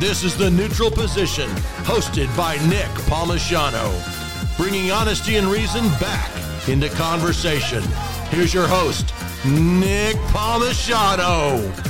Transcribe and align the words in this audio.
This 0.00 0.24
is 0.24 0.34
The 0.34 0.50
Neutral 0.50 0.90
Position, 0.90 1.46
hosted 1.84 2.34
by 2.34 2.56
Nick 2.70 2.88
Palmisciano, 3.04 3.86
bringing 4.56 4.90
honesty 4.90 5.36
and 5.36 5.46
reason 5.46 5.86
back 6.00 6.30
into 6.70 6.88
conversation. 6.88 7.82
Here's 8.30 8.54
your 8.54 8.66
host, 8.66 9.12
Nick 9.44 10.16
Palmisciano. 10.32 11.89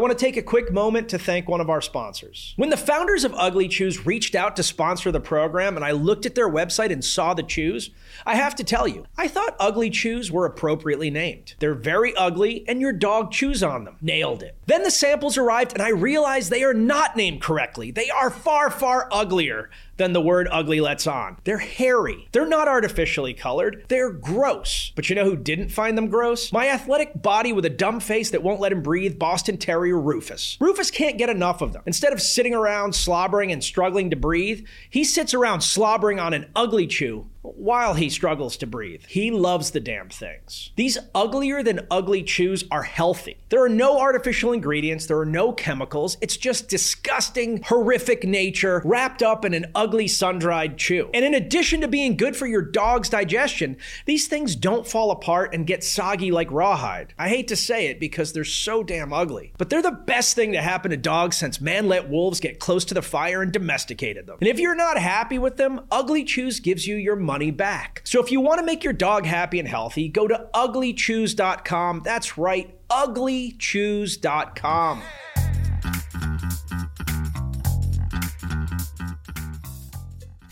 Want 0.00 0.18
to 0.18 0.24
take 0.24 0.36
a 0.36 0.42
quick 0.42 0.72
moment 0.72 1.08
to 1.10 1.18
thank 1.18 1.48
one 1.48 1.60
of 1.60 1.70
our 1.70 1.80
sponsors. 1.80 2.54
When 2.56 2.70
the 2.70 2.76
founders 2.76 3.24
of 3.24 3.34
Ugly 3.36 3.68
Chews 3.68 4.04
reached 4.04 4.34
out 4.34 4.56
to 4.56 4.62
sponsor 4.62 5.12
the 5.12 5.20
program 5.20 5.76
and 5.76 5.84
I 5.84 5.92
looked 5.92 6.26
at 6.26 6.34
their 6.34 6.50
website 6.50 6.90
and 6.90 7.04
saw 7.04 7.34
the 7.34 7.42
chews, 7.42 7.90
I 8.26 8.34
have 8.34 8.54
to 8.56 8.64
tell 8.64 8.88
you, 8.88 9.06
I 9.16 9.28
thought 9.28 9.56
Ugly 9.60 9.90
Chews 9.90 10.32
were 10.32 10.46
appropriately 10.46 11.10
named. 11.10 11.54
They're 11.60 11.74
very 11.74 12.14
ugly 12.16 12.64
and 12.66 12.80
your 12.80 12.92
dog 12.92 13.30
chews 13.30 13.62
on 13.62 13.84
them. 13.84 13.96
Nailed 14.00 14.42
it. 14.42 14.56
Then 14.66 14.82
the 14.82 14.90
samples 14.90 15.38
arrived 15.38 15.72
and 15.74 15.82
I 15.82 15.90
realized 15.90 16.50
they 16.50 16.64
are 16.64 16.74
not 16.74 17.16
named 17.16 17.42
correctly. 17.42 17.90
They 17.90 18.10
are 18.10 18.30
far, 18.30 18.70
far 18.70 19.08
uglier 19.12 19.70
than 20.00 20.14
the 20.14 20.20
word 20.20 20.48
ugly 20.50 20.80
lets 20.80 21.06
on. 21.06 21.36
They're 21.44 21.58
hairy. 21.58 22.26
They're 22.32 22.48
not 22.48 22.68
artificially 22.68 23.34
colored. 23.34 23.84
They're 23.88 24.10
gross. 24.10 24.92
But 24.96 25.10
you 25.10 25.14
know 25.14 25.26
who 25.26 25.36
didn't 25.36 25.68
find 25.68 25.96
them 25.96 26.08
gross? 26.08 26.50
My 26.52 26.68
athletic 26.68 27.20
body 27.20 27.52
with 27.52 27.66
a 27.66 27.70
dumb 27.70 28.00
face 28.00 28.30
that 28.30 28.42
won't 28.42 28.60
let 28.60 28.72
him 28.72 28.82
breathe, 28.82 29.18
Boston 29.18 29.58
Terrier 29.58 30.00
Rufus. 30.00 30.56
Rufus 30.58 30.90
can't 30.90 31.18
get 31.18 31.28
enough 31.28 31.60
of 31.60 31.74
them. 31.74 31.82
Instead 31.84 32.14
of 32.14 32.22
sitting 32.22 32.54
around 32.54 32.94
slobbering 32.94 33.52
and 33.52 33.62
struggling 33.62 34.08
to 34.08 34.16
breathe, 34.16 34.66
he 34.88 35.04
sits 35.04 35.34
around 35.34 35.60
slobbering 35.60 36.18
on 36.18 36.32
an 36.32 36.50
ugly 36.56 36.86
chew 36.86 37.26
while 37.42 37.94
he 37.94 38.10
struggles 38.10 38.56
to 38.58 38.66
breathe. 38.66 39.04
He 39.08 39.30
loves 39.30 39.70
the 39.70 39.80
damn 39.80 40.08
things. 40.08 40.70
These 40.76 40.98
uglier 41.14 41.62
than 41.62 41.86
ugly 41.90 42.22
chews 42.22 42.64
are 42.70 42.82
healthy. 42.82 43.38
There 43.48 43.62
are 43.62 43.68
no 43.68 43.98
artificial 43.98 44.52
ingredients, 44.52 45.06
there 45.06 45.18
are 45.18 45.26
no 45.26 45.52
chemicals. 45.52 46.16
It's 46.20 46.36
just 46.36 46.68
disgusting, 46.68 47.62
horrific 47.62 48.24
nature 48.24 48.82
wrapped 48.84 49.22
up 49.22 49.44
in 49.44 49.54
an 49.54 49.66
ugly 49.74 50.08
sun 50.08 50.38
dried 50.38 50.76
chew. 50.76 51.10
And 51.14 51.24
in 51.24 51.34
addition 51.34 51.80
to 51.80 51.88
being 51.88 52.16
good 52.16 52.36
for 52.36 52.46
your 52.46 52.62
dog's 52.62 53.08
digestion, 53.08 53.76
these 54.06 54.28
things 54.28 54.56
don't 54.56 54.86
fall 54.86 55.10
apart 55.10 55.54
and 55.54 55.66
get 55.66 55.82
soggy 55.82 56.30
like 56.30 56.50
rawhide. 56.50 57.14
I 57.18 57.28
hate 57.28 57.48
to 57.48 57.56
say 57.56 57.86
it 57.86 58.00
because 58.00 58.32
they're 58.32 58.44
so 58.44 58.82
damn 58.82 59.12
ugly, 59.12 59.52
but 59.58 59.70
they're 59.70 59.82
the 59.82 59.90
best 59.90 60.34
thing 60.34 60.52
to 60.52 60.62
happen 60.62 60.90
to 60.90 60.96
dogs 60.96 61.36
since 61.36 61.60
man 61.60 61.88
let 61.88 62.08
wolves 62.08 62.40
get 62.40 62.60
close 62.60 62.84
to 62.86 62.94
the 62.94 63.02
fire 63.02 63.42
and 63.42 63.52
domesticated 63.52 64.26
them. 64.26 64.38
And 64.40 64.48
if 64.48 64.58
you're 64.58 64.74
not 64.74 64.98
happy 64.98 65.38
with 65.38 65.56
them, 65.56 65.80
Ugly 65.90 66.24
Chews 66.24 66.60
gives 66.60 66.86
you 66.86 66.96
your 66.96 67.16
money 67.30 67.52
back. 67.52 68.02
So 68.02 68.20
if 68.20 68.32
you 68.32 68.40
want 68.40 68.58
to 68.58 68.66
make 68.66 68.82
your 68.82 68.92
dog 68.92 69.24
happy 69.24 69.60
and 69.60 69.68
healthy, 69.68 70.08
go 70.08 70.26
to 70.26 70.48
uglychews.com. 70.52 72.02
That's 72.04 72.36
right, 72.36 72.76
uglychews.com. 72.88 75.02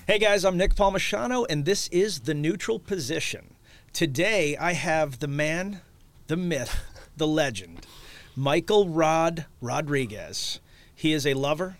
Hey 0.06 0.20
guys, 0.20 0.44
I'm 0.44 0.56
Nick 0.56 0.76
Palmisciano, 0.76 1.46
and 1.50 1.64
this 1.64 1.88
is 1.88 2.20
The 2.20 2.34
Neutral 2.34 2.78
Position. 2.78 3.56
Today 3.92 4.56
I 4.56 4.74
have 4.74 5.18
the 5.18 5.26
man, 5.26 5.80
the 6.28 6.36
myth, 6.36 6.84
the 7.16 7.26
legend, 7.26 7.88
Michael 8.36 8.88
Rod 8.88 9.46
Rodriguez. 9.60 10.60
He 10.94 11.12
is 11.12 11.26
a 11.26 11.34
lover, 11.34 11.76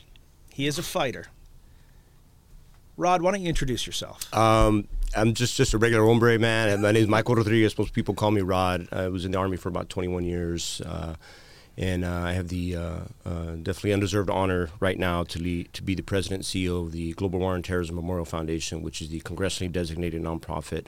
he 0.53 0.67
is 0.67 0.77
a 0.77 0.83
fighter. 0.83 1.27
Rod, 2.99 3.23
why 3.23 3.31
don't 3.31 3.43
you 3.43 3.49
introduce 3.49 3.87
yourself? 3.87 4.35
Um, 4.35 4.89
I'm 5.15 5.33
just 5.33 5.57
just 5.57 5.73
a 5.73 5.79
regular 5.79 6.05
hombre, 6.05 6.37
man. 6.37 6.69
And 6.69 6.83
my 6.83 6.91
name 6.91 7.05
is 7.05 7.09
Michael 7.09 7.37
Rodriguez. 7.37 7.79
Most 7.79 7.93
people 7.93 8.13
call 8.13 8.33
me 8.33 8.41
Rod. 8.41 8.89
I 8.91 9.07
was 9.07 9.25
in 9.25 9.31
the 9.31 9.39
army 9.39 9.57
for 9.57 9.69
about 9.69 9.89
21 9.89 10.25
years, 10.25 10.83
uh, 10.85 11.15
and 11.77 12.05
uh, 12.05 12.13
I 12.13 12.33
have 12.33 12.49
the 12.49 12.75
uh, 12.75 12.99
uh, 13.25 13.53
definitely 13.63 13.93
undeserved 13.93 14.29
honor 14.29 14.71
right 14.81 14.99
now 14.99 15.23
to 15.23 15.39
lead, 15.39 15.73
to 15.75 15.83
be 15.85 15.95
the 15.95 16.03
president 16.03 16.41
and 16.41 16.45
CEO 16.45 16.87
of 16.87 16.93
the 16.93 17.13
Global 17.13 17.39
War 17.39 17.55
on 17.55 17.63
Terrorism 17.63 17.95
Memorial 17.95 18.25
Foundation, 18.25 18.83
which 18.83 19.01
is 19.01 19.11
the 19.11 19.21
congressionally 19.21 19.71
designated 19.71 20.21
nonprofit 20.21 20.87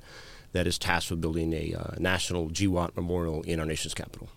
that 0.51 0.67
is 0.67 0.79
tasked 0.79 1.13
with 1.13 1.21
building 1.21 1.53
a 1.53 1.75
uh, 1.79 1.95
national 1.99 2.49
GWOT 2.49 2.97
memorial 2.97 3.43
in 3.43 3.61
our 3.61 3.67
nation's 3.67 3.95
capital. 3.95 4.29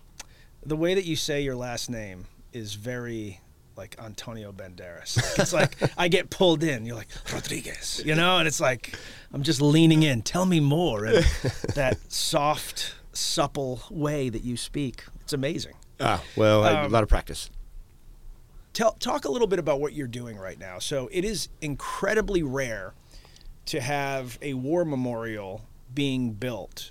The 0.64 0.76
way 0.76 0.94
that 0.94 1.06
you 1.06 1.16
say 1.16 1.40
your 1.40 1.56
last 1.56 1.90
name 1.90 2.26
is 2.52 2.74
very 2.74 3.40
like 3.76 3.96
Antonio 3.98 4.52
Banderas. 4.52 5.16
Like, 5.16 5.38
it's 5.38 5.52
like 5.52 5.76
I 5.98 6.08
get 6.08 6.30
pulled 6.30 6.62
in. 6.62 6.86
You're 6.86 6.96
like 6.96 7.08
Rodriguez, 7.32 8.02
you 8.04 8.14
know, 8.14 8.38
and 8.38 8.48
it's 8.48 8.60
like 8.60 8.94
I'm 9.32 9.42
just 9.42 9.60
leaning 9.60 10.02
in. 10.02 10.22
Tell 10.22 10.46
me 10.46 10.60
more. 10.60 11.04
And 11.04 11.24
that 11.74 11.98
soft, 12.12 12.94
supple 13.12 13.82
way 13.90 14.28
that 14.28 14.42
you 14.44 14.56
speak. 14.56 15.04
It's 15.20 15.32
amazing. 15.32 15.74
Ah, 16.00 16.22
well, 16.36 16.64
um, 16.64 16.86
a 16.86 16.88
lot 16.88 17.02
of 17.02 17.08
practice. 17.08 17.50
Tell, 18.72 18.92
talk 18.94 19.24
a 19.24 19.30
little 19.30 19.46
bit 19.46 19.60
about 19.60 19.80
what 19.80 19.92
you're 19.92 20.08
doing 20.08 20.36
right 20.36 20.58
now. 20.58 20.80
So 20.80 21.08
it 21.12 21.24
is 21.24 21.48
incredibly 21.60 22.42
rare 22.42 22.94
to 23.66 23.80
have 23.80 24.38
a 24.42 24.54
war 24.54 24.84
memorial 24.84 25.64
being 25.94 26.32
built 26.32 26.90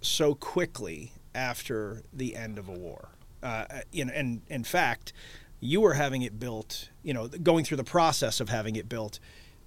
so 0.00 0.34
quickly 0.34 1.12
after 1.34 2.02
the 2.12 2.36
end 2.36 2.58
of 2.58 2.68
a 2.68 2.72
war. 2.72 3.08
Uh, 3.42 3.64
in, 3.92 4.08
and 4.10 4.42
in 4.48 4.64
fact, 4.64 5.12
you 5.60 5.80
were 5.80 5.94
having 5.94 6.22
it 6.22 6.38
built, 6.38 6.90
you 7.02 7.14
know, 7.14 7.28
going 7.28 7.64
through 7.64 7.78
the 7.78 7.84
process 7.84 8.40
of 8.40 8.48
having 8.48 8.76
it 8.76 8.88
built 8.88 9.18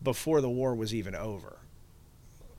before 0.02 0.42
the 0.42 0.50
war 0.50 0.76
was 0.76 0.94
even 0.94 1.16
over. 1.16 1.58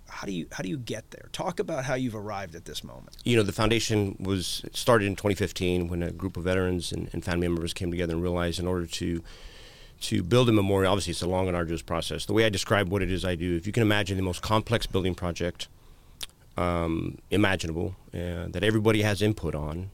How 0.09 0.27
do 0.27 0.33
you 0.33 0.49
how 0.51 0.63
do 0.63 0.69
you 0.69 0.77
get 0.77 1.13
there? 1.13 1.29
Talk 1.33 1.61
about 1.61 1.85
how 1.85 1.95
you've 1.95 2.17
arrived 2.17 2.57
at 2.57 2.65
this 2.65 2.83
moment. 2.83 3.17
You 3.25 3.37
know, 3.37 3.45
the 3.45 3.53
foundation 3.53 4.17
was 4.19 4.65
started 4.73 5.07
in 5.07 5.15
2015 5.15 5.87
when 5.89 6.03
a 6.03 6.11
group 6.11 6.37
of 6.37 6.45
veterans 6.45 6.91
and, 6.91 7.09
and 7.13 7.25
family 7.25 7.47
members 7.47 7.73
came 7.73 7.91
together 7.93 8.15
and 8.15 8.23
realized 8.23 8.59
in 8.59 8.67
order 8.67 8.87
to 8.87 9.23
to 10.01 10.23
build 10.23 10.49
a 10.49 10.53
memorial, 10.53 10.91
obviously 10.91 11.13
it's 11.13 11.23
a 11.23 11.29
long 11.29 11.47
and 11.47 11.57
arduous 11.57 11.83
process. 11.83 12.25
The 12.25 12.33
way 12.33 12.45
I 12.45 12.49
describe 12.49 12.89
what 12.89 13.03
it 13.03 13.11
is 13.11 13.25
I 13.25 13.35
do, 13.35 13.55
if 13.55 13.67
you 13.67 13.73
can 13.73 13.83
imagine 13.83 14.17
the 14.17 14.23
most 14.23 14.41
complex 14.43 14.87
building 14.87 15.15
project 15.15 15.69
um, 16.57 17.19
imaginable 17.31 17.95
uh, 18.15 18.49
that 18.49 18.63
everybody 18.63 19.03
has 19.03 19.23
input 19.23 19.55
on, 19.55 19.91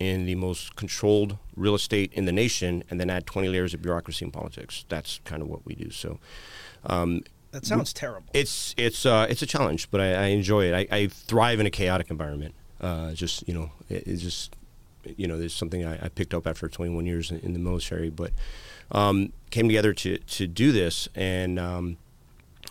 in 0.00 0.24
the 0.24 0.34
most 0.34 0.74
controlled 0.74 1.36
real 1.54 1.74
estate 1.74 2.10
in 2.14 2.24
the 2.24 2.32
nation 2.32 2.82
and 2.90 2.98
then 2.98 3.10
add 3.10 3.26
20 3.26 3.48
layers 3.48 3.74
of 3.74 3.82
bureaucracy 3.82 4.24
and 4.24 4.32
politics. 4.32 4.84
That's 4.88 5.20
kind 5.24 5.42
of 5.42 5.48
what 5.48 5.64
we 5.64 5.74
do. 5.74 5.90
So, 5.90 6.18
um, 6.86 7.22
that 7.52 7.66
sounds 7.66 7.92
terrible. 7.92 8.28
It's 8.32 8.74
it's 8.78 9.04
uh, 9.04 9.26
it's 9.28 9.42
a 9.42 9.46
challenge, 9.46 9.90
but 9.90 10.00
I, 10.00 10.14
I 10.14 10.24
enjoy 10.26 10.72
it. 10.72 10.88
I, 10.90 10.96
I, 10.96 11.06
thrive 11.08 11.58
in 11.58 11.66
a 11.66 11.70
chaotic 11.70 12.08
environment. 12.08 12.54
Uh, 12.80 13.12
just 13.12 13.46
you 13.48 13.52
know, 13.52 13.72
it, 13.88 14.06
it's 14.06 14.22
just 14.22 14.54
you 15.04 15.26
know, 15.26 15.36
there's 15.36 15.52
something 15.52 15.84
I, 15.84 16.04
I, 16.04 16.08
picked 16.08 16.32
up 16.32 16.46
after 16.46 16.68
21 16.68 17.06
years 17.06 17.30
in, 17.30 17.40
in 17.40 17.52
the 17.52 17.58
military, 17.58 18.08
but 18.08 18.32
um, 18.92 19.32
came 19.50 19.66
together 19.66 19.92
to 19.92 20.18
to 20.18 20.46
do 20.46 20.70
this, 20.70 21.08
and 21.16 21.58
um, 21.58 21.96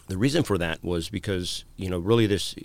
the 0.07 0.17
reason 0.17 0.43
for 0.43 0.57
that 0.57 0.81
was 0.81 1.09
because 1.09 1.65
you 1.75 1.89
know, 1.89 1.99
really 1.99 2.25
this 2.25 2.55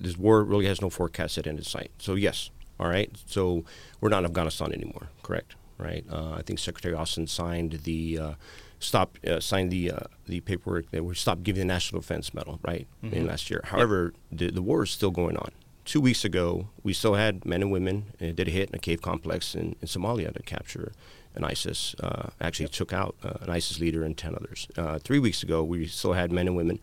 this 0.00 0.16
war 0.16 0.42
really 0.42 0.66
has 0.66 0.80
no 0.80 0.88
forecast 0.88 1.36
at 1.36 1.46
end 1.46 1.58
in 1.58 1.64
sight. 1.64 1.90
So 1.98 2.14
yes, 2.14 2.50
all 2.78 2.88
right. 2.88 3.10
So 3.26 3.64
we're 4.00 4.08
not 4.08 4.20
in 4.20 4.26
Afghanistan 4.26 4.72
anymore, 4.72 5.08
correct? 5.22 5.54
Right. 5.78 6.04
Uh, 6.10 6.32
I 6.32 6.42
think 6.42 6.58
Secretary 6.58 6.94
Austin 6.94 7.26
signed 7.26 7.80
the 7.84 8.18
uh, 8.18 8.34
stop 8.78 9.18
uh, 9.26 9.40
signed 9.40 9.70
the 9.70 9.90
uh, 9.90 10.00
the 10.26 10.40
paperwork 10.40 10.90
that 10.90 11.04
we 11.04 11.14
stopped 11.14 11.42
giving 11.42 11.60
the 11.60 11.64
National 11.66 12.00
Defense 12.00 12.32
Medal 12.34 12.60
right 12.62 12.86
mm-hmm. 13.02 13.14
in 13.14 13.26
last 13.26 13.50
year. 13.50 13.62
However, 13.64 14.12
the, 14.30 14.50
the 14.50 14.62
war 14.62 14.84
is 14.84 14.90
still 14.90 15.10
going 15.10 15.36
on. 15.36 15.50
Two 15.84 16.00
weeks 16.00 16.24
ago, 16.24 16.68
we 16.84 16.92
still 16.92 17.14
had 17.14 17.44
men 17.44 17.62
and 17.62 17.72
women 17.72 18.04
uh, 18.20 18.26
did 18.26 18.46
a 18.46 18.50
hit 18.50 18.68
in 18.68 18.76
a 18.76 18.78
cave 18.78 19.02
complex 19.02 19.56
in, 19.56 19.74
in 19.80 19.88
Somalia 19.88 20.32
to 20.32 20.42
capture 20.42 20.92
an 21.34 21.42
ISIS. 21.42 21.96
Uh, 21.98 22.30
actually, 22.40 22.66
yep. 22.66 22.72
took 22.72 22.92
out 22.92 23.16
an 23.22 23.50
ISIS 23.50 23.80
leader 23.80 24.04
and 24.04 24.16
ten 24.16 24.34
others. 24.34 24.68
three 25.02 25.18
weeks 25.18 25.42
ago, 25.42 25.64
we 25.64 25.86
still 25.86 26.12
had 26.12 26.30
men 26.30 26.46
and 26.46 26.56
women 26.56 26.78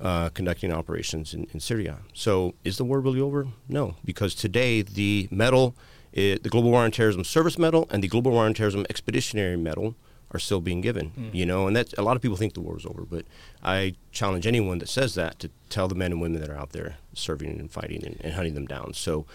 uh, 0.00 0.28
conducting 0.30 0.72
operations 0.72 1.34
in, 1.34 1.46
in, 1.52 1.60
Syria. 1.60 1.98
So 2.14 2.54
is 2.64 2.76
the 2.76 2.84
war 2.84 3.00
really 3.00 3.20
over? 3.20 3.48
No, 3.68 3.96
because 4.04 4.34
today 4.34 4.82
the 4.82 5.28
medal, 5.30 5.74
uh, 6.16 6.38
the 6.42 6.48
Global 6.50 6.70
War 6.70 6.84
on 6.84 6.90
Terrorism 6.90 7.24
Service 7.24 7.58
Medal 7.58 7.86
and 7.90 8.02
the 8.02 8.08
Global 8.08 8.30
War 8.32 8.44
on 8.44 8.54
Terrorism 8.54 8.86
Expeditionary 8.88 9.56
Medal 9.56 9.96
are 10.30 10.38
still 10.38 10.60
being 10.60 10.80
given. 10.80 11.10
Mm. 11.18 11.34
You 11.34 11.46
know, 11.46 11.66
and 11.66 11.76
that 11.76 11.96
a 11.98 12.02
lot 12.02 12.16
of 12.16 12.22
people 12.22 12.36
think 12.36 12.54
the 12.54 12.60
war 12.60 12.76
is 12.76 12.86
over, 12.86 13.02
but 13.02 13.24
I 13.62 13.94
challenge 14.12 14.46
anyone 14.46 14.78
that 14.78 14.88
says 14.88 15.14
that 15.14 15.38
to 15.40 15.50
tell 15.70 15.88
the 15.88 15.94
men 15.94 16.12
and 16.12 16.20
women 16.20 16.40
that 16.40 16.50
are 16.50 16.56
out 16.56 16.70
there 16.70 16.96
serving 17.14 17.58
and 17.58 17.70
fighting 17.70 18.04
and, 18.04 18.20
and 18.20 18.34
hunting 18.34 18.54
them 18.54 18.66
down. 18.66 18.94
So 18.94 19.26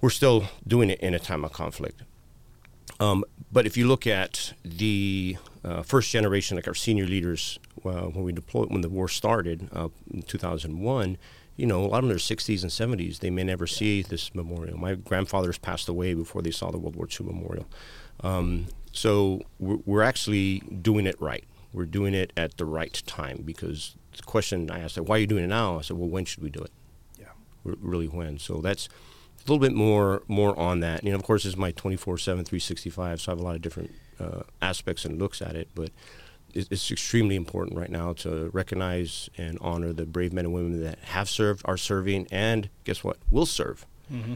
we're 0.00 0.10
still 0.10 0.46
doing 0.66 0.90
it 0.90 1.00
in 1.00 1.14
a 1.14 1.18
time 1.18 1.44
of 1.44 1.52
conflict. 1.52 2.02
Um, 3.00 3.24
but 3.50 3.66
if 3.66 3.76
you 3.76 3.86
look 3.86 4.06
at 4.06 4.52
the 4.64 5.36
uh, 5.64 5.82
first 5.82 6.10
generation, 6.10 6.56
like 6.56 6.68
our 6.68 6.74
senior 6.74 7.06
leaders, 7.06 7.58
uh, 7.84 8.06
when 8.06 8.24
we 8.24 8.32
deployed, 8.32 8.70
when 8.70 8.80
the 8.80 8.88
war 8.88 9.08
started 9.08 9.68
uh, 9.72 9.88
in 10.12 10.22
2001, 10.22 11.18
you 11.56 11.66
know, 11.66 11.84
a 11.84 11.86
lot 11.86 12.02
of 12.02 12.08
them 12.08 12.16
are 12.16 12.18
60s 12.18 12.62
and 12.62 13.00
70s. 13.00 13.18
They 13.18 13.30
may 13.30 13.44
never 13.44 13.66
see 13.66 14.02
this 14.02 14.34
memorial. 14.34 14.78
My 14.78 14.94
grandfathers 14.94 15.58
passed 15.58 15.88
away 15.88 16.14
before 16.14 16.42
they 16.42 16.50
saw 16.50 16.70
the 16.70 16.78
World 16.78 16.96
War 16.96 17.06
II 17.08 17.26
memorial. 17.26 17.66
Um, 18.20 18.66
so 18.92 19.42
we're, 19.58 19.78
we're, 19.84 20.02
actually 20.02 20.60
doing 20.60 21.06
it 21.06 21.20
right. 21.20 21.44
We're 21.72 21.86
doing 21.86 22.14
it 22.14 22.32
at 22.36 22.56
the 22.56 22.64
right 22.64 23.02
time 23.06 23.42
because 23.44 23.96
the 24.16 24.22
question 24.22 24.70
I 24.70 24.80
asked, 24.80 24.98
why 25.00 25.16
are 25.16 25.18
you 25.18 25.26
doing 25.26 25.44
it 25.44 25.48
now? 25.48 25.78
I 25.78 25.82
said, 25.82 25.96
well, 25.96 26.08
when 26.08 26.24
should 26.24 26.42
we 26.42 26.50
do 26.50 26.60
it? 26.60 26.70
Yeah. 27.18 27.26
really 27.64 28.06
when? 28.06 28.38
So 28.38 28.60
that's 28.60 28.88
a 29.46 29.50
little 29.50 29.58
bit 29.58 29.74
more 29.74 30.22
more 30.28 30.58
on 30.58 30.80
that. 30.80 31.02
You 31.02 31.10
know, 31.10 31.16
of 31.16 31.24
course, 31.24 31.44
it's 31.44 31.56
my 31.56 31.72
24/7, 31.72 32.22
365, 32.22 33.20
so 33.20 33.32
I 33.32 33.34
have 33.34 33.40
a 33.40 33.42
lot 33.42 33.56
of 33.56 33.62
different 33.62 33.90
uh, 34.20 34.42
aspects 34.60 35.04
and 35.04 35.18
looks 35.18 35.42
at 35.42 35.56
it, 35.56 35.68
but 35.74 35.90
it's, 36.54 36.68
it's 36.70 36.90
extremely 36.90 37.36
important 37.36 37.78
right 37.78 37.90
now 37.90 38.12
to 38.14 38.50
recognize 38.52 39.28
and 39.38 39.58
honor 39.60 39.92
the 39.92 40.04
brave 40.06 40.32
men 40.32 40.44
and 40.46 40.54
women 40.54 40.82
that 40.82 40.98
have 41.00 41.28
served, 41.28 41.62
are 41.64 41.76
serving, 41.76 42.26
and 42.30 42.68
guess 42.84 43.02
what, 43.04 43.16
will 43.30 43.46
serve 43.46 43.86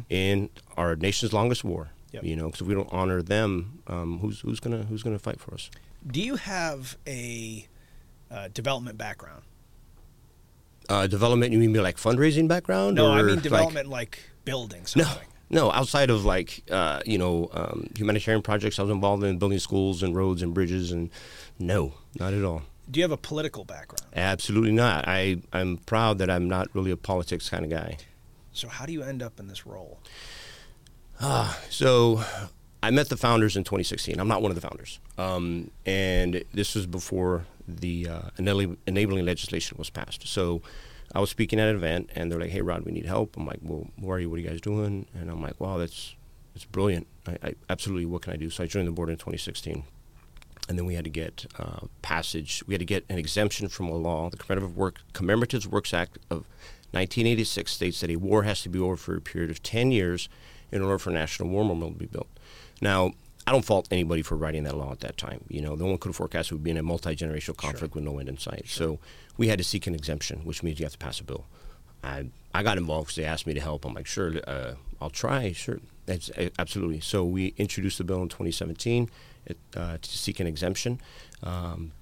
in 0.09 0.49
our 0.79 0.97
nation's 0.97 1.33
longest 1.35 1.63
war. 1.63 1.91
Yep. 2.13 2.25
You 2.25 2.35
know, 2.37 2.47
because 2.47 2.63
if 2.63 2.67
we 2.67 2.75
don't 2.75 2.89
honor 2.91 3.21
them, 3.21 3.83
um, 3.89 4.21
who's 4.21 4.41
who's 4.41 4.59
gonna 4.59 4.85
who's 4.85 5.03
gonna 5.03 5.19
fight 5.19 5.39
for 5.39 5.53
us? 5.53 5.71
Do 6.07 6.23
you 6.23 6.37
have 6.37 6.97
a 7.07 7.67
uh, 8.31 8.49
development 8.55 8.97
background? 8.97 9.43
Uh, 10.89 11.07
development? 11.07 11.53
You 11.53 11.59
mean 11.59 11.75
like 11.75 11.97
fundraising 11.97 12.49
background? 12.49 12.97
No, 12.97 13.13
I 13.13 13.23
mean 13.23 13.41
development 13.41 13.89
like, 13.89 14.19
building 14.45 14.83
No, 14.95 15.05
something. 15.05 15.29
no. 15.51 15.73
Outside 15.73 16.11
of 16.11 16.25
like 16.25 16.63
uh, 16.71 17.01
you 17.05 17.19
know 17.19 17.51
um, 17.53 17.91
humanitarian 17.97 18.41
projects, 18.43 18.79
I 18.79 18.83
was 18.83 18.91
involved 18.91 19.25
in 19.25 19.39
building 19.39 19.59
schools 19.59 20.03
and 20.03 20.15
roads 20.17 20.43
and 20.43 20.55
bridges, 20.55 20.93
and 20.93 21.11
no, 21.59 21.95
not 22.19 22.33
at 22.33 22.45
all. 22.45 22.63
Do 22.91 23.01
you 23.01 23.05
have 23.05 23.13
a 23.13 23.17
political 23.17 23.65
background? 23.65 24.03
Absolutely 24.15 24.73
not. 24.73 25.07
I 25.09 25.39
I'm 25.53 25.79
proud 25.79 26.19
that 26.19 26.31
I'm 26.31 26.49
not 26.49 26.69
really 26.75 26.91
a 26.91 26.97
politics 26.97 27.49
kind 27.51 27.65
of 27.65 27.71
guy. 27.71 27.99
So 28.53 28.69
how 28.69 28.87
do 28.87 28.93
you 28.93 29.03
end 29.03 29.23
up 29.23 29.41
in 29.41 29.49
this 29.49 29.67
role? 29.67 29.99
So 31.71 32.23
I 32.83 32.91
met 32.91 33.09
the 33.09 33.17
founders 33.17 33.57
in 33.57 33.65
2016. 33.65 34.21
I'm 34.21 34.29
not 34.29 34.43
one 34.43 34.51
of 34.51 34.55
the 34.55 34.61
founders, 34.61 35.01
um, 35.19 35.71
and 35.85 36.45
this 36.53 36.75
was 36.75 36.87
before 36.87 37.47
the 37.67 38.09
uh, 38.09 38.21
enabling, 38.39 38.77
enabling 38.87 39.25
legislation 39.25 39.77
was 39.79 39.91
passed. 39.91 40.29
So 40.29 40.63
I 41.15 41.21
was 41.21 41.31
speaking 41.31 41.59
at 41.59 41.69
an 41.69 41.77
event, 41.77 42.11
and 42.15 42.31
they're 42.31 42.39
like, 42.39 42.51
"Hey, 42.51 42.63
Rod, 42.63 42.85
we 42.85 42.93
need 42.93 43.07
help." 43.07 43.37
I'm 43.37 43.47
like, 43.47 43.59
"Well, 43.63 43.89
where 43.99 44.19
are 44.19 44.21
you? 44.21 44.31
What 44.31 44.37
are 44.37 44.43
you 44.43 44.49
guys 44.49 44.61
doing?" 44.61 45.07
And 45.15 45.31
I'm 45.31 45.43
like, 45.43 45.61
"Wow, 45.61 45.79
that's 45.79 46.15
that's 46.55 46.65
brilliant. 46.65 47.07
I, 47.27 47.39
I 47.43 47.55
absolutely. 47.69 48.07
What 48.07 48.23
can 48.23 48.33
I 48.35 48.37
do?" 48.37 48.51
So 48.51 48.63
I 48.63 48.67
joined 48.67 48.87
the 48.87 48.93
board 48.93 49.09
in 49.09 49.17
2016. 49.17 49.85
And 50.69 50.79
then 50.79 50.87
we 50.87 50.95
had 50.95 51.05
to 51.05 51.11
get 51.11 51.47
uh, 51.59 51.87
passage. 52.03 52.63
We 52.67 52.75
had 52.75 52.81
to 52.81 52.87
get 52.87 53.05
an 53.09 53.19
exemption 53.19 53.69
from 53.69 53.89
a 53.89 53.95
law. 53.95 54.31
The 54.31 54.37
Commemorative 54.37 54.77
Work 54.77 55.01
Commemorative 55.13 55.67
Works 55.67 55.95
Act 55.95 56.19
of 56.31 56.45
1986 56.93 57.71
states 57.71 58.01
that 58.01 58.11
a 58.11 58.17
war 58.17 58.45
has 58.45 58.63
to 58.63 58.69
be 58.69 58.79
over 58.79 58.97
for 58.97 59.17
a 59.17 59.21
period 59.21 59.51
of 59.51 59.63
10 59.63 59.93
years 59.93 60.29
in 60.73 60.83
order 60.83 60.99
for 60.99 61.11
a 61.11 61.13
national 61.13 61.49
war 61.49 61.65
memorial 61.65 61.93
to 61.93 61.99
be 61.99 62.07
built. 62.07 62.29
Now, 62.81 63.13
I 63.47 63.53
don't 63.53 63.65
fault 63.65 63.87
anybody 63.91 64.23
for 64.23 64.37
writing 64.37 64.65
that 64.65 64.77
law 64.77 64.91
at 64.91 65.01
that 65.01 65.17
time. 65.17 65.45
You 65.49 65.61
know, 65.61 65.77
no 65.77 65.87
one 65.87 65.99
could 65.99 66.09
have 66.09 66.17
forecast 66.17 66.51
we'd 66.51 66.65
be 66.65 66.71
in 66.71 66.77
a 66.77 66.83
multi 66.83 67.15
generational 67.15 67.57
conflict 67.57 67.95
with 67.95 68.03
no 68.03 68.19
end 68.19 68.29
in 68.29 68.39
sight. 68.39 68.65
So 68.67 68.99
we 69.37 69.49
had 69.49 69.59
to 69.59 69.65
seek 69.65 69.87
an 69.87 69.95
exemption, 69.95 70.41
which 70.41 70.63
means 70.63 70.81
you 70.81 70.85
have 70.85 70.93
to 70.93 70.99
pass 70.99 71.21
a 71.21 71.25
bill. 71.25 71.45
I 72.03 72.27
I 72.53 72.63
got 72.63 72.79
involved 72.79 73.09
because 73.09 73.17
they 73.17 73.25
asked 73.25 73.47
me 73.47 73.55
to 73.55 73.61
help. 73.61 73.85
I'm 73.85 73.95
like, 73.95 74.07
sure, 74.07 74.33
uh, 74.47 74.75
I'll 75.01 75.11
try. 75.11 75.53
Sure, 75.53 75.79
that's 76.07 76.31
uh, 76.31 76.49
absolutely. 76.59 77.01
So 77.01 77.25
we 77.25 77.55
introduced 77.57 77.99
the 77.99 78.05
bill 78.05 78.23
in 78.23 78.29
2017 78.29 79.11
it, 79.47 79.59
uh, 79.77 79.99
to 80.01 80.11
seek 80.11 80.41
an 80.41 80.47
exemption. 80.47 81.01
Um, 81.43 81.93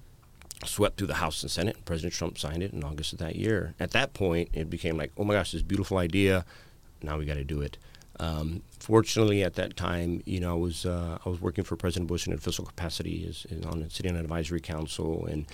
swept 0.63 0.97
through 0.97 1.07
the 1.07 1.15
House 1.15 1.41
and 1.43 1.51
Senate. 1.51 1.75
And 1.75 1.85
President 1.85 2.13
Trump 2.13 2.37
signed 2.37 2.63
it 2.63 2.73
in 2.73 2.83
August 2.83 3.13
of 3.13 3.19
that 3.19 3.35
year. 3.35 3.75
At 3.79 3.91
that 3.91 4.13
point, 4.13 4.49
it 4.53 4.69
became 4.69 4.97
like, 4.97 5.11
oh 5.17 5.23
my 5.23 5.33
gosh, 5.33 5.51
this 5.51 5.61
beautiful 5.61 5.97
idea. 5.97 6.45
Now 7.01 7.17
we 7.17 7.25
got 7.25 7.35
to 7.35 7.43
do 7.43 7.61
it. 7.61 7.77
Um, 8.19 8.63
fortunately, 8.79 9.43
at 9.43 9.55
that 9.55 9.75
time, 9.75 10.23
you 10.25 10.39
know, 10.39 10.51
I 10.53 10.57
was 10.57 10.85
uh, 10.85 11.17
I 11.25 11.29
was 11.29 11.41
working 11.41 11.65
for 11.65 11.75
President 11.75 12.07
Bush 12.07 12.25
in 12.25 12.33
an 12.33 12.39
official 12.39 12.65
capacity, 12.65 13.25
as, 13.27 13.45
as 13.51 13.65
on 13.65 13.89
sitting 13.89 14.11
on 14.11 14.17
an 14.17 14.23
advisory 14.23 14.61
council, 14.61 15.25
and 15.25 15.45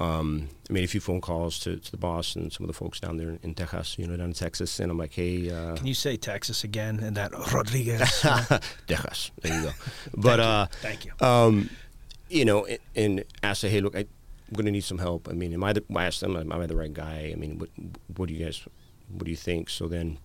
um, 0.00 0.48
I 0.68 0.72
made 0.72 0.84
a 0.84 0.88
few 0.88 1.00
phone 1.00 1.20
calls 1.20 1.58
to, 1.60 1.76
to 1.76 1.90
the 1.90 1.96
boss 1.98 2.34
and 2.34 2.50
some 2.52 2.64
of 2.64 2.68
the 2.68 2.72
folks 2.74 3.00
down 3.00 3.18
there 3.18 3.38
in 3.42 3.54
Texas, 3.54 3.98
you 3.98 4.06
know, 4.06 4.16
down 4.16 4.28
in 4.28 4.32
Texas, 4.32 4.80
and 4.80 4.90
I'm 4.90 4.96
like, 4.96 5.12
hey, 5.12 5.50
uh, 5.50 5.76
Can 5.76 5.86
you 5.86 5.94
say 5.94 6.16
Texas 6.16 6.64
again 6.64 7.00
and 7.00 7.16
that 7.16 7.32
Rodriguez? 7.52 8.00
Texas, 8.86 9.30
there 9.42 9.54
you 9.54 9.62
go. 9.64 9.72
But 10.16 10.40
uh, 10.40 10.66
Thank 10.80 11.04
you. 11.04 11.12
um, 11.20 11.68
you 12.30 12.44
know, 12.46 12.64
and, 12.64 12.78
and 12.96 13.24
asked, 13.42 13.62
hey, 13.62 13.80
look, 13.80 13.94
I, 13.94 14.00
I'm 14.00 14.54
going 14.54 14.64
to 14.64 14.72
need 14.72 14.84
some 14.84 14.98
help. 14.98 15.28
I 15.28 15.32
mean, 15.32 15.52
am 15.52 15.62
I 15.62 15.74
the, 15.74 15.84
I 15.94 16.06
asked 16.06 16.20
them, 16.22 16.34
am 16.34 16.50
I 16.50 16.66
the 16.66 16.76
right 16.76 16.92
guy? 16.92 17.30
I 17.32 17.36
mean, 17.36 17.58
what, 17.58 17.68
what 18.16 18.28
do 18.28 18.34
you 18.34 18.42
guys, 18.44 18.64
what 19.10 19.24
do 19.24 19.30
you 19.30 19.36
think? 19.36 19.68
So 19.68 19.86
then, 19.86 20.18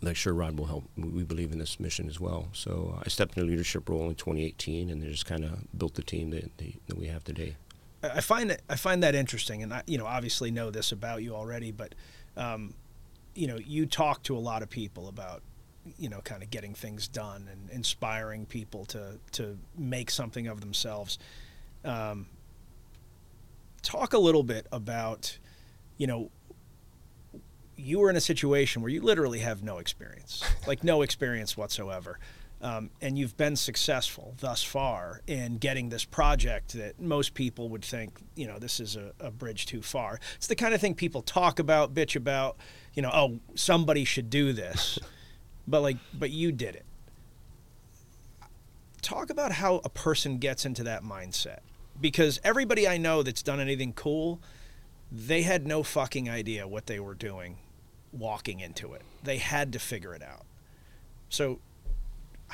like, 0.00 0.16
sure, 0.16 0.32
Rod 0.32 0.58
will 0.58 0.66
help. 0.66 0.84
We 0.96 1.22
believe 1.22 1.52
in 1.52 1.58
this 1.58 1.78
mission 1.78 2.08
as 2.08 2.18
well. 2.18 2.48
So 2.52 2.94
uh, 2.96 3.02
I 3.04 3.08
stepped 3.08 3.36
in 3.36 3.42
a 3.42 3.46
leadership 3.46 3.88
role 3.88 4.08
in 4.08 4.14
2018, 4.14 4.88
and 4.90 5.02
they 5.02 5.08
just 5.08 5.26
kind 5.26 5.44
of 5.44 5.58
built 5.78 5.94
the 5.94 6.02
team 6.02 6.30
that, 6.30 6.56
that 6.58 6.72
that 6.88 6.98
we 6.98 7.06
have 7.08 7.24
today. 7.24 7.56
I 8.14 8.20
find 8.20 8.50
that 8.50 8.62
I 8.68 8.76
find 8.76 9.02
that 9.02 9.14
interesting, 9.14 9.62
and 9.62 9.72
I, 9.72 9.82
you 9.86 9.98
know, 9.98 10.06
obviously 10.06 10.50
know 10.50 10.70
this 10.70 10.92
about 10.92 11.22
you 11.22 11.34
already, 11.34 11.72
but, 11.72 11.94
um, 12.36 12.74
you 13.34 13.46
know, 13.46 13.56
you 13.56 13.86
talk 13.86 14.22
to 14.24 14.36
a 14.36 14.38
lot 14.40 14.62
of 14.62 14.70
people 14.70 15.08
about, 15.08 15.42
you 15.98 16.08
know, 16.08 16.20
kind 16.20 16.42
of 16.42 16.50
getting 16.50 16.74
things 16.74 17.08
done 17.08 17.48
and 17.50 17.70
inspiring 17.70 18.46
people 18.46 18.84
to 18.86 19.18
to 19.32 19.58
make 19.76 20.10
something 20.10 20.46
of 20.46 20.60
themselves. 20.60 21.18
Um, 21.84 22.26
talk 23.82 24.12
a 24.12 24.18
little 24.18 24.42
bit 24.42 24.66
about, 24.72 25.38
you 25.96 26.06
know, 26.06 26.30
you 27.76 27.98
were 27.98 28.10
in 28.10 28.16
a 28.16 28.20
situation 28.20 28.82
where 28.82 28.90
you 28.90 29.00
literally 29.00 29.40
have 29.40 29.62
no 29.62 29.78
experience, 29.78 30.42
like 30.66 30.82
no 30.82 31.02
experience 31.02 31.56
whatsoever. 31.56 32.18
Um, 32.62 32.90
and 33.02 33.18
you've 33.18 33.36
been 33.36 33.54
successful 33.54 34.34
thus 34.40 34.62
far 34.62 35.20
in 35.26 35.58
getting 35.58 35.90
this 35.90 36.04
project 36.04 36.72
that 36.72 36.98
most 36.98 37.34
people 37.34 37.68
would 37.68 37.84
think, 37.84 38.18
you 38.34 38.46
know, 38.46 38.58
this 38.58 38.80
is 38.80 38.96
a, 38.96 39.12
a 39.20 39.30
bridge 39.30 39.66
too 39.66 39.82
far. 39.82 40.18
It's 40.36 40.46
the 40.46 40.56
kind 40.56 40.72
of 40.72 40.80
thing 40.80 40.94
people 40.94 41.20
talk 41.20 41.58
about, 41.58 41.92
bitch 41.92 42.16
about, 42.16 42.56
you 42.94 43.02
know, 43.02 43.10
oh, 43.12 43.40
somebody 43.54 44.04
should 44.04 44.30
do 44.30 44.54
this. 44.54 44.98
but 45.68 45.82
like, 45.82 45.98
but 46.14 46.30
you 46.30 46.50
did 46.50 46.76
it. 46.76 46.86
Talk 49.02 49.28
about 49.28 49.52
how 49.52 49.82
a 49.84 49.90
person 49.90 50.38
gets 50.38 50.64
into 50.64 50.82
that 50.84 51.02
mindset. 51.04 51.58
Because 52.00 52.40
everybody 52.42 52.88
I 52.88 52.96
know 52.96 53.22
that's 53.22 53.42
done 53.42 53.60
anything 53.60 53.92
cool, 53.92 54.40
they 55.12 55.42
had 55.42 55.66
no 55.66 55.82
fucking 55.82 56.28
idea 56.28 56.66
what 56.66 56.86
they 56.86 57.00
were 57.00 57.14
doing 57.14 57.58
walking 58.12 58.60
into 58.60 58.94
it. 58.94 59.02
They 59.22 59.38
had 59.38 59.72
to 59.74 59.78
figure 59.78 60.14
it 60.14 60.22
out. 60.22 60.46
So, 61.28 61.60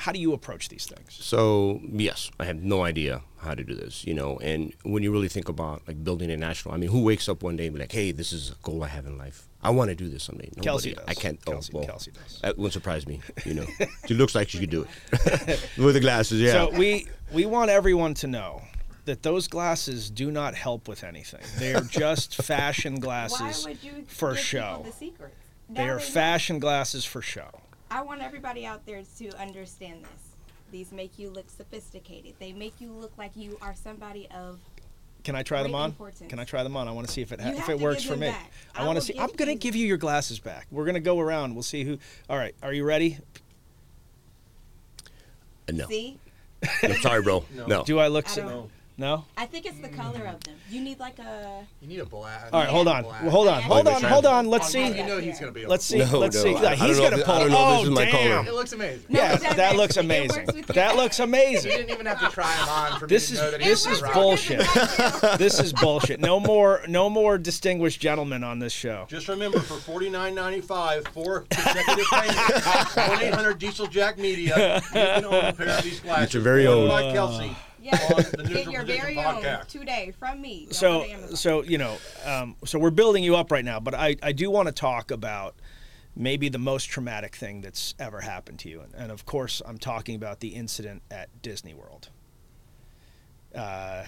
how 0.03 0.11
do 0.11 0.19
you 0.19 0.33
approach 0.33 0.67
these 0.67 0.85
things? 0.85 1.13
So 1.13 1.79
yes, 1.89 2.29
I 2.37 2.43
have 2.43 2.61
no 2.61 2.83
idea 2.83 3.21
how 3.37 3.53
to 3.55 3.63
do 3.63 3.73
this, 3.73 4.05
you 4.05 4.13
know. 4.13 4.37
And 4.39 4.73
when 4.83 5.01
you 5.01 5.11
really 5.13 5.29
think 5.29 5.47
about 5.47 5.81
like 5.87 6.03
building 6.03 6.29
a 6.29 6.35
national, 6.35 6.73
I 6.75 6.77
mean, 6.77 6.89
who 6.89 7.01
wakes 7.03 7.29
up 7.29 7.41
one 7.41 7.55
day 7.55 7.67
and 7.67 7.73
be 7.75 7.79
like, 7.79 7.91
"Hey, 7.93 8.11
this 8.11 8.33
is 8.33 8.51
a 8.51 8.55
goal 8.63 8.83
I 8.83 8.87
have 8.87 9.05
in 9.05 9.17
life. 9.17 9.47
I 9.61 9.69
want 9.69 9.89
to 9.91 9.95
do 9.95 10.09
this 10.09 10.23
someday." 10.23 10.49
Nobody. 10.57 10.59
Oh, 10.59 10.63
Kelsey 10.71 10.93
does. 10.93 11.05
I 11.07 11.13
can't. 11.13 11.45
Kelsey- 11.45 11.71
oh, 11.73 11.77
well, 11.77 11.87
Kelsey 11.87 12.11
does. 12.11 12.39
That 12.41 12.57
wouldn't 12.57 12.73
surprise 12.73 13.07
me. 13.07 13.21
You 13.45 13.53
know, 13.53 13.65
she 14.07 14.13
looks 14.13 14.35
like 14.35 14.49
she 14.49 14.59
could 14.59 14.69
do 14.69 14.85
it 15.13 15.69
with 15.77 15.93
the 15.93 16.01
glasses. 16.01 16.41
Yeah. 16.41 16.51
So 16.51 16.71
we 16.77 17.07
we 17.31 17.45
want 17.45 17.69
everyone 17.69 18.13
to 18.15 18.27
know 18.27 18.61
that 19.05 19.23
those 19.23 19.47
glasses 19.47 20.09
do 20.09 20.31
not 20.31 20.53
help 20.53 20.89
with 20.89 21.03
anything. 21.05 21.43
They 21.59 21.73
are 21.73 21.81
just 22.03 22.35
fashion 22.43 22.95
Why 22.95 22.99
glasses 22.99 23.65
would 23.65 23.81
you 23.81 24.03
for 24.07 24.33
give 24.33 24.43
people 24.43 24.43
show. 24.43 24.81
The 24.85 24.91
secrets. 24.91 25.35
They 25.69 25.85
Now 25.85 25.91
are 25.93 25.95
know. 25.95 25.99
fashion 25.99 26.59
glasses 26.59 27.05
for 27.05 27.21
show. 27.21 27.49
I 27.93 28.01
want 28.01 28.23
everybody 28.23 28.65
out 28.65 28.85
there 28.87 29.03
to 29.19 29.29
understand 29.39 30.03
this. 30.03 30.35
These 30.71 30.91
make 30.91 31.19
you 31.19 31.29
look 31.29 31.47
sophisticated. 31.49 32.33
They 32.39 32.51
make 32.51 32.81
you 32.81 32.91
look 32.91 33.11
like 33.19 33.35
you 33.35 33.55
are 33.61 33.75
somebody 33.75 34.27
of. 34.35 34.59
Can 35.23 35.35
I 35.35 35.43
try 35.43 35.61
them 35.61 35.75
on? 35.75 35.91
importance. 35.91 36.27
Can 36.29 36.39
I 36.39 36.43
try 36.43 36.63
them 36.63 36.75
on? 36.75 36.87
I 36.87 36.91
want 36.91 37.05
to 37.07 37.13
see 37.13 37.21
if 37.21 37.31
it 37.31 37.39
ha- 37.39 37.51
if 37.51 37.69
it 37.69 37.79
works 37.79 38.03
for 38.03 38.15
me. 38.15 38.27
back. 38.29 38.51
I 38.75 38.81
I 38.83 38.85
want 38.87 38.97
to 38.97 39.01
see. 39.05 39.17
I'm 39.19 39.29
gonna 39.37 39.51
you- 39.51 39.57
give 39.59 39.75
you 39.75 39.85
your 39.85 39.97
glasses 39.97 40.39
back. 40.39 40.65
We're 40.71 40.85
gonna 40.85 40.99
go 40.99 41.19
around. 41.19 41.53
We'll 41.53 41.61
see 41.63 41.83
who. 41.83 41.99
All 42.29 42.37
right. 42.37 42.55
Are 42.63 42.73
you 42.73 42.83
ready? 42.83 43.19
Uh, 45.69 45.73
no. 45.73 45.87
See, 45.87 46.17
I'm 46.81 46.93
sorry, 47.01 47.21
bro. 47.21 47.45
No. 47.67 47.83
Do 47.83 47.99
I 47.99 48.07
look? 48.07 48.25
I 48.27 48.31
si- 48.31 48.41
don't- 48.41 48.71
no. 48.97 49.25
I 49.37 49.45
think 49.45 49.65
it's 49.65 49.79
the 49.79 49.89
color 49.89 50.25
of 50.27 50.39
them. 50.43 50.55
You 50.69 50.81
need 50.81 50.99
like 50.99 51.17
a. 51.19 51.65
You 51.81 51.87
need 51.87 51.99
a 51.99 52.05
black. 52.05 52.49
All 52.53 52.59
right. 52.61 52.69
Hold 52.69 52.87
on. 52.87 53.03
Well, 53.03 53.13
hold 53.29 53.47
on. 53.47 53.61
Hold 53.63 53.87
on. 53.87 54.01
Hold 54.03 54.25
on. 54.25 54.47
Let's 54.47 54.69
see. 54.69 54.85
You 54.87 55.05
know 55.05 55.17
he's 55.19 55.39
gonna 55.39 55.51
be. 55.51 55.61
Able 55.61 55.71
Let's 55.71 55.85
see. 55.85 55.99
No, 55.99 56.19
Let's 56.19 56.35
no, 56.35 56.43
see. 56.43 56.55
I- 56.55 56.61
Yeah, 56.61 56.69
I 56.69 56.75
he's 56.75 56.99
gonna 56.99 57.23
pull. 57.23 57.41
It. 57.45 57.49
know 57.49 57.55
if 57.55 57.55
oh, 57.55 57.77
this 57.77 57.83
is 57.85 57.89
my 57.91 58.05
color. 58.11 58.23
damn. 58.23 58.47
It 58.47 58.53
looks 58.53 58.73
amazing. 58.73 59.05
No, 59.09 59.19
Yeah, 59.19 59.33
it 59.33 59.55
that 59.57 59.75
looks 59.75 59.97
amazing. 59.97 60.45
works 60.45 60.53
with 60.53 60.67
your 60.67 60.73
That 60.75 60.87
hair. 60.91 60.95
looks 60.95 61.17
You 61.19 61.23
amazing. 61.25 61.71
didn't 61.71 61.89
even 61.89 62.05
have 62.05 62.19
to 62.19 62.27
try 62.29 62.51
him 62.53 62.69
on 62.69 62.99
for 62.99 63.07
This 63.07 63.29
me 63.31 63.33
is 63.35 63.39
to 63.39 63.45
know 63.45 63.51
that 63.51 63.59
this 63.61 63.85
is 63.87 64.01
right. 64.01 64.13
bullshit. 64.13 64.59
this 65.37 65.59
is 65.59 65.73
bullshit. 65.73 66.19
No 66.19 66.39
more 66.39 66.81
no 66.87 67.09
more 67.09 67.37
distinguished 67.37 67.99
gentlemen 68.01 68.43
on 68.43 68.59
this 68.59 68.73
show. 68.73 69.05
Just 69.09 69.27
remember, 69.27 69.59
for 69.59 69.75
forty 69.77 70.09
nine 70.09 70.35
ninety 70.35 70.61
five, 70.61 71.07
four 71.13 71.45
consecutive 71.49 72.05
payments, 72.11 72.95
one 72.95 73.21
eight 73.21 73.33
hundred 73.33 73.57
Diesel 73.59 73.87
Jack 73.87 74.17
Media, 74.17 74.75
you 74.83 74.89
can 74.91 75.25
own 75.25 75.33
a 75.45 75.53
pair 75.53 75.69
of 75.69 75.83
these 75.83 75.99
glasses. 75.99 76.25
Get 76.27 76.33
your 76.35 76.43
very 76.43 76.65
Brought 76.65 76.77
own. 76.77 76.87
By 76.89 77.11
Kelsey 77.13 77.55
Yeah. 77.83 78.23
Get 78.47 78.71
your 78.71 78.83
very 78.83 79.17
own 79.17 79.35
podcast. 79.43 79.67
today 79.67 80.13
from 80.17 80.41
me. 80.41 80.65
Don't 80.65 80.73
So 80.73 80.99
go 80.99 81.05
to 81.05 81.11
Amazon. 81.11 81.35
so 81.35 81.63
you 81.63 81.77
know, 81.77 81.97
um, 82.25 82.55
so 82.65 82.79
we're 82.79 82.91
building 82.91 83.23
you 83.23 83.35
up 83.35 83.51
right 83.51 83.65
now, 83.65 83.79
but 83.79 83.93
I 83.93 84.15
I 84.23 84.31
do 84.31 84.49
want 84.49 84.67
to 84.67 84.71
talk 84.71 85.11
about 85.11 85.55
maybe 86.15 86.47
the 86.47 86.59
most 86.59 86.85
traumatic 86.85 87.35
thing 87.35 87.61
that's 87.61 87.93
ever 87.99 88.21
happened 88.21 88.59
to 88.59 88.69
you, 88.69 88.81
and, 88.81 88.93
and 88.95 89.11
of 89.11 89.25
course 89.25 89.61
I'm 89.65 89.77
talking 89.77 90.15
about 90.15 90.39
the 90.39 90.49
incident 90.49 91.01
at 91.11 91.29
Disney 91.41 91.73
World, 91.73 92.09
uh, 93.53 94.05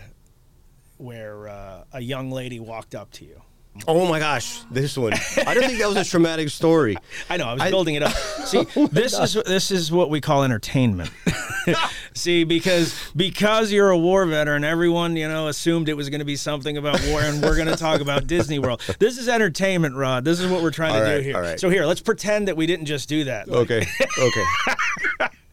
where 0.97 1.49
uh, 1.49 1.83
a 1.91 2.01
young 2.01 2.31
lady 2.31 2.59
walked 2.59 2.95
up 2.95 3.11
to 3.13 3.25
you 3.25 3.41
Oh 3.87 4.07
my 4.07 4.19
gosh, 4.19 4.61
this 4.71 4.97
one. 4.97 5.13
I 5.45 5.53
don't 5.53 5.65
think 5.65 5.79
that 5.79 5.87
was 5.89 5.97
a 5.97 6.05
traumatic 6.05 6.49
story. 6.49 6.95
I 7.29 7.37
know. 7.37 7.45
I 7.47 7.53
was 7.53 7.61
I- 7.61 7.69
building 7.69 7.95
it 7.95 8.03
up. 8.03 8.13
See, 8.45 8.65
oh 8.75 8.87
this 8.87 9.17
is 9.19 9.33
this 9.45 9.69
is 9.71 9.91
what 9.91 10.09
we 10.09 10.21
call 10.21 10.43
entertainment. 10.43 11.11
See, 12.13 12.45
because 12.45 12.97
because 13.15 13.71
you're 13.71 13.89
a 13.89 13.97
war 13.97 14.25
veteran, 14.25 14.63
everyone 14.63 15.15
you 15.17 15.27
know 15.27 15.47
assumed 15.49 15.89
it 15.89 15.95
was 15.97 16.09
going 16.09 16.19
to 16.19 16.25
be 16.25 16.37
something 16.37 16.77
about 16.77 17.01
war, 17.07 17.21
and 17.21 17.41
we're 17.43 17.55
going 17.55 17.67
to 17.67 17.75
talk 17.75 17.99
about 18.01 18.27
Disney 18.27 18.59
World. 18.59 18.81
This 18.99 19.17
is 19.17 19.27
entertainment, 19.27 19.95
Rod. 19.95 20.23
This 20.23 20.39
is 20.39 20.49
what 20.49 20.63
we're 20.63 20.71
trying 20.71 20.95
All 20.95 21.01
to 21.01 21.17
do 21.17 21.21
here. 21.21 21.41
right. 21.41 21.59
So 21.59 21.69
here, 21.69 21.85
let's 21.85 22.01
pretend 22.01 22.47
that 22.47 22.55
we 22.55 22.65
didn't 22.67 22.85
just 22.85 23.09
do 23.09 23.25
that. 23.25 23.49
Okay, 23.49 23.85
okay. 24.19 24.45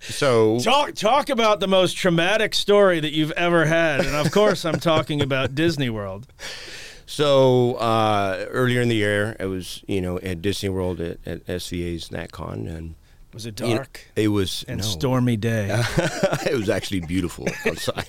So 0.01 0.59
Talk 0.61 0.95
talk 0.95 1.29
about 1.29 1.61
the 1.61 1.69
most 1.69 1.97
traumatic 1.97 2.55
story 2.55 3.01
that 3.01 3.13
you've 3.13 3.31
ever 3.33 3.65
had, 3.65 4.01
and 4.05 4.15
of 4.15 4.31
course, 4.33 4.65
I'm 4.65 4.81
talking 4.81 5.21
about 5.23 5.55
Disney 5.55 5.91
World. 5.91 6.27
So 7.07 7.75
uh, 7.75 8.47
earlier 8.49 8.81
in 8.81 8.89
the 8.89 8.97
year, 8.97 9.37
I 9.41 9.47
was 9.47 9.83
you 9.87 10.01
know 10.01 10.19
at 10.21 10.43
Disney 10.43 10.69
World 10.69 11.01
at, 11.01 11.19
at 11.27 11.47
SVA's 11.47 12.09
NatCon, 12.11 12.69
and 12.69 12.95
Was 13.35 13.47
it 13.47 13.61
you 13.61 13.69
know, 13.69 13.77
dark 13.77 14.01
it 14.17 14.29
was 14.29 14.65
and 14.69 14.79
no. 14.79 14.85
stormy 14.85 15.37
day? 15.37 15.69
it 16.47 16.57
was 16.57 16.69
actually 16.69 17.01
beautiful 17.01 17.47
outside, 17.67 18.09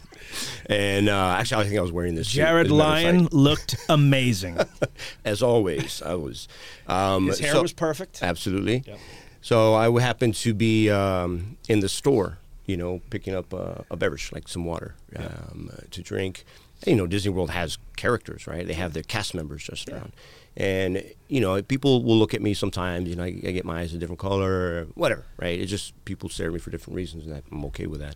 and 0.67 1.09
uh, 1.09 1.35
actually 1.39 1.63
I 1.63 1.67
think 1.67 1.77
I 1.77 1.81
was 1.81 1.91
wearing 1.91 2.15
this. 2.15 2.27
Jared 2.27 2.67
as 2.67 2.71
a 2.71 2.75
matter 2.75 2.99
of 2.99 3.03
Lyon 3.03 3.27
looked 3.31 3.75
amazing. 3.89 4.57
as 5.25 5.41
always. 5.41 6.01
I 6.01 6.15
was. 6.15 6.47
Um, 6.87 7.27
His 7.27 7.39
hair 7.39 7.53
so- 7.53 7.61
was 7.61 7.73
perfect. 7.73 8.21
Absolutely. 8.21 8.83
Yep. 8.85 8.99
So 9.41 9.73
I 9.73 9.89
happened 9.99 10.35
to 10.35 10.53
be 10.53 10.89
um, 10.89 11.57
in 11.67 11.81
the 11.81 11.89
store, 11.89 12.37
you 12.65 12.77
know, 12.77 13.01
picking 13.09 13.35
up 13.35 13.51
a, 13.51 13.83
a 13.91 13.97
beverage 13.97 14.31
like 14.31 14.47
some 14.47 14.63
water 14.63 14.95
um, 15.17 15.69
uh, 15.73 15.81
to 15.91 16.01
drink. 16.01 16.45
You 16.85 16.95
know, 16.95 17.07
Disney 17.07 17.31
World 17.31 17.51
has 17.51 17.77
characters, 17.95 18.47
right? 18.47 18.65
They 18.67 18.73
have 18.73 18.93
their 18.93 19.03
cast 19.03 19.33
members 19.33 19.63
just 19.63 19.89
around, 19.89 20.11
and 20.57 21.03
you 21.27 21.39
know, 21.39 21.61
people 21.61 22.03
will 22.03 22.17
look 22.17 22.33
at 22.33 22.41
me 22.41 22.53
sometimes. 22.53 23.09
You 23.09 23.15
know, 23.15 23.23
I, 23.23 23.27
I 23.27 23.51
get 23.51 23.65
my 23.65 23.81
eyes 23.81 23.93
a 23.93 23.97
different 23.97 24.19
color, 24.19 24.51
or 24.51 24.85
whatever, 24.95 25.25
right? 25.37 25.59
It's 25.59 25.71
just 25.71 25.93
people 26.05 26.29
stare 26.29 26.47
at 26.47 26.53
me 26.53 26.59
for 26.59 26.71
different 26.71 26.95
reasons, 26.97 27.25
and 27.25 27.41
I'm 27.51 27.65
okay 27.65 27.87
with 27.87 28.01
that. 28.01 28.15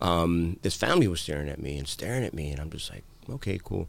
Um, 0.00 0.58
this 0.62 0.76
family 0.76 1.08
was 1.08 1.20
staring 1.20 1.48
at 1.48 1.60
me 1.60 1.78
and 1.78 1.88
staring 1.88 2.24
at 2.24 2.34
me, 2.34 2.50
and 2.50 2.60
I'm 2.60 2.70
just 2.70 2.92
like, 2.92 3.04
okay, 3.28 3.58
cool 3.62 3.88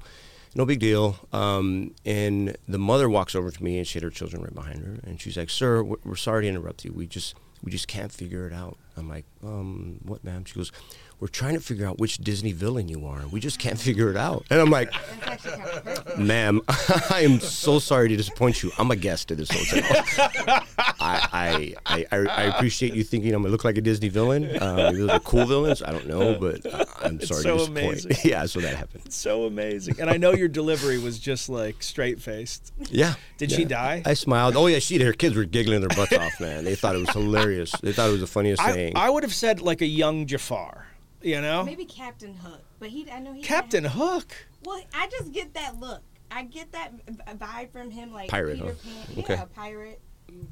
no 0.55 0.65
big 0.65 0.79
deal. 0.79 1.17
Um, 1.34 1.94
and 2.05 2.55
the 2.67 2.79
mother 2.79 3.10
walks 3.10 3.36
over 3.36 3.51
to 3.51 3.63
me, 3.63 3.77
and 3.77 3.86
she 3.86 4.00
had 4.00 4.03
her 4.03 4.10
children 4.10 4.41
right 4.41 4.55
behind 4.55 4.79
her, 4.79 5.00
and 5.03 5.22
she's 5.22 5.38
like, 5.38 5.50
"Sir, 5.50 5.84
we're 5.84 5.98
we're 6.03 6.15
sorry 6.15 6.44
to 6.44 6.48
interrupt 6.48 6.86
you. 6.86 6.94
We 6.94 7.05
just 7.05 7.36
we 7.62 7.72
just 7.72 7.88
can't 7.88 8.12
figure 8.12 8.48
it 8.48 8.53
out." 8.53 8.77
I'm 8.98 9.10
like, 9.10 9.25
"Um, 9.44 10.00
what, 10.03 10.24
ma'am?" 10.24 10.46
She 10.46 10.55
goes, 10.55 10.72
"We're 11.19 11.27
trying 11.27 11.53
to 11.55 11.60
figure 11.60 11.86
out 11.86 11.98
which 12.00 12.17
Disney 12.17 12.51
villain 12.51 12.88
you 12.88 13.05
are. 13.05 13.22
We 13.31 13.39
just 13.39 13.60
can't 13.60 13.79
figure 13.88 14.10
it 14.10 14.17
out." 14.17 14.45
And 14.50 14.60
I'm 14.60 14.69
like, 14.69 14.91
That's 14.91 15.27
actually 15.27 15.51
kind 15.51 15.77
of 15.77 15.84
perfect. 15.84 16.17
"Ma'am, 16.19 16.62
I 17.10 17.22
am 17.22 17.39
so 17.39 17.79
sorry 17.79 18.10
to 18.10 18.17
disappoint 18.17 18.63
you. 18.63 18.72
I'm 18.77 18.91
a 18.91 18.95
guest 18.95 19.31
at 19.31 19.38
this 19.38 19.50
hotel. 19.51 20.03
I, 21.00 21.75
I, 21.86 22.05
I, 22.12 22.27
I 22.27 22.43
appreciate 22.43 22.93
you 22.93 23.03
thinking 23.03 23.34
I'm 23.34 23.41
gonna 23.41 23.51
look 23.51 23.63
like 23.63 23.77
a 23.77 23.81
Disney 23.81 24.10
villain. 24.10 24.45
Uh, 24.57 24.91
those 24.91 25.10
are 25.10 25.19
cool 25.19 25.45
villains. 25.45 25.84
I 25.84 25.91
don't 25.91 26.07
know, 26.07 26.38
but 26.39 26.65
I'm 27.03 27.19
sorry 27.22 27.43
so 27.43 27.51
to 27.51 27.57
disappoint." 27.57 28.05
Amazing. 28.05 28.29
yeah, 28.29 28.45
so 28.45 28.60
that 28.62 28.75
happened. 28.75 29.12
so 29.12 29.45
amazing. 29.45 30.00
And 30.00 30.10
I 30.10 30.17
know 30.17 30.34
your 30.34 30.48
delivery 30.48 30.98
was 30.98 31.19
just 31.19 31.50
like 31.50 31.84
straight 31.84 32.22
faced. 32.22 32.74
Yeah. 32.89 33.15
Did 33.38 33.51
yeah. 33.51 33.57
she 33.57 33.65
die? 33.65 34.03
I 34.05 34.13
smiled. 34.13 34.55
Oh 34.55 34.67
yeah, 34.67 34.79
she 34.79 34.98
did. 34.98 35.05
Her 35.05 35.13
kids 35.13 35.36
were 35.36 35.45
giggling 35.45 35.81
their 35.81 35.89
butts 35.89 36.13
off, 36.13 36.39
man. 36.39 36.63
They 36.63 36.75
thought 36.75 36.95
it 36.95 37.00
was 37.00 37.10
hilarious. 37.10 37.72
They 37.72 37.91
thought 37.93 38.10
it 38.10 38.13
was 38.13 38.22
the 38.22 38.27
funniest 38.27 38.62
I, 38.62 38.72
thing. 38.74 38.93
I 38.95 39.10
would 39.10 39.24
have 39.24 39.34
said 39.34 39.62
like 39.62 39.81
a 39.81 39.86
young 39.86 40.25
Jafar, 40.25 40.85
you 41.25 41.41
know? 41.41 41.63
Maybe 41.63 41.86
Captain 41.86 42.34
Hook, 42.36 42.62
but 42.79 42.89
he 42.89 43.10
I 43.12 43.20
know 43.20 43.34
he 43.34 43.41
Captain 43.41 43.84
Hook. 43.84 44.34
Well, 44.63 44.82
I 44.94 45.08
just 45.08 45.32
get 45.32 45.53
that 45.55 45.79
look. 45.79 46.01
I 46.32 46.44
get 46.44 46.72
that 46.74 46.91
vibe 47.38 47.72
from 47.72 47.89
him, 47.91 48.13
like 48.13 48.29
Pirate, 48.29 48.60
Peter 48.60 48.75
huh? 48.84 48.89
Pan. 49.13 49.24
Okay. 49.24 49.34
Yeah, 49.34 49.46
pirate. 49.55 50.01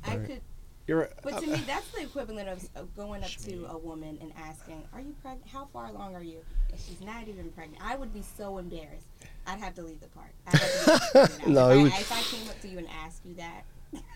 I 0.06 0.16
could, 0.18 0.42
You're 0.88 1.10
but 1.24 1.42
to 1.42 1.48
uh, 1.52 1.56
me, 1.58 1.64
that's 1.68 1.88
the 1.92 2.02
equivalent 2.04 2.48
of, 2.48 2.68
of 2.76 2.96
going 2.96 3.24
up 3.24 3.30
to 3.30 3.66
a 3.70 3.78
woman 3.78 4.18
and 4.22 4.32
asking, 4.38 4.84
"Are 4.94 5.02
you 5.02 5.16
pregnant? 5.22 5.48
How 5.50 5.66
far 5.74 5.88
along 5.88 6.16
are 6.16 6.24
you?" 6.24 6.40
And 6.72 6.80
she's 6.80 7.02
not 7.02 7.28
even 7.28 7.50
pregnant. 7.52 7.84
I 7.84 7.96
would 7.96 8.14
be 8.14 8.24
so 8.38 8.58
embarrassed. 8.58 9.08
I'd 9.46 9.60
have 9.60 9.76
to 9.76 9.84
leave 9.84 10.00
the 10.00 10.08
park. 10.08 10.32
I'd 10.48 10.60
have 10.60 11.12
to 11.14 11.20
leave. 11.22 11.48
No, 11.48 11.70
if, 11.70 11.76
it 11.76 11.80
I, 11.80 11.84
was- 11.84 11.94
if 12.02 12.12
I 12.12 12.22
came 12.38 12.50
up 12.50 12.62
to 12.62 12.68
you 12.68 12.78
and 12.78 12.88
asked 13.04 13.26
you 13.26 13.36
that, 13.36 13.64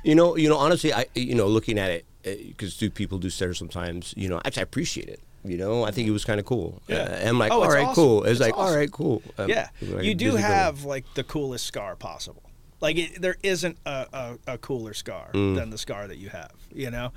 you 0.03 0.15
know, 0.15 0.35
you 0.37 0.49
know, 0.49 0.57
honestly, 0.57 0.93
I, 0.93 1.05
you 1.15 1.35
know, 1.35 1.47
looking 1.47 1.77
at 1.77 1.91
it, 1.91 2.05
uh, 2.25 2.31
because 2.47 2.77
do 2.77 2.89
people 2.89 3.17
do 3.19 3.29
stare 3.29 3.53
sometimes. 3.53 4.13
You 4.17 4.29
know, 4.29 4.41
actually, 4.45 4.61
I 4.61 4.63
appreciate 4.63 5.09
it. 5.09 5.19
You 5.49 5.57
know, 5.57 5.83
I 5.83 5.91
think 5.91 6.07
it 6.07 6.11
was 6.11 6.25
kind 6.25 6.39
of 6.39 6.45
cool. 6.45 6.81
Yeah. 6.87 6.97
Uh, 6.97 7.09
and 7.09 7.29
I'm 7.29 7.39
like, 7.39 7.51
Oh, 7.51 7.63
all 7.63 7.69
right, 7.69 7.85
awesome. 7.85 7.95
cool. 7.95 8.23
It's, 8.23 8.31
It's 8.31 8.39
like, 8.41 8.53
awesome. 8.53 8.65
all 8.73 8.75
right, 8.75 8.91
cool. 8.91 9.21
Um, 9.37 9.49
yeah. 9.49 9.69
like 9.81 10.03
you 10.03 10.15
do 10.15 10.35
have 10.35 10.83
like 10.83 11.05
the 11.15 11.23
coolest 11.23 11.65
scar 11.65 11.95
possible. 11.95 12.43
Like 12.79 12.97
it, 12.97 13.21
there 13.21 13.37
isn't 13.41 13.77
a, 13.85 14.05
a, 14.47 14.53
a 14.53 14.57
cooler 14.59 14.93
scar 14.93 15.29
Mm. 15.33 15.55
than 15.55 15.69
the 15.71 15.77
scar 15.79 16.07
that 16.07 16.17
you 16.17 16.29
have. 16.29 16.51
You 16.73 16.91
know, 16.91 17.11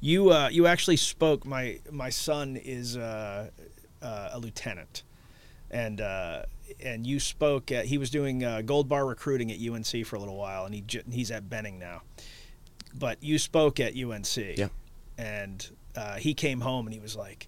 you 0.00 0.30
uh, 0.32 0.48
you 0.50 0.66
actually 0.66 0.96
spoke. 0.96 1.46
My 1.46 1.78
my 1.90 2.10
son 2.10 2.56
is 2.56 2.96
uh, 2.96 3.50
uh, 4.02 4.28
a 4.32 4.38
lieutenant, 4.40 5.04
and 5.70 6.00
uh, 6.00 6.42
and 6.82 7.06
you 7.06 7.20
spoke. 7.20 7.70
At, 7.70 7.84
he 7.86 7.96
was 7.96 8.10
doing 8.10 8.42
uh, 8.42 8.62
gold 8.62 8.88
bar 8.88 9.06
recruiting 9.06 9.52
at 9.52 9.60
UNC 9.60 10.04
for 10.04 10.16
a 10.16 10.18
little 10.18 10.36
while, 10.36 10.64
and 10.64 10.74
he 10.74 10.82
he's 11.12 11.30
at 11.30 11.48
Benning 11.48 11.78
now. 11.78 12.02
But 12.92 13.22
you 13.22 13.38
spoke 13.38 13.78
at 13.78 13.94
UNC, 13.96 14.36
Yeah. 14.58 14.68
and 15.16 15.68
uh, 15.94 16.16
he 16.16 16.34
came 16.34 16.60
home 16.60 16.86
and 16.86 16.94
he 16.94 17.00
was 17.00 17.14
like, 17.14 17.46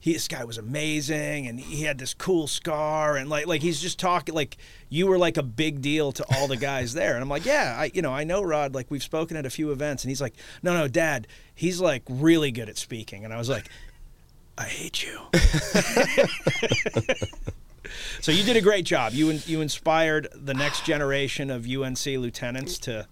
he, 0.00 0.14
this 0.14 0.28
guy 0.28 0.44
was 0.44 0.58
amazing 0.58 1.46
and 1.46 1.60
he 1.60 1.84
had 1.84 1.98
this 1.98 2.14
cool 2.14 2.46
scar 2.46 3.16
and 3.16 3.28
like 3.28 3.46
like 3.46 3.60
he's 3.60 3.80
just 3.80 3.98
talking 3.98 4.34
like 4.34 4.56
you 4.88 5.06
were 5.06 5.18
like 5.18 5.36
a 5.36 5.42
big 5.42 5.82
deal 5.82 6.10
to 6.12 6.24
all 6.34 6.48
the 6.48 6.56
guys 6.56 6.94
there. 6.94 7.14
And 7.14 7.22
I'm 7.22 7.28
like 7.28 7.44
yeah 7.44 7.76
I 7.78 7.90
you 7.94 8.02
know 8.02 8.12
I 8.12 8.24
know 8.24 8.42
Rod 8.42 8.74
like 8.74 8.90
we've 8.90 9.02
spoken 9.02 9.36
at 9.36 9.46
a 9.46 9.50
few 9.50 9.70
events 9.70 10.02
and 10.02 10.08
he's 10.08 10.20
like 10.20 10.34
no 10.62 10.72
no 10.72 10.88
dad 10.88 11.26
he's 11.54 11.80
like 11.80 12.02
really 12.08 12.50
good 12.50 12.68
at 12.68 12.78
speaking. 12.78 13.24
And 13.24 13.32
I 13.32 13.38
was 13.38 13.48
like 13.48 13.68
I 14.58 14.64
hate 14.64 15.02
you. 15.02 15.18
So 18.20 18.32
you 18.32 18.44
did 18.44 18.56
a 18.56 18.60
great 18.60 18.84
job. 18.84 19.14
You 19.14 19.30
you 19.46 19.60
inspired 19.60 20.28
the 20.34 20.54
next 20.54 20.84
generation 20.84 21.50
of 21.50 21.66
UNC 21.66 22.04
lieutenants 22.06 22.78
to 22.80 23.06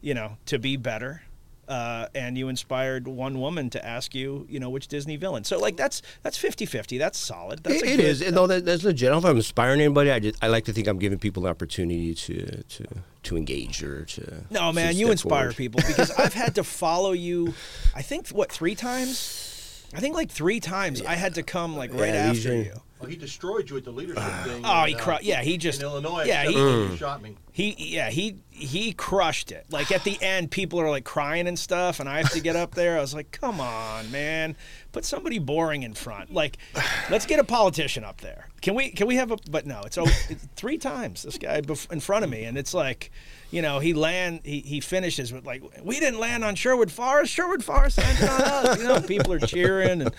you 0.00 0.14
know 0.14 0.36
to 0.46 0.58
be 0.58 0.76
better 0.76 1.22
uh, 1.68 2.06
and 2.14 2.36
you 2.38 2.48
inspired 2.48 3.08
one 3.08 3.40
woman 3.40 3.70
to 3.70 3.84
ask 3.84 4.14
you, 4.14 4.46
you 4.48 4.60
know, 4.60 4.70
which 4.70 4.88
Disney 4.88 5.16
villain. 5.16 5.44
So 5.44 5.58
like 5.58 5.76
that's 5.76 6.02
that's 6.22 6.38
50-50. 6.38 6.98
That's 6.98 7.18
solid. 7.18 7.62
That's 7.64 7.82
It, 7.82 7.88
it 7.88 8.00
is. 8.00 8.32
No, 8.32 8.46
that, 8.46 8.64
that's 8.64 8.84
legit. 8.84 9.08
I 9.08 9.12
don't 9.12 9.22
know 9.22 9.28
if 9.28 9.30
I'm 9.32 9.36
inspiring 9.36 9.80
anybody. 9.80 10.10
I 10.10 10.18
just 10.20 10.42
I 10.42 10.48
like 10.48 10.64
to 10.66 10.72
think 10.72 10.86
I'm 10.86 10.98
giving 10.98 11.18
people 11.18 11.42
the 11.44 11.48
opportunity 11.48 12.14
to 12.14 12.62
to 12.62 12.84
to 13.24 13.36
engage 13.36 13.82
or 13.82 14.04
to. 14.04 14.44
No, 14.50 14.68
to 14.68 14.72
man, 14.72 14.96
you 14.96 15.10
inspire 15.10 15.40
forward. 15.50 15.56
people 15.56 15.80
because 15.86 16.10
I've 16.12 16.34
had 16.34 16.54
to 16.56 16.64
follow 16.82 17.12
you. 17.12 17.54
I 17.94 18.02
think 18.02 18.28
what 18.28 18.50
three 18.52 18.74
times? 18.74 19.84
I 19.94 20.00
think 20.00 20.14
like 20.14 20.30
three 20.30 20.60
times 20.60 21.02
I 21.02 21.14
had 21.14 21.34
to 21.34 21.42
come 21.42 21.76
like 21.76 21.92
right 21.92 22.12
Yeah, 22.14 22.30
after 22.30 22.54
you. 22.54 22.72
Well, 23.00 23.10
he 23.10 23.16
destroyed 23.16 23.68
you 23.68 23.76
at 23.76 23.84
the 23.84 23.90
leadership 23.90 24.22
thing. 24.44 24.62
Oh, 24.64 24.82
in, 24.82 24.88
he 24.88 24.94
uh, 24.94 24.98
cru- 24.98 25.16
yeah, 25.22 25.42
he 25.42 25.58
just 25.58 25.80
in 25.80 25.86
Illinois. 25.86 26.24
yeah, 26.24 26.42
except 26.42 26.56
he- 26.58 26.64
when 26.64 26.96
shot 26.96 27.22
me. 27.22 27.36
He 27.52 27.74
yeah 27.78 28.10
he 28.10 28.36
he 28.50 28.92
crushed 28.92 29.50
it. 29.52 29.66
Like 29.70 29.90
at 29.92 30.04
the 30.04 30.18
end, 30.22 30.50
people 30.50 30.80
are 30.80 30.90
like 30.90 31.04
crying 31.04 31.46
and 31.46 31.58
stuff, 31.58 32.00
and 32.00 32.08
I 32.08 32.18
have 32.18 32.30
to 32.32 32.40
get 32.40 32.56
up 32.56 32.74
there. 32.74 32.96
I 32.98 33.00
was 33.00 33.14
like, 33.14 33.30
come 33.32 33.60
on, 33.60 34.10
man, 34.10 34.56
put 34.92 35.04
somebody 35.04 35.38
boring 35.38 35.82
in 35.82 35.94
front. 35.94 36.32
Like, 36.32 36.58
let's 37.10 37.26
get 37.26 37.38
a 37.38 37.44
politician 37.44 38.04
up 38.04 38.20
there. 38.20 38.48
Can 38.62 38.74
we 38.74 38.90
can 38.90 39.06
we 39.06 39.16
have 39.16 39.30
a? 39.30 39.36
But 39.50 39.66
no, 39.66 39.82
it's, 39.84 39.98
always, 39.98 40.30
it's 40.30 40.46
three 40.56 40.78
times 40.78 41.22
this 41.22 41.38
guy 41.38 41.60
bef- 41.60 41.90
in 41.92 42.00
front 42.00 42.24
of 42.24 42.30
me, 42.30 42.44
and 42.44 42.56
it's 42.58 42.74
like. 42.74 43.10
You 43.56 43.62
know, 43.62 43.78
he 43.78 43.94
land 43.94 44.42
he, 44.44 44.60
he 44.60 44.80
finishes 44.80 45.32
with 45.32 45.46
like 45.46 45.62
we 45.82 45.98
didn't 45.98 46.20
land 46.20 46.44
on 46.44 46.56
Sherwood 46.56 46.92
Forest. 46.92 47.32
Sherwood 47.32 47.64
Forest 47.64 47.96
landed 47.96 48.28
on 48.28 48.40
us. 48.42 48.78
You 48.78 48.84
know, 48.84 49.00
people 49.00 49.32
are 49.32 49.38
cheering, 49.38 50.02
and 50.02 50.14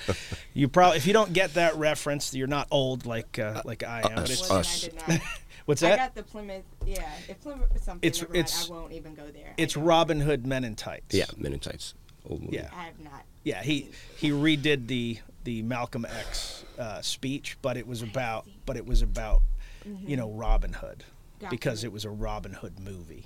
you 0.55 0.67
probably 0.67 0.97
if 0.97 1.05
you 1.05 1.13
don't 1.13 1.33
get 1.33 1.53
that 1.53 1.75
reference, 1.75 2.33
you're 2.33 2.47
not 2.47 2.67
old 2.71 3.05
like 3.05 3.37
uh, 3.37 3.61
like 3.63 3.83
I 3.83 3.99
am. 3.99 4.15
But 4.15 4.31
it's 4.31 4.49
us. 4.49 4.85
I 4.85 4.87
did 4.87 5.07
not. 5.07 5.21
what's 5.65 5.83
I 5.83 5.95
got 5.97 6.15
the 6.15 6.23
Plymouth. 6.23 6.63
Yeah, 6.83 7.07
if 7.29 7.39
Plymouth 7.41 7.75
is 7.75 7.83
something, 7.83 8.07
It's- 8.07 8.21
never 8.23 8.33
mind, 8.33 8.39
it's- 8.39 8.67
I 8.71 8.73
won't 8.73 8.93
even 8.93 9.13
go 9.13 9.27
there. 9.27 9.53
It's 9.55 9.77
Robin 9.77 10.19
Hood 10.19 10.47
Men 10.47 10.63
in 10.63 10.73
Tights. 10.73 11.13
Yeah, 11.13 11.25
Men 11.37 11.53
in 11.53 11.59
Tights. 11.59 11.93
Old 12.27 12.41
movie. 12.41 12.55
Yeah. 12.55 12.69
I 12.75 12.85
have 12.85 12.99
not. 12.99 13.21
Yeah, 13.43 13.61
he 13.61 13.91
he 14.17 14.31
redid 14.31 14.87
the 14.87 15.19
the 15.43 15.61
Malcolm 15.61 16.05
X 16.05 16.65
uh, 16.79 17.03
speech, 17.03 17.55
but 17.61 17.77
it 17.77 17.85
was 17.85 18.01
about 18.01 18.47
but 18.65 18.77
it 18.77 18.87
was 18.87 19.03
about 19.03 19.43
you 20.07 20.17
know 20.17 20.31
Robin 20.31 20.73
Hood 20.73 21.03
Gotcha. 21.39 21.49
because 21.51 21.83
it 21.83 21.91
was 21.91 22.03
a 22.05 22.09
Robin 22.09 22.53
Hood 22.53 22.79
movie, 22.79 23.25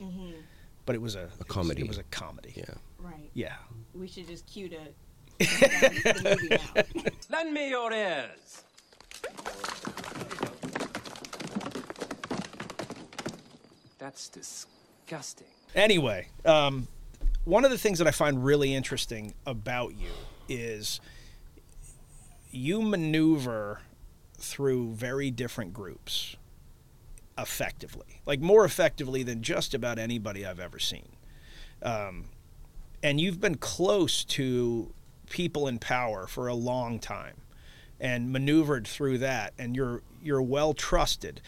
but 0.85 0.95
it 0.95 1.01
was 1.01 1.15
a, 1.15 1.23
it 1.23 1.29
was- 1.39 1.47
comedy. 1.47 1.81
It 1.81 1.87
was 1.87 1.97
a 1.97 2.03
comedy. 2.03 2.53
Yeah. 2.55 2.65
Right. 2.99 3.29
Yeah. 3.33 3.55
We 3.93 4.07
should 4.07 4.27
just 4.27 4.45
cue 4.47 4.69
the, 4.69 4.79
the 5.39 6.21
movie 6.23 6.49
now. 6.49 6.83
Lend 7.29 7.53
me 7.53 7.69
your 7.69 7.91
ears. 7.93 8.63
That's 13.97 14.29
disgusting. 14.29 15.47
Anyway, 15.75 16.27
um, 16.45 16.87
one 17.45 17.63
of 17.65 17.71
the 17.71 17.77
things 17.77 17.99
that 17.99 18.07
I 18.07 18.11
find 18.11 18.43
really 18.43 18.73
interesting 18.73 19.33
about 19.45 19.95
you 19.95 20.09
is 20.49 20.99
you 22.49 22.81
maneuver 22.81 23.81
through 24.37 24.93
very 24.93 25.31
different 25.31 25.73
groups. 25.73 26.35
Effectively, 27.41 28.21
like 28.25 28.39
more 28.39 28.65
effectively 28.65 29.23
than 29.23 29.41
just 29.41 29.73
about 29.73 29.99
anybody 29.99 30.45
I've 30.45 30.59
ever 30.59 30.79
seen. 30.79 31.09
Um, 31.81 32.25
and 33.03 33.19
you've 33.19 33.41
been 33.41 33.55
close 33.55 34.23
to 34.25 34.93
people 35.29 35.67
in 35.67 35.79
power 35.79 36.27
for 36.27 36.47
a 36.47 36.53
long 36.53 36.99
time 36.99 37.37
and 37.99 38.31
maneuvered 38.31 38.85
through 38.87 39.17
that 39.19 39.53
and 39.57 39.75
you're 39.75 40.01
you're 40.21 40.41
well 40.41 40.73
trusted. 40.73 41.41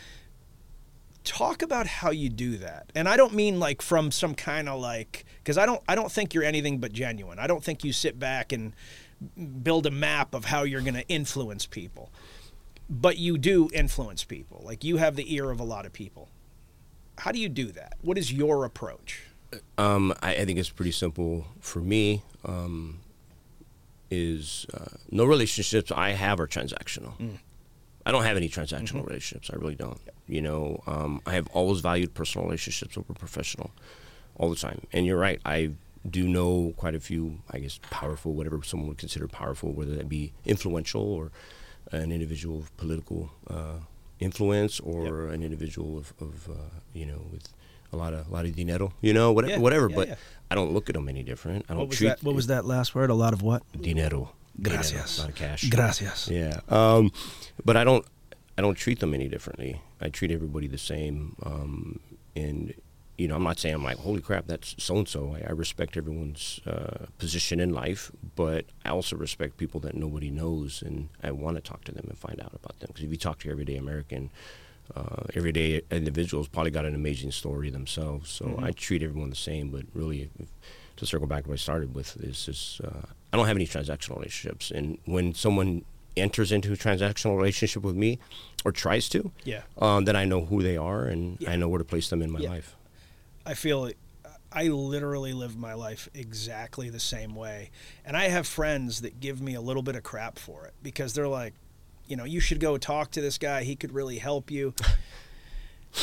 Talk 1.23 1.61
about 1.61 1.87
how 1.87 2.11
you 2.11 2.29
do 2.29 2.57
that. 2.57 2.91
And 2.95 3.07
i 3.07 3.17
don't 3.17 3.33
mean 3.33 3.59
like 3.59 3.81
from 3.81 4.11
some 4.11 4.35
kind 4.35 4.67
of 4.69 4.79
like 4.79 5.25
because 5.37 5.57
i 5.57 5.65
don't 5.65 5.81
i 5.87 5.95
don't 5.95 6.11
think 6.11 6.33
you're 6.33 6.43
anything 6.43 6.79
but 6.79 6.93
genuine. 6.93 7.39
I 7.39 7.47
don't 7.47 7.63
think 7.63 7.83
you 7.83 7.93
sit 7.93 8.17
back 8.17 8.51
and 8.51 8.73
build 9.61 9.85
a 9.85 9.91
map 9.91 10.33
of 10.33 10.45
how 10.45 10.63
you're 10.63 10.81
going 10.81 10.95
to 10.95 11.07
influence 11.07 11.65
people 11.65 12.11
but 12.89 13.17
you 13.17 13.37
do 13.37 13.69
influence 13.73 14.23
people 14.23 14.61
like 14.65 14.83
you 14.83 14.97
have 14.97 15.15
the 15.15 15.33
ear 15.33 15.49
of 15.51 15.59
a 15.59 15.63
lot 15.63 15.85
of 15.85 15.93
people 15.93 16.29
how 17.19 17.31
do 17.31 17.39
you 17.39 17.49
do 17.49 17.67
that 17.71 17.93
what 18.01 18.17
is 18.17 18.31
your 18.31 18.65
approach 18.65 19.23
Um, 19.77 20.13
I, 20.21 20.35
I 20.35 20.45
think 20.45 20.57
it's 20.59 20.71
pretty 20.71 20.91
simple 20.91 21.45
for 21.59 21.79
me. 21.79 22.23
Um, 22.43 22.99
is 24.09 24.65
uh, 24.73 24.97
no 25.11 25.25
relationships 25.25 25.91
I 25.91 26.09
have 26.11 26.39
are 26.39 26.47
transactional. 26.47 27.13
I 28.05 28.11
don't 28.11 28.23
have 28.23 28.37
any 28.37 28.49
transactional 28.49 29.05
relationships. 29.07 29.49
I 29.51 29.55
really 29.55 29.75
don't. 29.75 29.99
You 30.27 30.41
know, 30.41 30.83
um, 30.85 31.21
I 31.25 31.33
have 31.33 31.47
always 31.47 31.79
valued 31.81 32.13
personal 32.13 32.45
relationships 32.45 32.97
over 32.97 33.13
professional, 33.13 33.71
all 34.35 34.49
the 34.49 34.55
time. 34.55 34.81
And 34.91 35.05
you're 35.05 35.17
right. 35.17 35.39
I 35.45 35.71
do 36.07 36.27
know 36.27 36.73
quite 36.77 36.95
a 36.95 36.99
few, 36.99 37.39
I 37.49 37.59
guess, 37.59 37.79
powerful, 37.89 38.33
whatever 38.33 38.61
someone 38.63 38.89
would 38.89 38.97
consider 38.97 39.27
powerful, 39.27 39.71
whether 39.71 39.95
that 39.95 40.09
be 40.09 40.33
influential 40.45 41.01
or 41.01 41.31
an 41.91 42.11
individual 42.11 42.59
of 42.59 42.75
political 42.77 43.31
uh, 43.49 43.79
influence 44.19 44.79
or 44.79 45.27
an 45.27 45.43
individual 45.43 45.97
of, 45.97 46.13
of 46.19 46.49
uh, 46.49 46.53
you 46.93 47.05
know, 47.05 47.21
with 47.31 47.47
a 47.91 47.97
lot 47.97 48.13
of 48.13 48.27
a 48.27 48.31
lot 48.31 48.45
of 48.45 48.55
dinero, 48.55 48.93
you 49.01 49.13
know, 49.13 49.31
whatever, 49.31 49.53
Yeah, 49.53 49.59
whatever. 49.59 49.89
yeah, 49.89 49.95
but 49.95 50.07
yeah. 50.07 50.15
I 50.49 50.55
don't 50.55 50.71
look 50.73 50.89
at 50.89 50.95
them 50.95 51.07
any 51.09 51.23
different. 51.23 51.65
I 51.69 51.73
don't 51.73 51.79
what 51.79 51.89
was 51.89 51.97
treat 51.97 52.07
that 52.09 52.23
what 52.23 52.35
was 52.35 52.47
that 52.47 52.65
last 52.65 52.95
word 52.95 53.09
a 53.09 53.13
lot 53.15 53.33
of 53.33 53.41
what 53.41 53.63
dinero. 53.79 54.31
Gracias. 54.61 55.17
Dinero, 55.17 55.17
a 55.17 55.21
lot 55.21 55.29
of 55.29 55.35
cash. 55.35 55.69
Gracias. 55.69 56.29
Yeah. 56.29 56.59
Um, 56.69 57.11
but 57.65 57.75
I 57.77 57.83
don't 57.83 58.05
I 58.57 58.61
don't 58.61 58.75
treat 58.75 58.99
them 58.99 59.13
any 59.13 59.27
differently. 59.27 59.81
I 60.01 60.09
treat 60.09 60.31
everybody 60.31 60.67
the 60.67 60.77
same. 60.77 61.35
Um, 61.43 61.99
and 62.35 62.73
you 63.17 63.27
know, 63.27 63.35
I'm 63.35 63.43
not 63.43 63.59
saying 63.59 63.75
I'm 63.75 63.83
like, 63.83 63.97
holy 63.97 64.21
crap, 64.21 64.47
that's 64.47 64.75
so 64.83 64.97
and 64.97 65.07
so. 65.07 65.35
I 65.47 65.51
respect 65.51 65.95
everyone's 65.97 66.59
uh, 66.65 67.05
position 67.19 67.59
in 67.59 67.71
life, 67.73 68.11
but 68.35 68.65
I 68.83 68.89
also 68.89 69.15
respect 69.15 69.57
people 69.57 69.79
that 69.81 69.95
nobody 69.95 70.31
knows, 70.31 70.81
and 70.81 71.09
I 71.21 71.31
want 71.31 71.57
to 71.57 71.61
talk 71.61 71.83
to 71.85 71.91
them 71.91 72.05
and 72.09 72.17
find 72.17 72.41
out 72.41 72.53
about 72.53 72.79
them. 72.79 72.87
Because 72.87 73.03
if 73.03 73.11
you 73.11 73.17
talk 73.17 73.39
to 73.39 73.45
your 73.45 73.53
everyday 73.53 73.75
American, 73.75 74.31
uh, 74.95 75.23
everyday 75.35 75.81
individuals, 75.91 76.47
probably 76.47 76.71
got 76.71 76.85
an 76.85 76.95
amazing 76.95 77.31
story 77.31 77.69
themselves. 77.69 78.29
So 78.31 78.59
I 78.61 78.71
treat 78.71 79.03
everyone 79.03 79.29
the 79.29 79.35
same. 79.35 79.69
But 79.69 79.83
really, 79.93 80.29
if, 80.39 80.47
to 80.97 81.05
circle 81.05 81.27
back 81.27 81.43
to 81.43 81.49
what 81.49 81.55
I 81.55 81.57
started 81.57 81.93
with, 81.93 82.17
is 82.17 82.45
just 82.45 82.81
uh, 82.81 83.01
I 83.31 83.37
don't 83.37 83.45
have 83.47 83.55
any 83.57 83.67
transactional 83.67 84.15
relationships, 84.17 84.71
and 84.71 84.97
when 85.05 85.33
someone 85.35 85.85
enters 86.15 86.51
into 86.51 86.71
a 86.73 86.75
transactional 86.77 87.35
relationship 87.37 87.81
with 87.83 87.95
me 87.95 88.19
or 88.65 88.71
tries 88.71 89.09
to, 89.09 89.31
Yeah. 89.45 89.61
um, 89.79 90.05
then 90.05 90.15
I 90.15 90.25
know 90.25 90.45
who 90.45 90.61
they 90.61 90.77
are 90.77 91.05
and 91.05 91.37
Yeah. 91.39 91.51
I 91.51 91.55
know 91.55 91.67
where 91.69 91.79
to 91.79 91.83
place 91.83 92.09
them 92.09 92.21
in 92.21 92.29
my 92.29 92.39
Yeah. 92.39 92.49
life. 92.49 92.75
I 93.45 93.53
feel 93.53 93.85
uh, 94.25 94.29
I 94.51 94.67
literally 94.67 95.33
live 95.33 95.57
my 95.57 95.73
life 95.73 96.07
exactly 96.13 96.89
the 96.89 96.99
same 96.99 97.35
way. 97.35 97.71
And 98.05 98.15
I 98.15 98.29
have 98.29 98.47
friends 98.47 99.01
that 99.01 99.19
give 99.19 99.41
me 99.41 99.53
a 99.55 99.61
little 99.61 99.83
bit 99.83 99.95
of 99.95 100.03
crap 100.03 100.37
for 100.39 100.65
it 100.65 100.73
because 100.83 101.13
they're 101.13 101.27
like, 101.27 101.53
you 102.07 102.15
know, 102.15 102.23
you 102.25 102.39
should 102.39 102.59
go 102.59 102.77
talk 102.77 103.11
to 103.11 103.21
this 103.21 103.37
guy. 103.37 103.63
He 103.63 103.75
could 103.75 103.93
really 103.93 104.17
help 104.19 104.51
you. 104.51 104.73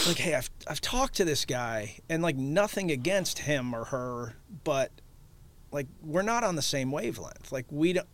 Like, 0.07 0.19
hey, 0.19 0.35
I've, 0.35 0.49
I've 0.69 0.81
talked 0.81 1.17
to 1.17 1.25
this 1.25 1.45
guy 1.45 1.99
and 2.09 2.23
like 2.23 2.37
nothing 2.37 2.91
against 2.93 3.41
him 3.41 3.75
or 3.75 3.87
her, 3.87 4.37
but 4.65 4.93
like 5.73 5.87
we're 6.03 6.23
not 6.23 6.45
on 6.45 6.55
the 6.57 6.63
same 6.63 6.93
wavelength. 6.93 7.51
Like 7.51 7.67
we 7.71 7.95
don't, 7.95 8.07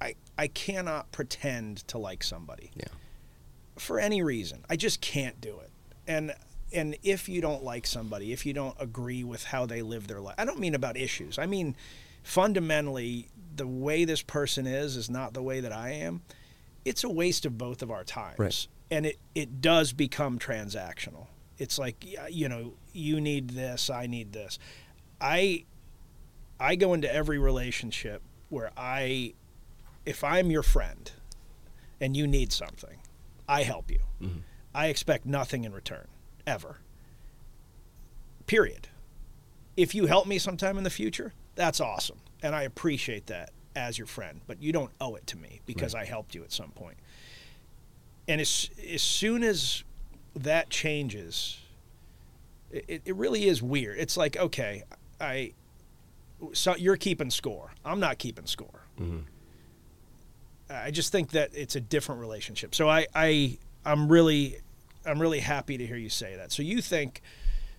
I, 0.00 0.14
I 0.36 0.48
cannot 0.48 1.12
pretend 1.12 1.86
to 1.88 1.98
like 1.98 2.24
somebody 2.24 2.70
Yeah. 2.74 2.88
for 3.78 4.00
any 4.00 4.22
reason. 4.22 4.64
I 4.68 4.74
just 4.76 5.00
can't 5.00 5.40
do 5.40 5.58
it. 5.60 5.70
And 6.06 6.32
and 6.72 6.96
if 7.02 7.28
you 7.28 7.40
don't 7.40 7.64
like 7.64 7.86
somebody, 7.86 8.32
if 8.32 8.46
you 8.46 8.52
don't 8.52 8.76
agree 8.78 9.24
with 9.24 9.44
how 9.44 9.66
they 9.66 9.82
live 9.82 10.06
their 10.06 10.20
life, 10.20 10.36
I 10.38 10.44
don't 10.44 10.58
mean 10.58 10.74
about 10.74 10.96
issues. 10.96 11.38
I 11.38 11.46
mean 11.46 11.76
fundamentally 12.22 13.28
the 13.56 13.66
way 13.66 14.04
this 14.04 14.22
person 14.22 14.66
is 14.66 14.96
is 14.96 15.10
not 15.10 15.34
the 15.34 15.42
way 15.42 15.60
that 15.60 15.72
I 15.72 15.90
am. 15.90 16.22
It's 16.84 17.04
a 17.04 17.08
waste 17.08 17.44
of 17.46 17.58
both 17.58 17.82
of 17.82 17.90
our 17.90 18.04
times. 18.04 18.38
Right. 18.38 18.66
And 18.90 19.06
it 19.06 19.18
it 19.34 19.60
does 19.60 19.92
become 19.92 20.38
transactional. 20.38 21.26
It's 21.58 21.78
like 21.78 22.04
you 22.30 22.48
know, 22.48 22.74
you 22.92 23.20
need 23.20 23.50
this, 23.50 23.90
I 23.90 24.06
need 24.06 24.32
this. 24.32 24.58
I 25.20 25.64
I 26.58 26.76
go 26.76 26.94
into 26.94 27.12
every 27.12 27.38
relationship 27.38 28.22
where 28.48 28.70
I 28.76 29.34
if 30.06 30.24
I'm 30.24 30.50
your 30.50 30.62
friend 30.62 31.10
and 32.00 32.16
you 32.16 32.26
need 32.26 32.52
something, 32.52 32.98
I 33.48 33.62
help 33.62 33.90
you. 33.90 34.00
Mm-hmm. 34.20 34.38
I 34.74 34.86
expect 34.86 35.26
nothing 35.26 35.64
in 35.64 35.72
return, 35.72 36.06
ever. 36.46 36.78
Period. 38.46 38.88
If 39.76 39.94
you 39.94 40.06
help 40.06 40.26
me 40.26 40.38
sometime 40.38 40.76
in 40.78 40.84
the 40.84 40.90
future, 40.90 41.32
that's 41.54 41.80
awesome. 41.80 42.18
And 42.42 42.54
I 42.54 42.62
appreciate 42.62 43.26
that 43.26 43.50
as 43.76 43.98
your 43.98 44.06
friend, 44.06 44.40
but 44.46 44.62
you 44.62 44.72
don't 44.72 44.90
owe 45.00 45.14
it 45.14 45.26
to 45.28 45.38
me 45.38 45.60
because 45.66 45.94
I 45.94 46.04
helped 46.04 46.34
you 46.34 46.42
at 46.42 46.52
some 46.52 46.70
point. 46.70 46.96
And 48.26 48.40
as, 48.40 48.70
as 48.92 49.02
soon 49.02 49.42
as 49.42 49.84
that 50.34 50.70
changes, 50.70 51.60
it, 52.70 53.02
it 53.04 53.16
really 53.16 53.46
is 53.46 53.62
weird. 53.62 53.98
It's 53.98 54.16
like, 54.16 54.36
okay, 54.36 54.84
I, 55.20 55.52
so 56.52 56.76
you're 56.76 56.96
keeping 56.96 57.30
score. 57.30 57.72
I'm 57.84 58.00
not 58.00 58.18
keeping 58.18 58.46
score. 58.46 58.86
Mm-hmm. 59.00 59.20
I 60.70 60.90
just 60.90 61.10
think 61.12 61.30
that 61.30 61.50
it's 61.52 61.76
a 61.76 61.80
different 61.80 62.20
relationship. 62.20 62.74
So 62.74 62.88
I, 62.88 63.06
I 63.14 63.58
I'm 63.84 64.10
really 64.10 64.58
I'm 65.06 65.20
really 65.20 65.40
happy 65.40 65.78
to 65.78 65.86
hear 65.86 65.96
you 65.96 66.10
say 66.10 66.36
that. 66.36 66.52
So 66.52 66.62
you 66.62 66.82
think, 66.82 67.22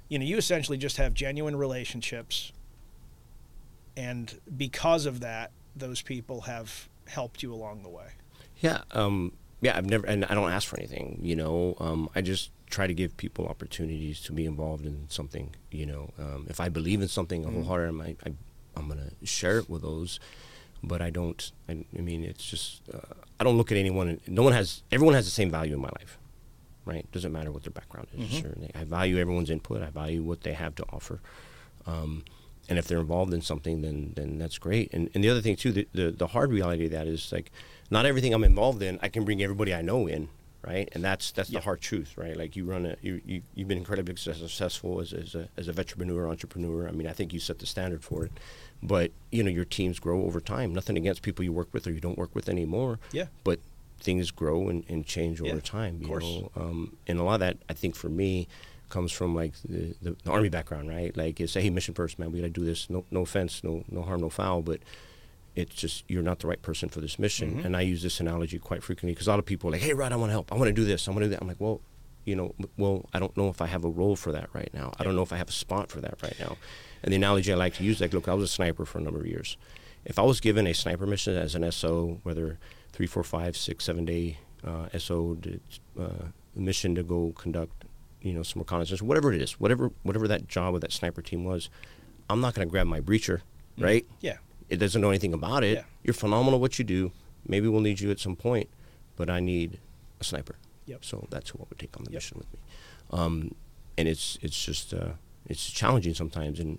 you 0.10 0.18
know, 0.20 0.26
you 0.26 0.38
essentially 0.38 0.78
just 0.78 0.98
have 0.98 1.14
genuine 1.14 1.56
relationships 1.56 2.52
and 3.98 4.40
because 4.56 5.06
of 5.06 5.20
that, 5.22 5.52
those 5.76 6.02
people 6.02 6.42
have 6.42 6.90
helped 7.08 7.44
you 7.44 7.54
along 7.54 7.84
the 7.84 7.90
way. 7.90 8.08
Yeah. 8.60 8.82
Um, 8.92 9.34
yeah. 9.62 9.78
I've 9.78 9.86
never, 9.86 10.06
and 10.08 10.26
I 10.26 10.34
don't 10.34 10.52
ask 10.52 10.68
for 10.68 10.78
anything, 10.78 11.20
you 11.22 11.36
know, 11.36 11.76
um, 11.80 12.10
I 12.16 12.22
just 12.22 12.52
try 12.70 12.88
to 12.88 12.94
give 12.94 13.18
people 13.18 13.48
opportunities 13.48 14.22
to 14.22 14.32
be 14.32 14.46
involved 14.46 14.86
in 14.86 15.06
something, 15.10 15.54
you 15.72 15.86
know, 15.86 16.14
um, 16.18 16.48
if 16.50 16.60
I 16.60 16.70
believe 16.70 17.02
in 17.02 17.10
something 17.10 17.44
a 17.44 17.50
wholeheartedly, 17.50 18.18
I, 18.24 18.30
I, 18.30 18.34
I'm 18.78 18.88
going 18.88 19.00
to 19.00 19.26
share 19.26 19.58
it 19.58 19.70
with 19.70 19.82
those, 19.82 20.20
but 20.82 21.02
I 21.02 21.10
don't, 21.10 21.52
I, 21.68 21.84
I 21.98 22.02
mean, 22.02 22.24
it's 22.24 22.50
just, 22.50 22.82
uh, 22.94 23.00
I 23.40 23.44
don't 23.44 23.58
look 23.58 23.72
at 23.72 23.78
anyone, 23.78 24.22
no 24.26 24.44
one 24.44 24.54
has, 24.54 24.84
everyone 24.90 25.16
has 25.16 25.26
the 25.26 25.32
same 25.32 25.52
value 25.52 25.74
in 25.74 25.82
my 25.82 25.90
life. 26.00 26.18
Right, 26.84 27.10
doesn't 27.12 27.32
matter 27.32 27.52
what 27.52 27.64
their 27.64 27.72
background 27.72 28.08
is. 28.18 28.30
Sure, 28.30 28.56
I 28.74 28.84
value 28.86 29.20
everyone's 29.20 29.52
input. 29.52 29.84
I 29.84 29.92
value 29.92 30.24
what 30.24 30.42
they 30.42 30.54
have 30.54 30.74
to 30.76 30.86
offer. 30.92 31.22
Um, 31.86 32.24
and 32.70 32.80
if 32.80 32.88
they're 32.88 33.00
involved 33.00 33.34
in 33.34 33.42
something, 33.42 33.82
then 33.82 34.14
then 34.16 34.38
that's 34.40 34.58
great. 34.58 34.92
And 34.94 35.10
and 35.14 35.24
the 35.24 35.30
other 35.30 35.42
thing 35.42 35.56
too, 35.56 35.72
the, 35.72 35.88
the 35.94 36.12
the 36.12 36.28
hard 36.28 36.52
reality 36.52 36.86
of 36.86 36.92
that 36.92 37.08
is 37.08 37.32
like, 37.32 37.52
not 37.90 38.06
everything 38.06 38.34
I'm 38.34 38.44
involved 38.44 38.82
in, 38.82 38.98
I 39.02 39.10
can 39.10 39.26
bring 39.26 39.44
everybody 39.44 39.74
I 39.74 39.82
know 39.82 40.08
in, 40.08 40.30
right? 40.66 40.90
And 40.94 41.04
that's 41.04 41.32
that's 41.32 41.50
the 41.50 41.60
hard 41.60 41.82
truth, 41.82 42.18
right? 42.18 42.36
Like 42.38 42.56
you 42.56 42.66
run 42.66 42.86
a 42.86 42.96
you, 43.02 43.22
you 43.26 43.42
you've 43.56 43.68
been 43.68 43.78
incredibly 43.78 44.16
successful 44.16 45.02
as 45.02 45.14
as 45.14 45.36
a 45.36 45.50
as 45.58 45.68
a 45.68 45.78
entrepreneur, 45.78 46.30
entrepreneur. 46.30 46.88
I 46.88 46.92
mean, 46.92 47.08
I 47.08 47.14
think 47.14 47.34
you 47.34 47.40
set 47.40 47.60
the 47.60 47.66
standard 47.66 48.04
for 48.04 48.26
it. 48.26 48.32
But 48.84 49.12
you 49.32 49.44
know, 49.44 49.52
your 49.52 49.66
teams 49.66 50.00
grow 50.00 50.24
over 50.24 50.40
time. 50.40 50.74
Nothing 50.74 50.98
against 50.98 51.22
people 51.22 51.44
you 51.46 51.54
work 51.54 51.70
with 51.74 51.86
or 51.88 51.92
you 51.92 52.00
don't 52.00 52.18
work 52.18 52.34
with 52.34 52.50
anymore. 52.50 53.00
Yeah. 53.12 53.26
But 53.44 53.60
things 54.02 54.32
grow 54.32 54.68
and, 54.70 54.84
and 54.90 55.06
change 55.06 55.42
Yeah, 55.42 55.52
over 55.52 55.62
time. 55.62 55.98
You 56.00 56.04
of 56.04 56.10
course. 56.10 56.24
know, 56.24 56.52
um, 56.56 56.98
and 57.08 57.20
a 57.20 57.24
lot 57.24 57.36
of 57.36 57.40
that 57.42 57.58
I 57.70 57.74
think 57.74 57.96
for 57.96 58.10
me 58.10 58.48
comes 58.90 59.12
from 59.12 59.34
like 59.34 59.54
the, 59.64 59.96
the, 60.02 60.16
the 60.24 60.32
army 60.32 60.50
background, 60.50 60.90
right? 60.90 61.16
Like 61.16 61.40
it's 61.40 61.54
hey 61.54 61.70
mission 61.70 61.94
first, 61.94 62.20
man. 62.20 62.32
We 62.32 62.40
got 62.40 62.48
to 62.48 62.52
do 62.52 62.66
this. 62.66 62.90
No 62.90 63.06
no 63.12 63.22
offense, 63.22 63.64
no 63.64 63.84
no 63.90 64.02
harm, 64.02 64.22
no 64.22 64.30
foul, 64.30 64.62
but 64.62 64.80
it's 65.56 65.76
just 65.76 66.04
you're 66.08 66.24
not 66.24 66.40
the 66.40 66.48
right 66.48 66.62
person 66.62 66.90
for 66.90 67.02
this 67.02 67.18
mission. 67.20 67.52
Mm-hmm. 67.52 67.66
And 67.66 67.78
I 67.78 67.82
use 67.82 68.02
this 68.02 68.20
analogy 68.20 68.60
quite 68.60 68.84
frequently 68.84 69.14
because 69.14 69.28
a 69.28 69.32
lot 69.32 69.40
of 69.40 69.46
people 69.46 69.70
are 69.70 69.74
like, 69.74 69.82
hey 69.82 69.94
Rod, 69.94 70.12
I 70.12 70.16
want 70.18 70.30
to 70.30 70.34
help. 70.34 70.52
I 70.52 70.56
want 70.56 70.68
to 70.70 70.74
do 70.74 70.86
this. 70.86 71.08
I 71.08 71.12
want 71.12 71.22
to 71.22 71.26
do 71.26 71.30
that. 71.32 71.42
I'm 71.42 71.48
like, 71.48 71.60
well, 71.60 71.82
you 72.26 72.36
know, 72.36 72.54
well, 72.78 73.10
I 73.14 73.20
don't 73.20 73.36
know 73.36 73.50
if 73.50 73.62
I 73.62 73.68
have 73.68 73.84
a 73.84 73.90
role 73.90 74.16
for 74.16 74.32
that 74.32 74.50
right 74.54 74.70
now. 74.74 74.94
I 75.00 75.04
don't 75.04 75.16
know 75.16 75.24
if 75.24 75.34
I 75.34 75.38
have 75.38 75.50
a 75.50 75.54
spot 75.54 75.90
for 75.90 76.02
that 76.02 76.22
right 76.22 76.36
now. 76.40 76.58
And 77.04 77.12
the 77.12 77.16
analogy 77.18 77.52
I 77.52 77.56
like 77.56 77.74
to 77.76 77.84
use, 77.84 78.00
like, 78.00 78.14
look, 78.14 78.28
I 78.28 78.34
was 78.36 78.44
a 78.44 78.54
sniper 78.54 78.86
for 78.86 79.00
a 79.00 79.02
number 79.02 79.20
of 79.20 79.26
years. 79.26 79.58
If 80.06 80.20
I 80.20 80.22
was 80.22 80.40
given 80.40 80.68
a 80.68 80.74
sniper 80.74 81.08
mission 81.08 81.36
as 81.36 81.56
an 81.56 81.70
SO, 81.72 82.20
whether 82.24 82.60
three, 83.02 83.08
four, 83.08 83.24
five, 83.24 83.58
six, 83.58 83.84
seven 83.84 84.06
day 84.06 84.38
uh, 84.64 84.88
SO 85.00 85.34
to, 85.42 85.60
uh, 86.00 86.28
mission 86.54 86.94
to 86.94 87.02
go 87.02 87.34
conduct, 87.36 87.84
you 88.22 88.32
know, 88.32 88.44
some 88.44 88.60
reconnaissance, 88.62 89.02
whatever 89.02 89.34
it 89.34 89.42
is, 89.42 89.54
whatever 89.54 89.90
whatever 90.04 90.28
that 90.28 90.48
job 90.48 90.72
with 90.72 90.84
that 90.84 90.92
sniper 90.92 91.20
team 91.24 91.44
was, 91.44 91.68
I'm 92.30 92.42
not 92.42 92.54
going 92.54 92.68
to 92.68 92.72
grab 92.72 92.86
my 92.86 93.02
breacher, 93.02 93.42
right? 93.80 94.06
Yeah. 94.20 94.38
It 94.70 94.78
doesn't 94.78 95.02
know 95.02 95.10
anything 95.10 95.34
about 95.34 95.64
it. 95.64 95.78
Yeah. 95.78 95.84
You're 96.04 96.14
phenomenal 96.14 96.56
at 96.60 96.62
what 96.62 96.78
you 96.78 96.86
do. 96.86 97.12
Maybe 97.48 97.68
we'll 97.68 97.82
need 97.82 98.00
you 98.02 98.12
at 98.12 98.20
some 98.20 98.36
point, 98.36 98.70
but 99.16 99.32
I 99.32 99.40
need 99.40 99.80
a 100.20 100.24
sniper. 100.24 100.58
Yep. 100.86 101.04
So 101.04 101.28
that's 101.32 101.50
who 101.50 101.58
I 101.60 101.64
would 101.68 101.80
take 101.80 101.98
on 101.98 102.04
the 102.04 102.12
Yep. 102.12 102.18
mission 102.18 102.38
with 102.38 102.54
me. 102.54 102.60
um, 103.10 103.56
and 103.98 104.08
it's 104.08 104.38
it's 104.44 104.64
just 104.64 104.94
uh, 104.94 105.14
it's 105.50 105.72
challenging 105.72 106.14
sometimes. 106.14 106.60
And 106.60 106.78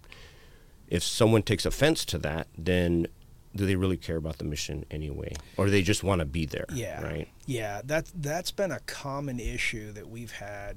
if 0.87 1.03
someone 1.03 1.43
takes 1.43 1.67
offense 1.67 2.05
to 2.05 2.19
that, 2.19 2.47
then 2.57 3.09
do 3.55 3.67
they 3.67 3.77
really 3.77 3.97
care 3.97 4.17
about 4.17 4.39
the 4.39 4.45
mission 4.45 4.85
anyway, 4.91 5.33
or 5.57 5.67
do 5.67 5.71
they 5.71 5.83
just 5.83 6.03
want 6.03 6.21
to 6.21 6.25
be 6.25 6.47
there? 6.47 6.67
Yeah. 6.73 7.03
Right. 7.03 7.29
Yeah, 7.47 7.83
that 7.85 8.11
that's 8.15 8.51
been 8.51 8.71
a 8.71 8.81
common 8.81 9.39
issue 9.41 9.93
that 9.93 10.09
we've 10.09 10.33
had. 10.33 10.77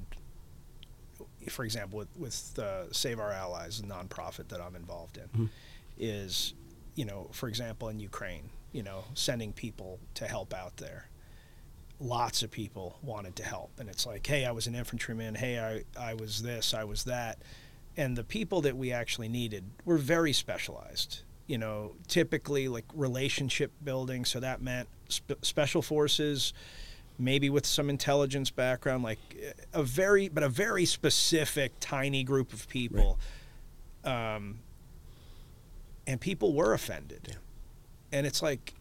For 1.50 1.64
example, 1.64 2.00
with 2.00 2.10
with 2.18 2.58
uh, 2.60 2.92
Save 2.92 3.20
Our 3.20 3.32
Allies, 3.32 3.80
a 3.80 3.84
nonprofit 3.84 4.48
that 4.50 4.60
I'm 4.60 4.76
involved 4.76 5.18
in, 5.18 5.50
is, 5.98 6.54
you 6.96 7.06
know, 7.06 7.30
for 7.32 7.48
example, 7.48 7.88
in 7.90 8.00
Ukraine, 8.00 8.50
you 8.72 8.84
know, 8.84 9.06
sending 9.14 9.54
people 9.54 10.00
to 10.16 10.26
help 10.28 10.54
out 10.54 10.78
there. 10.78 11.10
Lots 12.00 12.44
of 12.44 12.52
people 12.52 12.98
wanted 13.02 13.38
to 13.38 13.44
help, 13.44 13.80
and 13.80 13.88
it's 13.88 14.06
like, 14.06 14.28
hey, 14.28 14.44
I 14.44 14.52
was 14.52 14.68
an 14.68 14.76
infantryman. 14.76 15.36
Hey, 15.36 15.60
I 15.60 15.84
I 15.98 16.16
was 16.16 16.42
this, 16.42 16.74
I 16.74 16.84
was 16.84 17.06
that, 17.06 17.38
and 17.96 18.18
the 18.18 18.24
people 18.24 18.60
that 18.62 18.76
we 18.76 18.92
actually 18.92 19.30
needed 19.30 19.64
were 19.86 19.98
very 19.98 20.34
specialized. 20.34 21.22
You 21.48 21.58
know, 21.58 21.94
typically 22.08 22.68
like 22.68 22.86
relationship 22.94 23.72
building. 23.84 24.26
So 24.26 24.40
that 24.40 24.62
meant 24.62 24.88
sp- 25.10 25.38
special 25.44 25.82
forces, 25.82 26.54
maybe 27.20 27.50
with 27.50 27.66
some 27.66 27.90
intelligence 27.90 28.50
background, 28.50 29.04
like 29.04 29.20
a 29.74 29.84
very, 29.84 30.28
but 30.28 30.44
a 30.44 30.50
very 30.50 30.86
specific, 30.86 31.74
tiny 31.80 32.24
group 32.24 32.52
of 32.52 32.68
people. 32.68 33.20
Um, 34.04 34.60
and 36.08 36.20
people 36.20 36.54
were 36.54 36.74
offended. 36.74 37.38
And 38.12 38.26
it's 38.26 38.42
like, 38.42 38.74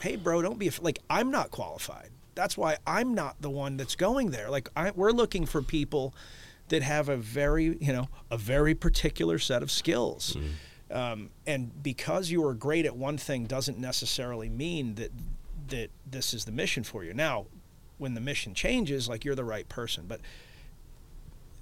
hey, 0.00 0.16
bro, 0.16 0.42
don't 0.42 0.58
be 0.58 0.70
like, 0.80 0.98
I'm 1.08 1.30
not 1.30 1.50
qualified. 1.50 2.10
That's 2.34 2.56
why 2.56 2.78
I'm 2.86 3.14
not 3.14 3.40
the 3.40 3.50
one 3.50 3.76
that's 3.76 3.96
going 3.96 4.30
there. 4.30 4.50
Like, 4.50 4.68
I, 4.74 4.90
we're 4.92 5.10
looking 5.10 5.46
for 5.46 5.62
people 5.62 6.14
that 6.68 6.82
have 6.82 7.08
a 7.08 7.16
very, 7.16 7.76
you 7.80 7.92
know, 7.92 8.08
a 8.30 8.38
very 8.38 8.74
particular 8.74 9.38
set 9.38 9.62
of 9.62 9.70
skills. 9.70 10.36
Um, 10.90 11.30
and 11.46 11.82
because 11.82 12.30
you 12.30 12.44
are 12.46 12.54
great 12.54 12.84
at 12.84 12.96
one 12.96 13.16
thing 13.16 13.44
doesn't 13.44 13.78
necessarily 13.78 14.48
mean 14.48 14.96
that 14.96 15.12
that 15.68 15.90
this 16.04 16.34
is 16.34 16.44
the 16.44 16.52
mission 16.52 16.82
for 16.82 17.04
you. 17.04 17.14
Now, 17.14 17.46
when 17.98 18.14
the 18.14 18.20
mission 18.20 18.54
changes, 18.54 19.08
like 19.08 19.24
you're 19.24 19.34
the 19.34 19.44
right 19.44 19.68
person. 19.68 20.06
But 20.08 20.20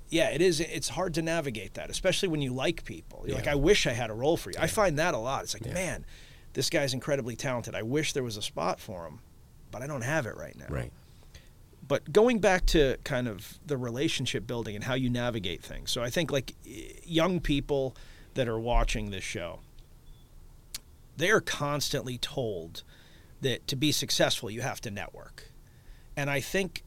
yeah, 0.08 0.30
it 0.30 0.40
is. 0.40 0.60
It's 0.60 0.88
hard 0.88 1.14
to 1.14 1.22
navigate 1.22 1.74
that, 1.74 1.90
especially 1.90 2.28
when 2.28 2.40
you 2.40 2.52
like 2.52 2.84
people. 2.84 3.24
You're 3.26 3.36
like, 3.36 3.48
I 3.48 3.54
wish 3.54 3.86
I 3.86 3.92
had 3.92 4.08
a 4.08 4.14
role 4.14 4.36
for 4.36 4.50
you. 4.50 4.56
I 4.58 4.66
find 4.66 4.98
that 4.98 5.14
a 5.14 5.18
lot. 5.18 5.42
It's 5.42 5.54
like, 5.54 5.70
man, 5.72 6.06
this 6.54 6.70
guy's 6.70 6.94
incredibly 6.94 7.36
talented. 7.36 7.74
I 7.74 7.82
wish 7.82 8.14
there 8.14 8.22
was 8.22 8.36
a 8.36 8.42
spot 8.42 8.80
for 8.80 9.04
him, 9.06 9.20
but 9.70 9.82
I 9.82 9.86
don't 9.86 10.02
have 10.02 10.26
it 10.26 10.36
right 10.36 10.56
now. 10.56 10.66
Right. 10.70 10.92
But 11.86 12.10
going 12.12 12.38
back 12.38 12.66
to 12.66 12.96
kind 13.04 13.28
of 13.28 13.58
the 13.66 13.76
relationship 13.76 14.46
building 14.46 14.74
and 14.74 14.84
how 14.84 14.94
you 14.94 15.10
navigate 15.10 15.62
things. 15.62 15.90
So 15.90 16.02
I 16.02 16.10
think 16.10 16.30
like 16.30 16.54
young 17.04 17.40
people 17.40 17.96
that 18.34 18.48
are 18.48 18.58
watching 18.58 19.10
this 19.10 19.24
show, 19.24 19.60
they 21.16 21.30
are 21.30 21.40
constantly 21.40 22.18
told 22.18 22.82
that 23.40 23.66
to 23.68 23.76
be 23.76 23.92
successful 23.92 24.50
you 24.50 24.60
have 24.60 24.80
to 24.80 24.90
network. 24.90 25.50
And 26.16 26.28
I 26.28 26.40
think 26.40 26.82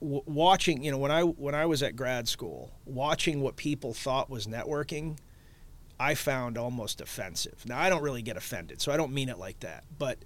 w- 0.00 0.22
watching, 0.26 0.82
you 0.82 0.90
know, 0.90 0.98
when 0.98 1.10
I 1.10 1.22
when 1.22 1.54
I 1.54 1.66
was 1.66 1.82
at 1.82 1.96
grad 1.96 2.28
school, 2.28 2.72
watching 2.84 3.40
what 3.40 3.56
people 3.56 3.94
thought 3.94 4.30
was 4.30 4.46
networking, 4.46 5.18
I 5.98 6.14
found 6.14 6.58
almost 6.58 7.00
offensive. 7.00 7.64
Now 7.66 7.78
I 7.78 7.88
don't 7.88 8.02
really 8.02 8.22
get 8.22 8.36
offended, 8.36 8.80
so 8.80 8.92
I 8.92 8.96
don't 8.96 9.12
mean 9.12 9.28
it 9.28 9.38
like 9.38 9.60
that. 9.60 9.84
But 9.98 10.18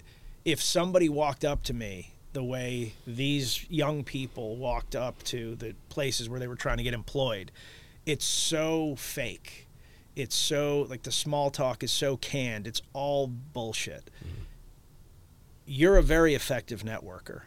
if 0.45 0.61
somebody 0.61 1.09
walked 1.09 1.45
up 1.45 1.63
to 1.63 1.73
me 1.73 2.13
the 2.33 2.43
way 2.43 2.93
these 3.07 3.69
young 3.69 4.03
people 4.03 4.55
walked 4.57 4.95
up 4.95 5.23
to 5.23 5.55
the 5.55 5.75
places 5.89 6.29
where 6.29 6.39
they 6.39 6.47
were 6.47 6.55
trying 6.55 6.77
to 6.77 6.83
get 6.83 6.93
employed, 6.93 7.51
it's 8.05 8.25
so 8.25 8.95
fake. 8.95 9.67
It's 10.19 10.35
so 10.35 10.85
like 10.89 11.03
the 11.03 11.13
small 11.13 11.49
talk 11.49 11.81
is 11.81 11.93
so 11.93 12.17
canned. 12.17 12.67
It's 12.67 12.81
all 12.91 13.27
bullshit. 13.27 14.09
You're 15.65 15.95
a 15.95 16.03
very 16.03 16.35
effective 16.35 16.83
networker. 16.83 17.43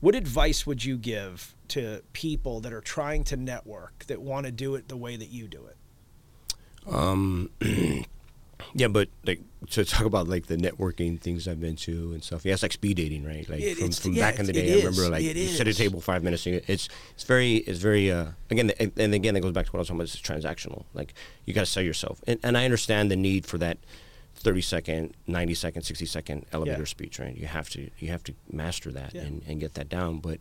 What 0.00 0.16
advice 0.16 0.66
would 0.66 0.84
you 0.84 0.96
give 0.96 1.54
to 1.68 2.02
people 2.12 2.58
that 2.60 2.72
are 2.72 2.80
trying 2.80 3.22
to 3.24 3.36
network 3.36 4.04
that 4.06 4.20
want 4.20 4.46
to 4.46 4.52
do 4.52 4.74
it 4.74 4.88
the 4.88 4.96
way 4.96 5.14
that 5.14 5.28
you 5.28 5.46
do 5.46 5.66
it? 5.66 5.76
Um, 6.92 7.50
yeah, 8.74 8.88
but 8.88 9.08
like 9.24 9.40
to 9.70 9.84
talk 9.84 10.04
about 10.06 10.28
like 10.28 10.46
the 10.46 10.56
networking 10.56 11.20
things 11.20 11.46
I've 11.48 11.60
been 11.60 11.76
to 11.76 12.12
and 12.12 12.22
stuff. 12.22 12.44
Yeah, 12.44 12.54
it's 12.54 12.62
like 12.62 12.72
speed 12.72 12.96
dating, 12.96 13.24
right? 13.24 13.48
Like 13.48 13.60
It- 13.60 13.78
from, 13.78 13.90
from 13.92 14.12
yeah, 14.14 14.30
back 14.30 14.38
in 14.40 14.46
the 14.46 14.52
day, 14.52 14.72
I 14.72 14.76
remember 14.76 15.08
like 15.08 15.22
It 15.24 15.36
you 15.36 15.48
sit 15.48 15.66
at 15.68 15.74
a 15.74 15.76
table 15.76 16.00
five 16.00 16.22
minutes. 16.22 16.46
And 16.46 16.56
it's 16.66 16.88
it's 17.14 17.24
very 17.24 17.56
it's 17.56 17.78
very 17.80 18.10
uh 18.10 18.26
again 18.50 18.70
and- 18.78 19.14
again 19.14 19.34
that 19.34 19.40
goes 19.40 19.52
back 19.52 19.66
to 19.66 19.72
what 19.72 19.78
I 19.78 19.80
was 19.80 19.88
talking 19.88 20.00
about. 20.00 20.44
It's 20.44 20.56
transactional. 20.56 20.84
Like 20.94 21.14
you 21.44 21.54
got 21.54 21.60
to 21.62 21.66
sell 21.66 21.82
yourself, 21.82 22.22
and 22.26 22.38
and 22.42 22.56
I 22.58 22.64
understand 22.64 23.10
the 23.10 23.16
need 23.16 23.46
for 23.46 23.58
that. 23.58 23.78
30 24.40 24.60
second 24.60 25.14
90 25.26 25.54
second 25.54 25.82
60 25.82 26.06
second 26.06 26.46
elevator 26.52 26.78
Yeah. 26.82 26.84
speech 26.84 27.18
right 27.18 27.36
you 27.36 27.48
have 27.48 27.68
to 27.70 27.90
you 27.98 28.08
have 28.12 28.22
to 28.22 28.34
master 28.52 28.92
that 28.92 29.12
Yeah. 29.12 29.22
and, 29.22 29.42
and 29.48 29.58
get 29.58 29.74
that 29.74 29.88
down 29.88 30.20
but 30.20 30.38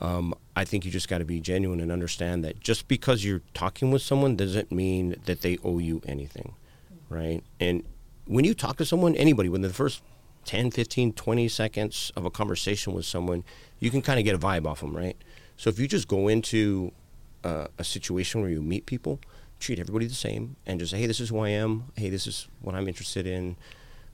um, 0.00 0.34
I 0.54 0.64
think 0.64 0.84
you 0.84 0.92
just 0.92 1.08
got 1.08 1.18
to 1.18 1.24
be 1.24 1.40
genuine 1.40 1.80
and 1.80 1.90
understand 1.90 2.44
that 2.44 2.60
just 2.60 2.86
because 2.86 3.24
you're 3.24 3.42
talking 3.52 3.90
with 3.90 4.02
someone 4.02 4.36
doesn't 4.36 4.70
mean 4.70 5.16
that 5.24 5.40
they 5.40 5.58
owe 5.64 5.78
you 5.80 6.00
anything, 6.06 6.54
right? 7.14 7.42
And 7.60 7.84
when 8.26 8.44
you 8.44 8.54
talk 8.54 8.76
to 8.78 8.84
someone, 8.84 9.14
anybody, 9.16 9.48
within 9.48 9.62
the 9.62 9.74
first 9.74 10.02
10, 10.44 10.70
15, 10.70 11.12
20 11.12 11.48
seconds 11.48 12.12
of 12.16 12.24
a 12.24 12.30
conversation 12.30 12.92
with 12.92 13.06
someone, 13.06 13.44
you 13.78 13.90
can 13.90 14.02
kind 14.02 14.18
of 14.18 14.24
get 14.24 14.34
a 14.34 14.38
vibe 14.38 14.66
off 14.66 14.80
them, 14.80 14.96
right? 14.96 15.16
So 15.56 15.70
if 15.70 15.78
you 15.78 15.86
just 15.86 16.08
go 16.08 16.28
into 16.28 16.92
uh, 17.44 17.68
a 17.78 17.84
situation 17.84 18.40
where 18.40 18.50
you 18.50 18.62
meet 18.62 18.86
people, 18.86 19.20
treat 19.60 19.78
everybody 19.78 20.06
the 20.06 20.14
same 20.14 20.56
and 20.66 20.78
just 20.80 20.90
say, 20.90 20.98
hey, 20.98 21.06
this 21.06 21.20
is 21.20 21.30
who 21.30 21.38
I 21.38 21.50
am. 21.50 21.84
Hey, 21.96 22.10
this 22.10 22.26
is 22.26 22.48
what 22.60 22.74
I'm 22.74 22.88
interested 22.88 23.26
in. 23.26 23.56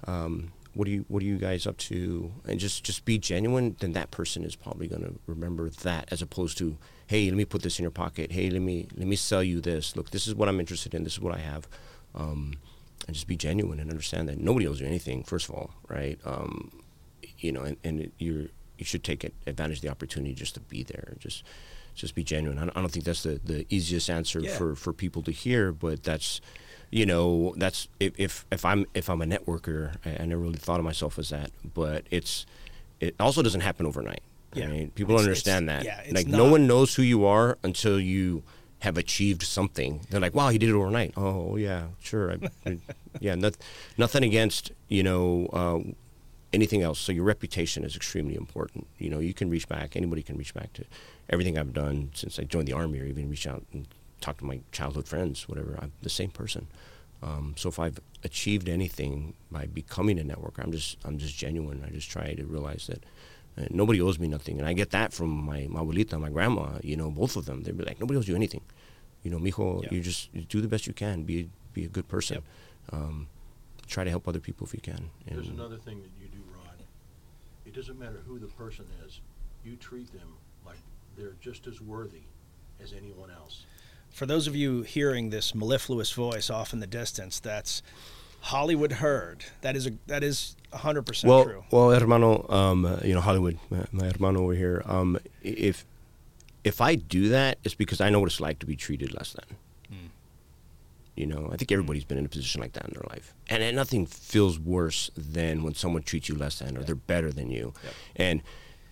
Um, 0.07 0.53
what 0.75 0.87
are 0.87 0.91
you 0.91 1.05
What 1.09 1.23
are 1.23 1.27
you 1.27 1.37
guys 1.37 1.67
up 1.67 1.77
to? 1.79 2.31
And 2.47 2.61
just 2.61 2.85
just 2.85 3.05
be 3.05 3.19
genuine. 3.19 3.77
Then 3.81 3.93
that 3.95 4.11
person 4.11 4.45
is 4.45 4.55
probably 4.55 4.87
going 4.87 5.03
to 5.03 5.19
remember 5.27 5.69
that, 5.69 6.09
as 6.13 6.23
opposed 6.23 6.59
to, 6.59 6.77
hey, 7.09 7.29
let 7.29 7.37
me 7.37 7.45
put 7.45 7.63
this 7.63 7.79
in 7.79 7.83
your 7.83 7.91
pocket. 7.91 8.31
Hey, 8.31 8.51
let 8.51 8.63
me 8.63 8.87
let 8.97 9.09
me 9.09 9.17
sell 9.17 9.43
you 9.43 9.61
this. 9.61 9.97
Look, 9.97 10.11
this 10.11 10.29
is 10.29 10.35
what 10.35 10.49
I'm 10.49 10.61
interested 10.61 10.95
in. 10.95 11.03
This 11.03 11.15
is 11.15 11.21
what 11.21 11.35
I 11.35 11.41
have. 11.41 11.67
Um, 12.15 12.55
and 13.07 13.15
just 13.15 13.27
be 13.27 13.37
genuine 13.37 13.81
and 13.81 13.91
understand 13.91 14.29
that 14.29 14.39
nobody 14.39 14.67
owes 14.67 14.81
you 14.81 14.87
anything. 14.87 15.23
First 15.25 15.49
of 15.49 15.55
all, 15.55 15.71
right? 15.89 16.19
Um, 16.25 16.83
you 17.39 17.53
know, 17.53 17.63
and, 17.63 17.77
and 17.85 18.01
it, 18.01 18.13
you're 18.19 18.47
you 18.79 18.85
should 18.85 19.05
take 19.05 19.25
advantage 19.47 19.79
of 19.79 19.83
the 19.83 19.89
opportunity 19.91 20.35
just 20.35 20.55
to 20.55 20.61
be 20.61 20.83
there. 20.83 21.15
Just 21.19 21.45
just 21.95 22.15
be 22.15 22.23
genuine. 22.25 22.59
I 22.59 22.63
don't, 22.63 22.77
I 22.77 22.81
don't 22.81 22.91
think 22.91 23.05
that's 23.05 23.23
the, 23.25 23.41
the 23.45 23.67
easiest 23.69 24.09
answer 24.09 24.41
Yeah. 24.41 24.57
for, 24.57 24.75
for 24.75 24.93
people 24.93 25.23
to 25.23 25.31
hear, 25.33 25.73
but 25.73 26.03
that's 26.03 26.41
you 26.91 27.05
know 27.07 27.55
that's 27.57 27.89
if, 27.99 28.13
if 28.19 28.47
if 28.51 28.65
I'm 28.65 28.87
if 28.95 29.09
I'm 29.11 29.21
a 29.23 29.27
networker, 29.27 29.97
I, 30.05 30.23
I 30.23 30.27
never 30.27 30.41
really 30.41 30.59
thought 30.59 30.79
of 30.79 30.85
myself 30.85 31.19
as 31.19 31.29
that, 31.31 31.51
but 31.75 32.05
it's 32.11 32.47
it 33.01 33.15
also 33.21 33.43
doesn't 33.43 33.63
happen 33.63 33.87
overnight. 33.87 34.23
Yeah. 34.55 34.67
Right? 34.67 34.95
People 34.95 35.15
It's- 35.15 35.23
don't 35.25 35.29
understand 35.31 35.69
it's- 35.71 35.85
that. 35.85 36.07
yeah, 36.09 36.15
like 36.15 36.27
no 36.27 36.51
one 36.51 36.67
knows 36.67 36.95
who 36.95 37.03
you 37.03 37.25
are 37.25 37.57
until 37.63 38.01
you 38.01 38.43
have 38.81 38.99
achieved 38.99 39.43
something. 39.43 40.01
They're 40.11 40.21
like, 40.21 40.35
"Wow, 40.35 40.49
he 40.49 40.59
did 40.59 40.69
it 40.69 40.75
overnight." 40.75 41.13
Oh, 41.17 41.57
yeah, 41.57 41.89
sure. 42.01 42.37
I, 42.67 42.79
yeah, 43.21 43.35
not, 43.35 43.57
nothing 43.97 44.25
against 44.25 44.73
you 44.89 45.03
know 45.03 45.47
uh, 45.53 45.81
anything 46.53 46.83
else. 46.83 46.99
So 46.99 47.13
your 47.13 47.25
reputation 47.25 47.85
is 47.85 47.97
extremely 47.97 48.35
important. 48.35 48.87
You 48.99 49.11
know, 49.11 49.19
you 49.19 49.35
can 49.35 49.51
reach 49.51 49.69
back. 49.69 49.97
Anybody 49.97 50.23
can 50.23 50.37
reach 50.37 50.55
back 50.55 50.73
to 50.75 50.85
everything 51.29 51.59
I've 51.59 51.73
done 51.73 52.11
since 52.15 52.39
I 52.39 52.45
joined 52.45 52.69
the 52.69 52.73
army, 52.73 53.01
or 53.01 53.05
even 53.05 53.31
reach 53.31 53.47
out 53.47 53.65
and 53.73 53.87
talk 54.21 54.39
to 54.39 54.45
my 54.45 54.61
childhood 54.73 55.09
friends, 55.09 55.49
whatever. 55.49 55.79
I'm 55.81 55.93
the 56.03 56.11
same 56.11 56.31
person. 56.31 56.67
Um, 57.23 57.55
so 57.57 57.69
if 57.69 57.79
I've 57.79 58.01
achieved 58.25 58.69
anything 58.69 59.35
by 59.51 59.67
becoming 59.67 60.19
a 60.19 60.25
networker, 60.25 60.63
I'm 60.63 60.73
just 60.73 60.97
I'm 61.05 61.19
just 61.19 61.37
genuine. 61.37 61.85
I 61.87 61.91
just 61.91 62.11
try 62.11 62.35
to 62.35 62.45
realize 62.45 62.87
that 62.87 63.05
uh, 63.59 63.63
nobody 63.71 64.01
owes 64.01 64.19
me 64.19 64.29
nothing, 64.29 64.59
and 64.59 64.67
I 64.67 64.73
get 64.73 64.91
that 64.91 65.13
from 65.13 65.29
my, 65.31 65.67
my 65.69 65.81
abuelita, 65.81 66.19
my 66.21 66.31
grandma. 66.31 66.79
You 66.83 66.97
know, 66.97 67.11
both 67.11 67.37
of 67.37 67.47
them. 67.47 67.63
They'd 67.63 67.77
be 67.77 67.85
like, 67.85 68.01
nobody 68.01 68.19
owes 68.19 68.29
you 68.29 68.35
anything. 68.37 68.63
You 69.23 69.31
know, 69.31 69.39
mijo, 69.39 69.83
Yeah. 69.83 69.89
you 69.93 70.01
just 70.01 70.29
you 70.33 70.43
do 70.43 70.61
the 70.61 70.69
best 70.69 70.87
you 70.87 70.93
can. 70.93 71.25
Be 71.25 71.49
be 71.73 71.85
a 71.85 71.89
good 71.89 72.09
person. 72.09 72.37
Yep. 72.37 72.45
Um, 72.93 73.29
try 73.87 74.05
to 74.05 74.11
help 74.11 74.27
other 74.29 74.41
people 74.41 74.67
if 74.67 74.73
you 74.75 74.81
can. 74.81 75.11
There's 75.27 75.49
another 75.49 75.77
thing 75.77 76.01
that 76.03 76.11
you 76.21 76.29
do, 76.29 76.39
Rod. 76.55 76.83
It 77.67 77.75
doesn't 77.75 77.99
matter 77.99 78.21
who 78.27 78.39
the 78.39 78.47
person 78.47 78.87
is. 79.07 79.21
You 79.65 79.77
treat 79.77 80.13
them 80.13 80.35
like 80.65 80.79
they're 81.17 81.37
just 81.41 81.67
as 81.67 81.81
worthy 81.81 82.23
as 82.83 82.93
anyone 82.93 83.31
else. 83.31 83.67
For 84.11 84.27
those 84.27 84.47
of 84.47 84.57
you 84.57 84.83
hearing 84.83 85.31
this 85.31 85.55
mellifluous 85.55 86.11
voice 86.13 86.51
off 86.51 86.73
in 86.73 86.81
the 86.81 86.87
distance, 86.87 87.39
that's 87.39 87.83
Hollywood 88.41 88.93
Heard. 88.93 89.45
That 89.61 89.77
is 89.77 89.87
a 89.87 89.93
that 90.07 90.23
is 90.25 90.57
hundred 90.73 91.03
percent 91.03 91.29
well, 91.31 91.45
true. 91.45 91.65
well, 91.71 91.91
hermano, 91.91 92.47
um, 92.49 92.99
you 93.05 93.15
know 93.15 93.21
Hollywood, 93.21 93.59
my, 93.71 93.85
my 93.93 94.07
hermano 94.07 94.41
over 94.43 94.55
here. 94.55 94.83
Um, 94.87 95.19
if 95.43 95.85
if 96.65 96.81
I 96.81 96.95
do 96.95 97.29
that, 97.31 97.59
it's 97.65 97.75
because 97.75 98.01
I 98.01 98.11
know 98.11 98.21
what 98.21 98.27
it's 98.31 98.41
like 98.41 98.59
to 98.61 98.67
be 98.67 98.77
treated 98.77 99.13
less 99.15 99.33
than. 99.33 99.57
Hmm. 99.89 100.07
You 101.17 101.27
know, 101.27 101.51
I 101.53 101.57
think 101.57 101.71
everybody's 101.73 102.05
been 102.05 102.19
in 102.19 102.25
a 102.27 102.29
position 102.29 102.61
like 102.61 102.73
that 102.75 102.87
in 102.87 102.95
their 102.95 103.05
life, 103.11 103.35
and, 103.49 103.63
and 103.63 103.77
nothing 103.77 104.07
feels 104.07 104.59
worse 104.59 105.11
than 105.17 105.63
when 105.63 105.75
someone 105.75 106.03
treats 106.03 106.29
you 106.29 106.35
less 106.35 106.59
than, 106.61 106.77
or 106.79 106.83
they're 106.83 106.95
better 106.95 107.31
than 107.33 107.51
you, 107.51 107.75
Yep. 107.85 107.93
and 108.17 108.43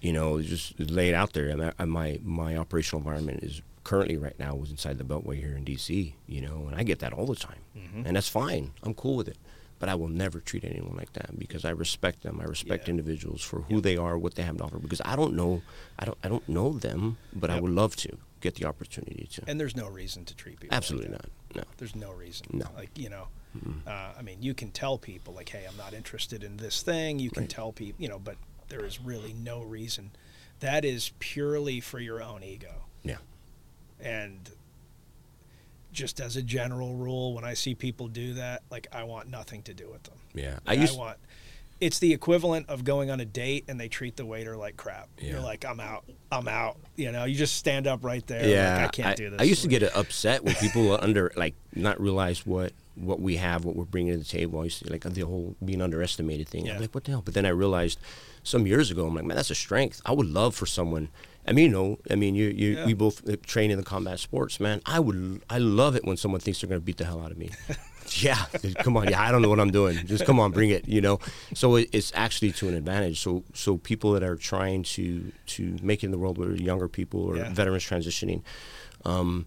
you 0.01 0.13
know, 0.13 0.41
just 0.41 0.79
lay 0.79 1.09
it 1.09 1.15
out 1.15 1.33
there. 1.33 1.49
And 1.49 1.73
I- 1.79 1.85
my 1.85 2.21
my 2.23 2.57
operational 2.57 3.01
environment 3.01 3.43
is 3.43 3.63
currently 3.89 4.17
right 4.19 4.39
now 4.39 4.55
was 4.55 4.71
inside 4.71 4.99
the 4.99 5.05
Beltway 5.05 5.37
here 5.39 5.57
in 5.57 5.65
DC, 5.65 6.13
you 6.27 6.41
know, 6.43 6.65
and 6.67 6.77
I 6.77 6.83
get 6.83 6.99
that 6.99 7.13
all 7.15 7.27
the 7.27 7.35
time, 7.37 7.63
and 8.05 8.15
that's 8.17 8.29
fine. 8.29 8.73
I'm 8.83 8.93
cool 8.95 9.17
with 9.17 9.29
it. 9.29 9.39
But 9.81 9.89
I 9.89 9.95
will 9.95 10.09
never 10.09 10.41
treat 10.41 10.65
anyone 10.65 10.97
like 10.97 11.13
that 11.13 11.39
because 11.39 11.65
I 11.65 11.71
respect 11.71 12.25
them. 12.25 12.41
I 12.41 12.45
respect 12.45 12.87
Yeah. 12.89 12.91
individuals 12.95 13.43
for 13.43 13.61
who 13.63 13.81
they 13.81 13.97
are, 13.97 14.19
what 14.19 14.35
they 14.35 14.43
have 14.43 14.57
to 14.57 14.65
offer. 14.65 14.81
Because 14.81 15.01
I 15.05 15.15
don't 15.15 15.35
know, 15.37 15.63
I 16.01 16.05
don't, 16.05 16.19
I 16.25 16.29
don't 16.29 16.47
know 16.49 16.73
them, 16.73 17.17
but 17.33 17.49
I 17.49 17.61
would 17.61 17.71
love 17.71 17.95
to 18.05 18.19
get 18.41 18.57
the 18.57 18.65
opportunity 18.65 19.29
to. 19.35 19.43
And 19.47 19.61
there's 19.61 19.77
no 19.77 19.87
reason 19.87 20.25
to 20.25 20.35
treat 20.35 20.59
people. 20.59 20.75
like 20.75 20.77
Absolutely 20.79 21.11
that. 21.11 21.29
not. 21.55 21.57
No. 21.59 21.63
There's 21.77 21.95
no 21.95 22.11
reason. 22.11 22.47
No. 22.53 22.67
Like, 22.77 22.91
you 22.99 23.09
know, 23.09 23.29
uh, 23.87 24.15
I 24.19 24.23
mean, 24.23 24.43
you 24.43 24.53
can 24.53 24.73
tell 24.73 24.99
people, 24.99 25.33
like, 25.35 25.49
hey, 25.51 25.65
I'm 25.71 25.77
not 25.77 25.95
interested 25.95 26.43
in 26.43 26.57
this 26.57 26.83
thing. 26.83 27.21
You 27.21 27.31
can 27.31 27.45
Right. 27.45 27.51
tell 27.51 27.71
people, 27.73 28.03
you 28.03 28.09
know, 28.09 28.19
but 28.19 28.37
there 28.71 28.85
is 28.85 29.01
really 29.01 29.33
no 29.33 29.63
reason. 29.63 30.11
That 30.59 30.85
is 30.85 31.13
purely 31.21 31.79
for 31.81 32.01
your 32.01 32.21
own 32.21 32.43
ego. 32.43 32.87
Yeah. 33.05 33.19
And 34.01 34.49
just 35.93 36.21
as 36.21 36.37
a 36.37 36.43
general 36.43 36.95
rule, 36.95 37.35
when 37.35 37.45
I 37.45 37.55
see 37.55 37.75
people 37.75 38.09
do 38.09 38.35
that, 38.35 38.63
like, 38.71 38.87
I 38.93 39.05
want 39.05 39.29
nothing 39.29 39.63
to 39.63 39.75
do 39.75 39.91
with 39.91 40.03
them. 40.05 40.19
Yeah. 40.35 40.59
I, 40.67 40.73
I 40.73 40.75
used. 40.75 40.99
want. 40.99 41.19
It's 41.81 42.01
the 42.01 42.13
equivalent 42.13 42.69
of 42.69 42.83
going 42.83 43.09
on 43.09 43.21
a 43.21 43.25
date 43.25 43.67
and 43.69 43.79
they 43.79 43.87
treat 43.89 44.17
the 44.17 44.27
waiter 44.27 44.57
like 44.57 44.77
crap. 44.77 45.09
Yeah. 45.19 45.33
You're 45.33 45.41
like, 45.41 45.65
I'm 45.65 45.79
out. 45.79 46.05
I'm 46.33 46.49
out. 46.49 46.77
You 46.97 47.13
know, 47.13 47.25
you 47.25 47.37
just 47.37 47.55
stand 47.55 47.87
up 47.87 48.05
right 48.05 48.27
there. 48.27 48.49
yeah. 48.49 48.79
Like, 48.79 48.85
I 48.85 48.89
can't 48.89 49.17
do 49.17 49.31
this. 49.31 49.41
I 49.41 49.45
used 49.45 49.63
to 49.63 49.69
get 49.69 49.85
upset 49.97 50.43
when 50.43 50.57
people 50.57 50.93
are 50.93 51.03
under 51.03 51.31
like 51.37 51.55
not 51.77 52.01
realize 52.01 52.45
what 52.45 52.73
what 53.01 53.21
we 53.21 53.37
have, 53.37 53.65
what 53.65 53.77
we're 53.77 53.85
bringing 53.85 54.13
to 54.13 54.19
the 54.19 54.25
table. 54.25 54.61
I 54.61 54.65
used 54.65 54.85
to 54.85 54.91
like 54.93 55.03
the 55.03 55.21
whole 55.23 55.57
being 55.65 55.81
underestimated 55.83 56.49
thing. 56.49 56.67
Yeah. 56.67 56.75
I'm 56.75 56.81
like, 56.81 56.95
what 56.95 57.05
the 57.05 57.13
hell? 57.13 57.23
But 57.25 57.35
then 57.35 57.47
I 57.47 57.51
realized 57.51 57.99
some 58.43 58.67
years 58.67 58.91
ago, 58.91 59.07
I'm 59.07 59.15
like, 59.15 59.25
man, 59.25 59.37
that's 59.37 59.51
a 59.51 59.55
strength. 59.55 60.01
I 60.07 60.13
would 60.13 60.27
love 60.27 60.55
for 60.55 60.67
someone. 60.67 61.09
I 61.47 61.53
mean, 61.53 61.65
you 61.67 61.71
know, 61.71 61.99
I 62.11 62.15
mean, 62.15 62.35
you, 62.35 62.49
you 62.49 62.71
Yeah. 62.77 62.87
we 62.87 62.93
both 62.95 63.27
uh, 63.29 63.37
train 63.47 63.71
in 63.71 63.79
the 63.79 63.85
combat 63.85 64.19
sports, 64.19 64.61
man. 64.61 64.83
I 64.85 65.01
would, 65.01 65.43
I 65.49 65.59
love 65.59 65.97
it 65.97 66.05
when 66.05 66.17
someone 66.19 66.41
thinks 66.41 66.61
they're 66.61 66.69
going 66.69 66.81
to 66.81 66.85
beat 66.85 66.99
the 66.99 67.07
hell 67.07 67.23
out 67.23 67.31
of 67.31 67.39
me. 67.39 67.51
yeah, 68.17 68.45
come 68.81 68.97
on, 68.99 69.09
yeah, 69.09 69.23
I 69.23 69.31
don't 69.31 69.41
know 69.41 69.49
what 69.49 69.59
I'm 69.61 69.71
doing. 69.71 69.97
Just 70.07 70.27
come 70.27 70.39
on, 70.41 70.51
bring 70.53 70.69
it, 70.71 70.87
you 70.87 71.01
know. 71.01 71.21
So 71.55 71.77
it, 71.77 71.89
it's 71.93 72.13
actually 72.15 72.53
to 72.53 72.69
an 72.69 72.75
advantage. 72.75 73.21
So, 73.21 73.45
so 73.55 73.79
people 73.79 74.13
that 74.13 74.23
are 74.23 74.37
trying 74.37 74.83
to 74.95 75.33
to 75.47 75.77
make 75.83 76.03
it 76.03 76.07
in 76.07 76.11
the 76.13 76.19
world 76.19 76.37
with 76.39 76.61
younger 76.61 76.89
people 76.89 77.21
or 77.23 77.37
Yeah. 77.37 77.51
veterans 77.53 77.85
transitioning, 77.85 78.43
um, 79.07 79.47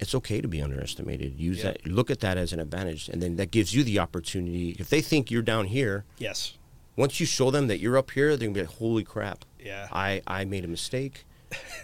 it's 0.00 0.14
okay 0.14 0.40
to 0.40 0.48
be 0.48 0.60
underestimated. 0.62 1.38
Use 1.38 1.58
Yeah. 1.58 1.64
that, 1.72 1.86
look 1.86 2.10
at 2.10 2.20
that 2.20 2.36
as 2.38 2.52
an 2.52 2.60
advantage, 2.60 3.08
and 3.08 3.22
then 3.22 3.36
that 3.36 3.50
gives 3.50 3.74
you 3.74 3.84
the 3.84 3.98
opportunity. 3.98 4.76
If 4.78 4.88
they 4.90 5.00
think 5.00 5.30
you're 5.30 5.42
down 5.42 5.66
here, 5.66 6.04
Yes. 6.18 6.54
once 6.96 7.20
you 7.20 7.26
show 7.26 7.50
them 7.50 7.66
that 7.68 7.78
you're 7.80 7.96
up 7.98 8.10
here, 8.12 8.36
they're 8.36 8.48
gonna 8.48 8.54
be 8.54 8.60
like, 8.66 8.76
"Holy 8.78 9.04
crap! 9.04 9.44
Yeah. 9.64 9.88
I 9.92 10.22
I 10.26 10.44
made 10.44 10.64
a 10.64 10.68
mistake. 10.68 11.24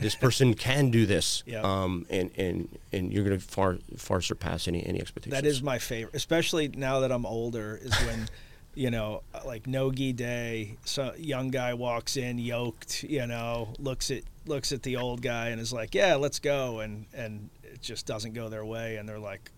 this 0.01 0.15
person 0.15 0.55
can 0.69 0.91
do 0.91 1.07
this." 1.07 1.43
Yeah. 1.47 1.61
Um, 1.63 2.07
and 2.09 2.31
and 2.37 2.69
and 2.93 3.13
you're 3.13 3.25
gonna 3.25 3.41
far 3.41 3.79
far 3.97 4.21
surpass 4.21 4.67
any 4.69 4.85
any 4.87 5.01
expectations. 5.01 5.41
That 5.43 5.47
is 5.49 5.63
my 5.63 5.79
favorite, 5.79 6.15
especially 6.15 6.69
now 6.69 7.01
that 7.01 7.11
I'm 7.13 7.27
older. 7.27 7.79
Is 7.83 7.93
when, 8.07 8.29
you 8.75 8.91
know, 8.91 9.23
like 9.45 9.67
Nogi 9.67 10.13
Day, 10.13 10.77
so 10.85 11.13
young 11.19 11.49
guy 11.51 11.75
walks 11.75 12.17
in 12.17 12.39
yoked, 12.39 13.03
you 13.05 13.27
know, 13.27 13.75
looks 13.79 14.11
at 14.11 14.23
looks 14.47 14.71
at 14.71 14.85
the 14.85 14.95
old 14.97 15.21
guy 15.23 15.49
and 15.49 15.61
is 15.61 15.73
like, 15.73 15.95
"Yeah, 15.97 16.15
let's 16.15 16.39
go," 16.39 16.79
and 16.81 17.07
and 17.13 17.51
it 17.77 17.83
just 17.83 18.07
doesn't 18.07 18.33
go 18.33 18.49
their 18.49 18.65
way, 18.65 18.97
and 18.97 19.07
they're 19.07 19.19
like, 19.19 19.51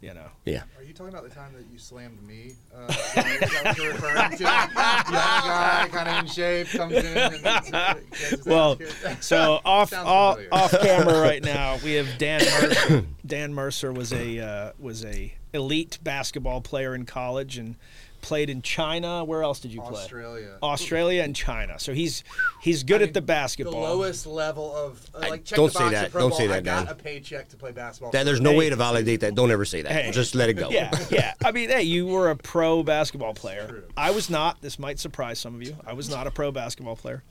you 0.00 0.14
know, 0.14 0.28
yeah. 0.46 0.62
Are 0.78 0.82
you 0.82 0.94
talking 0.94 1.12
about 1.12 1.28
the 1.28 1.34
time 1.34 1.52
that 1.52 1.64
you 1.70 1.78
slammed 1.78 2.22
me? 2.26 2.54
Uh, 2.74 2.86
is 2.86 2.96
that 3.14 3.74
you're 3.76 3.92
referring 3.92 4.30
to? 4.38 4.42
Young 4.44 4.70
guy, 4.72 5.88
kind 5.92 6.08
of 6.08 6.18
in 6.20 6.26
shape, 6.26 6.68
comes 6.68 6.94
in 6.94 7.04
and 7.04 7.42
gets, 7.42 7.70
gets 7.70 8.30
his 8.30 8.46
Well, 8.46 8.78
ass 9.04 9.26
so 9.26 9.60
off 9.64 9.90
Sounds 9.90 10.08
off, 10.08 10.38
off 10.50 10.70
camera 10.80 11.20
right 11.20 11.42
now, 11.44 11.76
we 11.84 11.94
have 11.94 12.06
Dan 12.16 12.40
Mercer. 12.40 13.04
Dan 13.26 13.52
Mercer 13.52 13.92
was 13.92 14.14
a 14.14 14.38
uh, 14.40 14.72
was 14.78 15.04
a 15.04 15.34
elite 15.52 15.98
basketball 16.02 16.62
player 16.62 16.94
in 16.94 17.04
college 17.04 17.58
and 17.58 17.76
played 18.20 18.50
in 18.50 18.62
China. 18.62 19.24
Where 19.24 19.42
else 19.42 19.60
did 19.60 19.72
you 19.72 19.80
play? 19.80 20.02
Australia. 20.02 20.58
Australia 20.62 21.22
and 21.22 21.34
China. 21.34 21.78
So 21.78 21.92
he's 21.92 22.24
he's 22.60 22.82
good 22.82 23.00
I 23.00 23.04
at 23.06 23.14
the 23.14 23.20
basketball. 23.22 23.74
The 23.74 23.80
lowest 23.80 24.26
level 24.26 24.74
of 24.74 25.04
uh, 25.14 25.20
like 25.28 25.44
check 25.44 25.56
don't 25.56 25.72
the 25.72 25.78
say 25.78 25.88
that. 25.90 26.12
Don't 26.12 26.30
Bowl, 26.30 26.38
say 26.38 26.44
I 26.44 26.48
that, 26.48 26.64
got 26.64 26.84
Dan. 26.86 26.92
a 26.92 26.96
paycheck 26.96 27.48
to 27.50 27.56
play 27.56 27.72
basketball. 27.72 28.10
That, 28.10 28.20
for 28.20 28.24
there's 28.24 28.40
no 28.40 28.50
free. 28.50 28.58
way 28.58 28.70
to 28.70 28.76
validate 28.76 29.20
that. 29.20 29.34
Don't 29.34 29.50
ever 29.50 29.64
say 29.64 29.82
that. 29.82 29.92
Hey. 29.92 30.10
Just 30.10 30.34
let 30.34 30.48
it 30.48 30.54
go. 30.54 30.70
Yeah, 30.70 30.90
yeah. 31.10 31.34
I 31.44 31.52
mean, 31.52 31.68
hey, 31.70 31.82
you 31.82 32.06
were 32.06 32.30
a 32.30 32.36
pro 32.36 32.82
basketball 32.82 33.34
player. 33.34 33.66
true. 33.68 33.84
I 33.96 34.10
was 34.10 34.28
not. 34.30 34.60
This 34.60 34.78
might 34.78 34.98
surprise 34.98 35.38
some 35.38 35.54
of 35.54 35.62
you. 35.62 35.76
I 35.86 35.92
was 35.92 36.08
not 36.10 36.26
a 36.26 36.30
pro 36.30 36.50
basketball 36.50 36.96
player. 36.96 37.22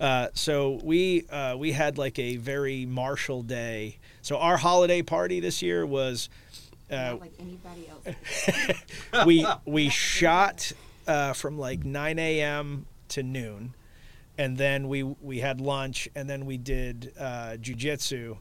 Uh, 0.00 0.28
so 0.34 0.80
we 0.82 1.26
uh, 1.28 1.56
we 1.56 1.72
had 1.72 1.98
like 1.98 2.18
a 2.18 2.36
very 2.36 2.86
martial 2.86 3.42
day. 3.42 3.98
So 4.22 4.38
our 4.38 4.56
holiday 4.56 5.02
party 5.02 5.40
this 5.40 5.62
year 5.62 5.84
was 5.84 6.28
uh, 6.92 6.96
Not 6.96 7.20
like 7.20 7.32
anybody 7.38 7.88
else. 7.88 9.26
we 9.26 9.46
we 9.64 9.88
shot 9.88 10.72
uh, 11.06 11.32
from 11.32 11.58
like 11.58 11.84
9 11.84 12.18
a.m. 12.18 12.86
to 13.08 13.22
noon, 13.22 13.74
and 14.38 14.56
then 14.56 14.88
we 14.88 15.02
we 15.02 15.38
had 15.40 15.60
lunch, 15.60 16.08
and 16.14 16.28
then 16.28 16.46
we 16.46 16.56
did 16.58 17.12
uh, 17.18 17.56
jujitsu 17.60 18.36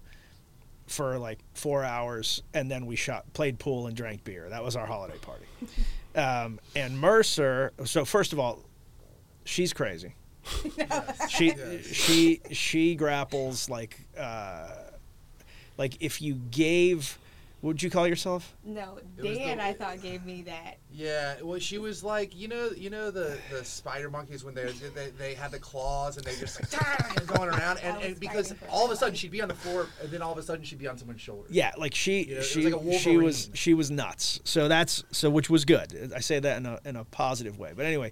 for 0.88 1.18
like 1.18 1.40
four 1.54 1.84
hours, 1.84 2.44
and 2.54 2.70
then 2.70 2.86
we 2.86 2.96
shot 2.96 3.32
played 3.34 3.58
pool 3.58 3.88
and 3.88 3.96
drank 3.96 4.24
beer. 4.24 4.50
That 4.50 4.64
was 4.64 4.76
our 4.76 4.86
holiday 4.86 5.18
party. 5.18 5.46
Um, 6.14 6.60
and 6.76 7.00
Mercer. 7.00 7.72
So 7.86 8.04
first 8.04 8.34
of 8.34 8.40
all, 8.40 8.60
she's 9.46 9.72
crazy. 9.72 10.14
she 11.30 11.54
she 11.84 12.42
she 12.52 12.96
grapples 12.96 13.70
like 13.70 13.98
uh, 14.18 14.68
like 15.78 15.96
if 16.02 16.22
you 16.22 16.36
gave. 16.52 17.18
What 17.62 17.70
would 17.70 17.84
you 17.84 17.92
call 17.92 18.08
yourself? 18.08 18.56
No, 18.66 18.98
It 18.98 19.22
Dan, 19.22 19.58
the- 19.58 19.64
I 19.64 19.74
thought 19.74 20.02
gave 20.02 20.26
me 20.26 20.42
that. 20.44 20.78
Yeah, 20.92 21.36
well, 21.44 21.60
she 21.60 21.78
was 21.78 22.04
like, 22.04 22.36
you 22.36 22.48
know, 22.48 22.72
you 22.76 22.90
know 22.90 23.12
the, 23.12 23.38
the 23.52 23.64
spider 23.64 24.10
monkeys 24.10 24.44
when 24.44 24.56
they 24.56 24.72
they 24.96 25.12
they 25.12 25.34
had 25.36 25.52
the 25.52 25.60
claws 25.60 26.18
and 26.18 26.26
they 26.26 26.36
just 26.36 26.60
like 26.60 27.16
and 27.20 27.28
going 27.28 27.50
around 27.50 27.78
and, 27.84 28.02
and 28.02 28.20
because 28.20 28.56
all 28.68 28.86
of 28.86 28.92
a 28.92 28.96
sudden 28.96 29.14
she'd 29.14 29.30
be 29.30 29.44
on 29.44 29.48
the 29.48 29.54
floor 29.54 29.86
and 30.02 30.10
then 30.12 30.24
all 30.24 30.32
of 30.32 30.40
a 30.40 30.44
sudden 30.44 30.66
she'd 30.66 30.80
be 30.80 30.88
on 30.88 30.98
someone's 30.98 31.22
shoulder. 31.22 31.48
Yeah, 31.52 31.72
like 31.78 31.94
she 31.94 32.24
Yeah, 32.24 32.36
it 32.36 32.38
was 32.40 32.48
she 32.48 32.70
like 32.72 33.00
she 33.00 33.18
was 33.18 33.50
she 33.54 33.74
was 33.76 33.92
nuts. 33.92 34.40
So 34.44 34.68
that's 34.68 35.04
so 35.12 35.30
which 35.30 35.50
was 35.52 35.64
good. 35.64 36.12
I 36.16 36.20
say 36.20 36.40
that 36.40 36.58
in 36.58 36.66
a 36.66 36.80
in 36.84 36.96
a 36.96 37.04
positive 37.06 37.60
way. 37.60 37.74
But 37.76 37.86
anyway, 37.86 38.12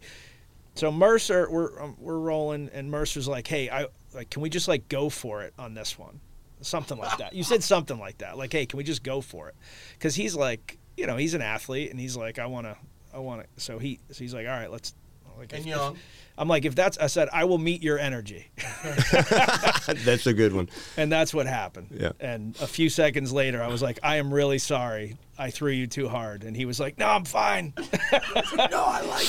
so 0.75 0.91
Mercer 0.91 1.49
we're 1.49 1.81
um, 1.81 1.95
we're 1.99 2.19
rolling 2.19 2.69
and 2.71 2.91
Mercer's 2.91 3.27
like, 3.27 3.47
"Hey, 3.47 3.67
I 3.71 3.87
like 4.13 4.29
can 4.29 4.43
we 4.43 4.49
just 4.49 4.67
like 4.67 4.87
go 4.89 5.09
for 5.09 5.41
it 5.41 5.55
on 5.57 5.73
this 5.73 5.97
one?" 5.97 6.19
Something 6.61 6.97
like 6.97 7.17
that. 7.19 7.33
You 7.33 7.43
said 7.43 7.63
something 7.63 7.97
like 7.97 8.17
that. 8.19 8.37
Like, 8.37 8.51
"Hey, 8.51 8.65
can 8.65 8.77
we 8.77 8.83
just 8.83 9.03
go 9.03 9.21
for 9.21 9.47
it?" 9.49 9.55
Cuz 9.99 10.15
he's 10.15 10.35
like, 10.35 10.77
you 10.97 11.07
know, 11.07 11.15
he's 11.15 11.33
an 11.33 11.41
athlete 11.41 11.89
and 11.91 11.99
he's 11.99 12.17
like, 12.17 12.37
"I 12.39 12.45
want 12.47 12.67
to 12.67 12.77
I 13.13 13.19
want 13.19 13.43
to." 13.43 13.61
So 13.61 13.79
he 13.79 13.99
so 14.11 14.19
he's 14.19 14.33
like, 14.33 14.45
"All 14.45 14.53
right, 14.53 14.69
let's 14.71 14.93
like 15.39 15.51
And 15.53 15.61
if- 15.61 15.67
young. 15.67 15.97
I'm 16.37 16.47
like, 16.47 16.63
if 16.63 16.73
that's, 16.73 16.97
I 16.97 17.07
said, 17.07 17.27
I 17.33 17.43
will 17.43 17.57
meet 17.57 17.83
your 17.83 17.99
energy. 17.99 18.47
That's 20.05 20.25
a 20.25 20.33
good 20.33 20.53
one. 20.53 20.69
And 20.95 21.11
that's 21.11 21.33
what 21.33 21.47
happened. 21.47 21.87
Yeah. 21.91 22.13
And 22.21 22.55
a 22.61 22.67
few 22.67 22.89
seconds 22.89 23.33
later, 23.33 23.61
I 23.61 23.67
was 23.67 23.81
like, 23.81 23.99
I 24.03 24.15
am 24.17 24.33
really 24.33 24.57
sorry. 24.57 25.17
I 25.37 25.49
threw 25.49 25.71
you 25.73 25.85
too 25.85 26.07
hard. 26.07 26.45
And 26.45 26.55
he 26.55 26.63
was 26.63 26.79
like, 26.79 26.97
No, 26.97 27.07
I'm 27.07 27.25
fine. 27.25 27.73
No, 27.77 27.83
I 28.71 29.01
like 29.01 29.27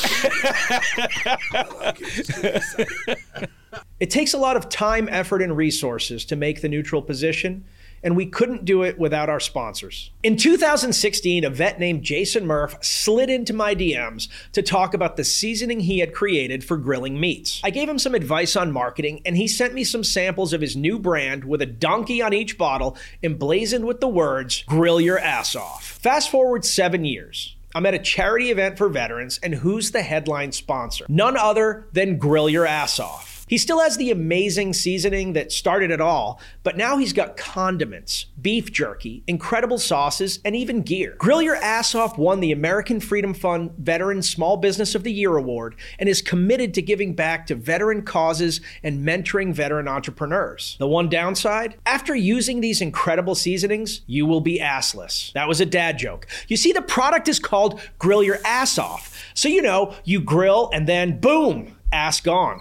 it. 2.44 3.50
It 3.98 4.10
takes 4.10 4.32
a 4.34 4.38
lot 4.38 4.56
of 4.56 4.68
time, 4.68 5.08
effort, 5.10 5.42
and 5.42 5.56
resources 5.56 6.24
to 6.26 6.36
make 6.36 6.60
the 6.62 6.68
neutral 6.68 7.02
position, 7.02 7.64
and 8.02 8.16
we 8.16 8.26
couldn't 8.26 8.64
do 8.64 8.82
it 8.82 8.98
without 8.98 9.28
our 9.28 9.40
sponsors. 9.40 10.10
In 10.22 10.36
2016, 10.36 11.44
a 11.44 11.50
vet 11.50 11.78
named 11.78 12.02
Jason 12.02 12.46
Murph 12.46 12.76
slid 12.82 13.30
into 13.30 13.52
my 13.52 13.74
DMs 13.74 14.28
to 14.52 14.62
talk 14.62 14.94
about 14.94 15.16
the 15.16 15.24
seasoning 15.24 15.80
he 15.80 15.98
had 15.98 16.14
created 16.14 16.64
for 16.64 16.76
grilling 16.76 17.20
meats. 17.20 17.60
I 17.62 17.70
gave 17.70 17.88
him 17.88 17.98
some 17.98 18.14
advice 18.14 18.56
on 18.56 18.72
marketing, 18.72 19.20
and 19.24 19.36
he 19.36 19.48
sent 19.48 19.74
me 19.74 19.84
some 19.84 20.04
samples 20.04 20.52
of 20.52 20.60
his 20.60 20.76
new 20.76 20.98
brand 20.98 21.44
with 21.44 21.62
a 21.62 21.66
donkey 21.66 22.22
on 22.22 22.32
each 22.32 22.56
bottle 22.56 22.96
emblazoned 23.22 23.84
with 23.84 24.00
the 24.00 24.08
words, 24.08 24.64
Grill 24.66 25.00
Your 25.00 25.18
Ass 25.18 25.54
Off. 25.54 25.84
Fast 25.84 26.30
forward 26.30 26.64
seven 26.64 27.04
years. 27.04 27.56
I'm 27.74 27.86
at 27.86 27.94
a 27.94 28.00
charity 28.00 28.50
event 28.50 28.78
for 28.78 28.88
veterans, 28.88 29.38
and 29.42 29.54
who's 29.54 29.92
the 29.92 30.02
headline 30.02 30.50
sponsor? 30.50 31.06
None 31.08 31.36
other 31.36 31.86
than 31.92 32.18
Grill 32.18 32.48
Your 32.48 32.66
Ass 32.66 32.98
Off. 32.98 33.29
He 33.50 33.58
still 33.58 33.80
has 33.80 33.96
the 33.96 34.12
amazing 34.12 34.74
seasoning 34.74 35.32
that 35.32 35.50
started 35.50 35.90
it 35.90 36.00
all, 36.00 36.40
but 36.62 36.76
now 36.76 36.98
he's 36.98 37.12
got 37.12 37.36
condiments, 37.36 38.26
beef 38.40 38.70
jerky, 38.70 39.24
incredible 39.26 39.78
sauces, 39.78 40.38
and 40.44 40.54
even 40.54 40.82
gear. 40.82 41.16
Grill 41.18 41.42
Your 41.42 41.56
Ass 41.56 41.96
Off 41.96 42.16
won 42.16 42.38
the 42.38 42.52
American 42.52 43.00
Freedom 43.00 43.34
Fund 43.34 43.72
Veteran 43.76 44.22
Small 44.22 44.56
Business 44.56 44.94
of 44.94 45.02
the 45.02 45.12
Year 45.12 45.36
award 45.36 45.74
and 45.98 46.08
is 46.08 46.22
committed 46.22 46.72
to 46.74 46.80
giving 46.80 47.12
back 47.12 47.44
to 47.48 47.56
veteran 47.56 48.02
causes 48.02 48.60
and 48.84 49.04
mentoring 49.04 49.52
veteran 49.52 49.88
entrepreneurs. 49.88 50.76
The 50.78 50.86
one 50.86 51.08
downside? 51.08 51.74
After 51.84 52.14
using 52.14 52.60
these 52.60 52.80
incredible 52.80 53.34
seasonings, 53.34 54.02
you 54.06 54.26
will 54.26 54.40
be 54.40 54.60
assless. 54.60 55.32
That 55.32 55.48
was 55.48 55.60
a 55.60 55.66
dad 55.66 55.98
joke. 55.98 56.28
You 56.46 56.56
see, 56.56 56.70
the 56.70 56.82
product 56.82 57.26
is 57.26 57.40
called 57.40 57.80
Grill 57.98 58.22
Your 58.22 58.38
Ass 58.44 58.78
Off. 58.78 59.24
So, 59.34 59.48
you 59.48 59.60
know, 59.60 59.96
you 60.04 60.20
grill 60.20 60.70
and 60.72 60.86
then 60.86 61.18
boom, 61.18 61.76
ass 61.92 62.20
gone. 62.20 62.60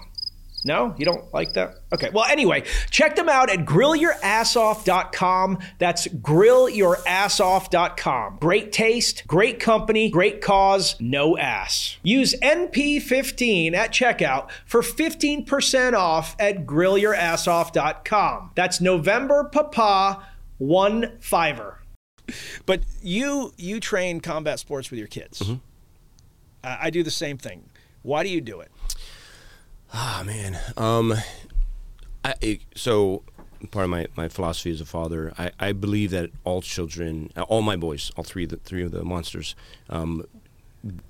No, 0.64 0.94
you 0.98 1.04
don't 1.04 1.32
like 1.32 1.52
that? 1.54 1.76
Okay. 1.92 2.10
Well, 2.12 2.26
anyway, 2.26 2.64
check 2.90 3.14
them 3.16 3.28
out 3.28 3.50
at 3.50 3.58
grillyourassoff.com. 3.60 5.58
That's 5.78 6.06
grillyourassoff.com. 6.08 8.38
Great 8.40 8.72
taste, 8.72 9.26
great 9.26 9.58
company, 9.58 10.10
great 10.10 10.42
cause, 10.42 10.96
no 11.00 11.38
ass. 11.38 11.96
Use 12.02 12.34
NP15 12.42 13.74
at 13.74 13.90
checkout 13.90 14.50
for 14.66 14.82
15% 14.82 15.94
off 15.94 16.36
at 16.38 16.66
grillyourassoff.com. 16.66 18.50
That's 18.54 18.80
November 18.80 19.44
Papa 19.44 20.26
1 20.58 21.18
fiver. 21.20 21.78
But 22.66 22.82
you 23.02 23.52
you 23.56 23.80
train 23.80 24.20
combat 24.20 24.60
sports 24.60 24.90
with 24.90 24.98
your 24.98 25.08
kids. 25.08 25.40
Mm-hmm. 25.40 25.54
I 26.62 26.78
I 26.82 26.90
do 26.90 27.02
the 27.02 27.10
same 27.10 27.38
thing. 27.38 27.64
Why 28.02 28.22
do 28.22 28.28
you 28.28 28.40
do 28.40 28.60
it? 28.60 28.70
Ah 29.92 30.22
man. 30.24 30.58
Um, 30.76 31.14
I, 32.24 32.34
it- 32.40 32.60
so 32.74 33.22
part 33.70 33.84
of 33.84 33.90
my, 33.90 34.06
my 34.16 34.28
philosophy 34.28 34.70
as 34.70 34.80
a 34.80 34.86
father, 34.86 35.32
I, 35.38 35.50
I 35.58 35.72
believe 35.72 36.10
that 36.12 36.30
all 36.44 36.62
children, 36.62 37.30
uh, 37.36 37.42
all 37.42 37.62
my 37.62 37.76
boys, 37.76 38.10
all 38.16 38.24
three 38.24 38.44
of 38.44 38.50
the 38.50 38.56
three 38.56 38.82
of 38.82 38.90
the 38.92 39.04
monsters, 39.04 39.54
um, 39.88 40.24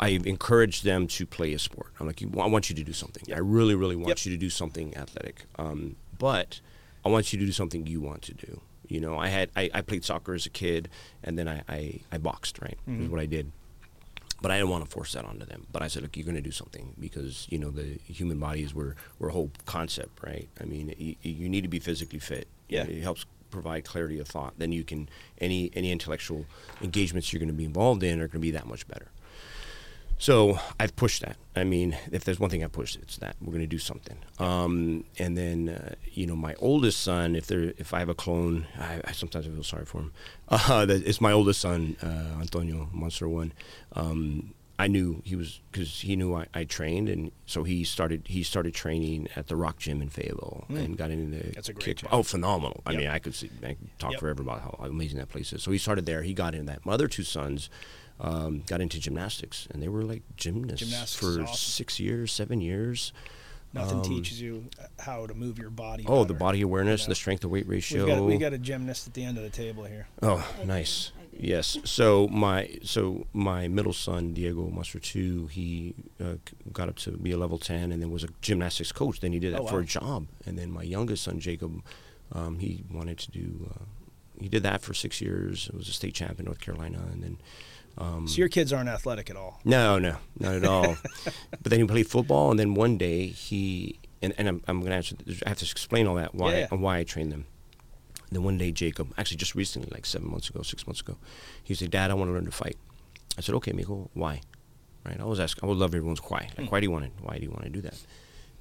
I 0.00 0.08
encourage 0.08 0.82
them 0.82 1.06
to 1.08 1.26
play 1.26 1.52
a 1.52 1.58
sport. 1.58 1.92
I'm 2.00 2.06
like, 2.06 2.20
I 2.22 2.46
want 2.46 2.70
you 2.70 2.76
to 2.76 2.82
do 2.82 2.92
something. 2.92 3.22
I 3.32 3.38
really, 3.38 3.74
really 3.76 3.94
want 3.94 4.08
Yep. 4.08 4.24
you 4.26 4.32
to 4.32 4.36
do 4.36 4.50
something 4.50 4.96
athletic. 4.96 5.44
Um, 5.60 5.94
but 6.18 6.60
I 7.04 7.08
want 7.08 7.32
you 7.32 7.38
to 7.38 7.46
do 7.46 7.52
something 7.52 7.86
you 7.86 8.00
want 8.00 8.22
to 8.22 8.34
do. 8.34 8.60
You 8.88 9.00
know, 9.00 9.16
I 9.16 9.28
had 9.28 9.50
I, 9.54 9.70
I 9.72 9.80
played 9.82 10.04
soccer 10.04 10.34
as 10.34 10.44
a 10.46 10.50
kid, 10.50 10.88
and 11.22 11.38
then 11.38 11.46
I 11.46 11.62
I, 11.68 12.00
I 12.10 12.18
boxed. 12.18 12.60
Right, 12.60 12.76
is 12.88 13.08
what 13.08 13.20
I 13.20 13.26
did 13.26 13.52
but 14.40 14.50
I 14.50 14.56
didn't 14.56 14.70
want 14.70 14.84
to 14.84 14.90
force 14.90 15.12
that 15.12 15.24
onto 15.24 15.44
them. 15.44 15.66
But 15.72 15.82
I 15.82 15.88
said, 15.88 16.02
look, 16.02 16.16
you're 16.16 16.24
going 16.24 16.36
to 16.36 16.40
do 16.40 16.50
something 16.50 16.94
because 16.98 17.46
you 17.50 17.58
know 17.58 17.70
the 17.70 17.98
human 18.06 18.38
body 18.38 18.62
is 18.62 18.74
we're 18.74 18.94
we're 19.18 19.28
a 19.28 19.32
whole 19.32 19.50
concept, 19.66 20.22
right? 20.24 20.48
I 20.60 20.64
mean, 20.64 20.94
you, 20.98 21.16
you 21.22 21.48
need 21.48 21.62
to 21.62 21.68
be 21.68 21.78
physically 21.78 22.18
fit. 22.18 22.48
Yeah. 22.68 22.84
it 22.84 23.02
helps 23.02 23.26
provide 23.50 23.84
clarity 23.84 24.18
of 24.18 24.28
thought. 24.28 24.54
Then 24.58 24.72
you 24.72 24.84
can 24.84 25.08
any 25.38 25.70
any 25.74 25.92
intellectual 25.92 26.46
engagements 26.80 27.32
you're 27.32 27.40
going 27.40 27.48
to 27.48 27.54
be 27.54 27.64
involved 27.64 28.02
in 28.02 28.20
are 28.20 28.28
going 28.28 28.32
to 28.32 28.38
be 28.38 28.52
that 28.52 28.66
much 28.66 28.86
better. 28.88 29.08
So 30.20 30.58
I've 30.78 30.94
pushed 30.96 31.22
that. 31.22 31.38
I 31.56 31.64
mean, 31.64 31.96
if 32.12 32.24
there's 32.24 32.38
one 32.38 32.50
thing 32.50 32.62
I 32.62 32.66
pushed, 32.66 32.96
it's 32.96 33.16
that 33.16 33.36
we're 33.40 33.52
going 33.52 33.62
to 33.62 33.66
do 33.66 33.78
something. 33.78 34.18
Um, 34.38 35.04
and 35.18 35.36
then, 35.36 35.70
uh, 35.70 35.94
you 36.12 36.26
know, 36.26 36.36
my 36.36 36.54
oldest 36.58 37.00
son, 37.00 37.34
if 37.34 37.46
there, 37.46 37.72
if 37.78 37.94
I 37.94 38.00
have 38.00 38.10
a 38.10 38.14
clone, 38.14 38.66
I, 38.78 39.00
I 39.06 39.12
sometimes 39.12 39.46
I 39.46 39.50
feel 39.50 39.64
sorry 39.64 39.86
for 39.86 39.98
him. 39.98 40.12
Uh, 40.52 40.84
that 40.84 41.06
it's 41.06 41.20
my 41.20 41.30
oldest 41.32 41.60
son, 41.60 41.96
uh, 42.02 42.40
Antonio 42.40 42.88
Monster 42.92 43.28
One. 43.28 43.52
Um, 43.94 44.52
I 44.80 44.88
knew 44.88 45.22
he 45.24 45.36
was 45.36 45.60
because 45.70 46.00
he 46.00 46.16
knew 46.16 46.34
I, 46.34 46.46
I 46.52 46.64
trained, 46.64 47.08
and 47.08 47.30
so 47.46 47.62
he 47.62 47.84
started. 47.84 48.22
He 48.26 48.42
started 48.42 48.74
training 48.74 49.28
at 49.36 49.46
the 49.46 49.54
Rock 49.54 49.78
Gym 49.78 50.02
in 50.02 50.08
Fayetteville 50.08 50.64
and 50.70 50.96
got 50.98 51.10
into 51.12 51.36
the 51.38 51.52
That's 51.52 51.68
a 51.68 51.72
great 51.72 51.84
kick. 51.84 51.96
gym. 51.98 52.08
Oh, 52.10 52.24
phenomenal! 52.24 52.82
I 52.84 52.96
mean, 52.96 53.06
I 53.06 53.20
could 53.20 53.34
see, 53.36 53.48
I 53.62 53.74
could 53.74 53.98
talk 54.00 54.12
Yep. 54.12 54.20
forever 54.20 54.42
about 54.42 54.62
how 54.62 54.76
amazing 54.82 55.18
that 55.18 55.28
place 55.28 55.52
is. 55.52 55.62
So 55.62 55.70
he 55.70 55.78
started 55.78 56.04
there. 56.06 56.22
He 56.22 56.34
got 56.34 56.54
into 56.56 56.66
that. 56.72 56.84
My 56.84 56.94
other 56.94 57.06
two 57.06 57.22
sons 57.22 57.70
um, 58.20 58.62
got 58.66 58.80
into 58.80 58.98
gymnastics, 58.98 59.66
and 59.70 59.82
they 59.82 59.88
were 59.88 60.02
like 60.02 60.22
gymnasts 60.36 60.80
Gymnastics 60.80 61.14
for 61.14 61.42
awesome. 61.42 61.56
six 61.56 61.98
years, 61.98 62.32
seven 62.32 62.60
years. 62.60 63.12
Nothing 63.72 64.02
teaches 64.02 64.40
you 64.40 64.64
how 64.98 65.26
to 65.28 65.34
move 65.34 65.56
your 65.58 65.70
body. 65.70 66.04
Um, 66.04 66.12
Oh, 66.12 66.24
the 66.24 66.34
body 66.34 66.60
awareness, 66.60 67.02
you 67.02 67.06
know? 67.06 67.10
the 67.10 67.14
strength 67.14 67.40
to 67.42 67.48
weight 67.48 67.68
ratio. 67.68 68.04
We've 68.04 68.14
got, 68.16 68.24
we 68.24 68.36
got 68.36 68.52
a 68.52 68.58
gymnast 68.58 69.06
at 69.06 69.14
the 69.14 69.22
end 69.24 69.38
of 69.38 69.44
the 69.44 69.50
table 69.50 69.84
here. 69.84 70.08
Oh, 70.22 70.44
nice. 70.64 71.12
Yes. 71.32 71.78
So 71.84 72.26
my 72.28 72.78
so 72.82 73.26
my 73.32 73.68
middle 73.68 73.92
son 73.92 74.34
Diego 74.34 74.68
Muster 74.68 74.98
two, 74.98 75.46
he 75.46 75.94
uh, 76.22 76.34
got 76.72 76.88
up 76.88 76.96
to 76.96 77.12
be 77.12 77.30
a 77.30 77.38
level 77.38 77.58
ten, 77.58 77.92
and 77.92 78.02
then 78.02 78.10
was 78.10 78.24
a 78.24 78.28
gymnastics 78.42 78.90
coach. 78.92 79.20
Then 79.20 79.32
he 79.32 79.38
did 79.38 79.54
that 79.54 79.60
Oh, 79.60 79.66
for 79.68 79.78
a 79.80 79.84
job, 79.84 80.26
and 80.44 80.58
then 80.58 80.70
my 80.72 80.82
youngest 80.82 81.22
son 81.22 81.38
Jacob, 81.38 81.82
um, 82.32 82.58
he 82.58 82.84
wanted 82.92 83.18
to 83.18 83.30
do. 83.30 83.70
Uh, 83.72 83.84
he 84.40 84.48
did 84.48 84.64
that 84.64 84.82
for 84.82 84.92
six 84.94 85.20
years. 85.22 85.68
It 85.72 85.76
Was 85.76 85.88
a 85.88 85.92
state 85.92 86.14
champ 86.14 86.40
in 86.40 86.44
North 86.46 86.60
Carolina, 86.60 87.02
and 87.12 87.22
then. 87.22 87.38
Um, 87.98 88.26
So 88.28 88.36
your 88.38 88.48
kids 88.48 88.72
aren't 88.72 88.88
athletic 88.88 89.28
at 89.30 89.36
all. 89.36 89.60
no, 89.64 89.98
no, 89.98 90.16
not 90.38 90.54
at 90.54 90.64
all. 90.64 90.96
but 91.50 91.64
then 91.70 91.80
he 91.80 91.84
played 91.86 92.06
football, 92.06 92.50
and 92.50 92.58
then 92.58 92.74
one 92.74 92.96
day 92.98 93.26
he 93.26 93.98
and, 94.22 94.34
and 94.38 94.48
I'm, 94.48 94.62
I'm 94.68 94.80
going 94.80 94.90
to 94.90 94.96
answer. 94.96 95.16
I 95.44 95.48
have 95.50 95.58
to 95.58 95.64
explain 95.64 96.06
all 96.06 96.14
that 96.16 96.34
why 96.34 96.52
Yeah, 96.52 96.58
yeah. 96.60 96.66
and 96.70 96.80
why 96.82 96.98
I 96.98 97.04
trained 97.04 97.32
them. 97.32 97.46
Then 98.30 98.42
one 98.44 98.58
day 98.58 98.70
Jacob, 98.70 99.12
actually 99.18 99.38
just 99.38 99.54
recently, 99.54 99.88
like 99.92 100.06
seven 100.06 100.30
months 100.30 100.48
ago, 100.48 100.62
six 100.62 100.86
months 100.86 101.00
ago, 101.00 101.16
he 101.64 101.74
said, 101.74 101.90
"Dad, 101.90 102.10
I 102.10 102.14
want 102.14 102.28
to 102.28 102.32
learn 102.32 102.44
to 102.44 102.52
fight." 102.52 102.76
I 103.36 103.40
said, 103.40 103.54
"Okay, 103.56 103.72
Mijo, 103.72 104.08
why?" 104.14 104.40
Right? 105.04 105.18
I 105.20 105.24
was 105.24 105.40
asking. 105.40 105.64
I 105.64 105.66
would 105.66 105.78
love 105.78 105.94
everyone's 105.94 106.20
why. 106.20 106.48
Like, 106.56 106.66
Hmm. 106.68 106.72
why 106.72 106.80
do 106.80 106.84
you 106.86 106.90
want 106.92 107.04
to? 107.06 107.22
Why 107.24 107.38
do 107.38 107.42
you 107.44 107.50
want 107.50 107.64
to 107.64 107.70
do 107.70 107.80
that? 107.82 107.98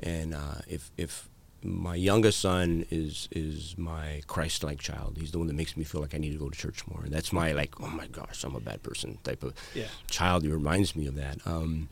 And 0.02 0.34
uh, 0.34 0.56
if 0.68 0.90
if 0.98 1.29
my 1.64 1.96
youngest 1.96 2.40
son 2.40 2.86
is 2.90 3.28
is 3.32 3.76
my 3.78 4.22
Christ-like 4.28 4.80
child, 4.80 5.18
he's 5.20 5.32
the 5.32 5.38
one 5.40 5.48
that 5.48 5.56
makes 5.56 5.76
me 5.76 5.84
feel 5.84 6.00
like 6.02 6.16
I 6.16 6.18
need 6.18 6.32
to 6.32 6.38
go 6.40 6.50
to 6.50 6.58
church 6.58 6.88
more. 6.88 7.04
And 7.04 7.12
that's 7.12 7.34
my 7.34 7.52
like, 7.52 7.80
oh 7.82 7.88
my 7.88 8.08
gosh, 8.08 8.44
I'm 8.44 8.56
a 8.56 8.60
bad 8.62 8.82
person 8.84 9.18
type 9.24 9.44
of 9.44 9.54
Yeah. 9.76 9.86
child. 10.10 10.44
He 10.44 10.50
reminds 10.52 10.96
me 10.96 11.06
of 11.08 11.16
that. 11.16 11.38
Um, 11.46 11.90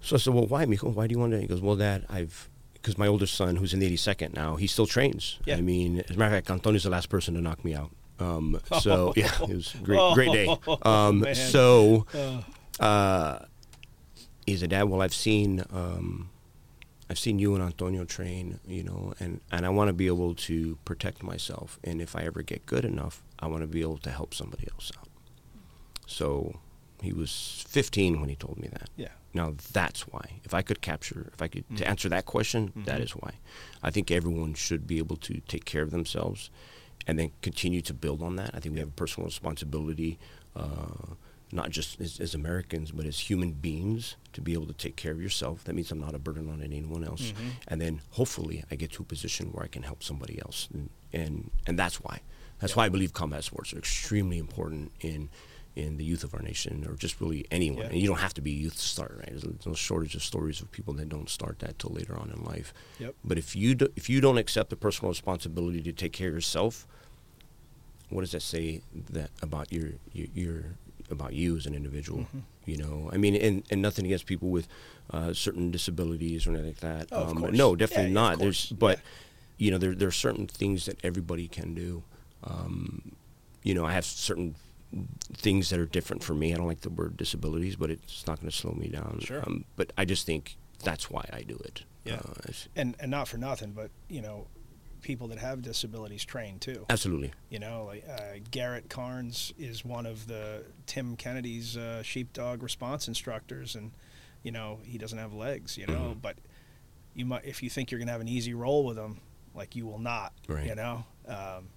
so 0.00 0.16
I 0.16 0.18
said, 0.18 0.34
well, 0.34 0.46
why, 0.46 0.66
Mijo? 0.66 0.92
Why 0.92 1.06
do 1.06 1.12
you 1.14 1.18
want 1.18 1.32
to? 1.32 1.40
He 1.40 1.46
goes, 1.46 1.60
well, 1.60 1.76
Dad, 1.76 2.04
I've 2.10 2.48
because 2.74 2.98
my 2.98 3.08
oldest 3.08 3.34
son, 3.34 3.56
who's 3.56 3.74
in 3.74 3.80
the 3.80 3.90
82nd 3.92 4.34
now, 4.34 4.54
he 4.54 4.68
still 4.68 4.86
trains. 4.86 5.40
Yeah. 5.44 5.56
I 5.56 5.60
mean, 5.60 6.04
as 6.08 6.14
a 6.14 6.18
matter 6.18 6.36
of 6.36 6.44
fact, 6.46 6.50
Antonio's 6.50 6.84
the 6.84 6.90
last 6.90 7.08
person 7.08 7.34
to 7.34 7.40
knock 7.40 7.64
me 7.64 7.74
out. 7.74 7.90
Um, 8.20 8.60
so 8.80 9.12
yeah, 9.16 9.32
it 9.42 9.48
was 9.48 9.74
a 9.74 9.78
great, 9.78 10.14
great 10.14 10.32
day. 10.32 10.56
Um, 10.82 11.20
man. 11.20 11.34
so 11.34 12.06
uh, 12.78 13.40
he 14.46 14.56
said, 14.56 14.70
Dad, 14.70 14.84
well, 14.84 15.02
I've 15.02 15.14
seen, 15.14 15.64
um, 15.72 16.28
I've 17.08 17.18
seen 17.18 17.38
you 17.38 17.54
and 17.54 17.62
Antonio 17.62 18.04
train, 18.04 18.58
you 18.66 18.82
know, 18.82 19.14
and, 19.20 19.40
and 19.52 19.64
I 19.64 19.68
want 19.68 19.88
to 19.88 19.92
be 19.92 20.08
able 20.08 20.34
to 20.34 20.76
protect 20.84 21.22
myself. 21.22 21.78
And 21.84 22.02
if 22.02 22.16
I 22.16 22.22
ever 22.22 22.42
get 22.42 22.66
good 22.66 22.84
enough, 22.84 23.22
I 23.38 23.46
want 23.46 23.62
to 23.62 23.68
be 23.68 23.80
able 23.80 23.98
to 23.98 24.10
help 24.10 24.34
somebody 24.34 24.66
else 24.72 24.90
out. 24.98 25.08
So 26.06 26.56
he 27.02 27.12
was 27.12 27.64
15 27.68 28.20
when 28.20 28.28
he 28.28 28.36
told 28.36 28.58
me 28.58 28.68
that. 28.68 28.90
Yeah. 28.96 29.08
Now 29.34 29.54
that's 29.72 30.08
why. 30.08 30.40
If 30.44 30.54
I 30.54 30.62
could 30.62 30.80
capture, 30.80 31.30
if 31.32 31.42
I 31.42 31.48
could 31.48 31.64
to 31.76 31.86
answer 31.86 32.08
that 32.08 32.24
question, 32.24 32.72
that 32.86 33.00
is 33.00 33.12
why. 33.12 33.34
I 33.82 33.90
think 33.90 34.10
everyone 34.10 34.54
should 34.54 34.86
be 34.86 34.98
able 34.98 35.16
to 35.16 35.40
take 35.46 35.64
care 35.66 35.82
of 35.82 35.90
themselves, 35.90 36.50
and 37.06 37.18
then 37.18 37.32
continue 37.42 37.82
to 37.82 37.92
build 37.94 38.22
on 38.22 38.36
that. 38.36 38.50
I 38.54 38.60
think 38.60 38.72
we 38.74 38.80
have 38.80 38.88
a 38.88 38.92
personal 38.92 39.26
responsibility, 39.26 40.18
uh, 40.56 41.14
not 41.56 41.70
just 41.70 42.00
as, 42.00 42.20
as 42.20 42.34
Americans, 42.34 42.92
but 42.92 43.06
as 43.06 43.18
human 43.18 43.52
beings, 43.52 44.16
to 44.34 44.40
be 44.40 44.52
able 44.52 44.66
to 44.66 44.74
take 44.74 44.94
care 44.94 45.12
of 45.12 45.20
yourself. 45.20 45.64
That 45.64 45.74
means 45.74 45.90
I'm 45.90 45.98
not 45.98 46.14
a 46.14 46.18
burden 46.18 46.48
on 46.50 46.62
anyone 46.62 47.02
else, 47.02 47.32
mm-hmm. 47.32 47.48
and 47.66 47.80
then 47.80 48.02
hopefully 48.10 48.62
I 48.70 48.76
get 48.76 48.92
to 48.92 49.02
a 49.02 49.06
position 49.06 49.48
where 49.52 49.64
I 49.64 49.68
can 49.68 49.82
help 49.82 50.02
somebody 50.02 50.38
else, 50.40 50.68
and 50.72 50.90
and, 51.12 51.50
and 51.66 51.78
that's 51.78 51.96
why. 51.96 52.20
That's 52.60 52.76
why 52.76 52.86
I 52.86 52.88
believe 52.88 53.12
combat 53.12 53.44
sports 53.44 53.72
are 53.72 53.78
extremely 53.78 54.38
important 54.38 54.92
in 55.00 55.30
in 55.74 55.98
the 55.98 56.04
youth 56.04 56.24
of 56.24 56.32
our 56.32 56.40
nation, 56.40 56.86
or 56.88 56.94
just 56.94 57.20
really 57.20 57.44
anyone. 57.50 57.82
Yeah. 57.82 57.88
And 57.88 57.98
you 57.98 58.08
don't 58.08 58.18
have 58.18 58.32
to 58.34 58.40
be 58.40 58.52
a 58.52 58.54
youth 58.54 58.76
to 58.76 58.82
start, 58.82 59.14
right? 59.18 59.28
There's, 59.28 59.42
there's 59.42 59.66
no 59.66 59.74
shortage 59.74 60.14
of 60.14 60.22
stories 60.22 60.62
of 60.62 60.72
people 60.72 60.94
that 60.94 61.10
don't 61.10 61.28
start 61.28 61.58
that 61.58 61.78
till 61.78 61.90
later 61.90 62.16
on 62.18 62.30
in 62.30 62.42
life. 62.44 62.72
Yep. 62.98 63.14
But 63.22 63.36
if 63.36 63.54
you 63.54 63.74
do, 63.74 63.88
if 63.94 64.08
you 64.08 64.22
don't 64.22 64.38
accept 64.38 64.70
the 64.70 64.76
personal 64.76 65.10
responsibility 65.10 65.82
to 65.82 65.92
take 65.92 66.12
care 66.12 66.28
of 66.28 66.34
yourself, 66.34 66.86
what 68.08 68.22
does 68.22 68.32
that 68.32 68.42
say 68.42 68.80
that 69.10 69.30
about 69.42 69.70
your 69.70 69.90
your, 70.12 70.28
your 70.34 70.64
about 71.10 71.32
you 71.32 71.56
as 71.56 71.66
an 71.66 71.74
individual? 71.74 72.20
Mm-hmm. 72.20 72.38
You 72.64 72.76
know, 72.78 73.10
I 73.12 73.16
mean, 73.16 73.34
and, 73.36 73.62
and 73.70 73.80
nothing 73.82 74.04
against 74.06 74.26
people 74.26 74.48
with 74.50 74.66
uh, 75.10 75.32
certain 75.32 75.70
disabilities 75.70 76.46
or 76.46 76.50
anything 76.50 76.66
like 76.68 76.80
that. 76.80 77.08
Oh, 77.12 77.30
Um. 77.30 77.50
No, 77.52 77.76
definitely 77.76 78.06
Yeah, 78.06 78.12
not. 78.22 78.38
There's, 78.38 78.70
but 78.72 78.98
Yeah. 78.98 79.02
you 79.58 79.70
know, 79.70 79.78
there 79.78 79.94
there 79.94 80.08
are 80.08 80.12
certain 80.12 80.46
things 80.46 80.86
that 80.86 80.98
everybody 81.04 81.46
can 81.48 81.74
do. 81.74 82.02
Um, 82.44 83.12
you 83.62 83.74
know, 83.74 83.84
I 83.84 83.92
have 83.92 84.04
certain 84.04 84.54
things 85.32 85.70
that 85.70 85.78
are 85.80 85.86
different 85.86 86.22
for 86.24 86.34
me. 86.34 86.52
I 86.52 86.56
don't 86.56 86.66
like 86.66 86.80
the 86.82 86.90
word 86.90 87.16
disabilities, 87.16 87.76
but 87.76 87.90
it's 87.90 88.26
not 88.26 88.40
going 88.40 88.50
to 88.50 88.56
slow 88.56 88.72
me 88.72 88.88
down. 88.88 89.20
Sure. 89.22 89.42
Um, 89.46 89.64
but 89.76 89.92
I 89.98 90.04
just 90.04 90.26
think 90.26 90.56
that's 90.84 91.10
why 91.10 91.28
I 91.32 91.42
do 91.42 91.56
it. 91.64 91.82
Yeah. 92.04 92.16
Uh, 92.16 92.52
And 92.76 92.94
and 93.00 93.10
not 93.10 93.26
for 93.28 93.36
nothing, 93.38 93.72
but 93.72 93.90
you 94.08 94.22
know, 94.22 94.46
people 95.06 95.28
that 95.28 95.38
have 95.38 95.62
disabilities 95.62 96.24
trained 96.24 96.60
too. 96.60 96.84
absolutely. 96.90 97.32
You 97.48 97.60
know, 97.60 97.84
like 97.86 98.04
uh, 98.08 98.40
Garrett 98.50 98.88
Carnes 98.90 99.52
is 99.56 99.84
one 99.84 100.04
of 100.04 100.26
the 100.26 100.64
Tim 100.86 101.16
Kennedy's 101.16 101.76
uh, 101.76 102.02
sheepdog 102.02 102.62
response 102.62 103.06
instructors, 103.06 103.76
and 103.76 103.92
you 104.42 104.50
know 104.50 104.80
he 104.84 104.98
doesn't 104.98 105.18
have 105.18 105.32
legs. 105.32 105.78
You 105.78 105.86
know, 105.86 105.92
Mm-hmm. 106.10 106.18
but 106.20 106.36
you 107.14 107.24
might 107.24 107.44
if 107.44 107.62
you 107.62 107.70
think 107.70 107.90
you're 107.90 108.00
gonna 108.00 108.10
have 108.12 108.20
an 108.20 108.28
easy 108.28 108.52
roll 108.52 108.84
with 108.84 108.98
him, 108.98 109.20
like 109.54 109.76
you 109.76 109.86
will 109.86 110.00
not. 110.00 110.32
Right. 110.48 110.66
You 110.66 110.74
know, 110.74 111.04
um, 111.28 111.68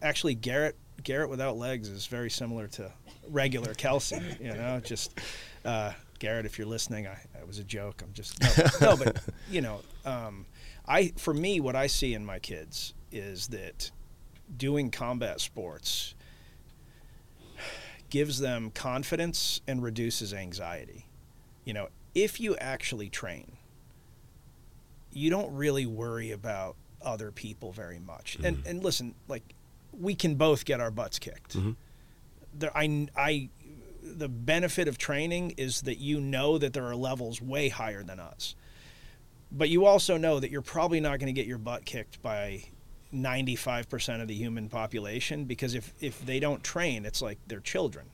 actually 0.00 0.34
Garrett 0.36 0.76
Garrett 1.02 1.28
without 1.30 1.56
legs 1.56 1.88
is 1.88 2.06
very 2.06 2.30
similar 2.30 2.68
to 2.68 2.92
regular 3.28 3.74
Kelsey. 3.74 4.22
You 4.40 4.54
know, 4.54 4.80
just 4.84 5.18
uh, 5.64 5.92
Garrett, 6.20 6.46
if 6.46 6.58
you're 6.58 6.66
listening, 6.68 7.06
I 7.08 7.18
it 7.40 7.46
was 7.46 7.58
a 7.58 7.64
joke. 7.64 8.02
I'm 8.04 8.12
just 8.12 8.40
no, 8.80 8.90
no 8.92 8.96
but 8.96 9.20
you 9.50 9.60
know, 9.62 9.80
um, 10.04 10.46
I 10.88 11.12
for 11.16 11.34
me, 11.34 11.60
what 11.60 11.76
I 11.76 11.86
see 11.86 12.14
in 12.14 12.24
my 12.24 12.38
kids 12.38 12.94
is 13.12 13.48
that 13.48 13.90
doing 14.56 14.90
combat 14.90 15.40
sports 15.40 16.14
gives 18.10 18.38
them 18.38 18.70
confidence 18.70 19.60
and 19.66 19.82
reduces 19.82 20.32
anxiety. 20.32 21.06
You 21.64 21.74
know, 21.74 21.88
if 22.14 22.40
you 22.40 22.56
actually 22.56 23.10
train, 23.10 23.58
you 25.12 25.30
don't 25.30 25.54
really 25.54 25.86
worry 25.86 26.30
about 26.30 26.76
other 27.02 27.30
people 27.30 27.72
very 27.72 27.98
much. 27.98 28.36
Mm-hmm. 28.36 28.46
And 28.46 28.66
and 28.66 28.84
listen, 28.84 29.14
like 29.28 29.54
we 29.92 30.14
can 30.14 30.36
both 30.36 30.64
get 30.64 30.80
our 30.80 30.90
butts 30.90 31.18
kicked. 31.18 31.56
Mm-hmm. 31.56 31.72
There, 32.54 32.76
I 32.76 33.08
I 33.16 33.50
the 34.02 34.28
benefit 34.28 34.88
of 34.88 34.96
training 34.96 35.54
is 35.56 35.82
that 35.82 35.98
you 35.98 36.20
know 36.20 36.56
that 36.58 36.72
there 36.72 36.84
are 36.84 36.96
levels 36.96 37.42
way 37.42 37.68
higher 37.68 38.02
than 38.02 38.18
us. 38.18 38.54
But 39.50 39.68
you 39.70 39.86
also 39.86 40.16
know 40.16 40.40
that 40.40 40.50
you're 40.50 40.62
probably 40.62 41.00
not 41.00 41.18
going 41.18 41.26
to 41.26 41.32
get 41.32 41.46
your 41.46 41.58
butt 41.58 41.84
kicked 41.84 42.20
by 42.22 42.64
95% 43.14 44.20
of 44.20 44.28
the 44.28 44.34
human 44.34 44.68
population 44.68 45.44
because 45.44 45.74
if 45.74 45.94
if 46.00 46.24
they 46.24 46.38
don't 46.38 46.62
train, 46.62 47.06
it's 47.06 47.22
like 47.22 47.38
they're 47.46 47.60
children 47.60 48.06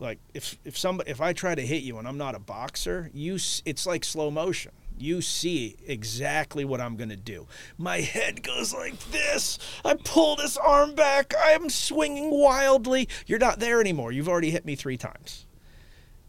like 0.00 0.18
if 0.34 0.58
if 0.64 0.76
somebody 0.76 1.10
if 1.10 1.20
I 1.20 1.32
try 1.32 1.54
to 1.54 1.64
hit 1.64 1.82
you 1.82 1.98
and 1.98 2.08
I'm 2.08 2.18
not 2.18 2.34
a 2.34 2.38
boxer, 2.38 3.10
you 3.12 3.34
it's 3.34 3.86
like 3.86 4.04
slow 4.04 4.30
motion. 4.30 4.72
You 4.98 5.22
see 5.22 5.76
exactly 5.86 6.64
what 6.64 6.80
I'm 6.80 6.96
going 6.96 7.08
to 7.08 7.16
do. 7.16 7.46
My 7.78 8.00
head 8.00 8.42
goes 8.42 8.74
like 8.74 8.98
this. 9.10 9.58
I 9.82 9.94
pull 9.94 10.36
this 10.36 10.58
arm 10.58 10.94
back. 10.94 11.32
I'm 11.42 11.70
swinging 11.70 12.30
wildly. 12.30 13.08
You're 13.26 13.38
not 13.38 13.60
there 13.60 13.80
anymore. 13.80 14.12
You've 14.12 14.28
already 14.28 14.50
hit 14.50 14.66
me 14.66 14.74
3 14.74 14.98
times. 14.98 15.46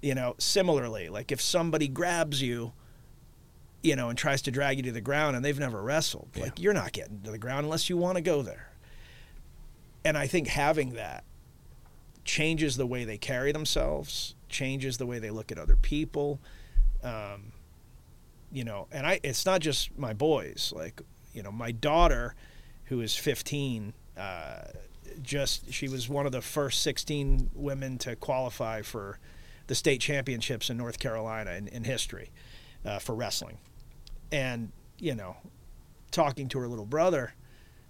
You 0.02 0.16
know, 0.16 0.36
similarly, 0.38 1.10
like 1.10 1.34
if 1.34 1.42
somebody 1.42 1.89
grabs 1.89 2.42
you 2.42 2.72
you 3.82 3.95
know 3.95 4.09
and 4.09 4.17
tries 4.17 4.41
to 4.43 4.51
drag 4.51 4.77
you 4.77 4.84
to 4.84 4.91
the 4.91 5.01
ground 5.01 5.36
and 5.36 5.43
they've 5.43 5.59
never 5.59 5.82
wrestled, 5.82 6.29
like 6.38 6.59
you're 6.59 6.73
not 6.73 6.91
getting 6.91 7.21
to 7.21 7.32
the 7.32 7.38
ground 7.38 7.65
unless 7.65 7.89
you 7.89 7.97
want 7.97 8.15
to 8.15 8.21
go 8.21 8.41
there. 8.41 8.71
And 10.03 10.17
I 10.17 10.27
think 10.27 10.47
having 10.47 10.93
that 10.93 11.23
changes 12.23 12.77
the 12.77 12.86
way 12.86 13.03
they 13.03 13.17
carry 13.17 13.51
themselves, 13.51 14.36
changes 14.49 14.97
the 14.97 15.05
way 15.05 15.19
they 15.19 15.29
look 15.29 15.51
at 15.51 15.57
other 15.57 15.75
people. 15.75 16.39
Um, 17.03 17.53
you 18.51 18.63
know, 18.63 18.88
and 18.91 19.07
I 19.07 19.19
it's 19.23 19.45
not 19.45 19.61
just 19.61 19.97
my 19.97 20.13
boys. 20.13 20.73
Like, 20.75 21.01
you 21.34 21.41
know, 21.41 21.51
my 21.51 21.71
daughter, 21.71 22.36
who 22.86 23.01
is 23.01 23.15
15, 23.15 23.93
uh, 24.17 24.63
just 25.21 25.71
she 25.71 25.88
was 25.88 26.09
one 26.09 26.25
of 26.25 26.32
the 26.32 26.41
first 26.41 26.82
16 26.82 27.51
women 27.53 27.97
to 27.99 28.15
qualify 28.15 28.82
for 28.82 29.19
the 29.67 29.75
state 29.75 30.01
championships 30.01 30.69
in 30.69 30.77
North 30.77 30.99
Carolina 30.99 31.51
in, 31.51 31.67
in 31.67 31.84
history 31.84 32.32
uh, 32.86 32.99
for 32.99 33.15
wrestling. 33.15 33.57
And, 34.32 34.71
you 34.99 35.15
know, 35.15 35.36
talking 36.11 36.47
to 36.49 36.59
her 36.59 36.67
little 36.67 36.86
brother, 36.86 37.34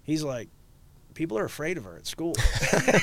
he's 0.02 0.22
like, 0.22 0.48
people 1.14 1.38
are 1.38 1.44
afraid 1.44 1.76
of 1.78 1.84
her 1.84 1.96
at 1.96 2.06
school. 2.06 2.34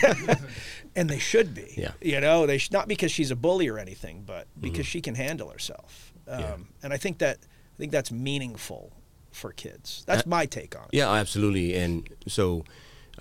and 0.95 1.09
they 1.09 1.19
should 1.19 1.53
be. 1.53 1.73
Yeah. 1.77 1.91
You 2.01 2.19
know, 2.19 2.45
they 2.45 2.57
sh- 2.57 2.71
not 2.71 2.87
because 2.87 3.11
she's 3.11 3.31
a 3.31 3.35
bully 3.35 3.67
or 3.67 3.77
anything, 3.77 4.23
but 4.25 4.47
because 4.59 4.85
she 4.85 5.01
can 5.01 5.15
handle 5.15 5.49
herself. 5.49 6.13
Um, 6.27 6.39
Yeah. 6.39 6.55
And 6.83 6.93
I 6.93 6.97
think 6.97 7.19
that 7.19 7.37
I 7.41 7.77
think 7.77 7.91
that's 7.91 8.11
meaningful 8.11 8.91
for 9.31 9.51
kids. 9.53 10.03
That's 10.05 10.25
my 10.25 10.45
take 10.45 10.75
on 10.75 10.83
it. 10.85 10.89
Yeah, 10.97 11.11
absolutely. 11.11 11.75
And 11.75 12.09
so 12.27 12.65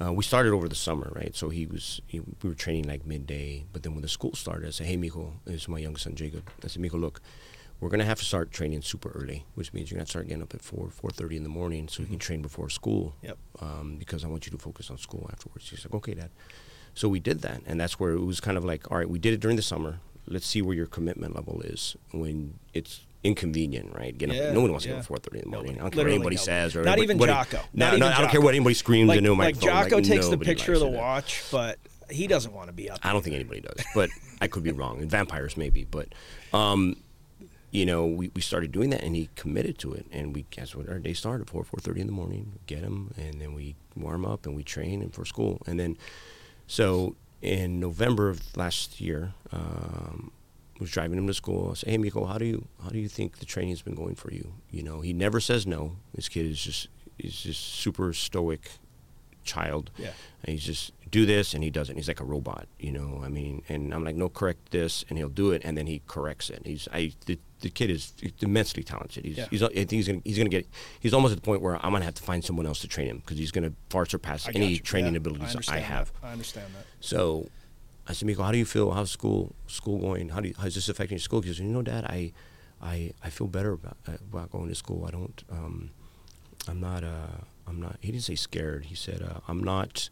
uh, 0.03 0.13
we 0.13 0.25
started 0.25 0.53
over 0.53 0.69
the 0.69 0.75
summer, 0.75 1.13
right? 1.15 1.37
So 1.37 1.49
he 1.49 1.67
was, 1.67 2.01
he, 2.07 2.21
we 2.21 2.49
were 2.49 2.55
training 2.55 2.89
like 2.89 3.07
midday, 3.07 3.65
but 3.73 3.83
then 3.85 3.93
when 3.93 4.03
the 4.03 4.09
school 4.09 4.35
started, 4.35 4.67
I 4.67 4.71
said, 4.71 4.87
"Hey, 4.87 4.97
Mijo, 4.97 5.33
this 5.45 5.63
is 5.63 5.69
my 5.69 5.79
youngest 5.79 6.05
son, 6.05 6.15
Jacob." 6.17 6.49
I 6.65 6.69
said, 6.69 6.83
"Mijo, 6.83 6.99
look, 6.99 7.21
we're 7.81 7.89
gonna 7.91 8.05
have 8.05 8.19
to 8.19 8.25
start 8.25 8.51
training 8.51 8.83
super 8.83 9.11
early, 9.11 9.45
which 9.55 9.73
means 9.73 9.91
you're 9.91 9.99
gonna 9.99 10.07
start 10.09 10.27
getting 10.29 10.43
up 10.43 10.55
at 10.55 10.63
four, 10.63 10.91
four 10.91 11.11
thirty 11.11 11.37
in 11.37 11.43
the 11.43 11.49
morning, 11.49 11.89
so 11.89 12.03
you 12.03 12.09
can 12.09 12.19
train 12.19 12.43
before 12.43 12.69
school. 12.71 13.15
Yep. 13.23 13.39
Um, 13.61 13.97
because 13.99 14.25
I 14.25 14.29
want 14.29 14.47
you 14.47 14.53
to 14.53 14.59
focus 14.59 14.91
on 14.91 14.99
school 14.99 15.29
afterwards." 15.33 15.69
He's 15.71 15.85
like, 15.85 15.95
"Okay, 15.95 16.15
Dad." 16.15 16.31
So 16.95 17.09
we 17.09 17.21
did 17.21 17.43
that, 17.43 17.63
and 17.67 17.81
that's 17.81 18.01
where 18.01 18.13
it 18.13 18.21
was 18.25 18.41
kind 18.41 18.57
of 18.57 18.65
like, 18.65 18.91
all 18.91 18.99
right, 18.99 19.09
we 19.09 19.21
did 19.21 19.33
it 19.33 19.39
during 19.41 19.57
the 19.57 19.63
summer. 19.63 20.01
Let's 20.27 20.47
see 20.47 20.61
where 20.63 20.75
your 20.75 20.87
commitment 20.87 21.35
level 21.35 21.61
is 21.63 21.97
when 22.11 22.59
it's 22.75 23.07
inconvenient, 23.23 23.95
right? 23.95 24.17
Get 24.17 24.31
Yeah, 24.33 24.43
up. 24.49 24.55
No 24.55 24.63
one 24.63 24.73
wants 24.73 24.83
to 24.85 24.89
get 24.89 24.95
up 24.95 25.01
at 25.01 25.07
four 25.07 25.19
thirty 25.19 25.39
in 25.39 25.45
the 25.45 25.51
morning. 25.51 25.77
Nobody. 25.77 25.81
I 25.81 25.83
don't 25.83 25.91
care 25.93 26.05
what 26.05 26.11
anybody 26.11 26.37
nobody. 26.37 26.37
says, 26.37 26.77
or 26.77 26.83
Not 26.83 26.99
even 26.99 27.19
what- 27.19 27.29
Jocko. 27.29 27.57
No, 27.73 27.87
Not 27.87 27.91
no, 27.91 28.07
even 28.07 28.13
I 28.13 28.21
don't 28.21 28.31
care 28.31 28.41
what 28.41 28.55
anybody 28.55 28.75
screams 28.75 29.09
Like, 29.09 29.19
into 29.19 29.33
a 29.33 29.35
like. 29.35 29.59
Jocko 29.61 30.01
takes 30.01 30.29
the 30.29 30.39
picture 30.39 30.73
of 30.73 30.81
the 30.81 30.89
watch, 30.89 31.45
but 31.53 31.79
he 32.11 32.27
doesn't 32.27 32.53
want 32.53 32.67
to 32.69 32.73
be 32.73 32.91
up. 32.91 32.99
I 33.05 33.13
don't 33.13 33.23
think 33.23 33.37
anybody 33.37 33.61
does, 33.61 33.85
but 33.95 34.11
I 34.41 34.49
could 34.49 34.63
be 34.65 34.73
wrong. 34.73 35.01
And 35.01 35.09
vampires 35.11 35.57
maybe, 35.57 35.85
but 35.85 36.09
um, 36.53 36.97
you 37.71 37.85
know, 37.85 38.07
we, 38.07 38.31
we 38.35 38.41
started 38.41 38.73
doing 38.73 38.91
that, 38.91 39.03
and 39.03 39.15
he 39.15 39.29
committed 39.35 39.79
to 39.79 39.93
it. 39.93 40.07
And 40.11 40.35
we 40.35 40.47
guess 40.51 40.75
what 40.75 40.89
our 40.89 40.99
day 40.99 41.13
started 41.13 41.49
four 41.49 41.65
four 41.65 41.81
thirty 41.81 42.01
in 42.01 42.07
the 42.07 42.13
morning. 42.13 42.59
Get 42.67 42.81
him, 42.81 43.13
and 43.17 43.41
then 43.41 43.55
we 43.55 43.77
warm 43.97 44.25
up 44.25 44.47
and 44.47 44.57
we 44.57 44.63
train 44.63 45.03
him 45.03 45.11
for 45.11 45.25
school. 45.25 45.61
And 45.67 45.79
then, 45.79 45.97
so 46.67 47.17
in 47.43 47.79
November 47.81 48.29
of 48.31 48.57
last 48.57 49.01
year, 49.01 49.35
um, 49.53 50.31
was 50.81 50.91
driving 50.91 51.19
him 51.19 51.27
to 51.27 51.35
school. 51.35 51.71
I 51.71 51.75
said, 51.75 51.91
"Hey, 51.91 51.99
Mijo, 51.99 52.27
how 52.27 52.39
do 52.39 52.45
you 52.45 52.67
how 52.83 52.91
do 52.91 52.99
you 52.99 53.09
think 53.09 53.39
the 53.39 53.47
training's 53.47 53.83
been 53.83 53.95
going 53.95 54.15
for 54.15 54.33
you? 54.33 54.55
You 54.71 54.83
know, 54.83 55.01
he 55.01 55.13
never 55.13 55.41
says 55.41 55.67
no. 55.67 55.97
This 56.15 56.29
kid 56.29 56.47
is 56.47 56.61
just 56.61 56.89
is 57.19 57.43
just 57.43 57.63
super 57.63 58.13
stoic 58.13 58.71
child. 59.55 59.91
Yeah. 59.97 60.13
And 60.45 60.53
he's 60.55 60.65
just 60.65 60.93
do 61.11 61.25
this 61.27 61.55
and 61.55 61.65
he 61.65 61.71
does 61.71 61.89
it. 61.91 61.97
He's 61.97 62.09
like 62.09 62.21
a 62.21 62.25
robot, 62.35 62.67
you 62.79 62.93
know. 62.93 63.23
I 63.25 63.29
mean, 63.29 63.63
and 63.69 63.93
I'm 63.95 64.05
like, 64.05 64.15
no, 64.23 64.29
correct 64.29 64.71
this, 64.71 65.05
and 65.09 65.19
he'll 65.19 65.37
do 65.45 65.51
it, 65.55 65.63
and 65.65 65.77
then 65.77 65.87
he 65.87 65.97
corrects 66.07 66.51
it. 66.51 66.63
He's 66.65 66.87
I 66.93 67.13
the, 67.27 67.39
the 67.61 67.71
kid 67.71 67.91
is 67.91 68.13
immensely 68.41 68.83
talented. 68.83 69.25
He's, 69.25 69.39
Yeah. 69.39 69.47
he's 69.51 69.63
I 69.63 69.69
think 69.69 69.91
he's 70.01 70.09
gonna 70.09 70.21
he's 70.25 70.39
gonna 70.39 70.51
get 70.59 70.67
he's 71.01 71.15
almost 71.15 71.33
at 71.33 71.39
the 71.43 71.47
point 71.51 71.61
where 71.63 71.77
I'm 71.85 71.93
gonna 71.93 72.05
have 72.05 72.15
to 72.23 72.23
find 72.23 72.45
someone 72.45 72.67
else 72.67 72.81
to 72.81 72.89
train 72.89 73.09
him 73.09 73.19
because 73.19 73.39
he's 73.39 73.51
gonna 73.57 73.73
far 73.91 74.05
surpass 74.07 74.47
I 74.49 74.53
any 74.55 74.79
training 74.79 75.15
Yeah, 75.15 75.19
abilities 75.23 75.49
I, 75.49 75.59
understand 75.59 75.85
have. 75.85 76.13
That. 76.21 76.27
I 76.29 76.33
understand 76.33 76.69
that. 76.77 76.85
So 77.01 77.49
I 78.09 78.13
said, 78.15 78.29
Mijo, 78.29 78.43
how 78.45 78.53
do 78.53 78.59
you 78.59 78.65
feel? 78.77 78.91
How's 78.93 79.11
school 79.11 79.55
school 79.67 79.99
going? 79.99 80.29
How 80.31 80.41
do 80.41 80.49
you, 80.49 80.55
how's 80.61 80.75
this 80.75 80.89
affecting 80.89 81.17
your 81.19 81.23
school? 81.29 81.41
He 81.43 81.51
you 81.51 81.65
know, 81.65 81.83
Dad, 81.83 82.05
I 82.05 82.33
I, 82.81 83.13
I 83.25 83.31
feel 83.31 83.49
better 83.49 83.73
about 83.73 83.97
about 84.33 84.51
going 84.53 84.69
to 84.69 84.75
school. 84.75 85.05
I 85.07 85.11
don't 85.11 85.43
um, 85.51 85.91
I'm 86.69 86.81
not 86.81 87.03
uh, 87.03 87.43
I'm 87.69 87.81
not. 87.81 87.99
He 88.01 88.11
didn't 88.13 88.25
say 88.25 88.35
scared. 88.35 88.87
He 88.87 88.95
said 88.95 89.23
uh, 89.23 89.41
I'm 89.49 89.63
not. 89.63 90.09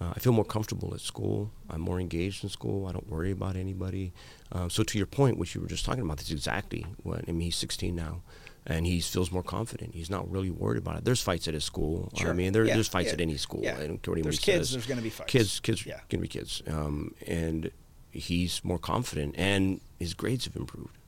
Uh, 0.00 0.12
I 0.14 0.18
feel 0.18 0.32
more 0.32 0.44
comfortable 0.44 0.92
at 0.92 1.00
school. 1.00 1.50
I'm 1.70 1.80
more 1.80 1.98
engaged 1.98 2.44
in 2.44 2.50
school. 2.50 2.86
I 2.86 2.92
don't 2.92 3.08
worry 3.08 3.30
about 3.30 3.56
anybody. 3.56 4.12
Um, 4.52 4.68
so 4.68 4.82
to 4.82 4.98
your 4.98 5.06
point, 5.06 5.38
which 5.38 5.54
you 5.54 5.60
were 5.62 5.68
just 5.68 5.86
talking 5.86 6.02
about, 6.02 6.18
that's 6.18 6.30
exactly 6.30 6.84
what. 7.02 7.24
I 7.26 7.32
mean, 7.32 7.40
he's 7.40 7.56
16 7.56 7.94
now, 7.96 8.20
and 8.66 8.84
he 8.84 9.00
feels 9.00 9.32
more 9.32 9.42
confident. 9.42 9.94
He's 9.94 10.10
not 10.10 10.30
really 10.30 10.50
worried 10.50 10.76
about 10.78 10.98
it. 10.98 11.04
There's 11.06 11.22
fights 11.22 11.48
at 11.48 11.54
his 11.54 11.64
school. 11.64 12.12
I 12.20 12.32
mean, 12.32 12.52
there, 12.52 12.66
Yeah, 12.66 12.74
there's 12.74 12.88
fights 12.88 13.06
yeah, 13.08 13.12
at 13.14 13.20
any 13.22 13.38
school. 13.38 13.60
yeah. 13.62 13.78
I 13.78 13.86
don't 13.86 14.02
care 14.02 14.12
what 14.12 14.22
There's 14.22 14.38
kids, 14.38 14.68
says. 14.68 14.72
there's 14.72 14.86
gonna 14.86 15.00
be 15.00 15.08
fights. 15.10 15.32
Kids, 15.32 15.60
kids, 15.60 15.86
Yeah. 15.86 16.00
gonna 16.10 16.20
be 16.22 16.28
kids. 16.28 16.62
Um, 16.66 17.14
and 17.26 17.70
he's 18.10 18.62
more 18.64 18.78
confident, 18.78 19.34
and 19.38 19.80
his 19.98 20.12
grades 20.12 20.44
have 20.44 20.56
improved 20.56 20.98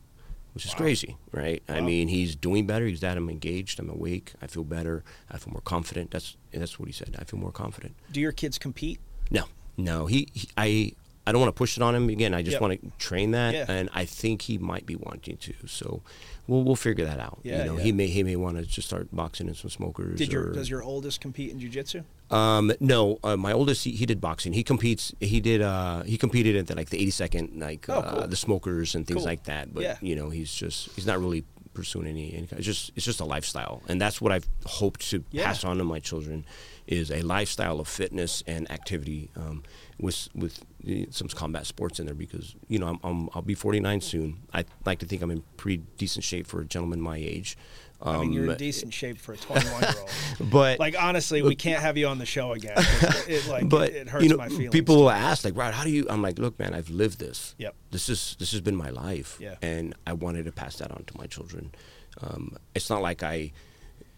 which 0.55 0.65
is 0.67 0.75
crazy, 0.75 1.17
right? 1.33 1.63
I 1.69 1.81
mean, 1.81 2.09
he's 2.09 2.35
doing 2.35 2.67
better. 2.67 2.87
He's 2.87 3.01
that 3.01 3.17
I'm 3.17 3.29
engaged. 3.31 3.79
I'm 3.79 3.91
awake. 3.91 4.33
I 4.43 4.47
feel 4.47 4.65
better. 4.65 5.05
I 5.31 5.39
feel 5.39 5.53
more 5.53 5.63
confident. 5.63 6.11
That's 6.11 6.37
that's 6.53 6.79
what 6.79 6.87
he 6.89 6.93
said. 6.93 7.17
I 7.19 7.25
feel 7.25 7.39
more 7.39 7.53
confident. 7.53 7.95
Do 8.11 8.21
your 8.21 8.33
kids 8.33 8.59
compete? 8.59 8.99
No, 9.31 9.45
no. 9.77 10.07
He, 10.07 10.29
he 10.33 10.49
I 10.57 10.93
I 11.29 11.33
don't 11.33 11.41
want 11.43 11.55
to 11.55 11.59
push 11.59 11.77
it 11.77 11.83
on 11.83 11.95
him 11.95 12.09
again. 12.09 12.33
I 12.35 12.41
just 12.43 12.55
Yep. 12.55 12.61
want 12.63 12.81
to 12.81 12.91
train 12.99 13.33
that, 13.33 13.55
Yeah. 13.55 13.67
and 13.69 13.91
I 13.93 14.05
think 14.07 14.43
he 14.43 14.57
might 14.59 14.87
be 14.87 14.97
wanting 14.97 15.37
to. 15.37 15.53
So 15.67 16.03
we'll 16.47 16.65
we'll 16.65 16.77
figure 16.77 17.05
that 17.05 17.21
out. 17.21 17.39
Yeah, 17.43 17.59
you 17.59 17.65
know, 17.71 17.77
yeah. 17.77 17.83
he 17.85 17.93
may 17.93 18.07
he 18.07 18.23
may 18.23 18.37
want 18.37 18.57
to 18.57 18.63
just 18.65 18.89
start 18.89 19.09
boxing 19.13 19.49
in 19.49 19.55
some 19.55 19.71
smokers. 19.71 20.19
Did 20.19 20.33
your 20.33 20.49
or, 20.49 20.53
does 20.53 20.71
your 20.71 20.83
oldest 20.83 21.21
compete 21.21 21.51
in 21.51 21.61
jujitsu? 21.61 22.05
um, 22.31 22.73
no, 22.81 23.19
uh, 23.25 23.37
my 23.37 23.53
oldest 23.53 23.85
he, 23.85 23.91
he 23.93 24.07
did 24.07 24.21
boxing. 24.21 24.53
He 24.55 24.63
competes. 24.65 25.15
He 25.21 25.41
did. 25.41 25.61
Uh, 25.63 26.03
he 26.05 26.17
competed 26.19 26.57
at 26.57 26.67
the, 26.67 26.75
like 26.75 26.91
the 26.91 26.99
80 26.99 27.11
second, 27.11 27.61
like 27.61 27.89
Oh, 27.89 27.95
uh, 28.01 28.27
the 28.27 28.37
smokers 28.37 28.95
and 28.95 29.07
things 29.07 29.19
Cool. 29.19 29.27
like 29.27 29.45
that. 29.45 29.73
But 29.75 29.83
Yeah. 29.83 29.97
you 30.01 30.17
know, 30.17 30.31
he's 30.31 30.53
just 30.53 30.91
he's 30.97 31.07
not 31.07 31.19
really 31.21 31.45
pursuing 31.75 32.07
any. 32.09 32.33
any 32.35 32.49
it's 32.51 32.67
just 32.67 32.91
it's 32.97 33.05
just 33.07 33.21
a 33.21 33.25
lifestyle, 33.25 33.83
and 33.89 34.01
that's 34.01 34.21
what 34.21 34.33
I've 34.33 34.49
hoped 34.67 35.09
to 35.11 35.21
pass 35.21 35.63
on 35.65 35.77
to 35.79 35.85
my 35.85 36.01
children, 36.01 36.45
is 36.87 37.11
a 37.11 37.23
lifestyle 37.23 37.79
of 37.81 37.87
fitness 37.89 38.43
and 38.47 38.69
activity, 38.71 39.31
um, 39.37 39.63
with 40.01 40.29
with 40.35 40.65
some 41.11 41.29
combat 41.29 41.67
sports 41.67 41.99
in 41.99 42.07
there 42.07 42.15
because 42.15 42.55
you 42.69 42.79
know 42.79 42.87
I'm, 42.89 42.99
I'm 43.03 43.29
I'll 43.35 43.43
be 43.43 43.55
49 43.55 44.01
soon. 44.01 44.39
I 44.53 44.65
like 44.85 44.99
to 45.01 45.07
think 45.07 45.23
I'm 45.23 45.31
in 45.31 45.43
pretty 45.57 45.83
decent 45.97 46.25
shape 46.25 46.47
for 46.47 46.61
a 46.61 46.65
gentleman 46.65 47.01
my 47.01 47.17
age. 47.17 47.57
I 48.01 48.19
mean, 48.19 48.33
you're 48.33 48.45
in 48.45 48.51
Um, 48.51 48.57
decent 48.57 48.95
shape 48.95 49.19
for 49.19 49.33
a 49.33 49.37
21 49.37 49.81
year 49.83 49.91
old. 49.99 50.11
but 50.53 50.79
Like 50.79 50.95
honestly, 51.03 51.43
we 51.43 51.57
can't 51.57 51.83
have 51.83 51.97
you 51.97 52.07
on 52.07 52.19
the 52.19 52.27
show 52.27 52.53
again. 52.53 52.75
It, 53.27 53.49
like 53.49 53.69
but 53.77 53.91
it, 53.91 53.97
it 53.97 54.09
hurts 54.09 54.23
you 54.23 54.31
know, 54.31 54.37
my 54.37 54.49
feelings. 54.49 54.71
people 54.71 54.97
will 54.97 55.11
ask 55.11 55.45
like, 55.45 55.57
"Rod, 55.57 55.75
how 55.75 55.83
do 55.83 55.91
you?" 55.91 56.07
I'm 56.09 56.23
like, 56.23 56.39
"Look, 56.39 56.57
man, 56.61 56.75
I've 56.75 56.91
lived 56.91 57.19
this. 57.19 57.57
Yep. 57.59 57.75
This 57.91 58.09
is 58.09 58.37
this 58.39 58.53
has 58.53 58.61
been 58.61 58.77
my 58.77 58.91
life. 58.91 59.37
Yeah. 59.41 59.57
And 59.63 59.97
I 60.07 60.13
wanted 60.13 60.45
to 60.45 60.53
pass 60.53 60.77
that 60.77 60.93
on 60.93 61.03
to 61.05 61.17
my 61.19 61.27
children. 61.27 61.73
Um, 62.23 62.57
it's 62.75 62.89
not 62.89 63.03
like 63.03 63.23
I, 63.25 63.53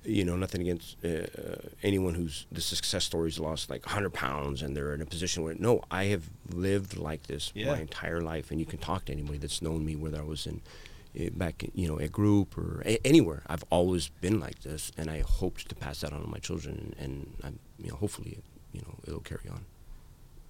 you 0.04 0.24
know, 0.24 0.36
nothing 0.36 0.60
against 0.62 0.96
uh, 1.04 1.26
anyone 1.82 2.14
who's 2.14 2.46
the 2.50 2.60
success 2.60 3.04
stories 3.04 3.38
lost 3.38 3.68
like 3.70 3.84
100 3.86 4.10
pounds 4.14 4.62
and 4.62 4.76
they're 4.76 4.94
in 4.94 5.02
a 5.02 5.06
position 5.06 5.42
where 5.42 5.54
no, 5.58 5.82
I 5.90 6.04
have 6.04 6.24
lived 6.48 6.96
like 6.96 7.24
this 7.26 7.52
Yeah. 7.54 7.72
my 7.72 7.80
entire 7.80 8.20
life, 8.20 8.50
and 8.50 8.58
you 8.60 8.66
can 8.66 8.78
talk 8.78 9.04
to 9.06 9.12
anybody 9.12 9.38
that's 9.38 9.60
known 9.62 9.84
me, 9.84 9.96
whether 9.96 10.18
I 10.18 10.24
was 10.24 10.46
in. 10.46 10.62
eh, 11.16 11.28
Back, 11.32 11.64
you 11.74 11.88
know, 11.88 11.98
a 11.98 12.06
group 12.08 12.56
or 12.56 12.82
a- 12.86 13.04
anywhere, 13.04 13.42
I've 13.48 13.64
always 13.68 14.08
been 14.20 14.38
like 14.38 14.60
this, 14.62 14.92
and 14.96 15.10
I 15.10 15.20
hoped 15.26 15.68
to 15.68 15.74
pass 15.74 16.00
that 16.02 16.12
on 16.12 16.20
to 16.22 16.28
my 16.28 16.38
children, 16.38 16.94
and 16.98 17.34
I'm, 17.42 17.58
you 17.82 17.88
know, 17.90 17.96
hopefully, 17.96 18.38
you 18.72 18.80
know, 18.82 18.94
it'll 19.06 19.20
carry 19.32 19.48
on. 19.50 19.64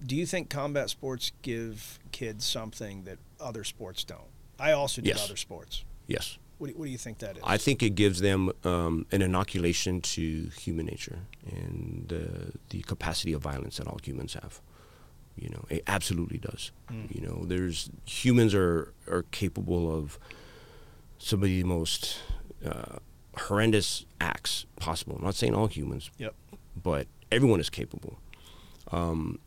Do 0.05 0.15
you 0.15 0.25
think 0.27 0.49
combat 0.49 0.89
sports 0.91 1.31
give 1.41 1.99
kids 2.11 2.45
something 2.45 3.03
that 3.05 3.17
other 3.39 3.63
sports 3.63 4.03
don't? 4.03 4.29
I 4.59 4.71
also 4.73 5.01
did 5.01 5.07
Yes. 5.09 5.25
other 5.25 5.35
sports. 5.35 5.83
Yes. 6.07 6.37
What 6.61 6.67
do, 6.69 6.73
what 6.77 6.85
do 6.85 6.91
you 6.91 6.97
think 6.99 7.17
that 7.17 7.37
is? 7.37 7.43
I 7.43 7.57
think 7.57 7.81
it 7.81 7.95
gives 7.95 8.19
them 8.21 8.51
um, 8.63 9.07
an 9.11 9.23
inoculation 9.23 9.99
to 10.01 10.51
human 10.59 10.85
nature 10.85 11.17
and 11.51 12.05
the 12.07 12.51
the 12.69 12.83
capacity 12.83 13.33
of 13.33 13.41
violence 13.41 13.77
that 13.77 13.87
all 13.87 13.97
humans 14.03 14.35
have. 14.35 14.61
You 15.35 15.49
know, 15.49 15.65
it 15.69 15.81
absolutely 15.87 16.37
does. 16.37 16.71
You 17.09 17.21
know, 17.21 17.45
there's 17.47 17.89
humans 18.05 18.53
are 18.53 18.93
are 19.09 19.23
capable 19.31 19.91
of 19.91 20.19
some 21.17 21.39
of 21.41 21.45
the 21.49 21.63
most 21.63 22.19
uh, 22.63 22.97
horrendous 23.37 24.05
acts 24.19 24.67
possible. 24.75 25.15
I'm 25.17 25.23
not 25.25 25.33
saying 25.33 25.55
all 25.55 25.65
humans, 25.67 26.11
Yep. 26.19 26.35
but 26.83 27.07
everyone 27.31 27.59
is 27.59 27.71
capable. 27.71 28.19
Um, 28.91 29.39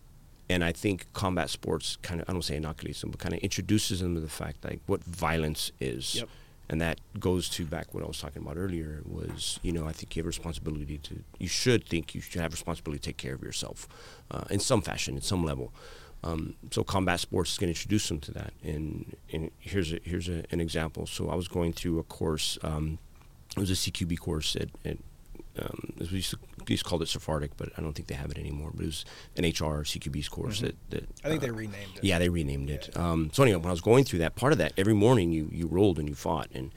and 0.49 0.65
I 0.65 0.73
think 0.73 1.07
combat 1.13 1.49
sports 1.49 1.97
kind 2.03 2.21
of, 2.21 2.29
I 2.29 2.33
don't 2.33 2.43
say 2.43 2.57
inoculates 2.57 3.01
them, 3.03 3.11
but 3.13 3.21
kind 3.21 3.35
of 3.35 3.41
introduces 3.41 4.01
them 4.01 4.15
to 4.17 4.21
the 4.21 4.29
fact 4.29 4.65
like 4.65 4.81
what 4.87 5.05
violence 5.05 5.71
is. 5.79 6.17
Yep. 6.17 6.29
And 6.69 6.81
that 6.81 6.99
goes 7.21 7.49
to 7.51 7.67
back 7.67 7.93
what 7.93 8.03
I 8.03 8.07
was 8.07 8.21
talking 8.21 8.43
about 8.43 8.57
earlier 8.57 9.03
was, 9.05 9.61
you 9.63 9.73
know, 9.73 9.87
I 9.87 9.93
think 9.93 10.17
you 10.17 10.21
have 10.21 10.27
a 10.27 10.29
responsibility 10.29 10.99
to, 10.99 11.23
you 11.39 11.49
should 11.49 11.87
think 11.87 12.15
you 12.15 12.21
should 12.21 12.41
have 12.41 12.53
responsibility 12.53 13.01
to 13.01 13.07
take 13.07 13.19
care 13.19 13.35
of 13.35 13.43
yourself 13.43 13.87
uh, 14.31 14.45
in 14.51 14.61
some 14.61 14.81
fashion, 14.81 15.15
in 15.15 15.23
some 15.23 15.45
level. 15.45 15.73
Um, 16.23 16.55
so 16.71 16.83
combat 16.83 17.21
sports 17.21 17.53
is 17.53 17.59
going 17.59 17.73
to 17.73 17.79
introduce 17.79 18.09
them 18.09 18.19
to 18.21 18.33
that. 18.33 18.55
And, 18.63 19.15
and 19.31 19.51
here's 19.59 19.93
a, 19.93 20.01
here's 20.05 20.29
a, 20.29 20.45
an 20.51 20.61
example. 20.61 21.07
So 21.07 21.29
I 21.29 21.35
was 21.35 21.49
going 21.49 21.75
through 21.75 21.99
a 21.99 22.03
course, 22.03 22.59
um, 22.63 22.99
it 23.57 23.61
was 23.61 23.71
a 23.71 23.75
CQB 23.75 24.19
course 24.19 24.57
at, 24.57 24.69
at 24.87 24.97
um, 25.59 25.93
we 26.01 26.07
used 26.17 26.31
to, 26.31 26.39
used 26.73 26.85
to 26.85 26.89
call 26.89 27.03
it 27.03 27.09
Sephardic, 27.09 27.57
but 27.57 27.71
I 27.77 27.83
don't 27.83 27.93
think 27.93 28.09
they 28.09 28.15
have 28.15 28.31
it 28.31 28.39
anymore. 28.39 28.71
But 28.75 28.83
it 28.83 28.87
was 28.87 29.05
an 29.37 29.45
HR 29.45 29.85
CQB's 29.85 30.29
course 30.29 30.61
that, 30.61 30.75
that 30.91 31.03
Mm-hmm. 31.17 31.27
I 31.27 31.31
think 31.31 31.43
uh, 31.43 31.47
they 31.47 31.51
renamed 31.53 31.97
it. 31.97 32.05
Yeah, 32.05 32.19
they 32.19 32.29
renamed 32.29 32.71
it. 32.71 32.97
Um, 32.97 33.31
so 33.33 33.43
anyway, 33.43 33.57
when 33.59 33.69
I 33.69 33.71
was 33.73 33.81
going 33.81 34.05
through 34.05 34.21
that 34.21 34.35
part 34.37 34.53
of 34.53 34.59
that, 34.59 34.73
every 34.77 34.95
morning 34.95 35.33
you 35.33 35.49
you 35.53 35.67
rolled 35.67 35.99
and 35.99 36.09
you 36.09 36.15
fought, 36.15 36.49
and 36.55 36.71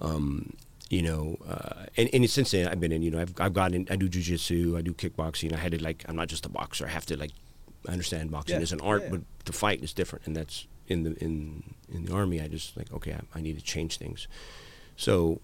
um, 0.00 0.54
you 0.90 1.02
know, 1.02 1.36
uh, 1.48 1.86
and, 1.96 2.08
and 2.12 2.28
since 2.30 2.50
then 2.52 2.68
I've 2.68 2.80
been 2.80 2.92
in. 2.92 3.02
You 3.02 3.10
know, 3.10 3.20
I've 3.20 3.34
I've 3.40 3.52
gotten 3.54 3.86
I 3.90 3.96
do 3.96 4.08
jujitsu, 4.08 4.76
I 4.76 4.80
do 4.82 4.92
kickboxing. 4.94 5.52
I 5.52 5.56
had 5.58 5.72
to 5.72 5.82
like 5.82 6.04
I'm 6.08 6.16
not 6.16 6.28
just 6.28 6.46
a 6.46 6.48
boxer. 6.48 6.86
I 6.86 6.90
have 6.90 7.06
to 7.06 7.16
like 7.16 7.32
I 7.88 7.92
understand 7.92 8.30
boxing 8.30 8.56
Yeah, 8.56 8.62
is 8.62 8.72
an 8.72 8.80
art, 8.80 9.02
yeah. 9.02 9.10
but 9.10 9.20
to 9.46 9.52
fight 9.52 9.82
is 9.82 9.92
different, 9.92 10.26
and 10.26 10.36
that's 10.36 10.66
in 10.88 11.02
the 11.04 11.12
in 11.22 11.62
in 11.92 12.04
the 12.06 12.12
army. 12.14 12.40
I 12.40 12.48
just 12.48 12.76
like 12.76 12.92
okay, 12.92 13.12
I, 13.12 13.38
I 13.38 13.40
need 13.40 13.56
to 13.58 13.64
change 13.64 13.98
things. 13.98 14.28
So 14.96 15.40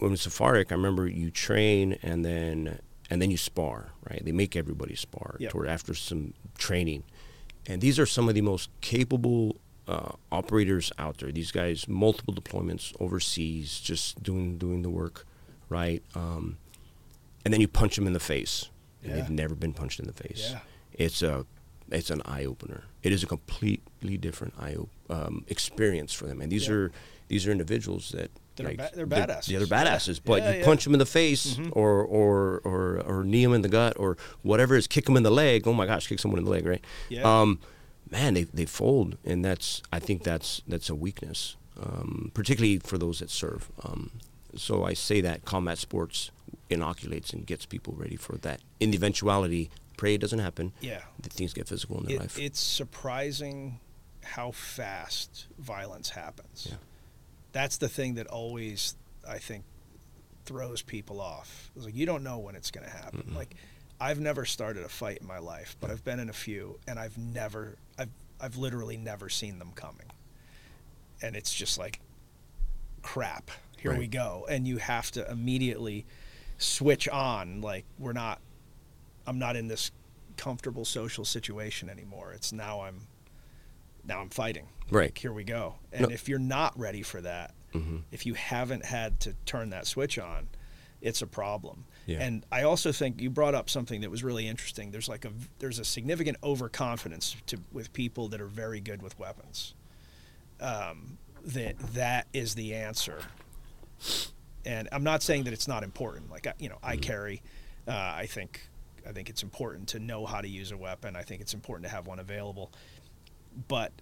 when 0.00 0.12
it's 0.12 0.22
Sephardic, 0.22 0.72
I 0.72 0.74
remember 0.74 1.06
you 1.06 1.30
train 1.30 1.98
and 2.02 2.24
then 2.24 2.78
and 3.12 3.20
then 3.20 3.30
you 3.30 3.36
spar, 3.36 3.90
right? 4.08 4.24
They 4.24 4.32
make 4.32 4.54
everybody 4.54 4.94
spar 4.94 5.36
Yep. 5.40 5.50
toward 5.50 5.68
after 5.68 5.94
some 5.94 6.32
training, 6.58 7.02
and 7.66 7.80
these 7.80 7.98
are 7.98 8.06
some 8.06 8.28
of 8.28 8.34
the 8.34 8.40
most 8.40 8.70
capable 8.80 9.56
uh, 9.88 10.12
operators 10.30 10.92
out 10.98 11.18
there. 11.18 11.32
These 11.32 11.50
guys, 11.50 11.88
multiple 11.88 12.32
deployments 12.32 12.94
overseas, 13.00 13.80
just 13.80 14.22
doing 14.22 14.58
doing 14.58 14.82
the 14.82 14.90
work, 14.90 15.26
right? 15.68 16.02
Um, 16.14 16.58
and 17.44 17.52
then 17.52 17.60
you 17.60 17.66
punch 17.68 17.96
them 17.96 18.06
in 18.06 18.12
the 18.12 18.20
face, 18.20 18.68
and 19.02 19.10
Yeah. 19.10 19.16
they've 19.22 19.30
never 19.30 19.54
been 19.56 19.72
punched 19.72 19.98
in 19.98 20.06
the 20.06 20.12
face. 20.12 20.50
Yeah. 20.52 20.60
It's 20.92 21.22
a 21.22 21.46
it's 21.90 22.10
an 22.10 22.22
eye 22.24 22.44
opener. 22.44 22.84
It 23.02 23.12
is 23.12 23.24
a 23.24 23.26
completely 23.26 24.16
different 24.16 24.54
eye 24.56 24.76
op- 24.76 24.90
um, 25.10 25.44
experience 25.48 26.12
for 26.12 26.26
them, 26.26 26.40
and 26.40 26.52
these 26.52 26.68
Yeah. 26.68 26.74
are 26.74 26.92
these 27.26 27.46
are 27.48 27.50
individuals 27.50 28.10
that 28.12 28.30
They're 28.56 28.66
like, 28.68 28.76
ba- 28.78 28.90
they're 28.94 29.06
Yeah, 29.06 29.26
badasses. 29.26 29.46
they're 29.46 29.60
Yeah. 29.60 29.66
badasses. 29.66 30.20
But 30.24 30.42
Yeah, 30.42 30.50
you 30.52 30.58
yeah. 30.60 30.64
punch 30.64 30.84
them 30.84 30.92
in 30.94 30.98
the 30.98 31.06
face, 31.06 31.58
or, 31.72 32.02
or 32.02 32.60
or 32.64 33.00
or 33.06 33.24
knee 33.24 33.44
them 33.44 33.54
in 33.54 33.62
the 33.62 33.68
gut, 33.68 33.94
or 33.98 34.16
whatever 34.42 34.74
is 34.76 34.86
kick 34.86 35.04
them 35.06 35.16
in 35.16 35.22
the 35.22 35.30
leg. 35.30 35.66
Oh 35.66 35.72
my 35.72 35.86
gosh, 35.86 36.06
kick 36.08 36.18
someone 36.18 36.38
in 36.38 36.44
the 36.44 36.50
leg, 36.50 36.66
right? 36.66 36.84
Yeah. 37.08 37.22
Um, 37.40 37.60
man, 38.10 38.34
they 38.34 38.44
they 38.44 38.66
fold, 38.66 39.16
and 39.24 39.44
that's 39.44 39.82
I 39.92 39.98
think 39.98 40.24
that's 40.24 40.62
that's 40.68 40.90
a 40.90 40.94
weakness, 40.94 41.56
um, 41.80 42.30
particularly 42.34 42.78
for 42.80 42.98
those 42.98 43.20
that 43.20 43.30
serve. 43.30 43.70
Um, 43.84 44.10
so 44.56 44.84
I 44.84 44.94
say 44.94 45.20
that 45.20 45.44
combat 45.44 45.78
sports 45.78 46.30
inoculates 46.68 47.32
and 47.32 47.46
gets 47.46 47.66
people 47.66 47.94
ready 47.96 48.16
for 48.16 48.36
that. 48.38 48.60
In 48.80 48.90
the 48.90 48.96
eventuality, 48.96 49.70
pray 49.96 50.14
it 50.14 50.20
doesn't 50.20 50.38
happen. 50.40 50.72
Yeah. 50.80 51.02
that 51.22 51.32
things 51.32 51.52
get 51.52 51.68
physical 51.68 51.98
in 52.00 52.06
their 52.06 52.16
It, 52.16 52.20
life. 52.20 52.38
it's 52.38 52.60
surprising 52.60 53.78
how 54.22 54.50
fast 54.50 55.46
violence 55.58 56.10
happens. 56.10 56.66
Yeah. 56.68 56.76
That's 57.52 57.78
the 57.78 57.88
thing 57.88 58.14
that 58.14 58.26
always, 58.26 58.94
I 59.28 59.38
think, 59.38 59.64
throws 60.44 60.82
people 60.82 61.20
off. 61.20 61.70
It's 61.76 61.84
like 61.84 61.96
you 61.96 62.06
don't 62.06 62.22
know 62.22 62.38
when 62.38 62.54
it's 62.54 62.70
going 62.70 62.86
to 62.86 62.92
happen. 62.92 63.34
Like, 63.34 63.54
I've 64.00 64.20
never 64.20 64.44
started 64.44 64.84
a 64.84 64.88
fight 64.88 65.18
in 65.20 65.26
my 65.26 65.38
life, 65.38 65.76
but 65.80 65.90
I've 65.90 66.04
been 66.04 66.20
in 66.20 66.28
a 66.30 66.34
few, 66.34 66.78
and 66.86 66.98
I've 66.98 67.18
never, 67.18 67.76
I've, 67.98 68.10
I've 68.40 68.56
literally 68.56 68.96
never 68.96 69.28
seen 69.28 69.58
them 69.58 69.72
coming. 69.74 70.06
And 71.22 71.36
it's 71.36 71.52
just 71.52 71.78
like, 71.78 72.00
crap. 73.02 73.50
Here 73.78 73.96
we 73.96 74.08
go, 74.08 74.46
and 74.46 74.68
you 74.68 74.76
have 74.76 75.10
to 75.12 75.30
immediately 75.30 76.04
switch 76.58 77.08
on. 77.08 77.62
Like 77.62 77.86
we're 77.98 78.12
not, 78.12 78.38
I'm 79.26 79.38
not 79.38 79.56
in 79.56 79.68
this 79.68 79.90
comfortable 80.36 80.84
social 80.84 81.24
situation 81.24 81.88
anymore. 81.88 82.32
It's 82.34 82.52
now 82.52 82.82
I'm, 82.82 83.06
now 84.04 84.20
I'm 84.20 84.30
fighting. 84.30 84.68
Right. 84.90 85.04
Like, 85.08 85.18
here 85.18 85.32
we 85.32 85.44
go. 85.44 85.76
And 85.92 86.02
No. 86.02 86.06
Mm-hmm. 86.08 86.14
if 86.14 86.28
you're 86.28 86.38
not 86.38 86.78
ready 86.78 87.02
for 87.02 87.20
that, 87.20 87.54
if 88.10 88.26
you 88.26 88.34
haven't 88.34 88.84
had 88.84 89.20
to 89.20 89.34
turn 89.46 89.70
that 89.70 89.86
switch 89.86 90.18
on, 90.18 90.48
it's 91.00 91.22
a 91.22 91.26
problem. 91.26 91.84
Yeah. 92.06 92.18
And 92.20 92.44
I 92.50 92.64
also 92.64 92.90
think 92.90 93.20
you 93.20 93.30
brought 93.30 93.54
up 93.54 93.70
something 93.70 94.00
that 94.00 94.10
was 94.10 94.24
really 94.24 94.48
interesting. 94.48 94.90
There's 94.90 95.08
like 95.08 95.24
a 95.24 95.30
there's 95.60 95.78
a 95.78 95.84
significant 95.84 96.36
overconfidence 96.42 97.36
to 97.46 97.58
with 97.72 97.92
people 97.92 98.26
that 98.28 98.40
are 98.40 98.48
very 98.48 98.80
good 98.80 99.00
with 99.02 99.16
weapons. 99.20 99.74
Um, 100.60 101.16
that 101.44 101.78
that 101.94 102.26
is 102.32 102.54
the 102.56 102.74
answer. 102.74 103.20
And 104.66 104.88
I'm 104.92 105.04
not 105.04 105.22
saying 105.22 105.44
that 105.44 105.52
it's 105.52 105.68
not 105.68 105.82
important. 105.84 106.30
Like 106.30 106.46
I- 106.46 106.54
you 106.58 106.68
know, 106.68 106.78
I 106.82 106.96
carry. 106.96 107.40
Uh, 107.88 107.92
I 107.92 108.26
think 108.26 108.68
I 109.08 109.12
think 109.12 109.30
it's 109.30 109.42
important 109.42 109.88
to 109.90 109.98
know 109.98 110.26
how 110.26 110.40
to 110.40 110.48
use 110.48 110.72
a 110.72 110.76
weapon. 110.76 111.16
I 111.16 111.22
think 111.22 111.40
it's 111.40 111.54
important 111.54 111.88
to 111.88 111.94
have 111.94 112.06
one 112.06 112.18
available. 112.18 112.72
But 113.68 113.92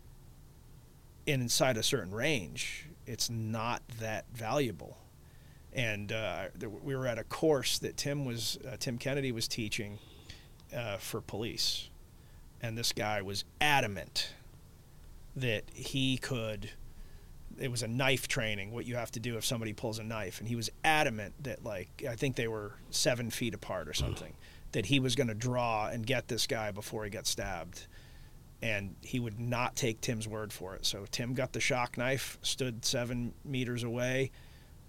inside 1.27 1.77
a 1.77 1.83
certain 1.83 2.15
range, 2.15 2.87
it's 3.07 3.31
not 3.31 3.83
that 4.01 4.27
valuable. 4.33 4.99
And 5.73 6.13
uh, 6.13 6.47
we 6.83 6.97
were 6.97 7.07
at 7.07 7.19
a 7.19 7.25
course 7.25 7.79
that 7.81 7.97
Tim 7.97 8.25
was 8.25 8.59
uh, 8.67 8.77
Tim 8.79 8.99
Kennedy 8.99 9.33
was 9.33 9.47
teaching 9.47 9.99
uh, 10.75 10.97
for 10.97 11.21
police, 11.21 11.91
and 12.63 12.77
this 12.77 12.93
guy 12.93 13.23
was 13.23 13.45
adamant 13.61 14.33
that 15.37 15.65
he 15.73 16.17
could. 16.17 16.71
It 17.61 17.71
was 17.71 17.83
a 17.83 17.89
knife 17.89 18.29
training. 18.29 18.73
What 18.73 18.87
you 18.87 18.97
have 18.97 19.11
to 19.13 19.21
do 19.21 19.37
if 19.37 19.45
somebody 19.45 19.73
pulls 19.73 19.99
a 19.99 20.05
knife, 20.05 20.41
and 20.41 20.49
he 20.49 20.57
was 20.57 20.71
adamant 20.85 21.35
that 21.45 21.63
like 21.63 22.05
I 22.09 22.17
think 22.17 22.37
they 22.37 22.49
were 22.49 22.73
seven 22.91 23.31
feet 23.31 23.55
apart 23.55 23.89
or 23.89 23.95
something. 23.95 24.35
That 24.73 24.87
he 24.87 25.01
was 25.01 25.15
going 25.15 25.29
to 25.29 25.35
draw 25.35 25.89
and 25.89 26.07
get 26.07 26.29
this 26.29 26.47
guy 26.47 26.73
before 26.73 27.05
he 27.05 27.11
got 27.11 27.27
stabbed 27.27 27.87
and 28.63 28.97
he 29.03 29.21
would 29.21 29.39
not 29.39 29.77
take 29.77 30.01
Tim's 30.01 30.27
word 30.27 30.53
for 30.53 30.75
it. 30.75 30.85
So 30.85 31.05
Tim 31.11 31.35
got 31.35 31.53
the 31.53 31.61
shock 31.61 31.97
knife, 31.97 32.39
stood 32.43 32.85
seven 32.85 33.33
meters 33.45 33.85
away, 33.85 34.31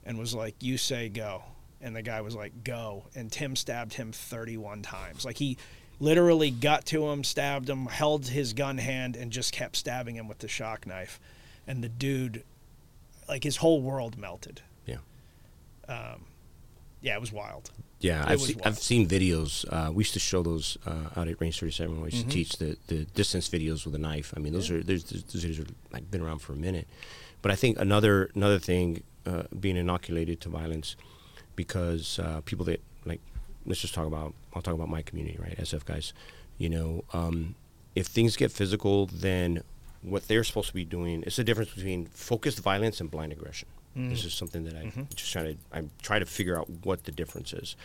and 0.04 0.18
was 0.18 0.34
like, 0.34 0.56
"You 0.62 0.78
say 0.78 1.10
go," 1.10 1.44
and 1.82 1.96
the 1.96 2.02
guy 2.02 2.22
was 2.22 2.36
like, 2.36 2.64
"Go," 2.64 3.06
and 3.16 3.32
Tim 3.32 3.56
stabbed 3.56 3.94
him 3.94 4.12
31 4.12 4.82
times. 4.82 5.24
Like 5.26 5.38
he 5.38 5.58
literally 6.00 6.50
got 6.50 6.86
to 6.88 7.10
him, 7.10 7.24
stabbed 7.24 7.70
him, 7.70 7.86
held 7.86 8.28
his 8.28 8.54
gun 8.54 8.78
hand, 8.78 9.16
and 9.16 9.32
just 9.32 9.52
kept 9.54 9.76
stabbing 9.76 10.16
him 10.16 10.28
with 10.28 10.40
the 10.40 10.48
shock 10.48 10.88
knife, 10.88 11.20
and 11.68 11.84
the 11.84 11.90
dude, 11.90 12.44
like 13.28 13.44
his 13.44 13.58
whole 13.58 13.82
world 13.82 14.18
melted. 14.18 14.62
yeah. 14.86 14.98
Um, 15.88 16.26
yeah, 17.02 17.16
it 17.16 17.22
was 17.22 17.32
wild. 17.32 17.72
Yeah, 18.00 18.24
It 18.24 18.30
I've, 18.30 18.42
seen. 18.42 18.62
I've 18.64 18.78
seen 18.80 19.08
videos. 19.08 19.66
Uh, 19.72 19.92
we 19.92 20.02
used 20.02 20.14
to 20.14 20.20
show 20.20 20.42
those 20.42 20.78
uh, 20.86 21.10
out 21.20 21.28
at 21.28 21.40
Range 21.42 21.58
37 21.60 21.92
when 21.92 22.02
we 22.06 22.12
used 22.12 22.26
to 22.26 22.32
teach 22.32 22.58
the, 22.58 22.78
the 22.88 23.06
distance 23.06 23.50
videos 23.50 23.86
with 23.86 23.94
a 23.96 23.98
knife. 23.98 24.34
I 24.36 24.40
mean, 24.40 24.54
those 24.54 24.72
are 24.72 24.82
there's, 24.82 25.04
there's, 25.04 25.24
those 25.24 25.44
videos 25.44 25.66
are 25.66 25.74
like 25.92 26.10
been 26.10 26.22
around 26.22 26.40
for 26.40 26.54
a 26.54 26.56
minute. 26.56 26.88
But 27.42 27.52
I 27.52 27.56
think 27.56 27.78
another 27.78 28.30
another 28.36 28.60
thing 28.60 29.04
uh, 29.26 29.44
being 29.60 29.76
inoculated 29.76 30.40
to 30.42 30.50
violence 30.50 30.96
because 31.56 32.20
uh, 32.20 32.42
people 32.46 32.66
that 32.66 32.82
like 33.06 33.20
let's 33.66 33.82
just 33.82 33.94
talk 33.94 34.08
about 34.08 34.34
I'll 34.54 34.62
talk 34.62 34.74
about 34.74 34.90
my 34.90 35.02
community 35.02 35.38
right 35.40 35.58
SF 35.58 35.84
guys. 35.86 36.14
You 36.58 36.70
know, 36.70 37.04
um, 37.14 37.56
if 37.96 38.08
things 38.08 38.38
get 38.38 38.52
physical, 38.52 39.08
then 39.08 39.64
what 40.02 40.28
they're 40.28 40.44
supposed 40.44 40.70
to 40.70 40.74
be 40.74 40.86
doing 40.86 41.24
is 41.24 41.36
the 41.36 41.44
difference 41.44 41.74
between 41.74 42.06
focused 42.06 42.60
violence 42.60 43.02
and 43.02 43.12
blind 43.12 43.34
aggression. 43.34 43.68
This 44.08 44.24
is 44.24 44.34
something 44.34 44.64
that 44.64 44.76
I'm 44.76 45.08
just 45.16 45.32
trying 45.32 45.56
to 45.56 45.78
I 45.78 45.84
try 46.02 46.20
to 46.20 46.26
figure 46.26 46.58
out 46.58 46.70
what 46.86 47.04
the 47.04 47.12
difference 47.12 47.52
is. 47.54 47.76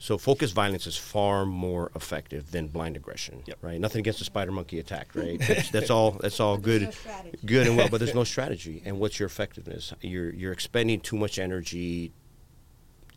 So 0.00 0.16
focused 0.16 0.54
violence 0.54 0.86
is 0.86 0.96
far 0.96 1.44
more 1.44 1.90
effective 1.96 2.52
than 2.52 2.68
blind 2.68 2.96
aggression, 2.96 3.42
Yep. 3.46 3.58
right? 3.62 3.80
Nothing 3.80 3.98
against 4.00 4.20
the 4.20 4.24
spider 4.24 4.52
monkey 4.52 4.78
attack, 4.78 5.08
right? 5.16 5.40
That's, 5.48 5.70
that's 5.70 5.90
all. 5.90 6.12
That's 6.12 6.38
all 6.38 6.56
good, 6.56 6.82
no 6.82 6.90
good 7.44 7.66
and 7.66 7.76
well. 7.76 7.88
But 7.88 7.98
there's 7.98 8.14
no 8.14 8.22
strategy. 8.34 8.80
And 8.84 9.00
what's 9.00 9.18
your 9.18 9.26
effectiveness? 9.26 9.92
You're 10.00 10.30
you're 10.32 10.52
expending 10.52 11.00
too 11.00 11.16
much 11.16 11.38
energy 11.40 12.12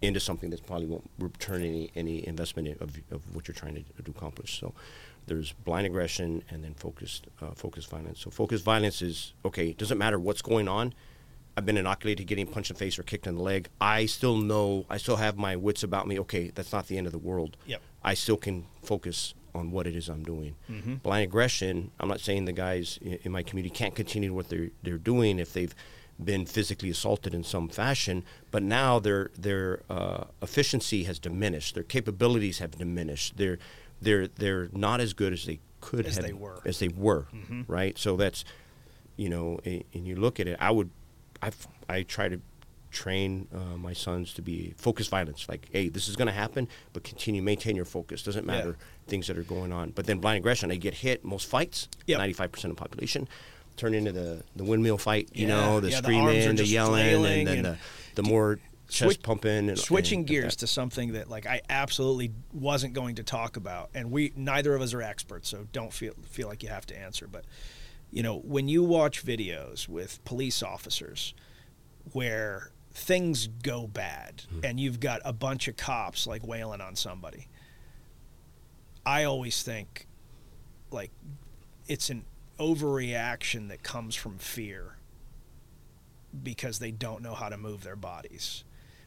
into 0.02 0.20
something 0.20 0.50
that 0.50 0.66
probably 0.66 0.88
won't 0.88 1.08
return 1.20 1.62
any 1.62 1.92
any 1.96 2.28
investment 2.28 2.68
in- 2.68 2.78
of, 2.80 2.98
of 3.12 3.36
what 3.36 3.48
you're 3.48 3.54
trying 3.56 3.76
to, 3.76 3.84
to 4.04 4.10
accomplish. 4.10 4.60
So 4.60 4.74
there's 5.28 5.52
blind 5.54 5.86
aggression 5.86 6.44
and 6.50 6.64
then 6.64 6.74
focused 6.74 7.28
uh, 7.44 7.52
focused 7.52 7.92
violence. 7.92 8.20
So 8.22 8.32
focused 8.32 8.64
violence 8.64 9.04
is 9.04 9.34
okay. 9.46 9.68
It 9.70 9.78
doesn't 9.78 10.00
matter 10.00 10.18
what's 10.20 10.42
going 10.42 10.68
on. 10.68 10.96
I've 11.58 11.66
been 11.66 11.78
inoculated 11.78 12.20
to 12.20 12.24
getting 12.26 12.48
punched 12.48 12.70
in 12.72 12.76
the 12.76 12.80
face 12.80 12.98
or 12.98 13.04
kicked 13.04 13.28
in 13.28 13.36
the 13.36 13.42
leg. 13.42 13.68
I 13.80 14.06
still 14.06 14.38
know, 14.38 14.86
I 14.90 14.98
still 14.98 15.18
have 15.18 15.38
my 15.38 15.56
wits 15.56 15.84
about 15.84 16.08
me. 16.08 16.20
Okay, 16.20 16.52
that's 16.54 16.72
not 16.72 16.88
the 16.88 16.98
end 16.98 17.08
of 17.08 17.12
the 17.14 17.20
world. 17.20 17.58
Yep. 17.66 17.82
I 18.04 18.14
still 18.14 18.38
can 18.38 18.66
focus 18.84 19.34
on 19.54 19.72
what 19.72 19.86
it 19.86 19.96
is 19.96 20.08
I'm 20.08 20.24
doing. 20.24 20.56
Mm-hmm. 20.70 20.96
Blind 20.96 21.24
aggression. 21.26 21.92
I'm 22.00 22.08
not 22.08 22.22
saying 22.22 22.46
the 22.46 22.54
guys 22.54 22.98
in 23.02 23.32
my 23.32 23.44
community 23.44 23.74
can't 23.74 23.94
continue 23.94 24.34
what 24.34 24.48
they're 24.50 24.70
they're 24.82 24.98
doing 24.98 25.40
if 25.40 25.52
they've 25.54 25.76
been 26.24 26.46
physically 26.46 26.90
assaulted 26.90 27.34
in 27.34 27.44
some 27.44 27.68
fashion, 27.68 28.24
but 28.52 28.64
now 28.64 29.00
their 29.00 29.30
their 29.38 29.82
uh, 29.90 30.26
efficiency 30.42 31.04
has 31.04 31.20
diminished. 31.20 31.74
Their 31.76 31.84
capabilities 31.84 32.60
have 32.60 32.72
diminished. 32.78 33.36
They're 33.38 33.58
they're 34.02 34.28
they're 34.28 34.70
not 34.72 35.02
as 35.02 35.14
good 35.14 35.34
as 35.34 35.46
they 35.46 35.60
could 35.82 36.06
As 36.06 36.16
have 36.16 36.26
they 36.26 36.34
were. 36.34 36.62
as 36.66 36.80
they 36.80 36.88
were. 36.88 37.28
Mm-hmm. 37.34 37.64
Right. 37.68 37.98
So 37.98 38.16
that's 38.16 38.46
you 39.18 39.30
know, 39.30 39.60
and 39.66 39.84
you 39.94 40.16
look 40.16 40.40
at 40.40 40.48
it. 40.48 40.58
I 40.60 40.72
would, 40.72 40.90
I 41.42 41.52
I 41.90 42.04
try 42.04 42.30
to 42.30 42.40
train 42.92 43.48
uh, 43.56 43.78
my 43.78 43.94
sons 43.94 44.34
to 44.34 44.42
be 44.42 44.74
focused 44.78 45.10
violence. 45.10 45.48
Like, 45.48 45.70
hey, 45.72 45.88
this 45.88 46.10
is 46.10 46.18
going 46.18 46.26
to 46.28 46.34
happen, 46.34 46.68
but 46.92 47.04
continue 47.06 47.42
maintain 47.42 47.76
your 47.76 47.86
focus. 47.86 48.22
Doesn't 48.24 48.46
Yeah. 48.46 48.52
matter 48.58 48.78
things 49.08 49.28
that 49.28 49.38
are 49.38 49.44
going 49.44 49.72
on. 49.72 49.92
But 49.92 50.06
then 50.08 50.20
blind 50.20 50.38
aggression, 50.40 50.70
they 50.70 50.78
get 50.78 50.96
hit. 50.96 51.24
Most 51.24 51.48
fights, 51.48 51.88
ninety 52.08 52.34
five 52.34 52.52
percent 52.52 52.72
of 52.72 52.78
the 52.78 52.82
population, 52.82 53.28
turn 53.78 53.94
into 53.94 54.12
the 54.12 54.44
the 54.56 54.64
windmill 54.66 54.98
fight. 54.98 55.30
You 55.34 55.48
Yeah, 55.48 55.56
know, 55.56 55.80
the 55.80 55.90
yeah, 55.90 56.02
the 56.02 56.04
screaming, 56.04 56.50
the, 56.50 56.54
just 56.56 56.72
yelling, 56.72 57.26
and 57.26 57.48
then 57.48 57.58
and- 57.58 57.66
the 57.66 57.78
the 58.16 58.24
more 58.24 58.60
chest 58.90 59.04
Switch- 59.06 59.22
pumping 59.24 59.70
and 59.70 59.80
switching 59.80 60.20
and 60.20 60.28
gears 60.28 60.58
to 60.58 60.68
something 60.68 61.14
that 61.14 61.30
like 61.30 61.46
I 61.46 61.62
absolutely 61.70 62.34
wasn't 62.52 62.94
going 62.94 63.16
to 63.16 63.24
talk 63.24 63.56
about, 63.56 63.90
and 63.94 64.12
we 64.12 64.34
neither 64.36 64.76
of 64.76 64.82
us 64.82 64.94
are 64.94 65.02
experts, 65.02 65.48
so 65.48 65.66
don't 65.72 65.94
feel 65.94 66.14
feel 66.30 66.50
like 66.50 66.62
you 66.62 66.68
have 66.68 66.86
to 66.88 66.98
answer. 67.00 67.26
But 67.26 67.46
you 68.12 68.22
know, 68.24 68.38
when 68.40 68.68
you 68.68 68.84
watch 68.84 69.26
videos 69.26 69.88
with 69.88 70.24
police 70.26 70.62
officers 70.62 71.34
where 72.12 72.72
things 72.94 73.48
go 73.48 73.88
bad, 73.88 74.44
Hmm. 74.50 74.60
and 74.66 74.80
you've 74.80 75.00
got 75.00 75.22
a 75.24 75.32
bunch 75.34 75.68
of 75.70 75.78
cops 75.78 76.28
like 76.28 76.46
wailing 76.46 76.82
on 76.82 76.96
somebody, 76.96 77.48
I 79.06 79.24
always 79.24 79.64
think 79.64 80.08
like 80.92 81.12
it's 81.88 82.10
an 82.10 82.26
overreaction 82.60 83.70
that 83.70 83.82
comes 83.82 84.14
from 84.16 84.38
fear 84.38 84.98
because 86.44 86.80
they 86.80 86.92
don't 86.92 87.22
know 87.22 87.34
how 87.34 87.50
to 87.50 87.58
move 87.58 87.84
their 87.84 87.96
bodies. 87.96 88.64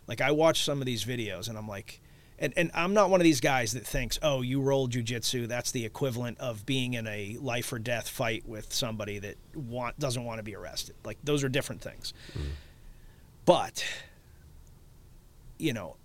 Like 0.07 0.21
I 0.21 0.31
watch 0.33 0.63
some 0.65 0.81
of 0.81 0.87
these 0.87 1.05
videos 1.05 1.49
and 1.49 1.57
I'm 1.57 1.69
like 1.69 2.01
and, 2.45 2.53
and 2.59 2.70
I'm 2.74 2.92
not 2.92 3.09
one 3.09 3.20
of 3.20 3.24
these 3.24 3.40
guys 3.40 3.72
that 3.72 3.86
thinks, 3.86 4.18
oh, 4.22 4.42
you 4.42 4.61
roll 4.61 4.86
jujitsu, 4.86 5.49
that's 5.49 5.70
the 5.70 5.86
equivalent 5.86 6.38
of 6.38 6.66
being 6.66 6.92
in 6.92 7.07
a 7.07 7.38
life 7.40 7.72
or 7.72 7.78
death 7.78 8.07
fight 8.07 8.47
with 8.47 8.70
somebody 8.70 9.18
that 9.20 9.36
want 9.55 9.99
doesn't 9.99 10.22
want 10.22 10.40
to 10.40 10.42
be 10.42 10.55
arrested. 10.55 10.95
Like 11.05 11.16
those 11.24 11.42
are 11.42 11.49
different 11.49 11.80
things. 11.80 12.12
Mm-hmm. 12.32 12.49
But 13.47 13.84
you 15.59 15.72
know, 15.72 15.97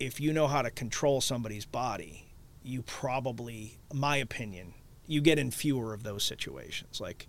if 0.00 0.20
you 0.20 0.32
know 0.32 0.46
how 0.46 0.62
to 0.62 0.70
control 0.70 1.20
somebody's 1.20 1.66
body, 1.66 2.28
you 2.62 2.80
probably, 2.82 3.78
my 3.92 4.16
opinion, 4.16 4.72
you 5.06 5.20
get 5.20 5.38
in 5.38 5.50
fewer 5.50 5.92
of 5.92 6.02
those 6.02 6.24
situations. 6.24 7.00
Like, 7.00 7.28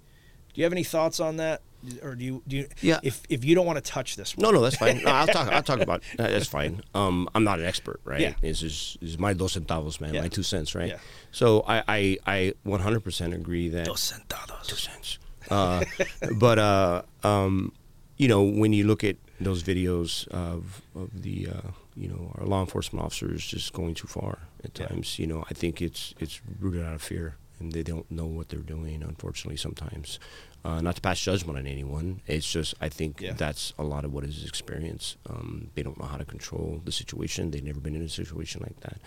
do 0.58 0.62
you 0.62 0.64
have 0.66 0.74
any 0.74 0.84
thoughts 0.84 1.20
on 1.20 1.38
that, 1.38 1.62
or 2.02 2.16
do 2.16 2.26
you 2.26 2.42
do 2.48 2.58
you? 2.58 2.68
Yeah. 2.82 3.00
If 3.04 3.22
if 3.30 3.46
you 3.46 3.54
don't 3.54 3.68
want 3.68 3.78
to 3.78 3.92
touch 3.92 4.16
this, 4.16 4.36
No, 4.40 4.50
no, 4.50 4.60
that's 4.60 4.76
fine. 4.76 5.04
No, 5.04 5.12
I'll 5.12 5.28
talk. 5.28 5.50
I'll 5.54 5.62
talk 5.62 5.82
about. 5.88 6.02
That. 6.18 6.32
That's 6.32 6.48
fine. 6.48 6.82
Um, 6.96 7.30
I'm 7.36 7.44
not 7.44 7.60
an 7.60 7.66
expert, 7.66 8.02
right? 8.04 8.20
Yeah. 8.20 8.34
This 8.42 8.64
is 8.64 8.98
is 9.00 9.20
my 9.20 9.34
dos 9.34 9.54
centavos, 9.56 10.02
man. 10.02 10.16
Yeah. 10.16 10.22
My 10.22 10.30
two 10.30 10.42
cents, 10.42 10.74
right? 10.74 10.90
Yeah. 10.90 10.98
So 11.32 11.64
I 11.68 11.84
I 11.88 12.18
I 12.26 12.54
100% 12.66 13.36
agree 13.36 13.70
that 13.70 13.86
Dos 13.86 14.12
centavos. 14.14 14.66
two 14.66 14.76
cents. 14.78 15.20
Uh, 15.52 15.86
but 16.40 16.58
uh, 16.58 17.04
um, 17.24 17.72
you 18.18 18.28
know, 18.28 18.42
when 18.42 18.74
you 18.74 18.84
look 18.88 19.04
at 19.04 19.18
those 19.40 19.62
videos 19.62 20.28
of 20.30 20.82
of 20.96 21.22
the 21.22 21.50
uh, 21.54 21.70
you 21.96 22.08
know 22.08 22.32
our 22.40 22.48
law 22.48 22.62
enforcement 22.62 23.06
officers 23.06 23.46
just 23.46 23.74
going 23.74 23.94
too 23.94 24.08
far 24.08 24.40
at 24.64 24.72
Yeah. 24.80 24.88
times, 24.88 25.20
you 25.20 25.28
know, 25.28 25.46
I 25.52 25.54
think 25.54 25.84
it's 25.84 26.16
it's 26.20 26.42
rooted 26.60 26.84
out 26.84 26.96
of 26.96 27.04
fear, 27.04 27.36
and 27.60 27.72
they 27.74 27.84
don't 27.84 28.10
know 28.12 28.26
what 28.26 28.50
they're 28.50 28.60
doing. 28.60 29.04
Unfortunately, 29.04 29.58
sometimes. 29.58 30.20
Uh, 30.66 30.82
not 30.82 30.96
to 30.96 31.02
pass 31.02 31.20
judgment 31.20 31.58
on 31.58 31.66
anyone. 31.68 32.20
It's 32.28 32.52
just 32.52 32.74
I 32.82 32.90
think 32.90 33.22
Yeah. 33.22 33.34
that's 33.34 33.74
a 33.78 33.84
lot 33.84 34.04
of 34.04 34.14
what 34.14 34.24
is 34.26 34.44
experienced. 34.44 35.16
Um, 35.30 35.70
they 35.76 35.84
don't 35.84 35.98
know 36.00 36.06
how 36.08 36.18
to 36.18 36.26
control 36.26 36.82
the 36.84 36.92
situation. 36.92 37.52
They've 37.52 37.64
never 37.64 37.80
been 37.80 37.96
in 37.96 38.02
a 38.02 38.10
situation 38.10 38.62
like 38.62 38.80
that. 38.82 39.00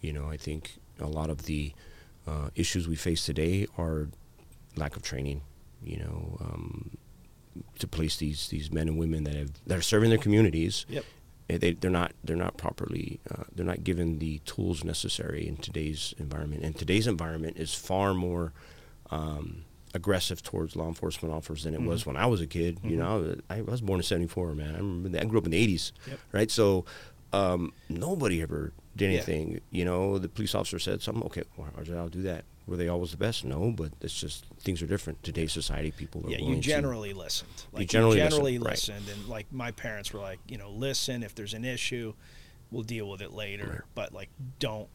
You 0.00 0.12
know, 0.12 0.28
I 0.28 0.36
think 0.36 0.78
a 0.98 1.06
lot 1.06 1.30
of 1.30 1.44
the 1.44 1.72
uh, 2.26 2.48
issues 2.56 2.88
we 2.88 2.96
face 2.96 3.24
today 3.24 3.66
are 3.78 4.08
lack 4.76 4.96
of 4.96 5.02
training. 5.02 5.42
You 5.84 5.98
know, 5.98 6.38
um, 6.40 6.96
to 7.78 7.86
place 7.86 8.16
these 8.16 8.48
these 8.48 8.72
men 8.72 8.88
and 8.88 8.98
women 8.98 9.24
that 9.24 9.34
have 9.34 9.50
that 9.66 9.78
are 9.78 9.82
serving 9.82 10.10
their 10.10 10.18
communities. 10.18 10.86
Yep. 10.88 11.04
Eh, 11.48 11.58
They, 11.58 11.72
they're 11.72 11.90
not 11.90 12.12
they're 12.24 12.36
not 12.36 12.56
properly 12.56 13.20
uh, 13.30 13.44
they're 13.54 13.66
not 13.66 13.84
given 13.84 14.18
the 14.18 14.38
tools 14.40 14.84
necessary 14.84 15.46
in 15.46 15.56
today's 15.56 16.14
environment. 16.18 16.62
And 16.64 16.76
today's 16.76 17.06
environment 17.06 17.56
is 17.58 17.74
far 17.74 18.14
more 18.14 18.52
um, 19.10 19.64
aggressive 19.94 20.42
towards 20.42 20.76
law 20.76 20.88
enforcement 20.88 21.32
officers 21.34 21.64
than 21.64 21.74
it 21.74 21.82
was 21.82 22.00
Mm-hmm. 22.02 22.10
when 22.10 22.16
I 22.22 22.26
was 22.26 22.40
a 22.40 22.46
kid. 22.46 22.78
You 22.82 22.96
know, 22.96 23.36
I, 23.50 23.58
I 23.58 23.62
was 23.62 23.80
born 23.80 24.00
in 24.00 24.02
'74, 24.04 24.54
man. 24.54 24.74
I 24.74 24.78
remember 24.78 25.08
that. 25.10 25.22
I 25.22 25.24
grew 25.26 25.38
up 25.38 25.44
in 25.44 25.52
the 25.52 25.66
'80s, 25.66 25.92
Yep. 26.08 26.18
right? 26.32 26.50
So 26.50 26.84
um, 27.32 27.72
nobody 27.88 28.42
ever 28.42 28.72
did 28.96 29.06
Yeah. 29.10 29.16
anything. 29.18 29.60
You 29.70 29.84
know, 29.84 30.18
the 30.18 30.28
police 30.28 30.54
officer 30.54 30.78
said 30.78 31.02
something. 31.02 31.22
Okay, 31.24 31.42
well, 31.56 31.68
I'll 31.96 32.08
do 32.08 32.22
that. 32.22 32.44
Were 32.66 32.76
they 32.76 32.88
always 32.88 33.12
the 33.12 33.16
best? 33.16 33.44
No, 33.44 33.70
but 33.70 33.92
it's 34.00 34.18
just 34.18 34.44
things 34.60 34.82
are 34.82 34.86
different. 34.86 35.22
Today's 35.22 35.52
society, 35.52 35.92
people 35.92 36.26
are 36.26 36.30
Yeah, 36.30 36.38
you 36.38 36.56
to- 36.56 36.60
generally 36.60 37.12
listened. 37.12 37.64
Like 37.72 37.88
generally 37.88 38.20
you 38.20 38.28
generally 38.28 38.58
right. 38.58 38.70
listened, 38.70 39.08
and 39.08 39.28
like 39.28 39.46
my 39.52 39.70
parents 39.70 40.12
were 40.12 40.20
like, 40.20 40.40
you 40.48 40.58
know, 40.58 40.70
listen. 40.70 41.22
If 41.22 41.34
there's 41.36 41.54
an 41.54 41.64
issue, 41.64 42.14
we'll 42.72 42.82
deal 42.82 43.08
with 43.08 43.22
it 43.22 43.32
later. 43.32 43.84
But 43.94 44.12
like, 44.12 44.30
don't. 44.58 44.88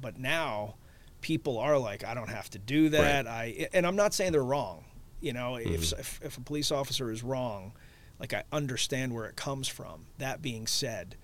But 0.00 0.18
now, 0.18 0.74
people 1.20 1.58
are 1.58 1.78
like, 1.78 2.04
I 2.04 2.14
don't 2.14 2.30
have 2.30 2.50
to 2.50 2.58
do 2.58 2.88
that. 2.88 3.28
I 3.28 3.68
and 3.72 3.86
I'm 3.86 3.96
not 3.96 4.12
saying 4.12 4.32
they're 4.32 4.42
wrong. 4.42 4.84
You 5.20 5.32
know, 5.34 5.54
if, 5.56 5.66
Mm-hmm. 5.68 6.00
if 6.00 6.20
if 6.24 6.36
a 6.38 6.40
police 6.40 6.72
officer 6.72 7.12
is 7.12 7.22
wrong, 7.22 7.72
like 8.18 8.34
I 8.34 8.42
understand 8.50 9.14
where 9.14 9.26
it 9.26 9.36
comes 9.36 9.68
from. 9.68 10.06
That 10.18 10.42
being 10.42 10.66
said, 10.66 11.14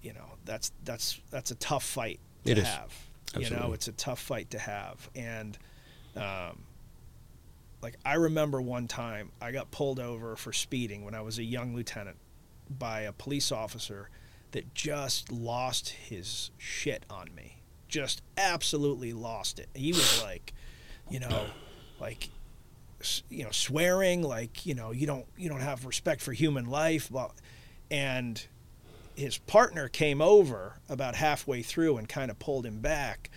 you 0.00 0.12
know, 0.12 0.36
that's 0.44 0.70
that's 0.84 1.20
that's 1.32 1.50
a 1.50 1.56
tough 1.56 1.82
fight 1.84 2.20
to 2.44 2.52
It 2.52 2.58
is. 2.58 2.68
Have. 3.34 3.50
You 3.50 3.56
know, 3.56 3.72
it's 3.72 3.88
a 3.88 3.92
tough 3.92 4.20
fight 4.20 4.50
to 4.50 4.58
have, 4.58 5.08
and. 5.14 5.56
Um, 6.16 6.64
like 7.84 7.98
I 8.02 8.14
remember 8.14 8.62
one 8.62 8.88
time 8.88 9.30
I 9.42 9.52
got 9.52 9.70
pulled 9.70 10.00
over 10.00 10.36
for 10.36 10.54
speeding 10.54 11.04
when 11.04 11.14
I 11.14 11.20
was 11.20 11.38
a 11.38 11.44
young 11.44 11.74
lieutenant 11.74 12.16
by 12.70 13.02
a 13.02 13.12
police 13.12 13.52
officer 13.52 14.08
that 14.52 14.74
just 14.74 15.30
lost 15.30 15.90
his 15.90 16.50
shit 16.56 17.04
on 17.10 17.28
me. 17.34 17.60
Just 17.88 18.22
absolutely 18.38 19.12
lost 19.12 19.58
it. 19.58 19.68
He 19.74 19.92
was 19.92 20.22
like, 20.22 20.54
you 21.10 21.20
know, 21.20 21.44
like 22.00 22.30
you 23.28 23.44
know, 23.44 23.50
swearing 23.50 24.22
like, 24.22 24.64
you 24.64 24.74
know, 24.74 24.90
you 24.90 25.06
don't 25.06 25.26
you 25.36 25.50
don't 25.50 25.60
have 25.60 25.84
respect 25.84 26.22
for 26.22 26.32
human 26.32 26.64
life, 26.64 27.10
well, 27.10 27.34
and 27.90 28.46
his 29.16 29.38
partner 29.38 29.88
came 29.88 30.20
over 30.20 30.80
about 30.88 31.14
halfway 31.14 31.62
through 31.62 31.96
and 31.96 32.08
kind 32.08 32.30
of 32.30 32.38
pulled 32.38 32.66
him 32.66 32.80
back 32.80 33.30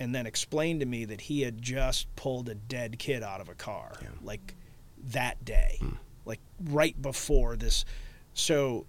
and 0.00 0.14
then 0.14 0.26
explained 0.26 0.80
to 0.80 0.86
me 0.86 1.04
that 1.04 1.22
he 1.22 1.42
had 1.42 1.62
just 1.62 2.14
pulled 2.16 2.48
a 2.48 2.54
dead 2.54 2.98
kid 2.98 3.22
out 3.22 3.40
of 3.40 3.48
a 3.48 3.54
car 3.54 3.92
like 4.22 4.54
that 4.98 5.44
day 5.44 5.78
hmm. 5.80 5.90
like 6.24 6.40
right 6.64 7.00
before 7.00 7.56
this. 7.56 7.84
So 8.34 8.86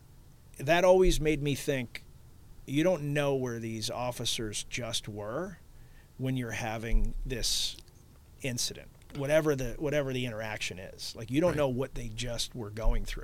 that 0.58 0.84
always 0.84 1.22
made 1.22 1.42
me 1.42 1.56
think 1.56 2.04
you 2.66 2.84
don't 2.84 3.14
know 3.14 3.36
where 3.36 3.60
these 3.60 3.90
officers 3.90 4.66
just 4.70 5.08
were 5.08 5.60
when 6.18 6.36
you're 6.36 6.52
having 6.52 7.14
this 7.26 7.78
incident 8.42 8.90
whatever 9.18 9.56
the 9.56 9.76
whatever 9.78 10.14
the 10.14 10.26
interaction 10.26 10.80
is. 10.80 11.14
Like 11.16 11.32
you 11.32 11.42
don't 11.42 11.56
know 11.56 11.70
what 11.70 11.96
they 11.96 12.10
just 12.14 12.56
were 12.56 12.70
going 12.70 13.06
through. 13.06 13.24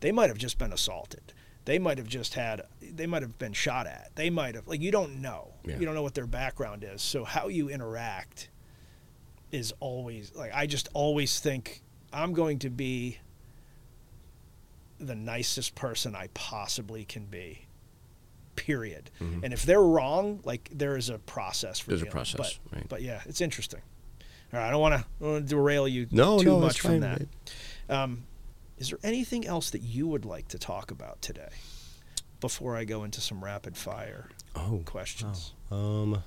They 0.00 0.12
might 0.12 0.28
have 0.28 0.38
just 0.38 0.58
been 0.58 0.72
assaulted 0.72 1.32
they 1.68 1.78
might 1.78 1.98
have 1.98 2.08
just 2.08 2.32
had 2.34 2.62
they 2.80 3.06
might 3.06 3.20
have 3.20 3.38
been 3.38 3.52
shot 3.52 3.86
at 3.86 4.10
they 4.14 4.30
might 4.30 4.54
have 4.54 4.66
like 4.66 4.80
you 4.80 4.90
don't 4.90 5.20
know 5.20 5.52
Yeah. 5.64 5.78
you 5.78 5.84
don't 5.84 5.94
know 5.94 6.02
what 6.02 6.14
their 6.14 6.26
background 6.26 6.82
is 6.82 7.02
so 7.02 7.24
how 7.24 7.48
you 7.48 7.68
interact 7.68 8.48
is 9.52 9.72
always 9.80 10.32
like 10.34 10.50
i 10.54 10.66
just 10.66 10.88
always 10.94 11.38
think 11.40 11.82
i'm 12.12 12.32
going 12.32 12.58
to 12.60 12.70
be 12.70 13.18
the 14.98 15.14
nicest 15.14 15.74
person 15.74 16.16
i 16.16 16.28
possibly 16.34 17.04
can 17.04 17.24
be 17.26 17.66
period 18.56 19.10
and 19.20 19.52
if 19.52 19.62
they're 19.62 19.82
wrong 19.82 20.40
like 20.44 20.68
there 20.72 20.96
is 20.96 21.10
a 21.10 21.18
process 21.18 21.78
for 21.78 21.92
Mm-hmm. 21.92 21.98
There's 22.00 22.08
a 22.08 22.10
process, 22.10 22.58
but, 22.70 22.76
right. 22.76 22.88
but 22.88 23.02
yeah 23.02 23.20
it's 23.26 23.40
interesting 23.40 23.80
all 24.52 24.58
right 24.58 24.66
i 24.68 24.70
don't 24.70 24.80
want 24.80 25.04
to 25.20 25.40
derail 25.42 25.86
you 25.86 26.06
No, 26.10 26.38
too 26.40 26.46
no, 26.46 26.60
much 26.60 26.80
from 26.80 26.90
fine, 26.92 27.00
that 27.00 27.20
man. 27.20 27.28
um, 28.02 28.24
is 28.78 28.90
there 28.90 28.98
anything 29.02 29.46
else 29.46 29.70
that 29.70 29.82
you 29.82 30.06
would 30.06 30.24
like 30.24 30.48
to 30.48 30.58
talk 30.58 30.90
about 30.90 31.20
today 31.22 31.48
before 32.40 32.76
I 32.76 32.84
go 32.84 33.04
into 33.04 33.20
some 33.20 33.42
rapid 33.44 33.76
fire 33.76 34.28
Oh, 34.56 34.82
questions? 34.84 35.52
Um, 35.70 36.22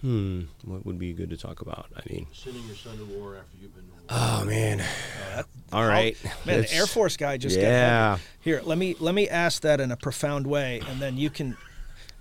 hmm, 0.00 0.42
what 0.64 0.84
would 0.86 0.98
be 0.98 1.12
good 1.12 1.30
to 1.30 1.36
talk 1.36 1.60
about? 1.60 1.86
I 1.96 2.00
mean, 2.10 2.26
Sending 2.32 2.64
your 2.66 2.76
son 2.76 2.96
to 2.98 3.04
war 3.04 3.36
after 3.36 3.56
you've 3.60 3.74
been 3.74 3.84
to 3.84 3.90
war. 3.90 4.00
oh 4.10 4.44
man, 4.44 4.80
Oh, 4.80 5.36
that, 5.36 5.46
All 5.72 5.86
right. 5.86 6.16
Man, 6.44 6.62
the 6.62 6.72
Air 6.74 6.86
Force 6.86 7.16
guy 7.16 7.36
just 7.36 7.58
Yeah. 7.58 8.10
heavy. 8.16 8.22
Here, 8.40 8.60
let 8.64 8.78
me 8.78 8.96
let 8.98 9.14
me 9.14 9.28
ask 9.28 9.62
that 9.62 9.80
in 9.80 9.90
a 9.92 9.96
profound 9.96 10.46
way, 10.46 10.80
and 10.88 11.00
then 11.00 11.16
you 11.16 11.30
can 11.30 11.56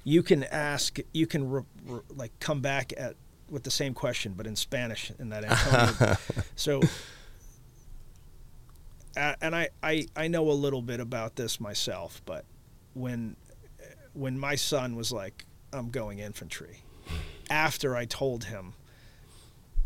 you 0.04 0.24
can 0.24 0.44
ask 0.46 1.00
you 1.14 1.28
can 1.28 1.50
re, 1.50 1.62
re, 1.86 2.00
like 2.16 2.32
come 2.40 2.62
back 2.62 2.94
at 2.98 3.16
with 3.50 3.64
the 3.64 3.72
same 3.72 3.94
question, 3.94 4.34
but 4.36 4.46
in 4.46 4.56
Spanish 4.56 5.12
in 5.20 5.30
that 5.30 5.44
Antonio. 5.44 6.18
so, 6.56 6.82
uh, 6.84 6.88
and 9.42 9.56
I, 9.56 9.70
I 9.84 10.06
I 10.16 10.28
know 10.28 10.50
a 10.50 10.54
little 10.54 10.82
bit 10.82 11.00
about 11.00 11.36
this 11.36 11.60
myself, 11.60 12.22
but 12.26 12.46
when 12.94 13.36
when 14.14 14.38
my 14.38 14.56
son 14.56 14.96
was 14.96 15.12
like, 15.12 15.46
"I'm 15.74 15.90
going 15.90 16.20
infantry," 16.20 16.84
after 17.50 17.96
I 17.96 18.06
told 18.06 18.46
him, 18.46 18.74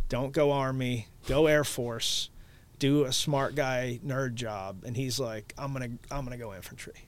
"Don't 0.10 0.32
go 0.32 0.52
Army, 0.52 1.08
go 1.28 1.48
Air 1.48 1.64
Force." 1.64 2.30
do 2.84 3.06
a 3.06 3.14
smart 3.14 3.56
guy 3.56 3.98
nerd 4.06 4.34
job 4.34 4.84
and 4.86 4.98
he's 4.98 5.18
like 5.18 5.54
i'm 5.58 5.72
gonna 5.72 5.88
i'm 6.12 6.26
gonna 6.26 6.38
go 6.38 6.54
infantry 6.54 7.08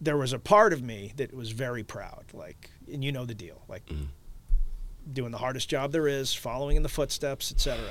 there 0.00 0.16
was 0.16 0.32
a 0.32 0.38
part 0.38 0.72
of 0.72 0.82
me 0.82 1.12
that 1.16 1.34
was 1.34 1.50
very 1.50 1.82
proud 1.82 2.24
like 2.32 2.70
and 2.90 3.04
you 3.04 3.12
know 3.12 3.26
the 3.26 3.34
deal 3.34 3.60
like 3.68 3.84
mm-hmm. 3.84 4.04
doing 5.12 5.30
the 5.30 5.36
hardest 5.36 5.68
job 5.68 5.92
there 5.92 6.08
is 6.08 6.32
following 6.32 6.76
in 6.76 6.82
the 6.82 6.88
footsteps 6.88 7.52
etc 7.52 7.84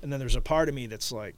and 0.00 0.10
then 0.10 0.18
there's 0.18 0.34
a 0.34 0.40
part 0.40 0.66
of 0.68 0.74
me 0.74 0.86
that's 0.86 1.12
like 1.12 1.34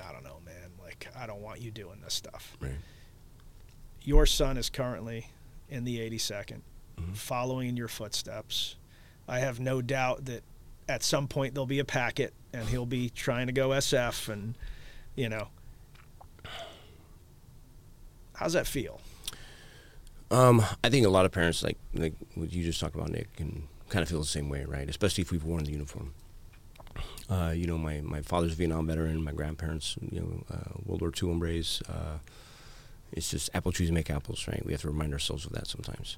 i 0.00 0.12
don't 0.12 0.24
know 0.24 0.38
man 0.44 0.70
like 0.82 1.06
i 1.16 1.26
don't 1.26 1.40
want 1.42 1.60
you 1.60 1.70
doing 1.70 2.00
this 2.02 2.14
stuff 2.14 2.56
Right. 2.60 2.72
your 4.02 4.26
son 4.26 4.56
is 4.56 4.70
currently 4.70 5.28
in 5.68 5.84
the 5.84 5.98
82nd 6.10 6.60
following 7.14 7.68
in 7.70 7.76
your 7.76 7.88
footsteps 7.88 8.76
i 9.28 9.38
have 9.38 9.58
no 9.60 9.80
doubt 9.80 10.26
that 10.26 10.42
at 10.88 11.02
some 11.02 11.28
point 11.28 11.54
there'll 11.54 11.66
be 11.66 11.78
a 11.78 11.84
packet 11.84 12.34
and 12.52 12.68
he'll 12.68 12.84
be 12.86 13.08
trying 13.08 13.46
to 13.46 13.52
go 13.52 13.68
SF 13.70 14.28
and 14.28 14.56
you 15.14 15.28
know 15.28 15.48
how's 18.34 18.52
that 18.54 18.66
feel 18.66 19.00
Um, 20.30 20.62
I 20.84 20.90
think 20.90 21.06
a 21.06 21.10
lot 21.10 21.26
of 21.26 21.32
parents, 21.32 21.62
like 21.62 21.76
like 21.94 22.12
what 22.34 22.52
you 22.52 22.62
just 22.64 22.80
talked 22.80 22.94
about, 22.94 23.10
Nick, 23.10 23.34
can 23.36 23.66
kind 23.88 24.02
of 24.02 24.08
feel 24.08 24.20
the 24.20 24.26
same 24.26 24.48
way, 24.48 24.64
right? 24.64 24.88
Especially 24.88 25.22
if 25.22 25.32
we've 25.32 25.42
worn 25.42 25.64
the 25.64 25.72
uniform. 25.72 26.12
Uh, 27.30 27.52
you 27.54 27.66
know, 27.66 27.78
my, 27.78 28.00
my 28.00 28.20
father's 28.22 28.52
a 28.52 28.56
Vietnam 28.56 28.86
veteran, 28.86 29.22
my 29.22 29.32
grandparents, 29.32 29.96
you 30.10 30.20
know, 30.20 30.44
uh, 30.52 30.80
World 30.84 31.00
War 31.00 31.12
II 31.22 31.28
hombres. 31.28 31.80
Uh, 31.88 32.18
it's 33.12 33.30
just 33.30 33.50
apple 33.54 33.72
trees 33.72 33.92
make 33.92 34.10
apples, 34.10 34.46
right? 34.48 34.64
We 34.66 34.72
have 34.72 34.80
to 34.82 34.88
remind 34.88 35.12
ourselves 35.12 35.46
of 35.46 35.52
that 35.52 35.66
sometimes. 35.66 36.16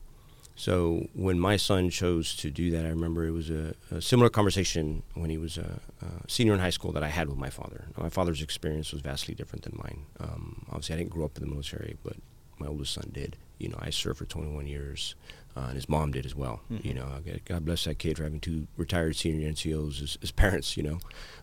So 0.54 1.08
when 1.14 1.38
my 1.38 1.56
son 1.56 1.90
chose 1.90 2.36
to 2.36 2.50
do 2.50 2.70
that, 2.70 2.84
I 2.84 2.88
remember 2.88 3.26
it 3.26 3.30
was 3.30 3.50
a, 3.50 3.74
a 3.90 4.02
similar 4.02 4.28
conversation 4.28 5.02
when 5.14 5.30
he 5.30 5.38
was 5.38 5.56
a, 5.56 5.80
a 6.02 6.30
senior 6.30 6.52
in 6.52 6.60
high 6.60 6.70
school 6.70 6.92
that 6.92 7.02
I 7.02 7.08
had 7.08 7.28
with 7.28 7.38
my 7.38 7.50
father. 7.50 7.86
My 7.96 8.10
father's 8.10 8.42
experience 8.42 8.92
was 8.92 9.00
vastly 9.00 9.34
different 9.34 9.64
than 9.64 9.78
mine. 9.82 10.04
Um, 10.20 10.66
obviously, 10.68 10.94
I 10.94 10.98
didn't 10.98 11.10
grow 11.10 11.24
up 11.24 11.36
in 11.38 11.44
the 11.44 11.50
military, 11.50 11.96
but 12.04 12.16
my 12.62 12.68
oldest 12.68 12.94
son 12.94 13.10
did. 13.12 13.36
You 13.58 13.68
know, 13.68 13.78
I 13.80 13.90
served 13.90 14.18
for 14.18 14.24
21 14.24 14.66
years, 14.66 15.14
uh, 15.56 15.60
and 15.68 15.74
his 15.74 15.88
mom 15.88 16.10
did 16.12 16.26
as 16.26 16.34
well. 16.34 16.60
You 16.70 16.94
know, 16.94 17.20
God- 17.44 17.64
bless 17.64 17.84
that 17.84 17.98
kid 17.98 18.16
for 18.16 18.24
having 18.24 18.40
two 18.40 18.66
retired 18.76 19.16
senior 19.16 19.48
NCOs 19.48 20.02
as, 20.02 20.18
as 20.22 20.30
parents. 20.32 20.76
You 20.76 20.82
know, 20.84 20.98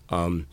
um, 0.10 0.48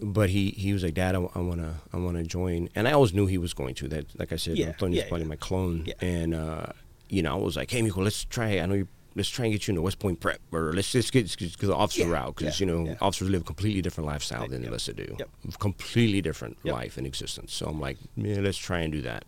but 0.00 0.30
he, 0.30 0.50
he 0.50 0.72
was 0.72 0.84
like, 0.84 0.94
Dad, 0.94 1.14
I, 1.14 1.18
want 1.18 1.60
to 1.60 1.74
I 1.92 1.96
want 1.96 2.16
to 2.16 2.22
join, 2.22 2.68
and 2.74 2.86
I 2.86 2.92
always 2.92 3.12
knew 3.12 3.26
he 3.26 3.38
was 3.38 3.52
going 3.54 3.74
to. 3.76 3.88
That, 3.88 4.18
like 4.18 4.32
I 4.32 4.36
said, 4.36 4.56
Yeah, 4.58 4.68
Antonio's 4.68 5.02
yeah, 5.04 5.08
probably 5.08 5.24
yeah. 5.24 5.28
my 5.30 5.36
clone, 5.36 5.84
Yeah. 5.86 5.94
and 6.00 6.34
uh, 6.34 6.66
you 7.08 7.22
know, 7.22 7.32
I 7.34 7.40
was 7.40 7.56
like, 7.56 7.70
Hey, 7.70 7.82
Mijo, 7.82 7.98
let's 7.98 8.24
try. 8.24 8.58
I 8.58 8.66
know 8.66 8.74
you. 8.74 8.88
Let's 9.16 9.30
try 9.30 9.46
and 9.46 9.52
get 9.52 9.66
you 9.66 9.72
into 9.72 9.82
West 9.82 9.98
Point 9.98 10.20
Prep, 10.20 10.38
or 10.52 10.72
let's 10.72 10.92
just 10.92 11.12
get, 11.12 11.34
get 11.36 11.58
the 11.58 11.74
officer 11.74 12.02
Yeah, 12.02 12.10
route 12.10 12.36
because 12.36 12.60
yeah, 12.60 12.66
you 12.66 12.72
know 12.72 12.84
yeah. 12.90 12.96
officers 13.00 13.28
live 13.30 13.40
a 13.40 13.44
completely 13.44 13.82
different 13.82 14.06
lifestyle 14.06 14.42
than 14.42 14.60
the 14.60 14.66
Yep, 14.66 14.66
enlisted 14.68 14.96
do. 14.96 15.16
yep. 15.18 15.28
Completely 15.58 16.20
different 16.22 16.56
Yep. 16.62 16.72
life 16.72 16.96
and 16.98 17.04
existence. 17.04 17.52
So 17.52 17.66
I'm 17.66 17.80
like, 17.80 17.96
yeah, 18.16 18.38
let's 18.38 18.58
try 18.58 18.80
and 18.80 18.92
do 18.92 19.00
that. 19.02 19.24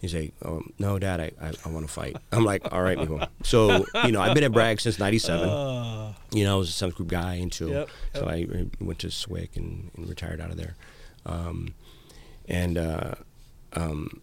He's 0.00 0.14
like, 0.14 0.32
um, 0.44 0.72
no, 0.78 0.98
Dad, 0.98 1.20
I, 1.20 1.32
I, 1.40 1.52
I 1.64 1.68
want 1.70 1.86
to 1.86 1.92
fight. 1.92 2.16
I'm 2.30 2.44
like, 2.44 2.72
all 2.72 2.82
right, 2.82 2.96
Mijo. 2.96 3.28
So 3.42 3.84
you 4.04 4.12
know, 4.12 4.20
I've 4.20 4.34
been 4.34 4.44
at 4.44 4.52
Bragg 4.52 4.80
since 4.80 4.98
'97 4.98 5.48
you 6.32 6.44
know, 6.44 6.56
I 6.56 6.58
was 6.58 6.68
a 6.68 6.72
seventh 6.72 6.96
group 6.96 7.08
guy 7.08 7.34
until 7.34 7.70
Yep, 7.70 7.88
so 8.14 8.26
I 8.26 8.46
uh, 8.52 8.64
went 8.80 8.98
to 9.00 9.08
SWCS 9.08 9.56
and, 9.56 9.90
and 9.96 10.08
retired 10.08 10.40
out 10.40 10.50
of 10.50 10.56
there. 10.56 10.76
Um, 11.26 11.74
and 12.46 12.76
uh, 12.78 13.14
um, 13.74 14.20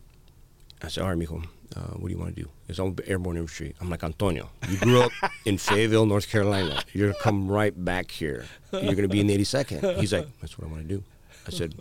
I 0.81 0.87
said, 0.87 1.03
all 1.03 1.09
right, 1.09 1.17
Mijo, 1.17 1.43
uh, 1.75 1.79
what 1.97 2.07
do 2.07 2.13
you 2.13 2.19
want 2.19 2.35
to 2.35 2.43
do? 2.43 2.49
It's 2.67 2.79
all 2.79 2.95
airborne 3.05 3.37
infantry. 3.37 3.75
I'm 3.81 3.89
like, 3.89 4.03
Antonio, 4.03 4.49
you 4.69 4.77
grew 4.77 5.01
up 5.01 5.11
in 5.45 5.57
Fayetteville, 5.57 6.05
North 6.05 6.29
Carolina. 6.29 6.81
You're 6.93 7.07
going 7.07 7.17
to 7.17 7.21
come 7.23 7.47
right 7.47 7.73
back 7.83 8.11
here. 8.11 8.45
You're 8.71 8.81
going 8.95 8.97
to 8.97 9.07
be 9.07 9.19
in 9.19 9.27
the 9.27 9.37
82nd. 9.37 9.99
He's 9.99 10.13
like, 10.13 10.27
that's 10.41 10.57
what 10.57 10.67
I 10.67 10.71
want 10.71 10.83
to 10.83 10.87
do. 10.87 11.03
I 11.47 11.51
said, 11.51 11.75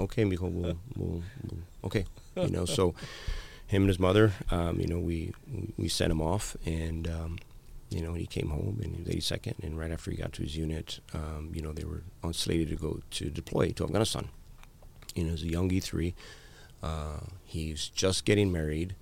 okay, 0.00 0.24
Mijo, 0.24 0.50
we'll, 0.50 0.76
we'll, 0.96 1.22
we'll, 1.42 1.58
okay. 1.84 2.04
You 2.36 2.50
know, 2.50 2.64
so 2.64 2.94
him 3.66 3.82
and 3.82 3.88
his 3.88 3.98
mother, 3.98 4.32
um, 4.50 4.80
you 4.80 4.86
know, 4.86 4.98
we, 4.98 5.32
we 5.76 5.88
sent 5.88 6.10
him 6.10 6.20
off 6.20 6.56
and, 6.66 7.08
um, 7.08 7.38
you 7.90 8.00
know, 8.02 8.14
he 8.14 8.26
came 8.26 8.48
home 8.50 8.80
and 8.82 8.94
he 8.96 9.02
was 9.02 9.30
82nd. 9.30 9.62
And 9.62 9.78
right 9.78 9.90
after 9.92 10.10
he 10.10 10.16
got 10.16 10.32
to 10.34 10.42
his 10.42 10.56
unit, 10.56 11.00
um, 11.14 11.50
you 11.54 11.62
know, 11.62 11.72
they 11.72 11.84
were 11.84 12.02
on 12.22 12.32
slated 12.32 12.68
to 12.70 12.76
go 12.76 13.00
to 13.12 13.30
deploy 13.30 13.70
to 13.70 13.84
Afghanistan. 13.84 14.28
You 15.14 15.24
know, 15.24 15.34
as 15.34 15.42
a 15.42 15.48
young 15.48 15.70
E3, 15.70 16.12
uh, 16.82 17.20
he's 17.44 17.88
just 17.88 18.24
getting 18.24 18.50
married. 18.50 18.94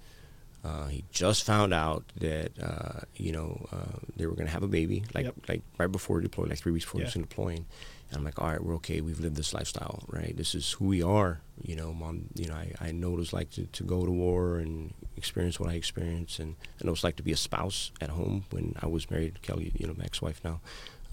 Uh, 0.65 0.87
he 0.89 1.05
just 1.11 1.43
found 1.43 1.75
out 1.75 2.05
that 2.21 2.53
uh, 2.63 3.01
you 3.17 3.33
know 3.33 3.67
uh, 3.73 3.99
they 4.17 4.27
were 4.27 4.35
going 4.35 4.47
to 4.47 4.53
have 4.53 4.63
a 4.63 4.69
baby, 4.69 5.03
like 5.13 5.25
Yep. 5.25 5.35
like 5.49 5.63
right 5.79 5.91
before 5.91 6.21
he 6.21 6.23
deployed, 6.23 6.51
like 6.51 6.59
three 6.59 6.71
weeks 6.71 6.85
before 6.85 7.01
he 7.01 7.05
was 7.07 7.15
deploying. 7.15 7.67
And 8.13 8.19
I'm 8.19 8.25
like, 8.25 8.39
all 8.39 8.49
right, 8.49 8.63
we're 8.63 8.75
okay. 8.75 9.01
We've 9.01 9.19
lived 9.21 9.37
this 9.37 9.55
lifestyle, 9.55 10.05
right? 10.07 10.37
This 10.37 10.55
is 10.55 10.73
who 10.73 10.85
we 10.85 11.03
are. 11.03 11.41
You 11.63 11.77
know, 11.77 11.95
mom. 11.95 12.27
You 12.35 12.49
know, 12.49 12.55
I, 12.55 12.73
I 12.79 12.93
know 12.93 13.11
what 13.11 13.21
it's 13.21 13.33
like 13.33 13.51
to, 13.53 13.65
to 13.65 13.85
go 13.85 14.05
to 14.05 14.13
war 14.13 14.59
and 14.59 14.93
experience 15.17 15.59
what 15.59 15.71
I 15.71 15.75
experienced, 15.75 16.39
and 16.39 16.57
I 16.79 16.85
know 16.85 16.93
what 16.93 16.99
it's 16.99 17.05
like 17.05 17.17
to 17.17 17.23
be 17.23 17.33
a 17.33 17.37
spouse 17.37 17.91
at 18.03 18.11
home 18.11 18.45
when 18.51 18.75
I 18.83 18.87
was 18.87 19.11
married 19.11 19.37
to 19.37 19.41
Kelly, 19.41 19.73
you 19.75 19.87
know, 19.87 19.95
my 19.97 20.05
ex-wife 20.05 20.43
now. 20.45 20.61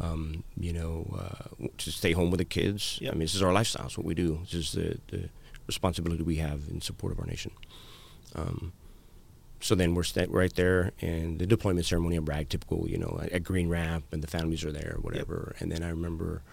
Um, 0.02 0.44
you 0.58 0.74
know, 0.74 1.14
uh, 1.18 1.68
to 1.78 1.92
stay 1.92 2.12
home 2.12 2.32
with 2.32 2.40
the 2.40 2.46
kids. 2.46 3.00
Yep. 3.02 3.12
I 3.12 3.14
mean, 3.16 3.22
this 3.22 3.36
is 3.36 3.42
our 3.42 3.54
lifestyle. 3.54 3.86
It's 3.86 3.98
what 3.98 4.06
we 4.06 4.14
do. 4.14 4.40
This 4.44 4.54
is 4.54 4.72
the, 4.74 5.00
the 5.08 5.30
responsibility 5.68 6.24
we 6.24 6.38
have 6.38 6.62
in 6.70 6.82
support 6.82 7.14
of 7.14 7.20
our 7.20 7.26
nation. 7.26 7.52
Um, 8.36 8.74
so 9.60 9.76
then 9.76 9.96
we're 9.96 10.04
sta- 10.04 10.28
right 10.30 10.54
there, 10.56 10.94
and 11.02 11.38
the 11.38 11.46
deployment 11.46 11.86
ceremony 11.86 12.16
in 12.16 12.24
Bragg, 12.24 12.48
typical, 12.50 12.90
you 12.90 12.98
know, 12.98 13.20
at, 13.22 13.32
at 13.34 13.44
Green 13.44 13.70
Ramp, 13.70 14.06
and 14.12 14.24
the 14.24 14.28
families 14.28 14.64
are 14.64 14.72
there, 14.72 14.98
whatever. 15.02 15.54
And 15.60 15.72
then 15.72 15.84
I 15.84 15.90
remember 15.90 16.44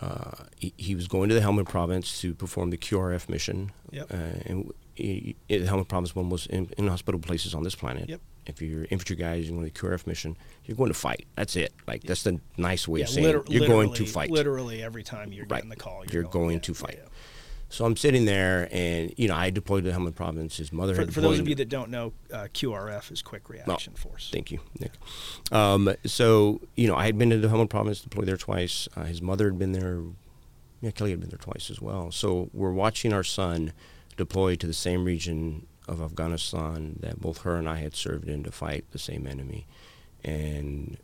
uh, 0.00 0.44
he, 0.56 0.72
he 0.76 0.94
was 0.94 1.06
going 1.08 1.28
to 1.28 1.34
the 1.34 1.40
Helmand 1.40 1.68
Province 1.68 2.20
to 2.22 2.34
perform 2.34 2.70
the 2.70 2.78
QRF 2.78 3.28
mission. 3.28 3.72
Yep. 3.90 4.12
Uh, 4.12 4.16
and 4.46 4.72
he, 4.94 5.36
the 5.48 5.60
Helmand 5.60 5.88
Province 5.88 6.14
one 6.16 6.30
was 6.30 6.46
in, 6.46 6.70
in 6.78 6.88
hospital 6.88 7.20
places 7.20 7.54
on 7.54 7.62
this 7.62 7.74
planet. 7.74 8.08
Yep. 8.08 8.20
If 8.44 8.60
you're 8.60 8.86
infantry 8.90 9.14
guys, 9.14 9.46
you're 9.48 9.56
going 9.56 9.70
to 9.70 9.72
the 9.72 9.78
QRF 9.88 10.04
mission. 10.06 10.36
You're 10.64 10.76
going 10.76 10.90
to 10.90 10.98
fight. 10.98 11.26
That's 11.36 11.54
it. 11.54 11.72
Like 11.86 12.02
that's 12.02 12.24
the 12.24 12.40
nice 12.56 12.88
way 12.88 13.00
yeah 13.00 13.04
of 13.04 13.10
saying 13.10 13.26
liter- 13.26 13.38
it. 13.40 13.50
you're 13.50 13.68
going 13.68 13.92
to 13.94 14.04
fight. 14.04 14.30
literally 14.32 14.82
every 14.82 15.04
time 15.04 15.32
you're 15.32 15.46
Right. 15.46 15.58
getting 15.58 15.70
the 15.70 15.76
call 15.76 16.04
You're 16.10 16.24
going 16.24 16.54
yeah, 16.54 16.60
to 16.62 16.74
fight. 16.74 16.98
yeah. 17.00 17.08
So 17.72 17.86
I'm 17.86 17.96
sitting 17.96 18.26
there, 18.26 18.68
and 18.70 19.14
you 19.16 19.28
know, 19.28 19.34
I 19.34 19.48
deployed 19.48 19.84
to 19.84 19.90
the 19.90 19.96
Helmand 19.96 20.14
Province. 20.14 20.58
His 20.58 20.74
mother 20.74 20.94
For, 20.94 21.10
for 21.10 21.22
those 21.22 21.38
of 21.38 21.48
you 21.48 21.54
that 21.54 21.70
don't 21.70 21.90
know, 21.90 22.12
uh, 22.30 22.48
QRF 22.52 23.10
is 23.10 23.22
Quick 23.22 23.48
Reaction 23.48 23.94
Force. 23.94 24.28
Thank 24.30 24.50
you, 24.50 24.60
Nick. 24.78 24.92
Um, 25.50 25.94
so, 26.04 26.60
you 26.76 26.86
know, 26.86 26.94
I 26.94 27.06
had 27.06 27.16
been 27.16 27.30
to 27.30 27.38
the 27.38 27.48
Helmand 27.48 27.70
Province, 27.70 28.02
deployed 28.02 28.26
there 28.26 28.36
twice. 28.36 28.88
Uh, 28.94 29.04
his 29.04 29.22
mother 29.22 29.46
had 29.46 29.58
been 29.58 29.72
there. 29.72 30.02
Yeah, 30.82 30.90
Kelly 30.90 31.12
had 31.12 31.20
been 31.20 31.30
there 31.30 31.38
twice 31.38 31.70
as 31.70 31.80
well. 31.80 32.10
So 32.10 32.50
we're 32.52 32.72
watching 32.72 33.14
our 33.14 33.24
son 33.24 33.72
deploy 34.18 34.54
to 34.56 34.66
the 34.66 34.74
same 34.74 35.06
region 35.06 35.66
of 35.88 36.02
Afghanistan 36.02 36.98
that 37.00 37.20
both 37.20 37.38
her 37.38 37.56
and 37.56 37.66
I 37.66 37.76
had 37.76 37.96
served 37.96 38.28
in 38.28 38.42
to 38.44 38.52
fight 38.52 38.84
the 38.90 38.98
same 38.98 39.26
enemy. 39.26 39.66
And, 40.22 40.98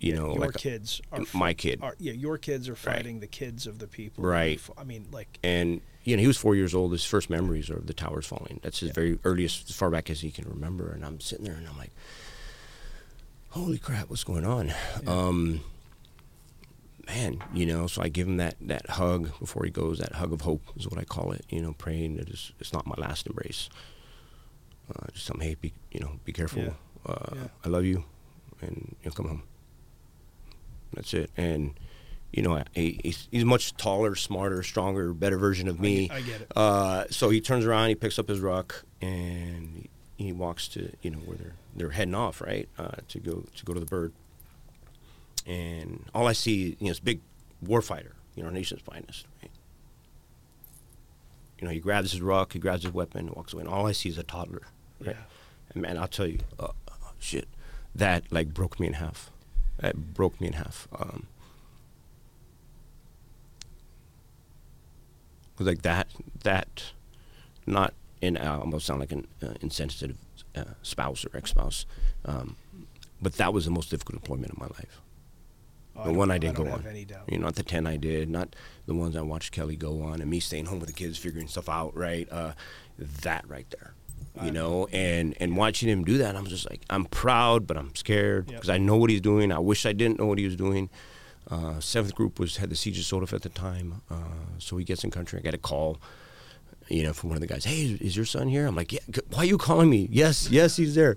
you 0.00 0.14
know, 0.14 0.34
your 0.34 0.46
like, 0.46 0.54
kids 0.54 1.00
are 1.12 1.20
my 1.34 1.52
kid. 1.52 1.80
Are, 1.82 1.94
yeah, 1.98 2.12
your 2.12 2.38
kids 2.38 2.68
are 2.68 2.74
fighting 2.74 3.20
the 3.20 3.26
kids 3.26 3.66
of 3.66 3.78
the 3.78 3.86
people. 3.86 4.24
Right. 4.24 4.60
I 4.76 4.84
mean, 4.84 5.06
like 5.12 5.38
and 5.42 5.82
you 6.04 6.16
know 6.16 6.20
he 6.22 6.26
was 6.26 6.38
four 6.38 6.56
years 6.56 6.74
old. 6.74 6.92
His 6.92 7.04
first 7.04 7.28
memories 7.28 7.68
are 7.70 7.76
of 7.76 7.86
the 7.86 7.92
towers 7.94 8.26
falling. 8.26 8.60
That's 8.62 8.80
his 8.80 8.90
very 8.92 9.18
earliest, 9.24 9.68
as 9.68 9.76
far 9.76 9.90
back 9.90 10.08
as 10.08 10.22
he 10.22 10.30
can 10.30 10.48
remember. 10.48 10.90
And 10.90 11.04
I'm 11.04 11.20
sitting 11.20 11.44
there 11.44 11.54
and 11.54 11.68
I'm 11.68 11.76
like, 11.76 11.90
"Holy 13.50 13.78
crap, 13.78 14.08
what's 14.08 14.24
going 14.24 14.46
on?" 14.46 14.72
Um, 15.06 15.60
man, 17.06 17.42
you 17.52 17.66
know. 17.66 17.86
So 17.86 18.00
I 18.02 18.08
give 18.08 18.26
him 18.26 18.38
that 18.38 18.56
that 18.62 18.88
hug 18.90 19.38
before 19.38 19.64
he 19.64 19.70
goes. 19.70 19.98
That 19.98 20.12
hug 20.14 20.32
of 20.32 20.40
hope 20.40 20.62
is 20.76 20.88
what 20.88 20.98
I 20.98 21.04
call 21.04 21.32
it. 21.32 21.44
You 21.50 21.60
know, 21.60 21.74
praying 21.74 22.16
that 22.16 22.30
it's, 22.30 22.52
it's 22.58 22.72
not 22.72 22.86
my 22.86 22.96
last 22.96 23.26
embrace. 23.26 23.68
Uh, 24.88 25.06
just 25.12 25.26
tell 25.26 25.36
him, 25.36 25.42
hey, 25.42 25.56
be 25.60 25.72
you 25.92 26.00
know, 26.00 26.18
be 26.24 26.32
careful. 26.32 26.62
Yeah. 26.62 26.70
Uh, 27.04 27.34
Yeah. 27.34 27.48
I 27.64 27.68
love 27.68 27.84
you, 27.84 28.04
and 28.62 28.96
you'll 29.04 29.12
come 29.14 29.28
home. 29.28 29.42
That's 30.94 31.14
it. 31.14 31.30
And 31.36 31.74
you 32.32 32.42
know, 32.42 32.62
he, 32.74 33.00
he's, 33.02 33.28
he's 33.32 33.44
much 33.44 33.76
taller, 33.76 34.14
smarter, 34.14 34.62
stronger, 34.62 35.12
better 35.12 35.36
version 35.36 35.66
of 35.68 35.80
me. 35.80 36.08
I 36.10 36.20
get 36.20 36.42
it. 36.42 36.52
Uh, 36.54 37.04
so 37.10 37.28
he 37.30 37.40
turns 37.40 37.64
around, 37.64 37.88
he 37.88 37.94
picks 37.96 38.18
up 38.18 38.28
his 38.28 38.38
ruck, 38.40 38.84
and 39.02 39.88
he, 40.16 40.26
he 40.26 40.32
walks 40.32 40.68
to 40.68 40.92
you 41.02 41.10
know 41.10 41.18
where 41.18 41.36
they're 41.36 41.54
they're 41.74 41.90
heading 41.90 42.14
off, 42.14 42.40
right, 42.40 42.68
uh, 42.78 42.96
to 43.08 43.18
go 43.18 43.44
to 43.56 43.64
go 43.64 43.74
to 43.74 43.80
the 43.80 43.86
bird. 43.86 44.12
And 45.46 46.04
all 46.14 46.26
I 46.26 46.32
see, 46.32 46.76
you 46.78 46.86
know, 46.86 46.90
is 46.90 47.00
big 47.00 47.20
warfighter, 47.64 48.12
you 48.36 48.42
know, 48.42 48.46
our 48.46 48.52
nation's 48.52 48.82
finest, 48.82 49.26
right? 49.42 49.50
You 51.58 51.66
know, 51.66 51.72
he 51.72 51.80
grabs 51.80 52.12
his 52.12 52.20
rock, 52.20 52.52
he 52.52 52.58
grabs 52.58 52.84
his 52.84 52.92
weapon, 52.92 53.26
and 53.26 53.36
walks 53.36 53.52
away, 53.52 53.62
and 53.62 53.68
all 53.68 53.86
I 53.86 53.92
see 53.92 54.08
is 54.08 54.18
a 54.18 54.22
toddler, 54.22 54.62
right? 55.00 55.16
Yeah. 55.16 55.22
And 55.74 55.82
man, 55.82 55.98
I'll 55.98 56.08
tell 56.08 56.26
you, 56.26 56.40
uh, 56.58 56.68
shit, 57.18 57.48
that 57.94 58.30
like 58.30 58.54
broke 58.54 58.78
me 58.78 58.86
in 58.86 58.92
half. 58.94 59.29
That 59.80 60.14
broke 60.14 60.40
me 60.40 60.46
in 60.48 60.52
half. 60.54 60.86
Um, 60.98 61.26
'cause, 65.56 65.66
like 65.66 65.82
that, 65.82 66.08
that, 66.44 66.92
not 67.66 67.94
in 68.20 68.36
I 68.36 68.56
almost 68.58 68.86
sound 68.86 69.00
like 69.00 69.12
an 69.12 69.26
uh, 69.42 69.54
insensitive 69.60 70.16
uh, 70.54 70.64
spouse 70.82 71.24
or 71.24 71.34
ex-spouse, 71.36 71.86
um, 72.24 72.56
but 73.22 73.34
that 73.34 73.52
was 73.52 73.64
the 73.64 73.70
most 73.70 73.90
difficult 73.90 74.16
employment 74.16 74.52
of 74.52 74.58
my 74.58 74.66
life. 74.66 75.00
Oh, 75.96 76.00
the 76.04 76.08
don't- 76.10 76.16
one 76.18 76.30
I 76.30 76.38
didn't 76.38 76.56
don't 76.56 76.66
go 76.66 76.72
on. 76.72 76.82
You 77.28 77.38
know, 77.38 77.46
not 77.46 77.54
the 77.56 77.62
ten 77.62 77.86
I 77.86 77.96
did, 77.96 78.28
not 78.28 78.54
the 78.86 78.94
ones 78.94 79.16
I 79.16 79.22
watched 79.22 79.52
Kelly 79.52 79.76
go 79.76 80.02
on, 80.02 80.20
and 80.20 80.30
me 80.30 80.40
staying 80.40 80.66
home 80.66 80.78
with 80.80 80.88
the 80.88 80.94
kids, 80.94 81.16
figuring 81.18 81.48
stuff 81.48 81.68
out. 81.68 81.96
Right, 81.96 82.30
uh, 82.30 82.52
that 82.98 83.48
right 83.48 83.66
there. 83.70 83.94
You 84.42 84.50
know, 84.52 84.86
and 84.92 85.34
and 85.40 85.56
watching 85.56 85.88
him 85.88 86.04
do 86.04 86.18
that, 86.18 86.34
I'm 86.36 86.46
just 86.46 86.68
like, 86.70 86.80
I'm 86.88 87.04
proud, 87.04 87.66
but 87.66 87.76
I'm 87.76 87.94
scared 87.94 88.46
Yep. 88.48 88.56
because 88.60 88.70
I 88.70 88.78
know 88.78 88.96
what 88.96 89.10
he's 89.10 89.20
doing. 89.20 89.52
I 89.52 89.58
wish 89.58 89.84
I 89.84 89.92
didn't 89.92 90.18
know 90.18 90.26
what 90.26 90.38
he 90.38 90.44
was 90.44 90.56
doing. 90.56 90.88
Uh, 91.50 91.80
seventh 91.80 92.14
group 92.14 92.38
was 92.38 92.56
had 92.58 92.70
the 92.70 92.76
siege 92.76 92.98
of 92.98 93.04
Sodef 93.04 93.32
at 93.34 93.42
the 93.42 93.48
time, 93.48 94.02
uh, 94.10 94.14
so 94.58 94.76
he 94.76 94.84
gets 94.84 95.02
in 95.04 95.10
country. 95.10 95.40
I 95.40 95.42
got 95.42 95.52
a 95.54 95.58
call, 95.58 95.98
you 96.88 97.02
know, 97.02 97.12
from 97.12 97.30
one 97.30 97.36
of 97.36 97.40
the 97.40 97.48
guys. 97.48 97.64
Hey, 97.64 97.82
is, 97.82 98.00
is 98.00 98.16
your 98.16 98.24
son 98.24 98.46
here? 98.48 98.66
I'm 98.66 98.76
like, 98.76 98.92
yeah. 98.92 99.00
Why 99.30 99.40
are 99.40 99.44
you 99.44 99.58
calling 99.58 99.90
me? 99.90 100.08
Yes, 100.12 100.48
yes, 100.48 100.76
he's 100.76 100.94
there. 100.94 101.16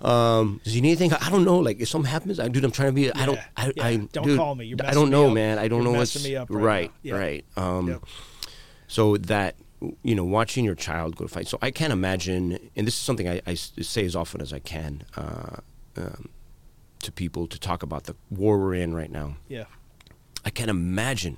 Um, 0.00 0.60
does 0.64 0.72
he 0.72 0.80
need 0.80 0.98
anything? 0.98 1.12
I 1.12 1.28
don't 1.30 1.44
know. 1.44 1.58
Like, 1.58 1.80
if 1.80 1.88
something 1.88 2.10
happens, 2.10 2.40
I, 2.40 2.48
dude, 2.48 2.64
I'm 2.64 2.70
trying 2.72 2.88
to 2.88 2.92
be. 2.94 3.12
I 3.12 3.26
don't. 3.26 3.34
Yeah, 3.36 3.44
I, 3.58 3.72
yeah. 3.76 3.84
I 3.84 3.96
Don't 4.12 4.24
dude, 4.26 4.38
call 4.38 4.54
me. 4.54 4.64
You're 4.66 4.78
I 4.84 4.92
don't 4.92 5.06
me 5.06 5.10
know, 5.10 5.28
up. 5.28 5.34
man. 5.34 5.58
I 5.58 5.68
don't 5.68 5.82
You're 5.82 5.92
know 5.92 5.98
what's 5.98 6.24
me 6.24 6.34
up 6.34 6.48
right 6.50 6.62
right. 6.64 6.92
Yeah. 7.02 7.14
Right. 7.16 7.44
Um, 7.56 7.88
Yep. 7.88 8.04
So 8.88 9.16
that 9.18 9.56
you 10.02 10.14
know, 10.14 10.24
watching 10.24 10.64
your 10.64 10.74
child 10.74 11.16
go 11.16 11.24
to 11.24 11.28
fight. 11.28 11.48
So 11.48 11.58
I 11.62 11.70
can't 11.70 11.92
imagine, 11.92 12.58
and 12.76 12.86
this 12.86 12.94
is 12.94 13.00
something 13.00 13.28
I 13.46 13.54
say 13.54 14.04
as 14.04 14.14
often 14.16 14.40
as 14.40 14.52
I 14.52 14.58
can 14.60 15.02
uh, 15.16 15.56
um, 15.96 16.28
to 17.00 17.12
people 17.12 17.46
to 17.48 17.58
talk 17.58 17.82
about 17.82 18.04
the 18.04 18.14
war 18.30 18.58
we're 18.58 18.74
in 18.74 18.94
right 18.94 19.10
now. 19.10 19.36
Yeah. 19.48 19.64
I 20.44 20.50
can't 20.50 20.70
imagine 20.70 21.36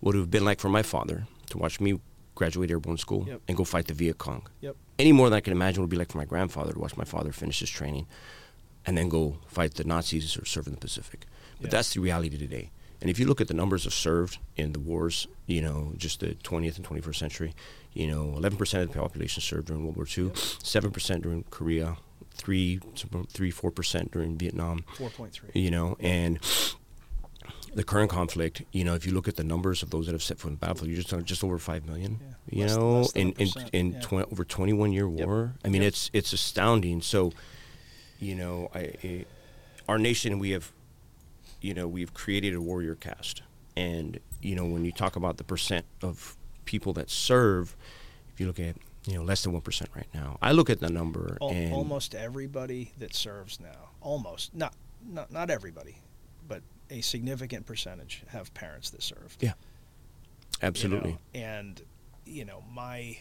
what 0.00 0.14
it 0.14 0.18
would 0.18 0.22
have 0.24 0.30
been 0.30 0.44
like 0.44 0.60
for 0.60 0.68
my 0.68 0.82
father 0.82 1.26
to 1.50 1.58
watch 1.58 1.80
me 1.80 2.00
graduate 2.34 2.70
airborne 2.70 2.98
school 2.98 3.24
Yep. 3.26 3.40
and 3.48 3.56
go 3.56 3.64
fight 3.64 3.86
the 3.86 3.94
Viet 3.94 4.18
Cong. 4.18 4.42
Yep. 4.60 4.76
Any 4.98 5.12
more 5.12 5.28
than 5.30 5.36
I 5.36 5.40
can 5.40 5.52
imagine 5.52 5.82
would 5.82 5.90
be 5.90 5.96
like 5.96 6.10
for 6.12 6.18
my 6.18 6.24
grandfather 6.26 6.72
to 6.72 6.78
watch 6.78 6.96
my 6.96 7.04
father 7.04 7.32
finish 7.32 7.60
his 7.60 7.70
training 7.70 8.06
and 8.84 8.96
then 8.96 9.08
go 9.08 9.38
fight 9.46 9.74
the 9.74 9.84
Nazis 9.84 10.36
or 10.36 10.44
serve 10.44 10.66
in 10.66 10.74
the 10.74 10.80
Pacific. 10.80 11.26
But 11.60 11.66
Yeah. 11.70 11.76
that's 11.78 11.94
the 11.94 12.00
reality 12.00 12.36
today. 12.38 12.70
And 13.00 13.10
if 13.10 13.18
you 13.18 13.26
look 13.26 13.40
at 13.42 13.48
the 13.48 13.54
numbers 13.54 13.84
of 13.86 13.92
served 13.92 14.38
in 14.56 14.72
the 14.72 14.80
wars, 14.80 15.26
you 15.46 15.60
know, 15.60 15.92
just 15.98 16.20
the 16.20 16.34
20th 16.42 16.76
and 16.76 16.84
21st 16.86 17.18
century, 17.18 17.54
you 17.96 18.06
know, 18.06 18.34
11% 18.36 18.82
of 18.82 18.92
the 18.92 18.98
population 18.98 19.40
served 19.40 19.68
during 19.68 19.82
World 19.84 19.96
War 19.96 20.04
II, 20.06 20.30
7% 20.30 21.22
during 21.22 21.44
Korea, 21.44 21.96
3, 22.34 22.78
3 23.28 23.52
4% 23.52 24.10
during 24.10 24.36
Vietnam 24.36 24.84
4.3. 24.98 25.50
you 25.54 25.70
know, 25.70 25.96
and 26.00 26.38
the 27.74 27.84
current 27.84 28.10
conflict, 28.10 28.62
you 28.72 28.84
know, 28.84 28.94
if 28.94 29.06
you 29.06 29.12
look 29.12 29.28
at 29.28 29.36
the 29.36 29.44
numbers 29.44 29.82
of 29.82 29.90
those 29.90 30.06
that 30.06 30.12
have 30.12 30.22
set 30.22 30.38
foot 30.38 30.48
in 30.48 30.54
the 30.54 30.58
battlefield, 30.58 30.88
you're 30.90 31.02
just 31.02 31.24
just 31.26 31.44
over 31.44 31.58
five 31.58 31.86
million. 31.86 32.18
Yeah. 32.20 32.34
You 32.58 32.62
Less- 32.64 32.76
know, 32.76 32.98
less 33.00 33.12
in 33.12 33.32
in, 33.32 33.48
in 33.72 33.92
yeah. 33.92 34.22
over 34.32 34.44
21 34.44 34.92
year 34.92 35.08
war. 35.08 35.52
Yep. 35.54 35.60
I 35.64 35.68
mean, 35.68 35.82
Yep. 35.82 35.88
it's 35.88 36.10
it's 36.12 36.32
astounding. 36.32 37.02
So, 37.02 37.32
you 38.18 38.34
know, 38.34 38.70
I, 38.74 38.92
I 39.04 39.24
our 39.88 39.98
nation 39.98 40.38
we 40.38 40.50
have, 40.50 40.72
you 41.60 41.74
know, 41.74 41.86
we've 41.86 42.12
created 42.14 42.54
a 42.54 42.60
warrior 42.62 42.94
caste, 42.94 43.42
and 43.76 44.18
you 44.40 44.54
know, 44.56 44.64
when 44.64 44.84
you 44.84 44.92
talk 44.92 45.16
about 45.16 45.36
the 45.36 45.44
percent 45.44 45.84
of 46.02 46.36
people 46.66 46.92
that 46.92 47.08
serve, 47.10 47.74
if 48.34 48.38
you 48.40 48.46
look 48.46 48.60
at 48.60 48.76
you 49.06 49.14
know 49.14 49.22
less 49.22 49.42
than 49.42 49.52
one 49.52 49.62
percent 49.62 49.88
right 49.96 50.08
now, 50.12 50.36
I 50.42 50.52
look 50.52 50.68
at 50.68 50.80
the 50.80 50.90
number 50.90 51.38
Al- 51.40 51.48
and 51.50 51.72
almost 51.72 52.14
everybody 52.14 52.92
that 52.98 53.14
serves 53.14 53.58
now, 53.58 53.90
almost 54.02 54.54
not 54.54 54.74
not 55.08 55.32
not 55.32 55.48
everybody, 55.50 55.96
but 56.46 56.60
a 56.90 57.00
significant 57.00 57.64
percentage 57.66 58.22
have 58.28 58.52
parents 58.54 58.90
that 58.90 59.02
served. 59.02 59.42
yeah, 59.42 59.54
you 60.60 60.68
absolutely. 60.68 61.12
know, 61.12 61.18
and 61.34 61.80
you 62.26 62.44
know 62.44 62.62
my 62.72 63.16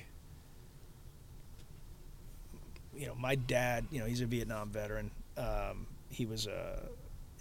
you 2.98 3.08
know 3.08 3.16
my 3.16 3.36
dad 3.36 3.86
you 3.92 4.00
know 4.00 4.06
he's 4.06 4.22
a 4.22 4.26
vietnam 4.26 4.70
veteran 4.70 5.12
um, 5.38 5.86
he 6.10 6.26
was 6.26 6.48
a 6.48 6.82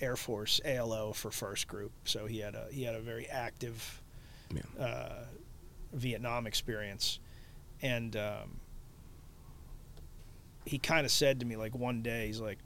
air 0.01 0.17
force 0.17 0.61
alo 0.65 1.13
for 1.13 1.31
first 1.31 1.69
group 1.69 1.93
so 2.05 2.27
he 2.27 2.39
had 2.41 2.55
a 2.55 2.67
he 2.73 2.83
had 2.83 2.95
a 2.95 3.01
very 3.01 3.27
active 3.29 4.03
Yeah. 4.53 4.85
uh, 4.85 5.25
vietnam 5.95 6.47
experience 6.47 7.19
and 7.83 8.17
um, 8.17 8.61
he 10.67 10.79
kind 10.79 11.05
of 11.05 11.13
said 11.13 11.41
to 11.41 11.47
me 11.47 11.57
like 11.57 11.75
one 11.75 12.03
day 12.03 12.27
he's 12.27 12.41
like 12.41 12.59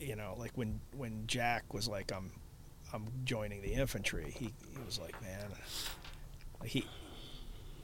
you 0.00 0.16
know 0.16 0.34
like 0.38 0.50
when 0.56 0.80
when 0.96 1.24
jack 1.26 1.72
was 1.72 1.88
like 1.88 2.12
i'm 2.12 2.30
i'm 2.92 3.06
joining 3.24 3.62
the 3.62 3.72
infantry 3.72 4.34
he, 4.36 4.46
he 4.46 4.78
was 4.84 4.98
like 4.98 5.20
man 5.22 5.46
he 6.64 6.84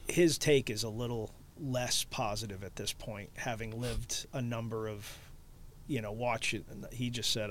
his 0.07 0.37
take 0.37 0.69
is 0.69 0.83
a 0.83 0.89
little 0.89 1.31
less 1.61 2.03
positive 2.05 2.63
at 2.63 2.75
this 2.75 2.93
point 2.93 3.29
having 3.35 3.79
lived 3.79 4.25
a 4.33 4.41
number 4.41 4.87
of 4.87 5.17
you 5.87 6.01
know 6.01 6.11
watch 6.11 6.53
it 6.53 6.63
and 6.71 6.85
he 6.91 7.09
just 7.09 7.31
said 7.31 7.49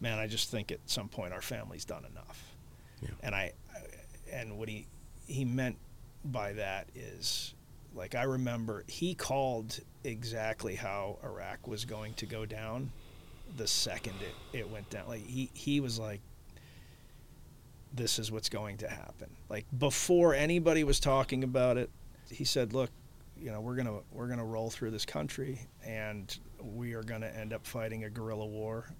man 0.00 0.18
i 0.18 0.26
just 0.26 0.50
think 0.50 0.70
at 0.72 0.78
some 0.86 1.08
point 1.08 1.32
our 1.32 1.40
family's 1.42 1.84
done 1.84 2.04
enough 2.10 2.54
Yeah. 3.02 3.08
and 3.22 3.34
i 3.34 3.52
and 4.32 4.58
what 4.58 4.68
he 4.68 4.86
he 5.26 5.44
meant 5.44 5.76
by 6.24 6.52
that 6.52 6.88
is 6.94 7.54
like 7.94 8.14
i 8.14 8.22
remember 8.22 8.84
he 8.86 9.14
called 9.14 9.80
exactly 10.04 10.74
how 10.74 11.18
iraq 11.24 11.66
was 11.66 11.84
going 11.84 12.12
to 12.14 12.26
go 12.26 12.44
down 12.44 12.90
the 13.56 13.66
second 13.66 14.14
it, 14.20 14.58
it 14.58 14.68
went 14.68 14.88
down 14.90 15.06
like 15.08 15.24
he 15.26 15.50
he 15.54 15.80
was 15.80 15.98
like 15.98 16.20
this 17.92 18.18
is 18.18 18.30
what's 18.30 18.48
going 18.48 18.76
to 18.78 18.88
happen. 18.88 19.28
Like 19.48 19.66
before 19.76 20.34
anybody 20.34 20.84
was 20.84 21.00
talking 21.00 21.44
about 21.44 21.76
it, 21.76 21.90
he 22.30 22.44
said, 22.44 22.72
"Look, 22.72 22.90
you 23.40 23.50
know, 23.50 23.60
we're 23.60 23.76
gonna 23.76 24.00
we're 24.12 24.28
gonna 24.28 24.44
roll 24.44 24.70
through 24.70 24.90
this 24.90 25.04
country, 25.04 25.60
and 25.84 26.36
we 26.60 26.94
are 26.94 27.02
gonna 27.02 27.28
end 27.28 27.52
up 27.52 27.66
fighting 27.66 28.04
a 28.04 28.10
guerrilla 28.10 28.46
war." 28.46 28.90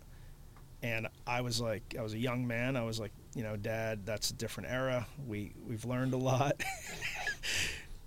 And 0.83 1.09
I 1.27 1.41
was 1.41 1.61
like, 1.61 1.97
I 1.99 2.03
was 2.03 2.15
a 2.15 2.19
young 2.19 2.47
man. 2.47 2.77
I 2.77 2.85
was 2.85 3.01
like, 3.01 3.11
you 3.35 3.43
know, 3.43 3.57
Dad, 3.57 4.05
that's 4.05 4.31
a 4.31 4.35
different 4.35 4.71
era. 4.71 5.07
We 5.27 5.53
we've 5.67 5.85
learned 5.85 6.15
a 6.15 6.19
lot. 6.19 6.63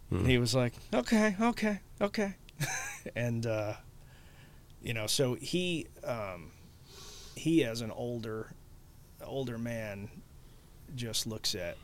And 0.10 0.28
he 0.28 0.38
was 0.38 0.54
like, 0.54 0.74
okay, 0.94 1.36
okay, 1.40 1.80
okay, 2.02 2.36
and 3.16 3.46
uh, 3.46 3.74
you 4.82 4.94
know, 4.94 5.08
so 5.08 5.36
he 5.36 5.88
um, 6.04 6.52
he 7.36 7.64
as 7.64 7.82
an 7.82 7.92
older 7.92 8.54
older 9.24 9.58
man 9.58 10.10
just 10.96 11.28
looks 11.28 11.56
at 11.56 11.78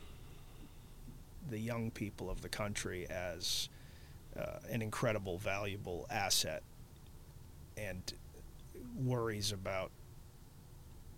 the 1.48 1.58
young 1.58 1.90
people 1.90 2.28
of 2.28 2.42
the 2.42 2.48
country 2.48 3.06
as 3.08 3.68
uh, 4.38 4.58
an 4.70 4.82
incredible, 4.82 5.38
valuable 5.38 6.06
asset, 6.10 6.62
and 7.76 8.12
worries 9.02 9.52
about, 9.52 9.90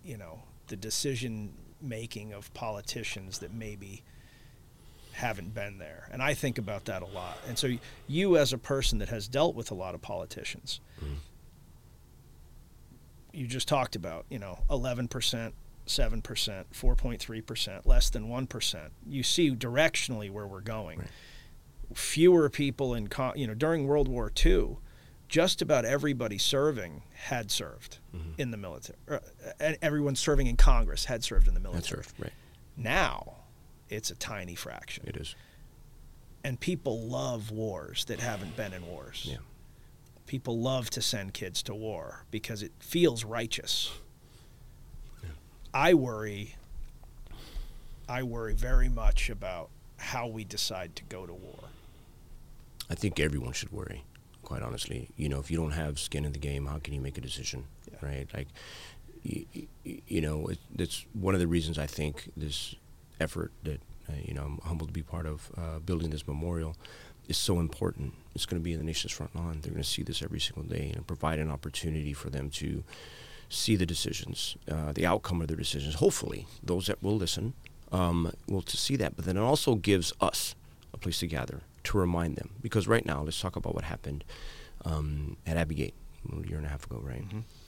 you 0.03 0.17
know, 0.17 0.41
the 0.67 0.75
decision 0.75 1.53
making 1.81 2.33
of 2.33 2.53
politicians 2.53 3.39
that 3.39 3.53
maybe 3.53 4.03
haven't 5.13 5.53
been 5.53 5.77
there. 5.77 6.07
And 6.11 6.21
I 6.21 6.33
think 6.33 6.57
about 6.57 6.85
that 6.85 7.01
a 7.01 7.05
lot. 7.05 7.37
And 7.47 7.57
so, 7.57 7.77
you, 8.07 8.37
as 8.37 8.53
a 8.53 8.57
person 8.57 8.99
that 8.99 9.09
has 9.09 9.27
dealt 9.27 9.55
with 9.55 9.71
a 9.71 9.73
lot 9.73 9.95
of 9.95 10.01
politicians, 10.01 10.79
mm-hmm. 10.99 11.15
you 13.33 13.47
just 13.47 13.67
talked 13.67 13.95
about, 13.95 14.25
you 14.29 14.39
know, 14.39 14.59
11%. 14.69 15.53
7%, 15.87 16.21
4.3%, 16.21 17.85
less 17.85 18.09
than 18.11 18.29
1%. 18.29 18.89
You 19.07 19.23
see 19.23 19.51
directionally 19.51 20.29
where 20.29 20.45
we're 20.45 20.61
going. 20.61 20.99
Right. 20.99 21.07
Fewer 21.95 22.49
people 22.49 22.93
in, 22.93 23.09
you 23.35 23.47
know, 23.47 23.55
during 23.55 23.87
World 23.87 24.07
War 24.07 24.31
II, 24.45 24.77
just 25.31 25.61
about 25.61 25.85
everybody 25.85 26.37
serving 26.37 27.01
had 27.13 27.49
served 27.49 27.99
in 28.37 28.51
the 28.51 28.57
military. 28.57 28.97
Uh, 29.09 29.19
everyone 29.81 30.13
serving 30.13 30.47
in 30.47 30.57
Congress 30.57 31.05
had 31.05 31.23
served 31.23 31.47
in 31.47 31.53
the 31.53 31.59
military. 31.61 32.01
That's 32.01 32.19
right. 32.19 32.33
Now, 32.75 33.37
it's 33.89 34.11
a 34.11 34.15
tiny 34.15 34.55
fraction. 34.55 35.05
It 35.07 35.15
is. 35.15 35.33
And 36.43 36.59
people 36.59 37.07
love 37.07 37.49
wars 37.49 38.03
that 38.05 38.19
haven't 38.19 38.57
been 38.57 38.73
in 38.73 38.85
wars. 38.85 39.25
Yeah. 39.25 39.37
People 40.27 40.59
love 40.59 40.89
to 40.89 41.01
send 41.01 41.33
kids 41.33 41.63
to 41.63 41.73
war 41.73 42.25
because 42.29 42.61
it 42.61 42.73
feels 42.79 43.23
righteous. 43.23 43.89
I 45.73 45.93
worry 45.93 46.55
I 48.09 48.23
worry 48.23 48.53
very 48.53 48.89
much 48.89 49.29
about 49.29 49.69
how 49.95 50.27
we 50.27 50.43
decide 50.43 50.97
to 50.97 51.03
go 51.05 51.25
to 51.25 51.33
war. 51.33 51.59
I 52.89 52.95
think 52.95 53.21
everyone 53.21 53.53
should 53.53 53.71
worry, 53.71 54.03
quite 54.51 54.63
honestly. 54.63 55.07
You 55.15 55.29
know, 55.29 55.39
if 55.39 55.49
you 55.49 55.57
don't 55.57 55.71
have 55.71 55.97
skin 55.97 56.25
in 56.25 56.33
the 56.33 56.39
game, 56.49 56.65
how 56.65 56.79
can 56.83 56.93
you 56.93 56.99
make 57.01 57.17
a 57.17 57.21
decision, 57.21 57.63
Yeah. 57.89 58.09
right? 58.09 58.27
Like, 58.33 58.49
you, 59.23 59.45
you 60.15 60.21
know, 60.25 60.47
it, 60.47 60.59
that's 60.75 61.05
one 61.13 61.33
of 61.33 61.39
the 61.39 61.47
reasons 61.47 61.77
I 61.77 61.87
think 61.87 62.29
this 62.35 62.75
effort 63.19 63.51
that 63.63 63.79
uh, 64.09 64.13
you 64.27 64.33
know, 64.33 64.43
I'm 64.43 64.57
humbled 64.69 64.89
to 64.89 64.93
be 64.93 65.03
part 65.03 65.25
of 65.25 65.51
uh, 65.57 65.79
building 65.79 66.09
this 66.09 66.27
memorial, 66.27 66.75
is 67.29 67.37
so 67.37 67.59
important. 67.59 68.13
It's 68.35 68.45
going 68.45 68.59
to 68.61 68.63
be 68.63 68.73
in 68.73 68.79
the 68.79 68.85
nation's 68.85 69.13
front 69.13 69.33
lawn. 69.35 69.59
They're 69.61 69.71
going 69.71 69.83
to 69.83 69.89
see 69.97 70.03
this 70.03 70.21
every 70.21 70.39
single 70.41 70.63
day 70.63 70.91
and 70.95 71.07
provide 71.07 71.39
an 71.39 71.49
opportunity 71.51 72.13
for 72.13 72.29
them 72.29 72.49
to 72.61 72.83
see 73.47 73.75
the 73.77 73.85
decisions, 73.85 74.57
uh, 74.69 74.91
the 74.91 75.05
outcome 75.05 75.39
of 75.41 75.47
their 75.47 75.55
decisions. 75.65 75.95
Hopefully, 75.95 76.45
those 76.61 76.87
that 76.87 77.01
will 77.01 77.15
listen 77.15 77.53
um, 77.91 78.33
will 78.47 78.63
to 78.63 78.75
see 78.75 78.97
that. 78.97 79.15
But 79.15 79.25
then 79.25 79.37
it 79.37 79.41
also 79.51 79.75
gives 79.75 80.11
us 80.19 80.55
a 80.93 80.97
place 80.97 81.19
to 81.19 81.27
gather 81.27 81.61
to 81.85 81.97
remind 81.97 82.35
them. 82.35 82.51
Because 82.61 82.87
right 82.87 83.05
now, 83.05 83.23
let's 83.23 83.39
talk 83.39 83.55
about 83.55 83.75
what 83.75 83.83
happened 83.83 84.23
um, 84.85 85.37
at 85.45 85.57
Abbey 85.57 85.75
Gate 85.75 85.93
a 86.31 86.47
year 86.47 86.57
and 86.57 86.65
a 86.65 86.69
half 86.69 86.85
ago, 86.85 86.99
right? 87.03 87.23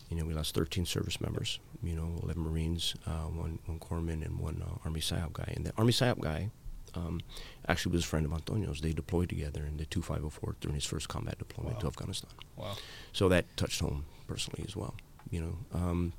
You 0.09 0.17
know, 0.17 0.25
we 0.25 0.33
lost 0.33 0.53
13 0.53 0.85
service 0.85 1.19
members. 1.19 1.59
You 1.81 1.95
know, 1.95 2.19
11 2.23 2.41
Marines, 2.41 2.95
uh, 3.05 3.27
one 3.27 3.59
one 3.65 3.79
corpsman, 3.79 4.25
and 4.25 4.39
one 4.39 4.61
uh, 4.61 4.77
Army 4.85 4.99
PSYOP 4.99 5.33
guy. 5.33 5.53
And 5.55 5.65
the 5.65 5.73
Army 5.77 5.91
PSYOP 5.91 6.19
guy 6.19 6.49
um, 6.95 7.21
actually 7.67 7.93
was 7.93 8.03
a 8.03 8.07
friend 8.07 8.25
of 8.25 8.33
Antonio's. 8.33 8.81
They 8.81 8.93
deployed 8.93 9.29
together 9.29 9.65
in 9.65 9.77
the 9.77 9.85
2504 9.85 10.55
during 10.61 10.75
his 10.75 10.85
first 10.85 11.09
combat 11.09 11.39
deployment 11.39 11.79
to 11.79 11.87
Afghanistan. 11.87 12.29
Wow. 12.55 12.75
So 13.11 13.27
that 13.29 13.45
touched 13.57 13.81
home 13.81 14.05
personally 14.27 14.63
as 14.67 14.75
well. 14.75 14.95
You 15.29 15.41
know, 15.41 15.57
um, 15.73 16.13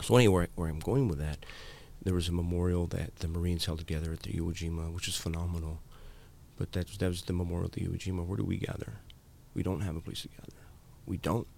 so 0.00 0.16
anyway, 0.16 0.48
where 0.54 0.68
I'm 0.68 0.80
going 0.80 1.08
with 1.08 1.18
that, 1.18 1.44
there 2.02 2.14
was 2.14 2.28
a 2.28 2.32
memorial 2.32 2.86
that 2.88 3.16
the 3.16 3.28
Marines 3.28 3.64
held 3.64 3.78
together 3.78 4.12
at 4.12 4.20
the 4.20 4.32
Iwo 4.32 4.52
Jima, 4.52 4.92
which 4.92 5.08
is 5.08 5.16
phenomenal. 5.16 5.80
But 6.62 6.70
that 6.74 6.86
was, 6.86 6.98
that 6.98 7.08
was 7.08 7.22
the 7.22 7.32
memorial 7.32 7.68
to 7.70 7.80
Iwo 7.80 7.98
Jima. 7.98 8.24
Where 8.24 8.36
do 8.36 8.44
we 8.44 8.56
gather? 8.56 9.00
We 9.52 9.64
don't 9.64 9.80
have 9.80 9.96
a 9.96 10.00
place 10.00 10.22
to 10.22 10.28
gather. 10.28 10.62
We 11.06 11.16
don't. 11.16 11.48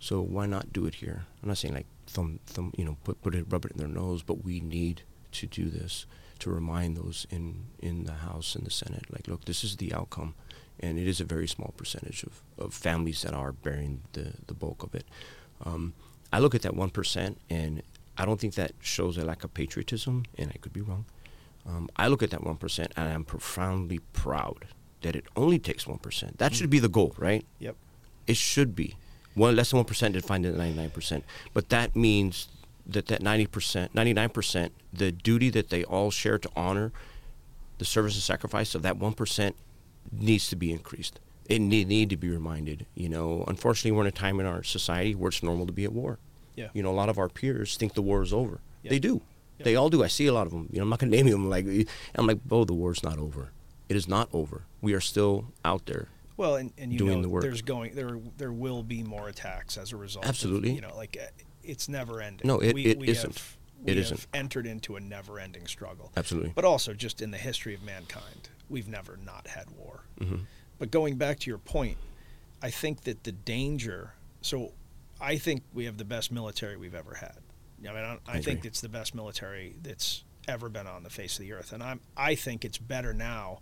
So 0.00 0.22
why 0.22 0.46
not 0.46 0.72
do 0.72 0.86
it 0.86 0.94
here? 0.94 1.26
I'm 1.42 1.48
not 1.50 1.58
saying 1.58 1.74
like 1.74 1.86
thumb, 2.06 2.40
thumb, 2.46 2.72
you 2.78 2.86
know, 2.86 2.96
put 3.04 3.20
put 3.20 3.34
it, 3.34 3.44
rub 3.50 3.66
it 3.66 3.72
in 3.72 3.76
their 3.76 3.88
nose, 3.88 4.22
but 4.22 4.42
we 4.42 4.60
need 4.60 5.02
to 5.32 5.46
do 5.46 5.68
this 5.68 6.06
to 6.38 6.50
remind 6.50 6.96
those 6.96 7.26
in 7.28 7.66
in 7.78 8.04
the 8.04 8.14
House 8.14 8.54
and 8.54 8.64
the 8.64 8.70
Senate, 8.70 9.04
like, 9.12 9.28
look, 9.28 9.44
this 9.44 9.62
is 9.62 9.76
the 9.76 9.92
outcome, 9.92 10.34
and 10.80 10.98
it 10.98 11.06
is 11.06 11.20
a 11.20 11.24
very 11.24 11.46
small 11.46 11.74
percentage 11.76 12.24
of, 12.24 12.42
of 12.58 12.72
families 12.72 13.20
that 13.20 13.34
are 13.34 13.52
bearing 13.52 14.00
the 14.14 14.32
the 14.46 14.54
bulk 14.54 14.82
of 14.82 14.94
it. 14.94 15.04
Um, 15.62 15.92
I 16.32 16.38
look 16.38 16.54
at 16.54 16.62
that 16.62 16.74
one 16.74 16.90
percent, 16.90 17.38
and 17.50 17.82
I 18.16 18.24
don't 18.24 18.40
think 18.40 18.54
that 18.54 18.72
shows 18.80 19.18
a 19.18 19.26
lack 19.26 19.44
of 19.44 19.52
patriotism, 19.52 20.24
and 20.38 20.50
I 20.54 20.56
could 20.62 20.72
be 20.72 20.80
wrong. 20.80 21.04
Um, 21.66 21.88
I 21.96 22.08
look 22.08 22.22
at 22.22 22.30
that 22.30 22.42
one 22.42 22.56
percent, 22.56 22.92
and 22.96 23.08
I'm 23.08 23.24
profoundly 23.24 24.00
proud 24.12 24.66
that 25.02 25.16
it 25.16 25.24
only 25.36 25.58
takes 25.58 25.86
one 25.86 25.98
percent. 25.98 26.38
That 26.38 26.54
should 26.54 26.70
be 26.70 26.78
the 26.78 26.88
goal, 26.88 27.14
right? 27.18 27.44
Yep. 27.58 27.76
It 28.26 28.36
should 28.36 28.74
be 28.74 28.96
one 29.34 29.56
less 29.56 29.70
than 29.70 29.78
one 29.78 29.86
percent 29.86 30.14
to 30.14 30.20
find 30.22 30.44
the 30.44 30.52
ninety 30.52 30.76
nine 30.76 30.90
percent. 30.90 31.24
But 31.54 31.68
that 31.68 31.94
means 31.94 32.48
that 32.86 33.06
that 33.06 33.22
ninety 33.22 33.46
percent, 33.46 33.94
ninety 33.94 34.12
nine 34.12 34.30
percent, 34.30 34.72
the 34.92 35.12
duty 35.12 35.50
that 35.50 35.70
they 35.70 35.84
all 35.84 36.10
share 36.10 36.38
to 36.38 36.50
honor 36.56 36.92
the 37.78 37.84
service 37.84 38.14
and 38.14 38.22
sacrifice 38.22 38.74
of 38.74 38.82
that 38.82 38.96
one 38.96 39.12
percent 39.12 39.56
needs 40.10 40.48
to 40.48 40.56
be 40.56 40.72
increased. 40.72 41.20
It 41.48 41.58
need, 41.60 41.88
need 41.88 42.10
to 42.10 42.16
be 42.16 42.28
reminded. 42.28 42.86
You 42.94 43.08
know, 43.08 43.44
unfortunately, 43.48 43.92
we're 43.92 44.02
in 44.02 44.08
a 44.08 44.12
time 44.12 44.40
in 44.40 44.46
our 44.46 44.62
society 44.62 45.14
where 45.14 45.28
it's 45.28 45.42
normal 45.42 45.66
to 45.66 45.72
be 45.72 45.84
at 45.84 45.92
war. 45.92 46.18
Yeah. 46.54 46.68
You 46.72 46.82
know, 46.82 46.90
a 46.90 46.94
lot 46.94 47.08
of 47.08 47.18
our 47.18 47.28
peers 47.28 47.76
think 47.76 47.94
the 47.94 48.02
war 48.02 48.22
is 48.22 48.32
over. 48.32 48.60
Yeah. 48.82 48.90
They 48.90 48.98
do. 48.98 49.22
They 49.64 49.76
all 49.76 49.90
do. 49.90 50.02
I 50.02 50.08
see 50.08 50.26
a 50.26 50.32
lot 50.32 50.46
of 50.46 50.52
them. 50.52 50.68
You 50.70 50.78
know, 50.78 50.82
I'm 50.84 50.88
not 50.90 50.98
gonna 50.98 51.10
name 51.12 51.28
them. 51.28 51.48
Like, 51.50 51.66
I'm 52.14 52.26
like, 52.26 52.38
oh, 52.50 52.64
the 52.64 52.74
war's 52.74 53.02
not 53.02 53.18
over. 53.18 53.50
It 53.88 53.96
is 53.96 54.08
not 54.08 54.28
over. 54.32 54.62
We 54.80 54.94
are 54.94 55.00
still 55.00 55.46
out 55.64 55.86
there. 55.86 56.08
Well, 56.36 56.56
and, 56.56 56.72
and 56.78 56.92
you 56.92 56.98
doing 56.98 57.16
know, 57.18 57.22
the 57.22 57.28
work. 57.28 57.42
there's 57.42 57.62
going 57.62 57.94
there 57.94 58.18
there 58.38 58.52
will 58.52 58.82
be 58.82 59.02
more 59.02 59.28
attacks 59.28 59.76
as 59.76 59.92
a 59.92 59.96
result. 59.96 60.24
of, 60.24 60.28
Absolutely. 60.30 60.72
you 60.72 60.80
know, 60.80 60.94
like 60.96 61.16
uh, 61.20 61.26
it's 61.62 61.88
never 61.88 62.20
ending. 62.22 62.46
No, 62.46 62.58
it- 62.60 62.74
we, 62.74 62.86
it 62.86 62.98
we 62.98 63.08
isn't. 63.08 63.34
Have, 63.38 63.56
It 63.84 63.96
we 63.96 64.00
isn't. 64.02 64.26
entered 64.32 64.66
into 64.66 64.96
a 64.96 65.00
never-ending 65.00 65.66
struggle. 65.66 66.10
Absolutely. 66.16 66.52
But 66.54 66.64
also, 66.64 66.94
just 66.94 67.20
in 67.20 67.30
the 67.32 67.38
history 67.38 67.74
of 67.74 67.82
mankind, 67.82 68.48
we've 68.70 68.88
never 68.88 69.18
not 69.24 69.46
had 69.48 69.66
war. 69.76 70.04
Mhm. 70.20 70.40
But 70.78 70.90
going 70.90 71.16
back 71.16 71.38
to 71.40 71.50
your 71.50 71.58
point, 71.58 71.98
I 72.62 72.70
think 72.70 73.02
that 73.02 73.24
the 73.24 73.32
danger. 73.32 74.14
So, 74.40 74.72
I 75.20 75.36
think 75.36 75.62
we 75.74 75.84
have 75.84 75.98
the 75.98 76.04
best 76.04 76.32
military 76.32 76.76
we've 76.76 76.94
ever 76.94 77.14
had. 77.14 77.38
I 77.88 77.92
mean, 77.92 78.04
I, 78.04 78.18
I 78.26 78.40
think 78.40 78.64
it's 78.64 78.80
the 78.80 78.88
best 78.88 79.14
military 79.14 79.74
that's 79.82 80.24
ever 80.48 80.68
been 80.68 80.86
on 80.86 81.02
the 81.02 81.10
face 81.10 81.38
of 81.38 81.44
the 81.44 81.52
earth, 81.52 81.72
and 81.72 81.82
I'm 81.82 82.00
I 82.16 82.34
think 82.34 82.64
it's 82.64 82.78
better 82.78 83.12
now 83.12 83.60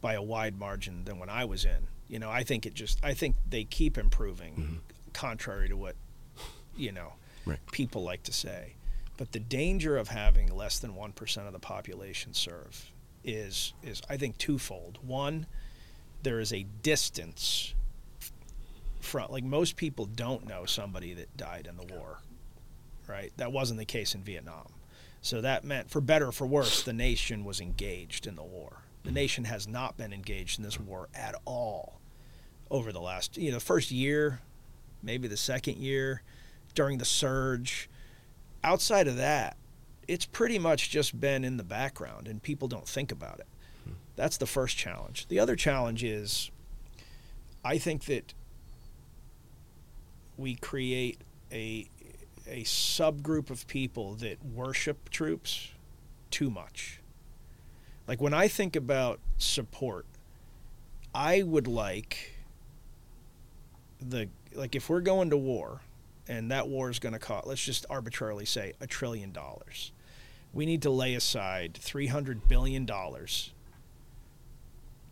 by 0.00 0.14
a 0.14 0.22
wide 0.22 0.58
margin 0.58 1.04
than 1.04 1.18
when 1.18 1.28
I 1.28 1.44
was 1.44 1.64
in. 1.64 1.88
You 2.08 2.18
know, 2.18 2.30
I 2.30 2.42
think 2.42 2.66
it 2.66 2.74
just 2.74 2.98
I 3.04 3.14
think 3.14 3.36
they 3.48 3.64
keep 3.64 3.98
improving, 3.98 4.54
mm-hmm. 4.54 4.76
contrary 5.12 5.68
to 5.68 5.76
what 5.76 5.96
you 6.76 6.92
know 6.92 7.14
Right. 7.46 7.58
people 7.72 8.02
like 8.02 8.22
to 8.24 8.32
say. 8.32 8.74
But 9.16 9.32
the 9.32 9.40
danger 9.40 9.96
of 9.96 10.08
having 10.08 10.54
less 10.54 10.78
than 10.78 10.94
one 10.94 11.12
percent 11.12 11.46
of 11.46 11.52
the 11.52 11.58
population 11.58 12.34
serve 12.34 12.90
is 13.24 13.72
is 13.82 14.00
I 14.08 14.16
think 14.16 14.38
twofold. 14.38 14.98
One, 15.02 15.46
there 16.22 16.40
is 16.40 16.52
a 16.52 16.64
distance 16.82 17.74
from 19.00 19.30
like 19.30 19.44
most 19.44 19.76
people 19.76 20.06
don't 20.06 20.46
know 20.46 20.64
somebody 20.64 21.14
that 21.14 21.36
died 21.36 21.66
in 21.68 21.76
the 21.76 21.94
war, 21.94 22.20
right? 23.10 23.32
That 23.36 23.52
wasn't 23.52 23.78
the 23.78 23.84
case 23.84 24.14
in 24.14 24.22
Vietnam. 24.22 24.68
So 25.22 25.40
that 25.40 25.64
meant, 25.64 25.90
for 25.90 26.00
better 26.00 26.28
or 26.28 26.32
for 26.32 26.46
worse, 26.46 26.82
the 26.82 26.92
nation 26.92 27.44
was 27.44 27.60
engaged 27.60 28.26
in 28.26 28.36
the 28.36 28.42
war. 28.42 28.82
The 29.04 29.10
nation 29.10 29.44
has 29.44 29.66
not 29.66 29.96
been 29.96 30.12
engaged 30.12 30.58
in 30.58 30.64
this 30.64 30.78
war 30.78 31.08
at 31.14 31.34
all 31.44 32.00
over 32.70 32.92
the 32.92 33.00
last, 33.00 33.36
you 33.36 33.50
know, 33.50 33.56
the 33.56 33.64
first 33.64 33.90
year, 33.90 34.40
maybe 35.02 35.28
the 35.28 35.36
second 35.36 35.76
year, 35.76 36.22
during 36.74 36.98
the 36.98 37.04
surge. 37.04 37.90
Outside 38.62 39.08
of 39.08 39.16
that, 39.16 39.56
it's 40.06 40.26
pretty 40.26 40.58
much 40.58 40.90
just 40.90 41.20
been 41.20 41.44
in 41.44 41.56
the 41.56 41.64
background 41.64 42.28
and 42.28 42.42
people 42.42 42.68
don't 42.68 42.88
think 42.88 43.10
about 43.12 43.40
it. 43.40 43.46
That's 44.16 44.36
the 44.36 44.46
first 44.46 44.76
challenge. 44.76 45.28
The 45.28 45.38
other 45.38 45.56
challenge 45.56 46.04
is 46.04 46.50
I 47.64 47.78
think 47.78 48.04
that 48.04 48.34
we 50.36 50.56
create 50.56 51.18
a 51.52 51.88
a 52.50 52.64
subgroup 52.64 53.50
of 53.50 53.66
people 53.66 54.14
that 54.16 54.44
worship 54.44 55.08
troops 55.08 55.68
too 56.30 56.50
much. 56.50 57.00
Like 58.06 58.20
when 58.20 58.34
I 58.34 58.48
think 58.48 58.76
about 58.76 59.20
support, 59.38 60.04
I 61.14 61.42
would 61.42 61.66
like 61.66 62.34
the 64.00 64.28
like 64.54 64.74
if 64.74 64.88
we're 64.88 65.00
going 65.00 65.30
to 65.30 65.36
war 65.36 65.80
and 66.26 66.50
that 66.50 66.68
war 66.68 66.90
is 66.90 66.98
going 66.98 67.12
to 67.12 67.18
cost 67.18 67.46
let's 67.46 67.64
just 67.64 67.86
arbitrarily 67.90 68.44
say 68.44 68.72
a 68.80 68.86
trillion 68.86 69.32
dollars. 69.32 69.92
We 70.52 70.66
need 70.66 70.82
to 70.82 70.90
lay 70.90 71.14
aside 71.14 71.78
300 71.80 72.48
billion 72.48 72.84
dollars 72.84 73.52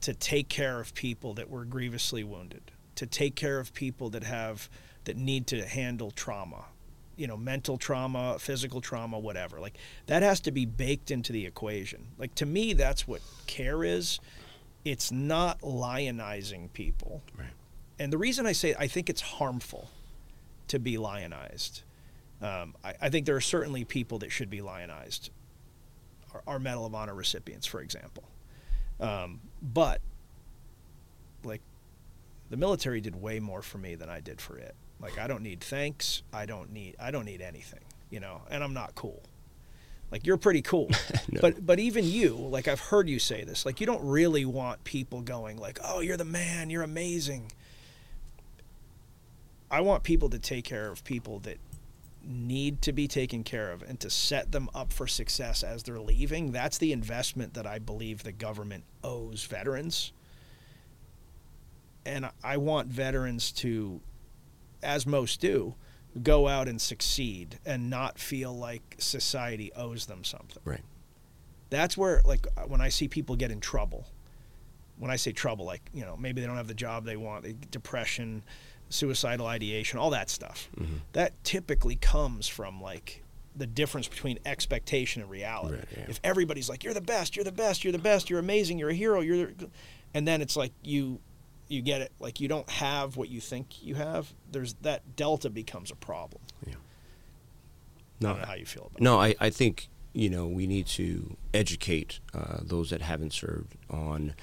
to 0.00 0.14
take 0.14 0.48
care 0.48 0.80
of 0.80 0.94
people 0.94 1.34
that 1.34 1.50
were 1.50 1.64
grievously 1.64 2.24
wounded, 2.24 2.70
to 2.96 3.06
take 3.06 3.34
care 3.34 3.58
of 3.58 3.72
people 3.74 4.10
that 4.10 4.24
have 4.24 4.68
that 5.04 5.16
need 5.16 5.46
to 5.48 5.64
handle 5.64 6.10
trauma, 6.10 6.66
you 7.18 7.26
know, 7.26 7.36
mental 7.36 7.76
trauma, 7.76 8.38
physical 8.38 8.80
trauma, 8.80 9.18
whatever. 9.18 9.60
Like 9.60 9.76
that 10.06 10.22
has 10.22 10.40
to 10.40 10.52
be 10.52 10.64
baked 10.64 11.10
into 11.10 11.32
the 11.32 11.44
equation. 11.44 12.06
Like 12.16 12.34
to 12.36 12.46
me, 12.46 12.72
that's 12.72 13.06
what 13.06 13.20
care 13.46 13.84
is. 13.84 14.20
It's 14.84 15.10
not 15.10 15.60
lionizing 15.60 16.72
people. 16.72 17.22
Right. 17.36 17.48
And 17.98 18.12
the 18.12 18.18
reason 18.18 18.46
I 18.46 18.52
say 18.52 18.74
I 18.78 18.86
think 18.86 19.10
it's 19.10 19.20
harmful 19.20 19.90
to 20.68 20.78
be 20.78 20.96
lionized. 20.96 21.82
Um, 22.40 22.76
I, 22.84 22.94
I 23.02 23.08
think 23.08 23.26
there 23.26 23.34
are 23.34 23.40
certainly 23.40 23.84
people 23.84 24.20
that 24.20 24.30
should 24.30 24.48
be 24.48 24.62
lionized. 24.62 25.30
Our, 26.32 26.42
our 26.46 26.58
Medal 26.60 26.86
of 26.86 26.94
Honor 26.94 27.14
recipients, 27.14 27.66
for 27.66 27.80
example. 27.80 28.22
Um, 29.00 29.40
but 29.60 30.00
like 31.42 31.62
the 32.48 32.56
military 32.56 33.00
did 33.00 33.20
way 33.20 33.40
more 33.40 33.62
for 33.62 33.78
me 33.78 33.96
than 33.96 34.08
I 34.08 34.20
did 34.20 34.40
for 34.40 34.56
it. 34.56 34.76
Like 35.00 35.18
I 35.18 35.26
don't 35.26 35.42
need 35.42 35.60
thanks. 35.60 36.22
I 36.32 36.46
don't 36.46 36.72
need 36.72 36.96
I 37.00 37.10
don't 37.10 37.24
need 37.24 37.40
anything, 37.40 37.84
you 38.10 38.20
know, 38.20 38.42
and 38.50 38.62
I'm 38.64 38.74
not 38.74 38.94
cool. 38.94 39.22
Like 40.10 40.26
you're 40.26 40.38
pretty 40.38 40.62
cool. 40.62 40.90
No. 41.30 41.42
But 41.42 41.66
but 41.66 41.78
even 41.78 42.06
you, 42.06 42.34
like 42.34 42.68
I've 42.68 42.80
heard 42.80 43.06
you 43.06 43.18
say 43.18 43.44
this, 43.44 43.66
like 43.66 43.80
you 43.80 43.86
don't 43.86 44.02
really 44.02 44.46
want 44.46 44.82
people 44.82 45.20
going 45.20 45.58
like, 45.58 45.78
"Oh, 45.84 46.00
you're 46.00 46.16
the 46.16 46.24
man, 46.24 46.70
you're 46.70 46.82
amazing." 46.82 47.52
I 49.70 49.82
want 49.82 50.04
people 50.04 50.30
to 50.30 50.38
take 50.38 50.64
care 50.64 50.90
of 50.90 51.04
people 51.04 51.40
that 51.40 51.58
need 52.24 52.82
to 52.82 52.92
be 52.92 53.08
taken 53.08 53.42
care 53.42 53.72
of 53.72 53.82
and 53.82 53.98
to 54.00 54.10
set 54.10 54.52
them 54.52 54.68
up 54.74 54.92
for 54.92 55.06
success 55.06 55.62
as 55.62 55.82
they're 55.82 56.00
leaving. 56.00 56.52
That's 56.52 56.78
the 56.78 56.92
investment 56.92 57.54
that 57.54 57.66
I 57.66 57.78
believe 57.78 58.22
the 58.22 58.32
government 58.32 58.84
owes 59.02 59.44
veterans. 59.44 60.12
And 62.04 62.30
I 62.42 62.56
want 62.58 62.88
veterans 62.88 63.52
to, 63.52 64.00
as 64.82 65.06
most 65.06 65.40
do, 65.40 65.74
go 66.22 66.48
out 66.48 66.68
and 66.68 66.80
succeed 66.80 67.58
and 67.64 67.90
not 67.90 68.18
feel 68.18 68.56
like 68.56 68.96
society 68.98 69.72
owes 69.74 70.06
them 70.06 70.24
something. 70.24 70.62
Right. 70.64 70.82
That's 71.70 71.96
where, 71.96 72.22
like, 72.24 72.46
when 72.66 72.80
I 72.80 72.88
see 72.88 73.08
people 73.08 73.36
get 73.36 73.50
in 73.50 73.60
trouble, 73.60 74.06
when 74.98 75.10
I 75.10 75.16
say 75.16 75.32
trouble, 75.32 75.64
like, 75.64 75.82
you 75.92 76.04
know, 76.04 76.16
maybe 76.16 76.40
they 76.40 76.46
don't 76.46 76.56
have 76.56 76.68
the 76.68 76.74
job 76.74 77.04
they 77.04 77.16
want, 77.16 77.44
they- 77.44 77.54
depression, 77.70 78.42
suicidal 78.88 79.46
ideation, 79.46 79.98
all 79.98 80.10
that 80.10 80.30
stuff. 80.30 80.68
Mm-hmm. 80.78 80.96
That 81.12 81.32
typically 81.44 81.96
comes 81.96 82.48
from, 82.48 82.80
like, 82.80 83.22
the 83.54 83.66
difference 83.66 84.08
between 84.08 84.38
expectation 84.46 85.20
and 85.20 85.30
reality. 85.30 85.76
Right, 85.76 85.88
yeah. 85.96 86.04
If 86.08 86.20
everybody's 86.22 86.68
like, 86.68 86.84
"You're 86.84 86.94
the 86.94 87.00
best, 87.00 87.34
you're 87.34 87.44
the 87.44 87.52
best, 87.52 87.82
you're 87.82 87.92
the 87.92 87.98
best, 87.98 88.30
you're 88.30 88.38
amazing, 88.38 88.78
you're 88.78 88.90
a 88.90 88.94
hero, 88.94 89.20
you're," 89.20 89.48
the... 89.48 89.68
and 90.14 90.28
then 90.28 90.40
it's 90.40 90.56
like 90.56 90.72
you 90.82 91.18
you 91.68 91.82
get 91.82 92.00
it 92.00 92.12
like 92.18 92.40
you 92.40 92.48
don't 92.48 92.68
have 92.70 93.16
what 93.16 93.28
you 93.28 93.40
think 93.40 93.82
you 93.82 93.94
have. 93.94 94.32
There's 94.50 94.74
that 94.82 95.16
delta 95.16 95.50
becomes 95.50 95.90
a 95.90 95.96
problem. 95.96 96.42
Yeah. 96.66 96.74
I 98.22 98.38
know 98.38 98.46
how 98.46 98.54
you 98.54 98.66
feel 98.66 98.86
about 98.90 99.00
No, 99.00 99.20
I, 99.20 99.34
I 99.38 99.50
think 99.50 99.88
you 100.12 100.30
know 100.30 100.46
we 100.46 100.66
need 100.66 100.86
to 100.86 101.36
educate 101.54 102.20
uh, 102.34 102.58
those 102.62 102.90
that 102.90 103.02
haven't 103.02 103.32
served 103.32 103.76
on 103.90 104.34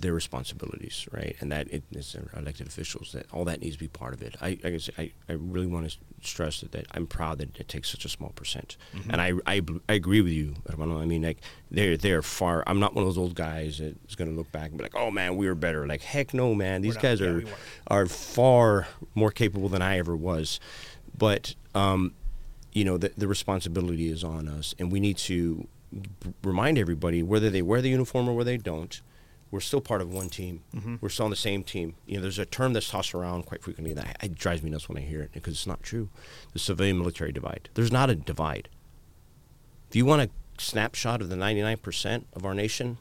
their 0.00 0.12
responsibilities, 0.12 1.06
right? 1.12 1.36
And 1.40 1.50
that 1.52 1.68
it 1.72 1.82
is 1.92 2.12
their 2.12 2.28
elected 2.36 2.66
officials 2.66 3.12
that 3.12 3.26
all 3.32 3.44
that 3.44 3.60
needs 3.60 3.76
to 3.76 3.80
be 3.80 3.88
part 3.88 4.14
of 4.14 4.22
it. 4.22 4.34
I 4.40 4.48
I, 4.48 4.70
guess 4.70 4.90
I, 4.98 5.12
I 5.28 5.32
really 5.32 5.66
want 5.66 5.90
to 5.90 5.96
stress 6.22 6.60
that, 6.60 6.72
that 6.72 6.86
I'm 6.92 7.06
proud 7.06 7.38
that 7.38 7.58
it 7.58 7.68
takes 7.68 7.90
such 7.90 8.04
a 8.04 8.08
small 8.08 8.30
percent, 8.30 8.76
and 9.08 9.20
I, 9.20 9.32
I 9.46 9.60
I 9.88 9.92
agree 9.94 10.20
with 10.20 10.32
you, 10.32 10.54
Hermano. 10.68 11.00
I 11.00 11.06
mean, 11.06 11.22
like 11.22 11.38
they're 11.70 11.96
they're 11.96 12.22
far. 12.22 12.64
I'm 12.66 12.80
not 12.80 12.94
one 12.94 13.02
of 13.02 13.08
those 13.08 13.18
old 13.18 13.34
guys 13.34 13.78
that's 13.78 14.14
going 14.14 14.30
to 14.30 14.36
look 14.36 14.50
back 14.52 14.68
and 14.70 14.78
be 14.78 14.84
like, 14.84 14.94
oh 14.96 15.10
man, 15.10 15.36
we 15.36 15.46
were 15.46 15.54
better. 15.54 15.86
Like 15.86 16.02
heck 16.02 16.34
no, 16.34 16.54
man. 16.54 16.82
These 16.82 16.96
guys 16.96 17.20
Yeah, 17.20 17.28
are 17.28 17.36
we 17.38 17.46
are 17.88 18.06
far 18.06 18.88
more 19.14 19.30
capable 19.30 19.68
than 19.68 19.82
I 19.82 19.98
ever 19.98 20.16
was, 20.16 20.60
but 21.16 21.54
um, 21.74 22.14
you 22.72 22.84
know 22.84 22.98
the, 22.98 23.12
the 23.16 23.28
responsibility 23.28 24.08
is 24.08 24.24
on 24.24 24.48
us 24.48 24.74
and 24.78 24.90
we 24.90 24.98
need 25.00 25.16
to 25.18 25.68
remind 26.42 26.76
everybody 26.78 27.22
whether 27.22 27.50
they 27.50 27.62
wear 27.62 27.80
the 27.80 27.88
uniform 27.88 28.28
or 28.28 28.34
whether 28.34 28.50
they 28.50 28.56
don't 28.56 29.00
we're 29.54 29.60
still 29.60 29.80
part 29.80 30.02
of 30.02 30.12
one 30.12 30.28
team. 30.28 30.64
We're 31.00 31.08
still 31.08 31.26
on 31.26 31.30
the 31.30 31.36
same 31.36 31.62
team. 31.62 31.94
You 32.06 32.16
know 32.16 32.22
there's 32.22 32.40
a 32.40 32.44
term 32.44 32.72
that's 32.72 32.90
tossed 32.90 33.14
around 33.14 33.46
quite 33.46 33.62
frequently 33.62 33.94
that 33.94 34.16
it 34.20 34.34
drives 34.34 34.64
me 34.64 34.70
nuts 34.70 34.88
when 34.88 34.98
i 34.98 35.00
hear 35.00 35.20
it 35.22 35.30
because 35.32 35.54
it's 35.54 35.66
not 35.66 35.80
true. 35.80 36.08
The 36.54 36.58
civilian 36.58 36.98
military 36.98 37.30
divide. 37.30 37.68
There's 37.74 37.92
not 37.92 38.10
a 38.10 38.16
divide. 38.16 38.68
If 39.88 39.94
you 39.94 40.04
want 40.06 40.22
a 40.22 40.30
snapshot 40.60 41.20
of 41.22 41.28
the 41.28 41.36
99% 41.36 42.24
of 42.32 42.44
our 42.44 42.52
nation 42.52 42.98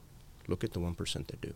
look 0.47 0.63
at 0.63 0.73
the 0.73 0.79
1% 0.79 0.95
that 1.27 1.41
do. 1.41 1.53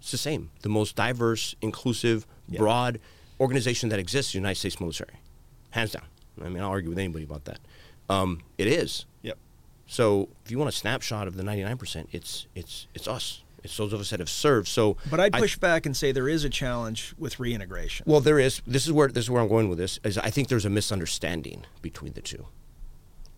It's 0.00 0.10
the 0.10 0.18
same. 0.18 0.50
The 0.62 0.68
most 0.68 0.96
diverse 0.96 1.54
inclusive 1.62 2.26
Yeah. 2.48 2.58
broad 2.58 2.98
organization 3.38 3.90
that 3.90 4.00
exists 4.00 4.32
the 4.32 4.38
united 4.38 4.56
states 4.58 4.80
military. 4.80 5.20
Hands 5.70 5.92
down. 5.92 6.06
I 6.44 6.48
mean 6.48 6.62
i'll 6.64 6.70
argue 6.70 6.88
with 6.90 6.98
anybody 6.98 7.24
about 7.24 7.44
that. 7.44 7.60
Um, 8.08 8.40
it 8.56 8.66
is. 8.66 9.04
Yep. 9.22 9.38
so 9.86 10.28
if 10.44 10.50
you 10.50 10.58
want 10.58 10.68
a 10.68 10.72
snapshot 10.72 11.28
of 11.28 11.36
the 11.36 11.44
99% 11.44 12.06
it's 12.10 12.48
it's 12.56 12.88
it's 12.94 13.06
us 13.06 13.44
it's 13.64 13.76
those 13.76 13.92
of 13.92 14.00
us 14.00 14.10
that 14.10 14.20
have 14.20 14.30
served 14.30 14.68
so 14.68 14.96
But 15.10 15.20
I'd 15.20 15.34
I- 15.34 15.40
push 15.40 15.56
back 15.58 15.86
and 15.86 15.96
say 15.96 16.12
there 16.12 16.28
is 16.28 16.44
a 16.44 16.50
challenge 16.50 17.14
with 17.18 17.38
reintegration. 17.40 18.04
well 18.08 18.20
there 18.20 18.38
is 18.38 18.62
this 18.66 18.86
is 18.86 18.92
where 18.92 19.08
this 19.08 19.24
is 19.24 19.30
where 19.30 19.42
i'm 19.42 19.48
going 19.48 19.68
with 19.68 19.78
this 19.78 19.98
is 20.04 20.16
i 20.18 20.30
think 20.30 20.48
there's 20.48 20.64
a 20.64 20.70
misunderstanding 20.70 21.64
between 21.82 22.12
the 22.12 22.22
two 22.22 22.46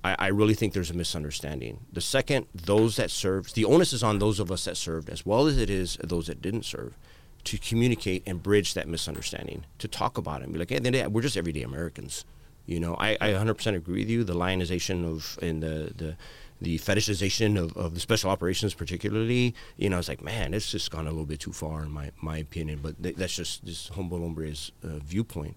I, 0.03 0.17
I 0.19 0.27
really 0.29 0.55
think 0.55 0.73
there's 0.73 0.91
a 0.91 0.95
misunderstanding. 0.95 1.81
The 1.93 2.01
second 2.01 2.47
those 2.55 2.97
that 2.97 3.11
served, 3.11 3.55
the 3.55 3.67
onus 3.67 3.93
is 3.93 4.03
on 4.03 4.19
those 4.19 4.41
of 4.41 4.51
us 4.51 4.65
that 4.65 4.79
served 4.79 5.11
as 5.11 5.27
well 5.27 5.47
as 5.47 5.59
it 5.59 5.69
is 5.69 5.99
those 6.03 6.27
that 6.29 6.41
didn't 6.41 6.65
serve 6.65 6.97
to 7.45 7.59
communicate 7.59 8.23
and 8.27 8.43
bridge 8.43 8.73
that 8.73 8.89
misunderstanding, 8.89 9.67
to 9.79 9.89
talk 9.89 10.17
about 10.17 10.41
it 10.41 10.45
and 10.45 10.53
be 10.55 10.59
like, 10.59 10.71
hey, 10.71 10.79
then, 10.79 10.95
yeah, 10.95 11.07
we're 11.07 11.21
just 11.21 11.37
everyday 11.37 11.63
Americans. 11.63 12.25
You 12.65 12.81
know, 12.81 12.95
I, 12.99 13.19
I 13.21 13.29
100% 13.33 13.75
agree 13.77 14.01
with 14.01 14.09
you. 14.09 14.25
The 14.25 14.33
lionization 14.33 15.05
of 15.05 15.39
and 15.43 15.63
the 15.63 15.93
the 15.95 16.17
the 16.61 16.79
fetishization 16.79 17.59
of, 17.59 17.77
of 17.77 17.95
the 17.95 18.01
special 18.01 18.31
operations, 18.31 18.75
particularly, 18.75 19.55
you 19.77 19.89
know, 19.89 19.99
it's 19.99 20.09
like, 20.09 20.23
man, 20.23 20.53
it's 20.53 20.71
just 20.71 20.91
gone 20.91 21.07
a 21.07 21.11
little 21.11 21.27
bit 21.27 21.41
too 21.41 21.53
far 21.53 21.83
in 21.83 21.91
my, 21.91 22.11
my 22.21 22.39
opinion. 22.39 22.81
But 22.83 23.03
th- 23.03 23.17
that's 23.17 23.35
just 23.35 23.65
this 23.65 23.89
humble 23.89 24.21
hombre's 24.21 24.73
uh, 24.85 24.99
viewpoint. 24.99 25.57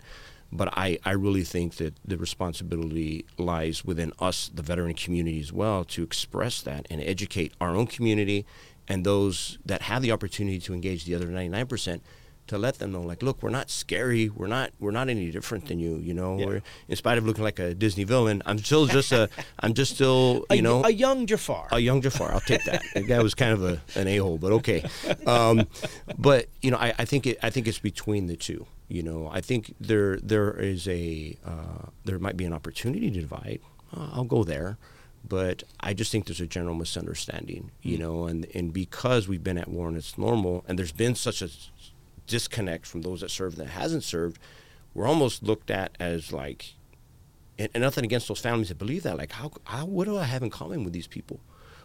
But 0.52 0.70
I, 0.78 1.00
I 1.04 1.12
really 1.12 1.44
think 1.44 1.76
that 1.78 1.96
the 2.06 2.16
responsibility 2.16 3.26
lies 3.38 3.84
within 3.84 4.14
us, 4.20 4.52
the 4.54 4.62
veteran 4.62 4.94
community, 4.94 5.40
as 5.40 5.52
well, 5.52 5.84
to 5.86 6.04
express 6.04 6.62
that 6.62 6.86
and 6.92 7.02
educate 7.02 7.54
our 7.60 7.76
own 7.76 7.88
community 7.88 8.46
and 8.88 9.06
those 9.06 9.58
that 9.66 9.84
have 9.84 10.02
the 10.02 10.12
opportunity 10.12 10.60
to 10.60 10.74
engage 10.74 11.06
the 11.06 11.16
other 11.16 11.28
99% 11.28 12.02
to 12.48 12.58
let 12.58 12.78
them 12.80 12.92
know 12.92 13.02
like 13.02 13.24
look 13.24 13.42
we're 13.42 13.50
not 13.50 13.70
scary 13.70 14.28
we're 14.30 14.48
not 14.48 14.72
we're 14.80 14.92
not 14.92 15.08
any 15.10 15.32
different 15.32 15.68
than 15.68 15.80
you 15.80 15.96
you 15.98 16.14
know 16.14 16.38
Yeah. 16.38 16.60
in 16.90 16.96
spite 16.96 17.18
of 17.18 17.26
looking 17.26 17.44
like 17.44 17.58
a 17.60 17.74
disney 17.74 18.04
villain 18.04 18.44
i'm 18.46 18.58
still 18.60 18.86
just 18.86 19.12
a 19.14 19.30
i'm 19.60 19.74
just 19.74 19.96
still 19.96 20.46
a, 20.50 20.56
you 20.56 20.62
know 20.62 20.84
a 20.84 20.90
young 20.90 21.26
Jafar. 21.26 21.68
a 21.72 21.80
young 21.80 22.02
Jafar. 22.02 22.34
I'll 22.34 22.42
take 22.42 22.64
that. 22.66 22.82
The 22.94 23.02
guy 23.04 23.22
was 23.22 23.34
kind 23.34 23.54
of 23.54 23.64
a, 23.64 23.82
an 23.96 24.08
a 24.08 24.18
hole, 24.18 24.38
but 24.38 24.52
okay. 24.54 24.84
Um, 25.26 25.68
but 26.18 26.48
you 26.62 26.72
know, 26.72 26.78
I, 26.78 26.94
I 27.00 27.06
think 27.06 27.26
it, 27.28 27.38
I 27.42 27.50
think 27.50 27.68
it's 27.68 27.80
between 27.80 28.28
the 28.28 28.36
two. 28.36 28.66
You 28.90 29.04
know, 29.04 29.30
I 29.32 29.42
think 29.42 29.74
there 29.80 30.18
there 30.18 30.52
is 30.60 30.88
a 30.88 31.38
uh, 31.46 31.88
there 32.06 32.20
might 32.20 32.36
be 32.38 32.46
an 32.46 32.54
opportunity 32.54 33.10
to 33.12 33.20
divide. 33.22 33.60
Uh, 33.96 34.10
I'll 34.14 34.24
go 34.26 34.44
there, 34.44 34.78
but 35.28 35.64
I 35.80 35.94
just 35.94 36.12
think 36.12 36.26
there's 36.28 36.42
a 36.42 36.48
general 36.48 36.76
misunderstanding. 36.76 37.72
You 37.82 37.98
know, 37.98 38.26
and 38.28 38.46
and 38.54 38.74
because 38.74 39.28
we've 39.28 39.44
been 39.44 39.58
at 39.58 39.70
war 39.70 39.88
and 39.88 39.98
it's 39.98 40.18
normal, 40.18 40.64
and 40.68 40.78
there's 40.78 40.92
been 40.92 41.16
such 41.16 41.42
a 41.42 41.50
disconnect 42.28 42.86
from 42.86 43.02
those 43.02 43.22
that 43.22 43.32
served 43.32 43.58
that 43.58 43.68
hasn't 43.68 44.04
served, 44.04 44.40
we're 44.94 45.08
almost 45.08 45.44
looked 45.44 45.72
at 45.72 45.96
as 46.00 46.32
like 46.32 46.76
and, 47.58 47.70
and 47.74 47.82
nothing 47.82 48.04
against 48.04 48.28
those 48.28 48.40
families 48.40 48.70
that 48.70 48.78
believe 48.78 49.04
that. 49.04 49.18
Like, 49.18 49.32
how, 49.32 49.52
how, 49.66 49.86
what 49.86 50.06
do 50.06 50.18
I 50.18 50.24
have 50.24 50.44
in 50.44 50.50
common 50.50 50.84
with 50.84 50.94
these 50.94 51.08
people? 51.08 51.40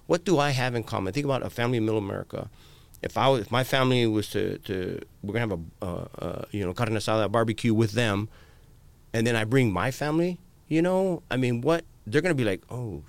What 0.06 0.24
do 0.24 0.38
I 0.38 0.50
have 0.50 0.74
in 0.74 0.82
common? 0.82 1.12
Think 1.12 1.24
about 1.24 1.42
a 1.42 1.50
family 1.50 1.78
in 1.78 1.84
Middle 1.84 1.98
America. 1.98 2.48
If 3.02 3.16
I, 3.16 3.30
if 3.34 3.50
my 3.50 3.62
family 3.62 4.06
was 4.06 4.28
to, 4.30 4.58
to 4.58 5.00
we're 5.22 5.34
gonna 5.34 5.48
have 5.48 5.60
a, 5.60 5.84
uh, 5.84 6.08
uh, 6.18 6.44
you 6.50 6.64
know, 6.64 6.72
carne 6.72 6.94
asada 6.94 7.30
barbecue 7.30 7.74
with 7.74 7.92
them, 7.92 8.28
and 9.12 9.26
then 9.26 9.36
I 9.36 9.44
bring 9.44 9.72
my 9.72 9.90
family, 9.90 10.38
you 10.66 10.82
know, 10.82 11.22
I 11.30 11.36
mean, 11.36 11.60
what 11.60 11.84
they're 12.06 12.22
gonna 12.22 12.34
be 12.34 12.44
like, 12.44 12.62
oh, 12.70 13.04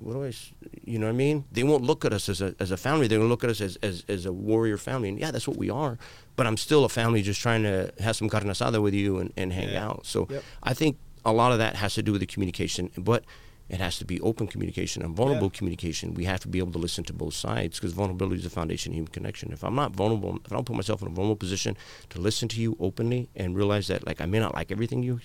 what 0.00 0.14
do 0.14 0.24
I, 0.24 0.28
s-" 0.28 0.52
you 0.84 0.98
know 0.98 1.06
what 1.06 1.12
I 1.12 1.16
mean? 1.16 1.44
They 1.52 1.62
won't 1.62 1.82
look 1.84 2.04
at 2.04 2.12
us 2.12 2.28
as 2.28 2.40
a, 2.42 2.54
as 2.58 2.70
a 2.70 2.76
family. 2.76 3.06
They're 3.06 3.18
gonna 3.18 3.28
look 3.28 3.44
at 3.44 3.50
us 3.50 3.60
as, 3.60 3.76
as, 3.82 4.04
as 4.08 4.26
a 4.26 4.32
warrior 4.32 4.76
family, 4.78 5.08
and 5.08 5.18
yeah, 5.18 5.30
that's 5.30 5.46
what 5.46 5.56
we 5.56 5.70
are. 5.70 5.98
But 6.36 6.46
I'm 6.46 6.56
still 6.56 6.84
a 6.84 6.88
family, 6.88 7.22
just 7.22 7.40
trying 7.40 7.62
to 7.64 7.92
have 8.00 8.16
some 8.16 8.28
carne 8.28 8.44
asada 8.44 8.82
with 8.82 8.94
you 8.94 9.18
and, 9.18 9.32
and 9.36 9.52
hang 9.52 9.70
Yeah. 9.70 9.86
out. 9.86 10.06
So 10.06 10.26
Yep. 10.30 10.42
I 10.62 10.74
think 10.74 10.96
a 11.24 11.32
lot 11.32 11.52
of 11.52 11.58
that 11.58 11.76
has 11.76 11.94
to 11.94 12.02
do 12.02 12.12
with 12.12 12.20
the 12.20 12.26
communication, 12.26 12.90
but 12.96 13.24
it 13.68 13.78
has 13.78 13.98
to 13.98 14.04
be 14.04 14.20
open 14.22 14.46
communication 14.48 15.02
and 15.02 15.14
vulnerable 15.14 15.46
Yeah. 15.52 15.58
communication. 15.58 16.14
We 16.14 16.24
have 16.24 16.40
to 16.40 16.48
be 16.48 16.58
able 16.58 16.72
to 16.72 16.78
listen 16.78 17.04
to 17.04 17.12
both 17.12 17.34
sides 17.34 17.78
because 17.78 17.92
vulnerability 17.92 18.38
is 18.38 18.44
the 18.44 18.50
foundation 18.50 18.92
of 18.92 18.96
human 18.96 19.12
connection. 19.12 19.52
If 19.52 19.62
I'm 19.62 19.74
not 19.76 19.92
vulnerable, 19.94 20.38
if 20.44 20.50
I 20.50 20.56
don't 20.56 20.64
put 20.66 20.74
myself 20.76 21.02
in 21.02 21.08
a 21.08 21.10
vulnerable 21.10 21.36
position 21.36 21.76
to 22.08 22.20
listen 22.20 22.48
to 22.48 22.60
you 22.60 22.76
openly 22.80 23.28
and 23.36 23.54
realize 23.54 23.86
that 23.88 24.06
like 24.06 24.20
I 24.20 24.26
may 24.26 24.38
not 24.40 24.54
like 24.54 24.72
everything 24.72 25.02
you 25.04 25.20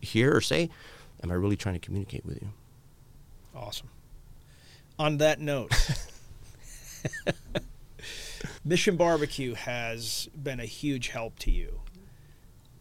hear 0.00 0.36
or 0.36 0.40
say, 0.40 0.70
am 1.24 1.30
I 1.32 1.34
really 1.34 1.56
trying 1.56 1.74
to 1.74 1.80
communicate 1.80 2.24
with 2.24 2.40
you? 2.42 2.50
Awesome. 3.56 3.88
On 4.98 5.18
that 5.18 5.40
note, 5.40 5.72
Mission 8.64 8.96
Barbecue 8.96 9.54
has 9.54 10.28
been 10.40 10.60
a 10.60 10.64
huge 10.64 11.08
help 11.08 11.38
to 11.40 11.50
you 11.50 11.80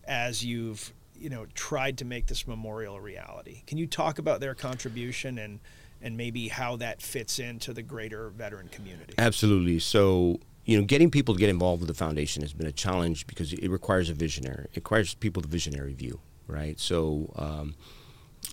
as 0.07 0.45
you've, 0.45 0.93
you 1.17 1.29
know, 1.29 1.45
tried 1.53 1.97
to 1.99 2.05
make 2.05 2.27
this 2.27 2.47
memorial 2.47 2.95
a 2.95 3.01
reality. 3.01 3.63
Can 3.67 3.77
you 3.77 3.87
talk 3.87 4.19
about 4.19 4.39
their 4.39 4.55
contribution 4.55 5.39
and 5.39 5.59
and 6.01 6.17
maybe 6.17 6.49
how 6.49 6.75
that 6.75 7.01
fits 7.01 7.39
into 7.39 7.73
the 7.73 7.81
greater 7.81 8.29
veteran 8.29 8.67
community? 8.67 9.15
Absolutely. 9.17 9.79
So, 9.79 10.39
you 10.65 10.77
know, 10.77 10.85
getting 10.85 11.09
people 11.09 11.33
to 11.33 11.39
get 11.39 11.49
involved 11.49 11.81
with 11.81 11.87
the 11.87 11.95
foundation 11.95 12.43
has 12.43 12.53
been 12.53 12.67
a 12.67 12.71
challenge 12.71 13.25
because 13.25 13.53
it 13.53 13.69
requires 13.69 14.09
a 14.09 14.13
visionary. 14.13 14.65
It 14.65 14.75
requires 14.75 15.15
people 15.15 15.41
the 15.41 15.47
visionary 15.47 15.93
view, 15.93 16.19
right? 16.47 16.79
So, 16.79 17.33
um, 17.37 17.75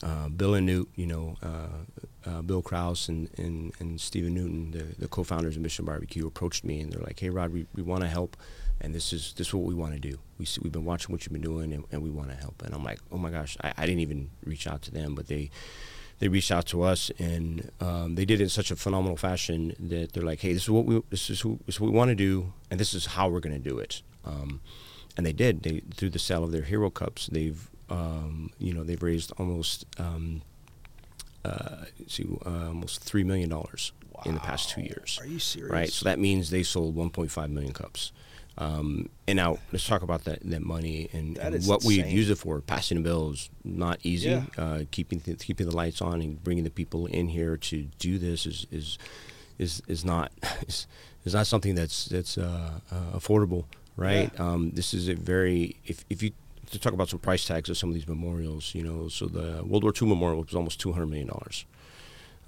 uh, 0.03 0.29
Bill 0.29 0.55
and 0.55 0.67
Newt, 0.67 0.89
you 0.95 1.07
know, 1.07 1.37
uh, 1.43 2.29
uh, 2.29 2.43
Bill 2.43 2.63
Kraus 2.63 3.09
and, 3.09 3.29
and, 3.37 3.73
and 3.79 4.01
Stephen 4.01 4.35
Newton, 4.35 4.71
the, 4.71 4.85
the 4.99 5.09
co-founders 5.09 5.57
of 5.57 5.63
Mission 5.63 5.85
Barbecue, 5.85 6.27
approached 6.27 6.65
me 6.65 6.81
and 6.81 6.93
they're 6.93 7.03
like, 7.03 7.19
"Hey, 7.21 7.31
Rod, 7.31 7.53
we, 7.53 7.67
we 7.75 7.83
want 7.83 8.03
to 8.03 8.09
help, 8.09 8.37
and 8.81 8.95
this 8.95 9.13
is 9.13 9.35
this 9.37 9.49
is 9.49 9.55
what 9.55 9.65
we 9.65 9.75
want 9.75 9.95
to 9.95 10.01
do. 10.01 10.19
We 10.39 10.45
see, 10.45 10.61
we've 10.63 10.73
been 10.73 10.85
watching 10.85 11.13
what 11.13 11.25
you've 11.25 11.33
been 11.33 11.43
doing, 11.43 11.73
and, 11.73 11.85
and 11.91 12.03
we 12.03 12.11
want 12.11 12.31
to 12.31 12.37
help." 12.37 12.63
And 12.63 12.75
I'm 12.75 12.85
like, 12.85 13.01
"Oh 13.11 13.19
my 13.19 13.31
gosh!" 13.31 13.57
I, 13.63 13.73
I 13.77 13.87
didn't 13.87 14.01
even 14.01 14.31
reach 14.45 14.67
out 14.67 14.83
to 14.83 14.91
them, 14.91 15.15
but 15.15 15.29
they 15.29 15.51
they 16.19 16.29
reached 16.29 16.53
out 16.53 16.67
to 16.67 16.83
us, 16.83 17.11
and 17.19 17.71
um, 17.81 18.15
they 18.15 18.25
did 18.25 18.41
it 18.41 18.45
in 18.45 18.49
such 18.49 18.71
a 18.71 18.77
phenomenal 18.77 19.17
fashion 19.17 19.75
that 19.79 20.13
they're 20.13 20.23
like, 20.23 20.41
"Hey, 20.41 20.53
this 20.53 20.63
is 20.63 20.71
what 20.71 20.85
we 20.85 21.03
this 21.11 21.31
is, 21.31 21.41
who, 21.41 21.59
this 21.67 21.77
is 21.77 21.81
what 21.81 21.91
we 21.91 21.97
want 21.97 22.11
to 22.11 22.15
do, 22.15 22.53
and 22.71 22.79
this 22.79 22.95
is 22.95 23.07
how 23.07 23.29
we're 23.29 23.41
going 23.41 23.61
to 23.61 23.71
do 23.71 23.79
it." 23.79 24.03
Um, 24.25 24.61
and 25.17 25.27
they 25.27 25.33
did. 25.33 25.63
They 25.63 25.81
through 25.95 26.11
the 26.11 26.19
sale 26.19 26.45
of 26.45 26.53
their 26.53 26.63
hero 26.63 26.91
cups, 26.91 27.27
they've 27.27 27.69
um, 27.93 28.51
you 28.59 28.73
know 28.73 28.83
they've 28.83 29.03
raised 29.03 29.33
almost 29.39 29.87
um, 29.99 30.43
uh, 31.45 31.85
see, 32.07 32.25
uh, 32.47 32.69
almost 32.69 33.03
three 33.03 33.25
million 33.25 33.49
dollars 33.49 33.93
in 34.25 34.35
the 34.35 34.41
past 34.41 34.71
two 34.71 34.83
years. 34.83 35.19
Are 35.21 35.27
you 35.27 35.39
serious? 35.39 35.71
Right. 35.71 35.91
So 35.91 36.05
that 36.05 36.19
means 36.19 36.51
they 36.51 36.63
sold 36.63 36.95
1.5 36.95 37.51
million 37.51 37.73
cups. 37.73 38.13
Um, 38.59 39.09
and 39.27 39.37
now 39.37 39.59
let's 39.73 39.87
talk 39.87 40.03
about 40.03 40.25
that, 40.25 40.41
that 40.43 40.63
money 40.63 41.09
and, 41.13 41.37
That 41.37 41.55
and 41.55 41.67
what 41.67 41.85
we 41.85 42.05
use 42.05 42.31
it 42.31 42.37
for. 42.37 42.61
Passing 42.61 42.99
the 42.99 43.03
bill 43.03 43.33
is 43.33 43.51
not 43.65 43.99
easy. 44.03 44.31
Yeah. 44.31 44.45
Uh, 44.57 44.81
keeping 44.91 45.21
the, 45.21 45.35
keeping 45.35 45.69
the 45.69 45.75
lights 45.75 46.03
on 46.03 46.21
and 46.21 46.43
bringing 46.43 46.65
the 46.65 46.71
people 46.71 47.07
in 47.07 47.29
here 47.29 47.57
to 47.57 47.83
do 47.99 48.19
this 48.19 48.47
is 48.47 48.67
is 48.71 48.99
is, 49.59 49.83
is 49.89 50.05
not 50.05 50.33
is, 50.69 50.87
is 51.25 51.35
not 51.35 51.47
something 51.47 51.75
that's 51.75 52.05
that's 52.07 52.37
uh, 52.37 52.79
uh, 52.91 53.17
affordable. 53.17 53.65
Right. 53.97 54.31
Yeah. 54.35 54.51
Um, 54.51 54.71
this 54.73 54.95
is 54.95 55.09
a 55.09 55.15
very 55.15 55.77
if 55.87 56.05
if 56.11 56.23
you 56.23 56.33
to 56.73 56.79
talk 56.79 56.93
about 56.93 57.09
some 57.09 57.19
price 57.19 57.45
tags 57.45 57.71
of 57.71 57.79
some 57.79 57.91
of 57.91 57.95
these 57.95 58.09
memorials. 58.09 58.75
You 58.75 58.83
know, 58.83 59.09
so 59.09 59.27
the 59.27 59.63
World 59.65 59.85
War 59.85 59.93
II 60.01 60.09
memorial 60.09 60.43
was 60.43 60.55
almost 60.55 60.81
two 60.81 60.93
hundred 60.93 61.07
million 61.07 61.29
dollars. 61.29 61.65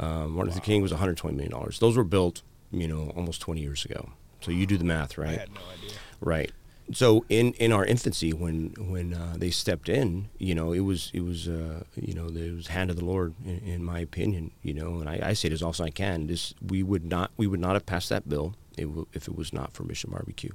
Um, 0.00 0.32
Martin 0.32 0.52
Luther 0.52 0.64
King 0.64 0.82
was 0.82 0.90
one 0.90 1.00
hundred 1.00 1.16
twenty 1.16 1.36
million 1.36 1.52
dollars. 1.52 1.78
Those 1.78 1.96
were 1.96 2.04
built, 2.04 2.42
you 2.72 2.88
know, 2.88 3.12
almost 3.16 3.40
twenty 3.40 3.60
years 3.60 3.84
ago. 3.84 4.10
So 4.40 4.50
you 4.50 4.66
do 4.66 4.76
the 4.76 4.84
math, 4.84 5.16
right? 5.16 5.28
I 5.28 5.40
had 5.40 5.54
no 5.54 5.60
idea. 5.72 5.96
Right. 6.20 6.52
So 6.92 7.24
in, 7.30 7.54
in 7.54 7.72
our 7.72 7.84
infancy, 7.84 8.34
when 8.34 8.74
when 8.78 9.14
uh, 9.14 9.36
they 9.38 9.50
stepped 9.50 9.88
in, 9.88 10.28
you 10.38 10.54
know, 10.54 10.72
it 10.72 10.80
was 10.80 11.10
it 11.14 11.24
was 11.24 11.48
uh, 11.48 11.84
you 11.96 12.12
know 12.12 12.26
it 12.26 12.54
was 12.54 12.66
hand 12.66 12.90
of 12.90 12.96
the 12.96 13.04
Lord, 13.04 13.34
in, 13.44 13.58
in 13.60 13.84
my 13.84 14.00
opinion. 14.00 14.50
You 14.62 14.74
know, 14.74 14.98
and 15.00 15.08
I, 15.08 15.20
I 15.22 15.32
say 15.32 15.48
it 15.48 15.52
as 15.52 15.62
often 15.62 15.86
as 15.86 15.88
I 15.88 15.90
can. 15.90 16.26
This 16.26 16.54
we 16.60 16.82
would 16.82 17.04
not 17.04 17.30
we 17.36 17.46
would 17.46 17.60
not 17.60 17.72
have 17.72 17.86
passed 17.86 18.10
that 18.10 18.28
bill 18.28 18.54
if, 18.78 18.88
if 19.12 19.28
it 19.28 19.36
was 19.36 19.52
not 19.52 19.72
for 19.72 19.82
Mission 19.84 20.10
Barbecue. 20.10 20.50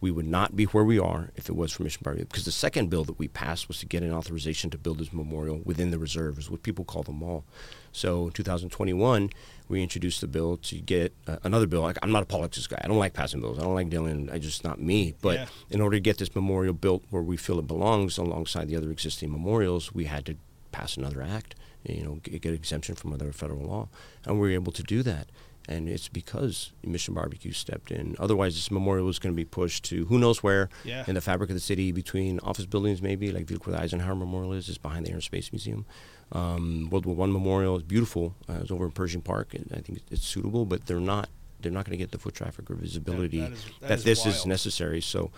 We 0.00 0.10
would 0.10 0.26
not 0.26 0.54
be 0.56 0.64
where 0.64 0.84
we 0.84 0.98
are 0.98 1.30
if 1.36 1.48
it 1.48 1.56
was 1.56 1.72
for 1.72 1.82
Mission 1.82 2.00
Barbecue. 2.02 2.26
Because 2.26 2.44
the 2.44 2.52
second 2.52 2.90
bill 2.90 3.04
that 3.04 3.18
we 3.18 3.28
passed 3.28 3.68
was 3.68 3.78
to 3.80 3.86
get 3.86 4.02
an 4.02 4.12
authorization 4.12 4.70
to 4.70 4.78
build 4.78 4.98
this 4.98 5.12
memorial 5.12 5.60
within 5.64 5.90
the 5.90 5.98
reserve, 5.98 6.38
is 6.38 6.50
what 6.50 6.62
people 6.62 6.84
call 6.84 7.02
the 7.02 7.12
mall. 7.12 7.44
So 7.92 8.26
in 8.26 8.32
2021, 8.32 9.30
we 9.68 9.82
introduced 9.82 10.20
the 10.20 10.26
bill 10.26 10.56
to 10.58 10.76
get 10.80 11.12
uh, 11.26 11.36
another 11.44 11.66
bill. 11.66 11.82
Like, 11.82 11.98
I'm 12.02 12.12
not 12.12 12.22
a 12.22 12.26
politics 12.26 12.66
guy. 12.66 12.80
I 12.82 12.88
don't 12.88 12.98
like 12.98 13.12
passing 13.14 13.40
bills. 13.40 13.58
I 13.58 13.62
don't 13.62 13.74
like 13.74 13.88
dealing. 13.90 14.28
I 14.30 14.38
just 14.38 14.64
not 14.64 14.80
me. 14.80 15.14
But 15.20 15.34
Yeah. 15.34 15.46
in 15.70 15.80
order 15.80 15.96
to 15.96 16.00
get 16.00 16.18
this 16.18 16.34
memorial 16.34 16.74
built 16.74 17.04
where 17.10 17.22
we 17.22 17.36
feel 17.36 17.58
it 17.58 17.66
belongs, 17.66 18.18
alongside 18.18 18.68
the 18.68 18.76
other 18.76 18.90
existing 18.90 19.30
memorials, 19.30 19.94
we 19.94 20.04
had 20.04 20.26
to 20.26 20.36
pass 20.72 20.96
another 20.96 21.22
act. 21.22 21.54
You 21.86 22.02
know, 22.02 22.14
get, 22.22 22.40
get 22.40 22.54
exemption 22.54 22.94
from 22.94 23.12
other 23.12 23.30
federal 23.30 23.60
law, 23.66 23.88
and 24.24 24.36
we 24.36 24.48
were 24.48 24.54
able 24.54 24.72
to 24.72 24.82
do 24.82 25.02
that. 25.02 25.28
And 25.66 25.88
it's 25.88 26.08
because 26.08 26.72
Mission 26.84 27.14
Barbecue 27.14 27.52
stepped 27.52 27.90
in. 27.90 28.16
Otherwise, 28.18 28.54
this 28.54 28.70
memorial 28.70 29.06
was 29.06 29.18
going 29.18 29.32
to 29.32 29.36
be 29.36 29.46
pushed 29.46 29.84
to 29.84 30.04
who 30.06 30.18
knows 30.18 30.42
where 30.42 30.68
Yeah. 30.84 31.04
in 31.06 31.14
the 31.14 31.22
fabric 31.22 31.48
of 31.48 31.54
the 31.56 31.60
city, 31.60 31.90
between 31.90 32.38
office 32.40 32.66
buildings, 32.66 33.00
maybe 33.00 33.32
like 33.32 33.44
if 33.44 33.50
you 33.50 33.56
look 33.56 33.66
where 33.66 33.76
the 33.76 33.82
Eisenhower 33.82 34.14
Memorial 34.14 34.52
is, 34.52 34.68
is 34.68 34.76
behind 34.76 35.06
the 35.06 35.10
Air 35.10 35.14
and 35.16 35.24
Space 35.24 35.52
Museum. 35.52 35.86
Um, 36.32 36.88
World 36.90 37.06
War 37.06 37.14
One 37.16 37.32
Memorial 37.32 37.76
is 37.78 37.82
beautiful. 37.82 38.34
Uh, 38.48 38.58
it's 38.60 38.70
over 38.70 38.84
in 38.84 38.90
Pershing 38.92 39.22
Park, 39.22 39.54
and 39.54 39.70
I 39.74 39.80
think 39.80 40.00
it's 40.10 40.26
suitable, 40.26 40.66
but 40.66 40.84
they're 40.86 41.00
not. 41.00 41.28
They're 41.60 41.72
not 41.72 41.86
going 41.86 41.96
to 41.98 42.02
get 42.02 42.10
the 42.10 42.18
foot 42.18 42.34
traffic 42.34 42.70
or 42.70 42.74
visibility 42.74 43.40
that 43.40 43.52
is- 43.52 43.64
that 43.80 43.88
that, 43.88 43.98
is 44.00 44.04
this 44.04 44.26
is 44.26 44.44
necessary. 44.44 45.00
So, 45.00 45.30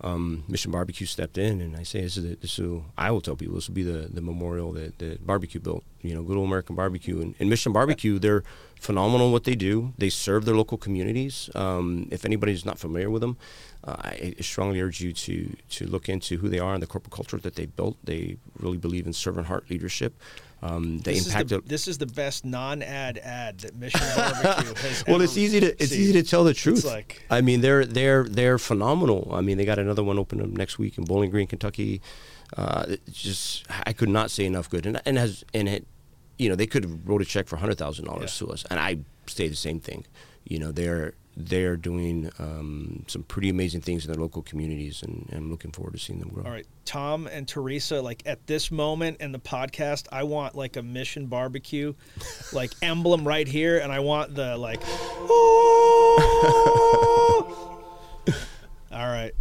um, 0.00 0.44
Mission 0.48 0.70
Barbecue 0.70 1.06
stepped 1.06 1.38
in, 1.38 1.60
and 1.60 1.76
I 1.76 1.82
say 1.82 2.02
this 2.02 2.16
is 2.16 2.22
the, 2.22 2.34
this 2.36 2.58
will 2.58 2.84
I 2.96 3.10
will 3.10 3.20
tell 3.20 3.36
people 3.36 3.56
this 3.56 3.68
will 3.68 3.74
be 3.74 3.82
the, 3.82 4.08
the 4.12 4.20
memorial 4.20 4.72
that, 4.72 4.98
that 4.98 5.26
barbecue 5.26 5.60
built. 5.60 5.84
You 6.02 6.14
know, 6.14 6.22
good 6.22 6.36
old 6.36 6.46
American 6.46 6.76
barbecue 6.76 7.20
and, 7.20 7.34
and 7.40 7.50
Mission 7.50 7.72
Barbecue. 7.72 8.18
They're 8.18 8.44
phenomenal 8.80 9.32
what 9.32 9.44
they 9.44 9.56
do. 9.56 9.92
They 9.98 10.08
serve 10.08 10.44
their 10.44 10.54
local 10.54 10.78
communities. 10.78 11.50
Um, 11.54 12.06
if 12.12 12.24
anybody's 12.24 12.64
not 12.64 12.78
familiar 12.78 13.10
with 13.10 13.22
them, 13.22 13.36
uh, 13.84 13.96
I 13.98 14.34
strongly 14.40 14.80
urge 14.80 15.00
you 15.00 15.12
to 15.12 15.56
to 15.70 15.86
look 15.86 16.08
into 16.08 16.36
who 16.38 16.48
they 16.48 16.58
are 16.58 16.74
and 16.74 16.82
the 16.82 16.86
corporate 16.86 17.12
culture 17.12 17.38
that 17.38 17.54
they 17.54 17.66
built. 17.66 17.96
They 18.04 18.36
really 18.58 18.78
believe 18.78 19.06
in 19.06 19.12
servant 19.12 19.46
heart 19.46 19.70
leadership. 19.70 20.14
Um, 20.60 20.98
they 20.98 21.12
This 21.14 21.28
is, 21.28 21.34
the, 21.34 21.60
this 21.64 21.86
is 21.86 21.98
the 21.98 22.06
best 22.06 22.44
non-ad 22.44 23.18
ad 23.18 23.60
that 23.60 23.76
Mission 23.76 24.00
Barbecue 24.16 24.74
has. 24.82 25.04
well, 25.06 25.14
ever 25.16 25.24
it's 25.24 25.36
easy 25.36 25.60
to 25.60 25.80
it's 25.80 25.92
seen. 25.92 26.00
easy 26.00 26.12
to 26.14 26.22
tell 26.24 26.42
the 26.42 26.52
truth. 26.52 26.84
like- 26.84 27.22
I 27.30 27.40
mean, 27.42 27.60
they're 27.60 27.86
they're 27.86 28.24
they're 28.24 28.58
phenomenal. 28.58 29.30
I 29.32 29.40
mean, 29.40 29.56
they 29.56 29.64
got 29.64 29.78
another 29.78 30.02
one 30.02 30.18
open 30.18 30.40
up 30.40 30.48
next 30.48 30.76
week 30.78 30.98
in 30.98 31.04
Bowling 31.04 31.30
Green, 31.30 31.46
Kentucky. 31.46 32.00
Uh, 32.56 32.96
just 33.12 33.66
I 33.86 33.92
could 33.92 34.08
not 34.08 34.30
say 34.32 34.46
enough 34.46 34.68
good, 34.68 34.84
and 34.86 35.00
and 35.06 35.16
has 35.18 35.44
and 35.54 35.68
it, 35.68 35.86
you 36.38 36.48
know, 36.48 36.56
they 36.56 36.66
could 36.66 36.82
have 36.84 37.08
wrote 37.08 37.22
a 37.22 37.24
check 37.24 37.46
for 37.46 37.56
hundred 37.58 37.78
thousand 37.78 38.06
dollars 38.06 38.36
to 38.38 38.48
us, 38.50 38.64
and 38.68 38.80
I 38.80 38.98
say 39.26 39.46
the 39.46 39.54
same 39.54 39.78
thing. 39.78 40.06
You 40.44 40.58
know, 40.58 40.72
they're 40.72 41.12
they're 41.38 41.76
doing 41.76 42.30
um, 42.40 43.04
some 43.06 43.22
pretty 43.22 43.48
amazing 43.48 43.80
things 43.80 44.04
in 44.04 44.12
their 44.12 44.20
local 44.20 44.42
communities, 44.42 45.02
and, 45.04 45.24
and 45.30 45.44
I'm 45.44 45.50
looking 45.50 45.70
forward 45.70 45.92
to 45.92 45.98
seeing 45.98 46.18
them 46.18 46.30
grow. 46.30 46.42
All 46.42 46.50
right, 46.50 46.66
Tom 46.84 47.28
and 47.28 47.46
Teresa, 47.46 48.02
like 48.02 48.24
at 48.26 48.44
this 48.48 48.72
moment 48.72 49.20
in 49.20 49.30
the 49.30 49.38
podcast, 49.38 50.08
I 50.10 50.24
want 50.24 50.56
like 50.56 50.76
a 50.76 50.82
Mission 50.82 51.26
Barbecue, 51.26 51.94
like 52.52 52.72
emblem 52.82 53.26
right 53.26 53.46
here, 53.46 53.78
and 53.78 53.92
I 53.92 54.00
want 54.00 54.34
the 54.34 54.56
like. 54.56 54.82
All 58.90 59.06
right, 59.06 59.32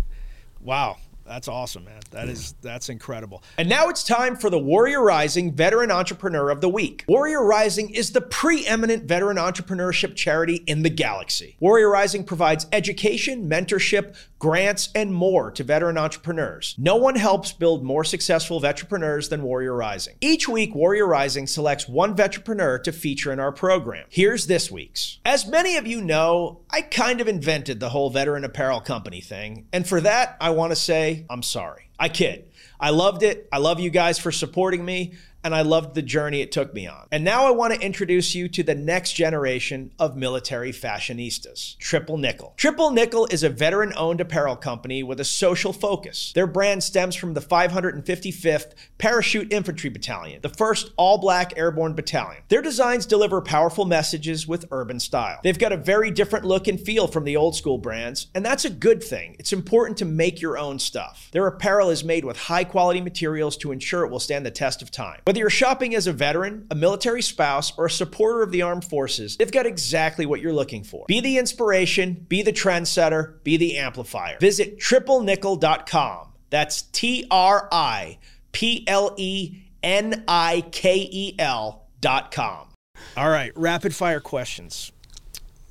wow, 0.61 0.97
that's 1.37 1.47
awesome, 1.47 1.85
man. 1.85 1.99
That 2.09 2.29
is 2.29 2.55
that's 2.63 2.89
incredible. 2.89 3.43
And 3.59 3.69
now 3.69 3.89
it's 3.89 4.03
time 4.03 4.35
for 4.35 4.49
the 4.49 4.57
Warrior 4.57 5.03
Rising 5.03 5.53
Veteran 5.53 5.91
Entrepreneur 5.91 6.49
of 6.49 6.61
the 6.61 6.69
Week. 6.69 7.05
Warrior 7.07 7.45
Rising 7.45 7.91
is 7.91 8.11
the 8.11 8.21
preeminent 8.21 9.03
veteran 9.03 9.37
entrepreneurship 9.37 10.15
charity 10.15 10.63
in 10.65 10.81
the 10.81 10.89
galaxy. 10.89 11.55
Warrior 11.59 11.91
Rising 11.91 12.23
provides 12.23 12.65
education, 12.71 13.47
mentorship, 13.47 14.15
grants, 14.39 14.89
and 14.95 15.13
more 15.13 15.51
to 15.51 15.63
veteran 15.63 15.97
entrepreneurs. 15.97 16.73
No 16.79 16.95
one 16.95 17.15
helps 17.15 17.51
build 17.51 17.83
more 17.83 18.03
successful 18.03 18.59
veterpreneurs 18.59 19.29
than 19.29 19.43
Warrior 19.43 19.75
Rising. 19.75 20.15
Each 20.21 20.47
week, 20.47 20.73
Warrior 20.73 21.07
Rising 21.07 21.45
selects 21.45 21.87
one 21.87 22.15
veterpreneur 22.15 22.81
to 22.81 22.91
feature 22.91 23.31
in 23.31 23.39
our 23.39 23.51
program. 23.51 24.07
Here's 24.09 24.47
this 24.47 24.71
week's. 24.71 25.19
As 25.23 25.47
many 25.47 25.77
of 25.77 25.85
you 25.85 26.01
know, 26.01 26.61
I 26.71 26.81
kind 26.81 27.21
of 27.21 27.27
invented 27.27 27.79
the 27.79 27.89
whole 27.89 28.09
veteran 28.09 28.43
apparel 28.43 28.81
company 28.81 29.21
thing, 29.21 29.67
and 29.71 29.87
for 29.87 30.01
that, 30.01 30.35
I 30.41 30.49
want 30.49 30.71
to 30.71 30.75
say 30.75 31.25
I'm 31.29 31.43
sorry. 31.43 31.89
I 31.99 32.09
kid. 32.09 32.49
I 32.79 32.91
loved 32.91 33.23
it. 33.23 33.47
I 33.51 33.57
love 33.57 33.79
you 33.79 33.89
guys 33.89 34.19
for 34.19 34.31
supporting 34.31 34.85
me, 34.85 35.13
and 35.43 35.55
I 35.55 35.61
loved 35.61 35.95
the 35.95 36.01
journey 36.01 36.41
it 36.41 36.51
took 36.51 36.73
me 36.73 36.87
on. 36.87 37.07
And 37.11 37.23
now 37.23 37.45
I 37.45 37.51
want 37.51 37.73
to 37.73 37.79
introduce 37.79 38.35
you 38.35 38.47
to 38.49 38.63
the 38.63 38.75
next 38.75 39.13
generation 39.13 39.91
of 39.99 40.17
military 40.17 40.71
fashionistas 40.71 41.77
Triple 41.77 42.17
Nikel. 42.17 42.53
Triple 42.57 42.91
Nikel 42.91 43.27
is 43.27 43.43
a 43.43 43.49
veteran 43.49 43.93
owned 43.95 44.21
apparel 44.21 44.55
company 44.55 45.03
with 45.03 45.19
a 45.19 45.25
social 45.25 45.73
focus. 45.73 46.31
Their 46.33 46.47
brand 46.47 46.83
stems 46.83 47.15
from 47.15 47.33
the 47.33 47.41
555th 47.41 48.73
Parachute 48.97 49.53
Infantry 49.53 49.89
Battalion, 49.89 50.41
the 50.41 50.49
first 50.49 50.91
all 50.97 51.17
black 51.17 51.53
airborne 51.57 51.93
battalion. 51.93 52.43
Their 52.49 52.61
designs 52.61 53.05
deliver 53.05 53.41
powerful 53.41 53.85
messages 53.85 54.47
with 54.47 54.65
urban 54.71 54.99
style. 54.99 55.39
They've 55.43 55.57
got 55.57 55.71
a 55.71 55.77
very 55.77 56.11
different 56.11 56.45
look 56.45 56.67
and 56.67 56.79
feel 56.79 57.07
from 57.07 57.23
the 57.23 57.37
old 57.37 57.55
school 57.55 57.77
brands, 57.77 58.27
and 58.35 58.45
that's 58.45 58.65
a 58.65 58.69
good 58.69 59.03
thing. 59.03 59.35
It's 59.39 59.53
important 59.53 59.97
to 59.99 60.05
make 60.05 60.41
your 60.41 60.57
own 60.57 60.79
stuff. 60.79 61.29
Their 61.31 61.47
apparel 61.47 61.89
is 61.89 62.03
made 62.03 62.25
with 62.25 62.37
high 62.37 62.63
quality 62.63 63.01
materials 63.01 63.57
to 63.57 63.71
ensure 63.71 64.03
it 64.03 64.11
will 64.11 64.19
stand 64.19 64.45
the 64.45 64.51
test 64.51 64.81
of 64.81 64.91
time. 64.91 65.21
Whether 65.27 65.39
you're 65.39 65.49
shopping 65.49 65.93
as 65.93 66.07
a 66.07 66.13
veteran, 66.13 66.67
a 66.71 66.75
military 66.75 67.21
spouse, 67.21 67.77
or 67.77 67.87
a 67.87 67.91
supporter 67.91 68.43
of 68.43 68.53
the 68.53 68.61
armed 68.61 68.85
forces, 68.85 69.35
they've 69.35 69.51
got 69.51 69.65
exactly 69.65 70.25
what 70.25 70.39
you're 70.39 70.53
looking 70.53 70.85
for. 70.85 71.03
Be 71.05 71.19
the 71.19 71.37
inspiration, 71.37 72.25
be 72.29 72.43
the 72.43 72.53
trendsetter, 72.53 73.43
be 73.43 73.57
the 73.57 73.77
amplifier. 73.77 74.37
Visit 74.39 74.79
triplenikel.com. 74.79 76.31
That's 76.49 76.83
T 76.83 77.27
R 77.29 77.67
I 77.69 78.19
P 78.53 78.85
L 78.87 79.15
E 79.17 79.63
N 79.83 80.23
I 80.29 80.63
K 80.71 81.09
E 81.11 81.35
L 81.37 81.83
dot 81.99 82.31
com. 82.31 82.69
All 83.17 83.29
right, 83.29 83.51
rapid 83.57 83.93
fire 83.93 84.21
questions. 84.21 84.93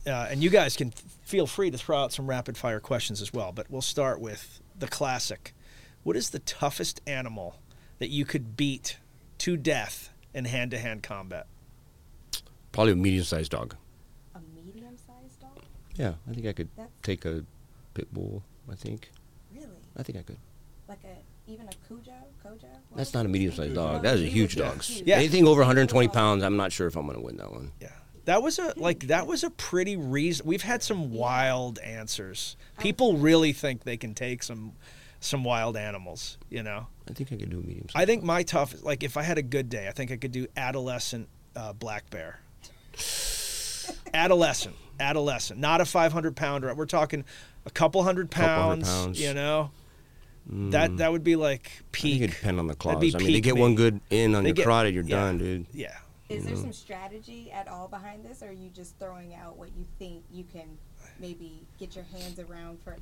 Uh, 0.07 0.27
and 0.29 0.43
you 0.43 0.51
guys 0.51 0.77
can 0.77 0.91
feel 0.91 1.47
free 1.47 1.71
to 1.71 1.79
throw 1.79 1.97
out 1.97 2.13
some 2.13 2.27
rapid 2.27 2.59
fire 2.59 2.79
questions 2.79 3.23
as 3.23 3.33
well, 3.33 3.53
but 3.53 3.71
we'll 3.71 3.81
start 3.81 4.21
with 4.21 4.61
the 4.79 4.87
classic. 4.87 5.55
What 6.03 6.15
is 6.15 6.29
the 6.29 6.41
toughest 6.41 7.01
animal 7.07 7.57
that 8.01 8.11
you 8.11 8.27
could 8.27 8.55
beat 8.55 8.99
to 9.39 9.57
death 9.57 10.11
in 10.35 10.45
hand 10.45 10.71
to 10.73 10.79
hand 10.79 11.03
combat? 11.03 11.47
Probably 12.73 12.93
a 12.93 12.97
medium-sized 12.97 13.51
dog. 13.51 13.75
A 14.35 14.41
medium-sized 14.55 15.41
dog? 15.41 15.63
Yeah, 15.95 16.15
I 16.29 16.35
think 16.35 16.47
I 16.47 16.53
could 16.53 16.69
That's- 16.77 16.93
take 17.03 17.25
a 17.25 17.45
pit 17.95 18.13
bull. 18.13 18.43
I 18.71 18.75
think. 18.75 19.11
Really? 19.55 19.67
I 19.97 20.03
think 20.03 20.19
I 20.19 20.23
could. 20.23 20.39
Like 20.89 20.99
a 21.05 21.51
even 21.51 21.69
a 21.69 21.73
Cujo? 21.87 22.11
Kojo? 22.45 22.63
What 22.63 22.97
That's 22.97 23.15
not 23.15 23.25
a 23.25 23.29
medium-sized 23.29 23.75
dog. 23.75 24.01
Oh, 24.01 24.03
That 24.03 24.17
is 24.17 24.23
a 24.23 24.27
huge 24.29 24.57
dog. 24.57 24.83
Yeah. 24.89 25.17
Anything 25.17 25.47
over 25.47 25.61
120 25.61 26.09
pounds, 26.09 26.43
I'm 26.43 26.57
not 26.57 26.73
sure 26.73 26.89
if 26.89 26.97
I'm 26.97 27.07
going 27.07 27.17
to 27.17 27.25
win 27.25 27.37
that 27.37 27.53
one. 27.53 27.71
Yeah. 27.81 27.91
That 28.25 28.43
was 28.43 28.59
a 28.59 28.75
like 28.77 29.07
that 29.07 29.29
was 29.29 29.45
a 29.45 29.51
pretty 29.51 29.97
reason. 29.97 30.47
We've 30.47 30.63
had 30.63 30.83
some 30.83 31.13
wild 31.13 31.79
answers. 31.79 32.57
Oh. 32.77 32.83
People 32.83 33.17
really 33.19 33.53
think 33.53 33.85
they 33.85 33.97
can 33.97 34.15
take 34.15 34.43
some 34.43 34.73
some 35.21 35.45
wild 35.45 35.77
animals, 35.77 36.37
you 36.51 36.65
know. 36.65 36.89
I 37.09 37.13
think 37.13 37.33
I 37.33 37.37
could 37.37 37.51
do 37.51 37.59
a 37.59 37.63
medium. 37.63 37.87
I 37.95 38.05
think 38.05 38.23
my 38.25 38.43
tough 38.43 38.75
like 38.83 39.03
if 39.03 39.17
I 39.17 39.23
had 39.23 39.39
a 39.39 39.43
good 39.43 39.69
day, 39.69 39.89
I 39.89 39.93
think 39.93 40.11
I 40.11 40.17
could 40.17 40.33
do 40.33 40.47
adolescent 40.57 41.29
uh, 41.55 41.73
black 41.73 42.11
bear. 42.11 42.41
adolescent, 44.15 44.75
adolescent, 45.01 45.61
not 45.61 45.81
a 45.81 45.85
500 45.85 46.37
pounder. 46.37 46.75
We're 46.75 46.87
talking 46.87 47.25
a 47.65 47.71
couple 47.71 48.03
hundred 48.03 48.31
Couple 48.31 48.49
hundred 48.49 48.85
pounds, 48.85 48.89
pounds. 48.89 49.21
you 49.21 49.35
know. 49.35 49.71
That 50.49 50.99
that 50.99 51.11
would 51.11 51.25
be 51.25 51.35
like 51.35 51.67
I 51.67 51.71
think 51.71 51.93
peak. 51.93 52.23
it 52.23 52.27
depend 52.31 52.61
on 52.61 52.69
the 52.69 52.75
That'd 52.75 53.01
claws. 53.01 53.15
I 53.17 53.19
mean, 53.19 53.33
they 53.33 53.41
get 53.41 53.57
me. 53.57 53.61
one 53.61 53.75
good 53.75 54.01
in 54.11 54.35
on 54.37 54.45
They 54.45 54.51
your 54.51 54.55
get- 54.55 54.65
carotid, 54.67 54.95
you're 54.95 55.03
yeah. 55.03 55.17
done, 55.17 55.39
dude. 55.39 55.67
Yeah. 55.73 55.97
Is 56.29 56.45
there 56.45 56.57
some 56.57 56.73
strategy 56.73 57.51
at 57.53 57.67
all 57.69 57.87
behind 57.89 58.25
this, 58.25 58.43
or 58.43 58.49
are 58.49 58.53
you 58.53 58.69
just 58.71 58.97
throwing 58.99 59.35
out 59.35 59.57
what 59.57 59.69
you 59.77 59.85
think 59.99 60.25
you 60.33 60.43
can 60.45 60.77
maybe 61.21 61.67
get 61.79 61.95
your 61.97 62.05
hands 62.05 62.39
around 62.41 62.79
for? 62.83 62.97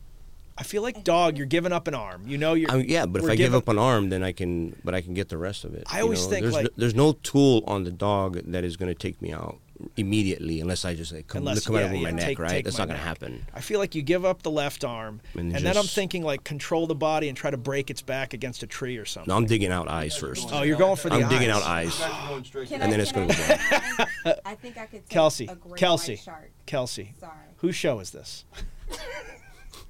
I 0.57 0.63
feel 0.63 0.83
like 0.83 1.03
dog. 1.05 1.37
You're 1.37 1.47
giving 1.47 1.73
up 1.73 1.89
an 1.89 1.95
arm. 1.95 2.23
You 2.27 2.39
know 2.39 2.55
you're. 2.55 2.71
I 2.71 2.77
mean, 2.77 2.87
yeah, 2.89 3.07
but 3.07 3.23
if 3.25 3.29
I 3.31 3.35
give 3.37 3.55
up 3.55 3.69
an 3.69 3.79
arm, 3.79 4.09
then 4.11 4.23
I 4.23 4.33
can, 4.33 4.77
but 4.85 4.95
I 4.95 5.01
can 5.01 5.13
get 5.15 5.29
the 5.29 5.39
rest 5.39 5.65
of 5.65 5.75
it. 5.75 5.85
I 5.91 5.99
you 5.99 6.05
always 6.05 6.25
know? 6.25 6.31
think, 6.31 6.43
there's 6.43 6.55
like- 6.55 6.65
no, 6.65 6.71
there's 6.77 6.95
no 6.95 7.13
tool 7.13 7.65
on 7.67 7.85
the 7.85 7.91
dog 7.91 8.41
that 8.53 8.63
is 8.65 8.77
going 8.77 8.89
to 8.93 8.95
take 8.95 9.21
me 9.21 9.33
out. 9.33 9.59
immediately 9.97 10.61
unless 10.61 10.85
I 10.85 10.95
just 10.95 11.13
like 11.13 11.27
come, 11.27 11.41
Unless- 11.41 11.67
come 11.67 11.75
out 11.75 11.81
yeah, 11.81 11.87
over 11.87 11.97
my 11.97 12.11
neck, 12.13 12.27
take- 12.27 12.39
right? 12.39 12.51
take 12.51 12.65
That's 12.65 12.79
not 12.79 12.87
gonna 12.87 13.01
happen. 13.01 13.45
I 13.53 13.61
feel 13.61 13.81
like 13.81 13.97
you 13.97 14.03
give 14.03 14.25
up 14.25 14.43
the 14.43 14.51
left 14.51 14.85
arm, 14.85 15.21
And 15.35 15.55
and, 15.55 15.67
then 15.67 15.77
I'm 15.77 15.85
thinking 15.85 16.23
like 16.23 16.45
control 16.45 16.87
the 16.87 16.95
body 16.95 17.29
and 17.29 17.37
try 17.37 17.51
to 17.51 17.57
break 17.57 17.91
its 17.91 18.01
back 18.01 18.33
against 18.35 18.63
a 18.63 18.69
tree 18.69 18.97
or 18.99 19.05
something. 19.05 19.29
No, 19.33 19.37
I'm 19.37 19.47
digging 19.47 19.73
out 19.73 19.89
eyes 19.89 20.17
first. 20.17 20.49
oh, 20.53 20.63
you're 20.63 20.79
going 20.79 20.95
for 20.97 21.09
the 21.09 21.17
eyes. 21.17 21.23
I'm 21.25 21.29
eyes. 21.29 21.33
digging 21.39 21.51
out 21.51 21.63
eyes. 21.65 21.99
You 21.99 22.05
guys 22.05 22.15
are 22.25 22.29
going 22.29 22.45
straight 22.45 22.69
Can 22.69 22.79
to 22.79 22.85
And 22.85 22.95
I, 22.95 22.97
then 22.97 23.01
it's 23.01 23.13
gonna 23.13 23.35
I, 23.37 24.07
go 24.25 24.35
I 24.47 24.55
think 24.55 24.79
I 24.79 24.87
could 24.87 25.01
take 25.01 25.09
Kelsey, 25.09 25.47
a 25.47 25.55
great 25.57 25.77
Kelsey, 25.77 26.13
white 26.13 26.21
shark. 26.21 26.51
Kelsey. 26.67 27.13
Sorry. 27.19 27.33
Whose 27.57 27.75
show 27.75 27.99
is 27.99 28.13
this? 28.13 28.45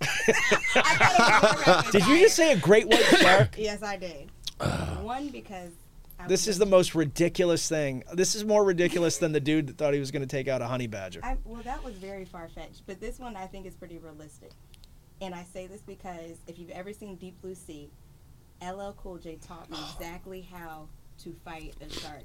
I 0.00 0.06
thought 0.98 1.52
it 1.52 1.84
was 1.84 1.92
Did 1.92 2.06
you 2.06 2.20
just 2.20 2.36
say 2.36 2.52
a 2.52 2.56
great 2.56 2.86
white 2.88 3.02
shark? 3.20 3.54
Yes, 3.58 3.82
I 3.82 3.96
did. 3.96 4.30
Uh. 4.60 4.96
One 4.96 5.28
because 5.28 5.70
I 6.18 6.26
This 6.26 6.46
was 6.46 6.56
is 6.56 6.58
the 6.58 6.66
most 6.66 6.94
ridiculous 6.94 7.68
thing. 7.68 8.04
This 8.14 8.34
is 8.34 8.44
more 8.44 8.64
ridiculous 8.64 9.18
than 9.18 9.32
the 9.32 9.40
dude 9.40 9.66
that 9.66 9.76
thought 9.78 9.94
he 9.94 10.00
was 10.00 10.10
going 10.10 10.22
to 10.22 10.28
take 10.28 10.48
out 10.48 10.62
a 10.62 10.66
honey 10.66 10.86
badger. 10.86 11.20
I, 11.22 11.36
well, 11.44 11.62
that 11.62 11.82
was 11.84 11.94
very 11.96 12.24
far 12.24 12.48
fetched, 12.48 12.82
but 12.86 13.00
this 13.00 13.18
one 13.18 13.36
I 13.36 13.46
think 13.46 13.66
is 13.66 13.74
pretty 13.74 13.98
realistic. 13.98 14.50
And 15.20 15.34
I 15.34 15.44
say 15.44 15.66
this 15.66 15.80
because 15.82 16.38
if 16.46 16.58
you've 16.58 16.70
ever 16.70 16.92
seen 16.92 17.16
Deep 17.16 17.40
Blue 17.42 17.54
Sea, 17.54 17.90
LL 18.62 18.92
Cool 18.96 19.18
J 19.18 19.36
taught 19.36 19.70
me 19.70 19.78
exactly 19.94 20.42
how 20.42 20.88
to 21.22 21.34
fight 21.44 21.74
a 21.80 21.92
shark 21.92 22.24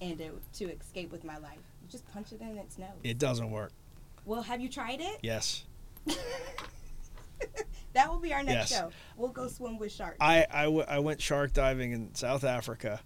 and 0.00 0.18
to, 0.18 0.30
to 0.54 0.72
escape 0.72 1.10
with 1.10 1.24
my 1.24 1.38
life. 1.38 1.58
You 1.82 1.88
just 1.88 2.06
punch 2.12 2.32
it 2.32 2.40
in 2.40 2.56
its 2.58 2.78
nose. 2.78 2.88
It 3.02 3.18
doesn't 3.18 3.50
work. 3.50 3.72
well, 4.24 4.42
have 4.42 4.60
you 4.60 4.68
tried 4.68 5.00
it? 5.00 5.18
Yes. 5.22 5.64
That 7.92 8.10
will 8.10 8.18
be 8.18 8.34
our 8.34 8.42
next 8.42 8.70
Yes. 8.70 8.78
show. 8.78 8.90
We'll 9.16 9.30
go 9.30 9.48
swim 9.48 9.78
with 9.78 9.90
sharks. 9.90 10.18
I, 10.20 10.46
I, 10.50 10.64
w- 10.64 10.84
I 10.86 10.98
went 10.98 11.18
shark 11.22 11.54
diving 11.54 11.92
in 11.92 12.14
South 12.14 12.44
Africa, 12.44 13.00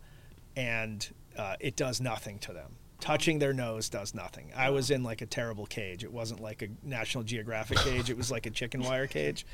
and 0.56 1.08
uh, 1.36 1.54
it 1.60 1.76
does 1.76 2.00
nothing 2.00 2.40
to 2.40 2.52
them. 2.52 2.74
Touching 2.98 3.38
their 3.38 3.52
nose 3.52 3.88
does 3.88 4.14
nothing. 4.14 4.50
I 4.54 4.70
was 4.70 4.90
in 4.90 5.04
like 5.04 5.22
a 5.22 5.26
terrible 5.26 5.64
cage. 5.64 6.02
It 6.02 6.12
wasn't 6.12 6.40
like 6.40 6.62
a 6.62 6.68
National 6.82 7.22
Geographic 7.22 7.78
cage. 7.78 8.10
It 8.10 8.16
was 8.16 8.32
like 8.32 8.46
a 8.46 8.50
chicken 8.50 8.82
wire 8.82 9.06
cage, 9.06 9.46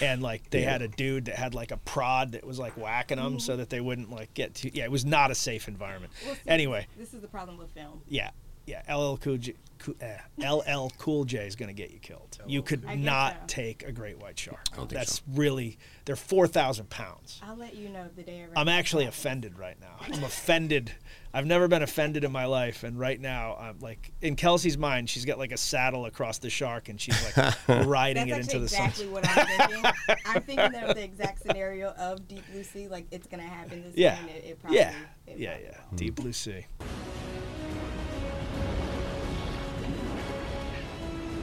and 0.00 0.22
like 0.22 0.48
they 0.48 0.62
had 0.62 0.80
a 0.80 0.88
dude 0.88 1.26
that 1.26 1.36
had 1.36 1.54
like 1.54 1.72
a 1.72 1.76
prod 1.76 2.32
that 2.32 2.44
was 2.46 2.58
like 2.58 2.72
whacking 2.78 3.18
them 3.18 3.38
so 3.38 3.58
that 3.58 3.68
they 3.68 3.82
wouldn't 3.82 4.10
like 4.10 4.32
get 4.32 4.54
to. 4.56 4.74
Yeah, 4.74 4.84
it 4.84 4.90
was 4.90 5.04
not 5.04 5.30
a 5.30 5.34
safe 5.34 5.68
environment. 5.68 6.12
We'll 6.24 6.34
see. 6.36 6.40
Anyway, 6.48 6.86
this 6.96 7.12
is 7.12 7.20
the 7.20 7.28
problem 7.28 7.58
with 7.58 7.70
film. 7.70 8.00
yeah, 8.08 8.30
yeah. 8.66 8.82
LL 8.92 9.16
Cool 9.18 9.36
J, 9.36 9.54
LL 9.88 10.60
uh, 10.64 10.88
Cool 10.98 11.24
J 11.24 11.46
is 11.46 11.56
going 11.56 11.68
to 11.68 11.74
get 11.74 11.90
you 11.90 11.98
killed. 11.98 12.38
You 12.46 12.62
could 12.62 12.84
I 12.86 12.96
guess 12.96 13.04
not 13.04 13.32
so. 13.34 13.40
take 13.46 13.82
a 13.84 13.92
great 13.92 14.18
white 14.18 14.38
shark. 14.38 14.64
don't 14.76 14.88
think 14.88 14.90
That's 14.90 15.16
so. 15.16 15.22
really 15.34 15.78
they're 16.04 16.16
four 16.16 16.46
thousand 16.46 16.90
pounds. 16.90 17.40
I'll 17.42 17.56
let 17.56 17.74
you 17.74 17.88
know 17.88 18.06
the 18.16 18.22
day. 18.22 18.44
I'm 18.56 18.68
actually 18.68 19.06
offended 19.06 19.58
right 19.58 19.78
now. 19.80 19.96
I'm 20.00 20.24
offended. 20.24 20.92
I've 21.32 21.46
never 21.46 21.68
been 21.68 21.82
offended 21.82 22.24
in 22.24 22.32
my 22.32 22.46
life, 22.46 22.82
and 22.82 22.98
right 22.98 23.20
now, 23.20 23.56
I'm 23.60 23.78
like 23.78 24.10
in 24.20 24.34
Kelsey's 24.34 24.76
mind, 24.76 25.08
she's 25.08 25.24
got 25.24 25.38
like 25.38 25.52
a 25.52 25.56
saddle 25.56 26.06
across 26.06 26.38
the 26.38 26.50
shark, 26.50 26.88
and 26.88 27.00
she's 27.00 27.16
like 27.36 27.68
riding 27.86 28.28
That's 28.28 28.48
it 28.50 28.54
into 28.54 28.56
actually 28.56 28.58
the 28.58 28.64
exactly 28.64 29.04
sun. 29.04 29.12
what 29.12 29.28
I'm 29.28 29.46
thinking. 29.68 30.18
I'm 30.26 30.42
thinking 30.42 30.74
of 30.82 30.96
the 30.96 31.04
exact 31.04 31.42
scenario 31.42 31.90
of 31.90 32.26
Deep 32.26 32.42
Blue 32.50 32.64
Sea, 32.64 32.88
like 32.88 33.06
it's 33.10 33.26
gonna 33.28 33.42
happen 33.44 33.82
this 33.82 33.96
Yeah, 33.96 34.14
way, 34.14 34.20
and 34.20 34.30
it, 34.30 34.44
it 34.44 34.58
probably, 34.60 34.78
yeah, 34.78 34.94
it 35.26 35.38
yeah, 35.38 35.50
probably 35.50 35.64
yeah. 35.66 35.80
will. 35.90 35.96
Deep 35.96 36.14
blue 36.16 36.32
sea. 36.32 36.66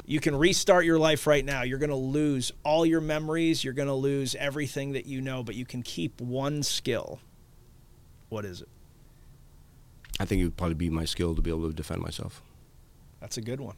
You 0.10 0.22
can 0.22 0.36
restart 0.38 0.86
your 0.86 0.98
life 0.98 1.28
right 1.28 1.44
now. 1.44 1.64
You're 1.64 1.80
going 1.80 1.90
to 1.90 1.96
lose 1.96 2.54
all 2.64 2.86
your 2.86 3.02
memories. 3.02 3.62
You're 3.62 3.74
going 3.74 3.90
to 3.90 3.94
lose 3.94 4.36
everything 4.36 4.94
that 4.94 5.06
you 5.06 5.20
know, 5.20 5.44
but 5.44 5.54
you 5.54 5.66
can 5.66 5.84
keep 5.84 6.22
one 6.22 6.64
skill. 6.64 7.20
What 8.30 8.46
is 8.46 8.62
it? 8.62 8.70
I 10.18 10.24
think 10.26 10.42
it 10.42 10.46
would 10.46 10.56
probably 10.56 10.76
be 10.76 10.90
my 10.90 11.04
skill 11.04 11.36
to 11.36 11.42
be 11.42 11.50
able 11.50 11.68
to 11.68 11.74
defend 11.76 12.02
myself. 12.02 12.42
That's 13.20 13.36
a 13.38 13.42
good 13.42 13.60
one. 13.60 13.76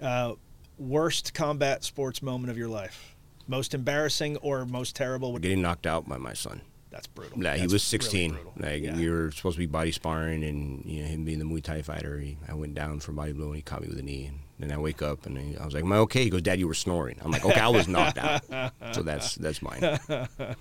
Uh, 0.00 0.34
worst 0.78 1.34
combat 1.34 1.84
sports 1.84 2.22
moment 2.22 2.50
of 2.50 2.56
your 2.56 2.68
life? 2.68 3.14
Most 3.46 3.74
embarrassing 3.74 4.38
or 4.38 4.64
most 4.64 4.96
terrible? 4.96 5.36
Getting 5.36 5.60
knocked 5.60 5.86
out 5.86 6.08
by 6.08 6.16
my 6.16 6.32
son. 6.32 6.62
That's 6.90 7.06
brutal. 7.06 7.42
Yeah, 7.42 7.56
he 7.56 7.66
was 7.66 7.82
16. 7.82 8.32
brutal. 8.32 8.52
like 8.58 8.82
Yeah. 8.82 8.96
we 8.96 9.10
were 9.10 9.30
supposed 9.32 9.56
to 9.56 9.60
be 9.60 9.66
body 9.66 9.92
sparring, 9.92 10.44
and 10.44 10.84
you 10.86 11.02
know 11.02 11.08
him 11.08 11.24
being 11.24 11.38
the 11.38 11.44
Muay 11.44 11.62
Thai 11.62 11.82
fighter, 11.82 12.18
he, 12.18 12.38
I 12.48 12.54
went 12.54 12.74
down 12.74 13.00
for 13.00 13.12
body 13.12 13.32
blow, 13.32 13.48
and 13.48 13.56
he 13.56 13.62
caught 13.62 13.82
me 13.82 13.88
with 13.88 13.98
a 13.98 14.02
knee. 14.02 14.26
And 14.26 14.38
then 14.58 14.70
I 14.70 14.78
wake 14.78 15.02
up, 15.02 15.26
and 15.26 15.36
he- 15.38 15.56
I 15.56 15.64
was 15.64 15.74
like, 15.74 15.82
"Am 15.84 15.92
I 15.92 15.96
okay?" 15.98 16.24
He 16.24 16.30
goes, 16.30 16.42
"Dad, 16.42 16.58
you 16.60 16.68
were 16.68 16.74
snoring." 16.74 17.18
I'm 17.22 17.30
like, 17.30 17.44
"Okay, 17.44 17.58
I 17.60 17.68
was 17.68 17.88
knocked 17.88 18.18
out." 18.18 18.42
So 18.92 19.02
that's 19.02 19.34
that's 19.36 19.60
mine. 19.62 19.98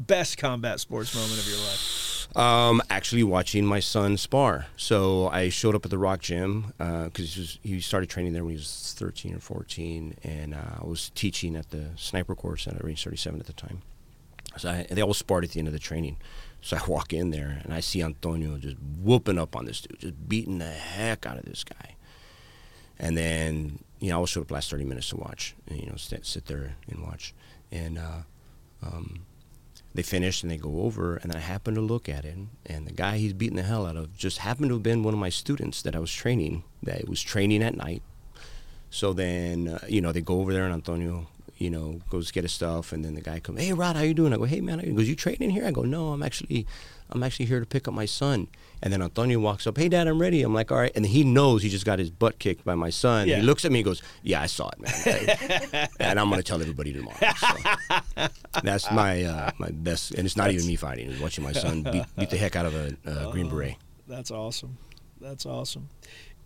Best 0.00 0.38
combat 0.38 0.80
sports 0.80 1.14
moment 1.14 1.38
of 1.38 1.46
your 1.48 1.58
life? 1.58 2.36
Um, 2.36 2.82
actually 2.90 3.22
watching 3.22 3.64
my 3.66 3.80
son 3.80 4.16
spar. 4.16 4.66
So 4.76 5.28
I 5.28 5.50
showed 5.50 5.74
up 5.74 5.84
at 5.84 5.90
the 5.90 5.98
Rock 5.98 6.20
Gym 6.20 6.72
because 6.78 7.34
he, 7.34 7.58
he 7.74 7.80
started 7.80 8.08
training 8.08 8.32
there 8.32 8.42
when 8.44 8.52
he 8.52 8.56
was 8.56 8.94
13 8.98 9.34
or 9.34 9.40
14, 9.40 10.16
and 10.24 10.54
uh, 10.54 10.58
I 10.80 10.84
was 10.84 11.10
teaching 11.14 11.54
at 11.54 11.70
the 11.70 11.90
sniper 11.96 12.34
course 12.34 12.66
at 12.66 12.82
Range 12.82 13.02
37 13.02 13.40
at 13.40 13.46
the 13.46 13.52
time. 13.52 13.82
So 14.56 14.70
I, 14.70 14.86
they 14.90 15.02
all 15.02 15.14
sparred 15.14 15.44
at 15.44 15.50
the 15.50 15.58
end 15.58 15.68
of 15.68 15.74
the 15.74 15.80
training. 15.80 16.16
So 16.60 16.76
I 16.78 16.80
walk 16.88 17.12
in 17.12 17.30
there 17.30 17.60
and 17.62 17.74
I 17.74 17.80
see 17.80 18.02
Antonio 18.02 18.56
just 18.56 18.76
whooping 19.02 19.38
up 19.38 19.54
on 19.54 19.66
this 19.66 19.82
dude, 19.82 19.98
just 20.00 20.28
beating 20.28 20.58
the 20.58 20.70
heck 20.70 21.26
out 21.26 21.36
of 21.36 21.44
this 21.44 21.62
guy. 21.62 21.93
And 22.98 23.16
then, 23.16 23.78
you 24.00 24.10
know, 24.10 24.16
I 24.16 24.18
will 24.18 24.26
show 24.26 24.42
up 24.42 24.50
last 24.50 24.70
30 24.70 24.84
minutes 24.84 25.08
to 25.10 25.16
watch, 25.16 25.54
and, 25.66 25.80
you 25.80 25.86
know, 25.86 25.96
sit, 25.96 26.24
sit 26.26 26.46
there 26.46 26.76
and 26.88 27.02
watch. 27.02 27.34
And 27.72 27.98
uh, 27.98 28.22
um, 28.82 29.20
they 29.94 30.02
finish 30.02 30.42
and 30.42 30.50
they 30.50 30.56
go 30.56 30.82
over, 30.82 31.16
and 31.16 31.30
then 31.30 31.36
I 31.36 31.44
happen 31.44 31.74
to 31.74 31.80
look 31.80 32.08
at 32.08 32.24
him, 32.24 32.50
and 32.66 32.86
the 32.86 32.92
guy 32.92 33.16
he's 33.18 33.32
beating 33.32 33.56
the 33.56 33.62
hell 33.62 33.86
out 33.86 33.96
of 33.96 34.16
just 34.16 34.38
happened 34.38 34.68
to 34.68 34.74
have 34.74 34.82
been 34.82 35.02
one 35.02 35.14
of 35.14 35.20
my 35.20 35.28
students 35.28 35.82
that 35.82 35.94
I 35.94 36.00
was 36.00 36.12
training, 36.12 36.64
that 36.82 37.08
was 37.08 37.22
training 37.22 37.62
at 37.62 37.76
night. 37.76 38.02
So 38.90 39.12
then, 39.12 39.68
uh, 39.68 39.78
you 39.88 40.00
know, 40.00 40.12
they 40.12 40.20
go 40.20 40.40
over 40.40 40.52
there, 40.52 40.64
and 40.64 40.74
Antonio, 40.74 41.26
you 41.58 41.70
know, 41.70 42.00
goes 42.10 42.30
get 42.32 42.42
his 42.42 42.52
stuff, 42.52 42.92
and 42.92 43.04
then 43.04 43.14
the 43.14 43.20
guy 43.20 43.38
comes, 43.40 43.60
"Hey, 43.60 43.72
Rod, 43.72 43.96
how 43.96 44.02
you 44.02 44.14
doing?" 44.14 44.32
I 44.32 44.36
go, 44.36 44.44
"Hey, 44.44 44.60
man," 44.60 44.80
he 44.80 44.92
goes, 44.92 45.08
"You 45.08 45.16
training 45.16 45.50
here?" 45.50 45.66
I 45.66 45.70
go, 45.70 45.82
"No, 45.82 46.08
I'm 46.08 46.22
actually, 46.22 46.66
I'm 47.10 47.22
actually 47.22 47.46
here 47.46 47.60
to 47.60 47.66
pick 47.66 47.86
up 47.88 47.94
my 47.94 48.06
son." 48.06 48.48
And 48.82 48.92
then 48.92 49.00
Antonio 49.00 49.38
walks 49.38 49.66
up, 49.66 49.78
"Hey, 49.78 49.88
Dad, 49.88 50.08
I'm 50.08 50.20
ready." 50.20 50.42
I'm 50.42 50.54
like, 50.54 50.70
"All 50.70 50.78
right," 50.78 50.92
and 50.94 51.06
he 51.06 51.24
knows 51.24 51.62
he 51.62 51.68
just 51.68 51.84
got 51.84 51.98
his 51.98 52.10
butt 52.10 52.38
kicked 52.38 52.64
by 52.64 52.74
my 52.74 52.90
son. 52.90 53.28
Yeah. 53.28 53.36
He 53.36 53.42
looks 53.42 53.64
at 53.64 53.72
me, 53.72 53.80
and 53.80 53.84
goes, 53.84 54.02
"Yeah, 54.22 54.42
I 54.42 54.46
saw 54.46 54.70
it, 54.70 54.80
man," 54.80 55.88
and 56.00 56.20
I'm 56.20 56.28
gonna 56.30 56.42
tell 56.42 56.60
everybody 56.60 56.92
tomorrow. 56.92 57.16
So. 57.16 58.28
That's 58.62 58.90
my 58.90 59.24
uh, 59.24 59.50
my 59.58 59.70
best, 59.70 60.12
and 60.12 60.26
it's 60.26 60.36
not 60.36 60.50
even 60.50 60.66
me 60.66 60.76
fighting. 60.76 61.10
It's 61.10 61.20
watching 61.20 61.44
my 61.44 61.52
son 61.52 61.82
beat, 61.82 62.04
beat 62.16 62.30
the 62.30 62.36
heck 62.36 62.56
out 62.56 62.66
of 62.66 62.74
a 62.74 62.96
uh, 63.06 63.30
green 63.32 63.48
beret. 63.48 63.76
That's 64.06 64.30
awesome. 64.30 64.78
That's 65.20 65.46
awesome. 65.46 65.88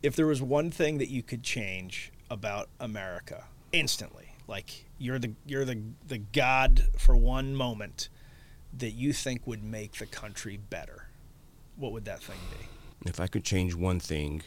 If 0.03 0.15
there 0.15 0.27
was 0.27 0.41
one 0.41 0.71
thing 0.71 0.99
that 0.99 1.11
you 1.11 1.23
could 1.23 1.43
change 1.43 2.13
about 2.31 2.69
America 2.79 3.45
instantly, 3.73 4.37
like 4.47 4.87
you're 4.99 5.19
the 5.19 5.33
you're 5.47 5.65
the 5.65 5.81
the 6.07 6.19
god 6.19 6.87
for 6.97 7.17
one 7.17 7.55
moment 7.55 8.09
that 8.77 8.91
you 8.91 9.13
think 9.13 9.47
would 9.47 9.63
make 9.63 9.93
the 9.95 10.07
country 10.07 10.57
better, 10.57 11.09
what 11.77 11.93
would 11.93 12.05
that 12.05 12.23
thing 12.23 12.39
be? 12.51 13.09
If 13.09 13.21
I 13.21 13.27
could 13.27 13.45
change 13.45 13.75
one 13.75 14.01
thing, 14.01 14.43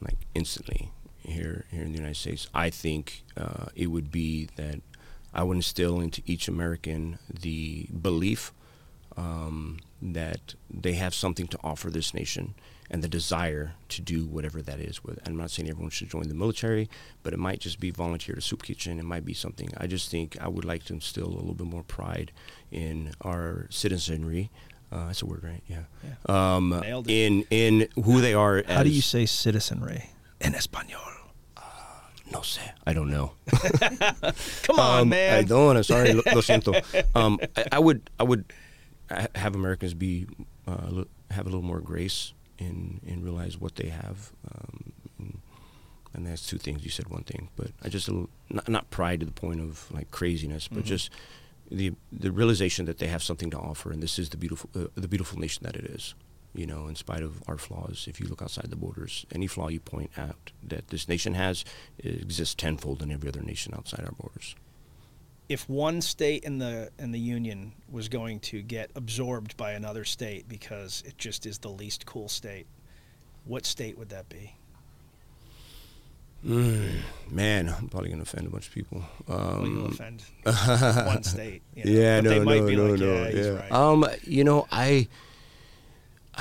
like 0.00 0.18
instantly 0.34 0.90
here 1.22 1.64
here 1.70 1.82
in 1.82 1.92
the 1.92 1.98
United 1.98 2.16
States, 2.16 2.48
I 2.54 2.70
think 2.70 3.22
uh, 3.36 3.66
it 3.74 3.88
would 3.88 4.10
be 4.10 4.48
that 4.56 4.80
I 5.32 5.42
would 5.42 5.56
instill 5.56 6.00
into 6.00 6.22
each 6.26 6.48
American 6.48 7.18
the 7.28 7.86
belief 7.86 8.52
um, 9.16 9.78
that 10.02 10.54
they 10.70 10.94
have 10.94 11.14
something 11.14 11.46
to 11.48 11.58
offer 11.62 11.90
this 11.90 12.14
nation 12.14 12.54
and 12.90 13.02
the 13.04 13.08
desire 13.08 13.74
to 13.88 14.02
do 14.02 14.24
whatever 14.26 14.60
that 14.62 14.80
is. 14.80 15.02
With 15.04 15.18
I'm 15.26 15.36
not 15.36 15.50
saying 15.50 15.68
everyone 15.70 15.90
should 15.90 16.10
join 16.10 16.28
the 16.28 16.34
military, 16.34 16.88
but 17.22 17.32
it 17.32 17.38
might 17.38 17.60
just 17.60 17.78
be 17.80 17.90
volunteer 17.90 18.34
to 18.34 18.40
soup 18.40 18.62
kitchen. 18.64 18.98
It 18.98 19.04
might 19.04 19.24
be 19.24 19.34
something. 19.34 19.70
I 19.76 19.86
just 19.86 20.10
think 20.10 20.36
I 20.40 20.48
would 20.48 20.64
like 20.64 20.84
to 20.84 20.94
instill 20.94 21.26
a 21.28 21.36
little 21.38 21.54
bit 21.54 21.66
more 21.66 21.84
pride 21.84 22.32
in 22.72 23.12
our 23.22 23.66
citizenry. 23.70 24.50
Uh, 24.92 25.06
that's 25.06 25.22
a 25.22 25.26
word, 25.26 25.44
right? 25.44 25.62
Yeah. 25.68 25.84
Um, 26.28 26.70
Nailed 26.80 27.08
it. 27.08 27.12
in 27.14 27.44
in 27.50 27.88
who 28.04 28.20
they 28.20 28.34
are. 28.34 28.64
How 28.66 28.82
do 28.82 28.90
you 28.90 29.02
say 29.02 29.24
citizenry 29.26 30.10
in 30.40 30.54
Espanol? 30.54 31.00
No 32.32 32.40
sé. 32.42 32.60
I 32.86 32.92
don't 32.92 33.10
know. 33.10 33.32
Come 34.62 34.78
on, 34.78 35.00
Um, 35.02 35.08
man. 35.08 35.34
I 35.38 35.42
don't. 35.42 35.76
I'm 35.76 35.82
sorry. 35.82 36.12
Lo, 36.12 36.22
lo 36.26 36.40
siento. 36.42 36.72
Um, 37.14 37.40
I, 37.56 37.64
I 37.72 37.78
would. 37.80 38.08
I 38.20 38.22
would 38.22 38.52
have 39.34 39.56
Americans 39.56 39.94
be 39.94 40.26
uh, 40.68 41.02
have 41.32 41.46
a 41.46 41.48
little 41.50 41.62
more 41.62 41.80
grace 41.80 42.32
and 42.60 43.00
and 43.06 43.24
realize 43.24 43.58
what 43.58 43.76
they 43.76 43.88
have. 43.88 44.32
Um, 44.54 44.92
and, 45.18 45.38
and 46.14 46.26
that's 46.26 46.46
two 46.46 46.58
things. 46.58 46.84
You 46.84 46.90
said 46.90 47.08
one 47.08 47.24
thing, 47.24 47.48
but 47.56 47.70
I 47.82 47.88
just 47.88 48.08
not, 48.48 48.68
not 48.68 48.90
pride 48.90 49.20
to 49.20 49.26
the 49.26 49.32
point 49.32 49.60
of 49.60 49.90
like 49.90 50.10
craziness, 50.10 50.68
but 50.68 50.84
just 50.84 51.10
the 51.70 51.92
the 52.12 52.32
realization 52.32 52.86
that 52.86 52.98
they 52.98 53.06
have 53.06 53.22
something 53.22 53.50
to 53.50 53.58
offer, 53.58 53.90
and 53.92 54.02
this 54.02 54.18
is 54.18 54.28
the 54.28 54.36
beautiful 54.36 54.70
uh, 54.74 54.86
the 54.94 55.08
beautiful 55.08 55.38
nation 55.38 55.64
that 55.64 55.76
it 55.76 55.84
is. 55.84 56.14
You 56.52 56.66
know, 56.66 56.88
in 56.88 56.96
spite 56.96 57.22
of 57.22 57.44
our 57.46 57.56
flaws, 57.56 58.06
if 58.08 58.18
you 58.18 58.26
look 58.26 58.42
outside 58.42 58.70
the 58.70 58.76
borders, 58.76 59.24
any 59.32 59.46
flaw 59.46 59.68
you 59.68 59.78
point 59.78 60.10
out 60.18 60.50
that 60.64 60.88
this 60.88 61.08
nation 61.08 61.34
has 61.34 61.64
exists 62.02 62.56
tenfold 62.56 63.02
in 63.02 63.12
every 63.12 63.28
other 63.28 63.40
nation 63.40 63.72
outside 63.72 64.04
our 64.04 64.12
borders. 64.12 64.56
If 65.50 65.68
one 65.68 66.00
state 66.00 66.44
in 66.44 66.58
the 66.58 66.90
in 66.98 67.10
the 67.10 67.18
union 67.18 67.72
was 67.90 68.08
going 68.08 68.38
to 68.40 68.62
get 68.62 68.90
absorbed 68.94 69.56
by 69.56 69.72
another 69.72 70.04
state 70.04 70.48
because 70.48 71.02
it 71.04 71.18
just 71.18 71.44
is 71.44 71.58
the 71.58 71.68
least 71.68 72.06
cool 72.06 72.28
state, 72.28 72.66
what 73.44 73.66
state 73.66 73.98
would 73.98 74.08
that 74.10 74.28
be? 74.28 74.54
Man, 76.42 77.68
I'm 77.68 77.88
probably 77.88 78.10
gonna 78.10 78.22
offend 78.22 78.46
a 78.46 78.50
bunch 78.50 78.68
of 78.68 78.74
people. 78.74 79.04
Well, 79.26 79.66
you'll 79.66 79.86
Um, 79.86 79.92
offend 79.92 80.22
one 81.06 81.22
state. 81.24 81.62
you 81.74 81.84
know, 81.84 81.90
yeah, 82.00 82.20
but 82.20 82.24
no, 82.24 82.30
they 82.30 82.44
might 82.44 82.60
no, 82.60 82.66
be 82.66 82.76
no, 82.76 82.86
like, 82.86 83.00
no. 83.00 83.12
yeah, 83.14 83.30
he's 83.30 83.46
yeah. 83.46 83.52
right. 83.52 83.72
Um, 83.72 84.06
you 84.24 84.44
know, 84.44 84.66
I 84.70 85.08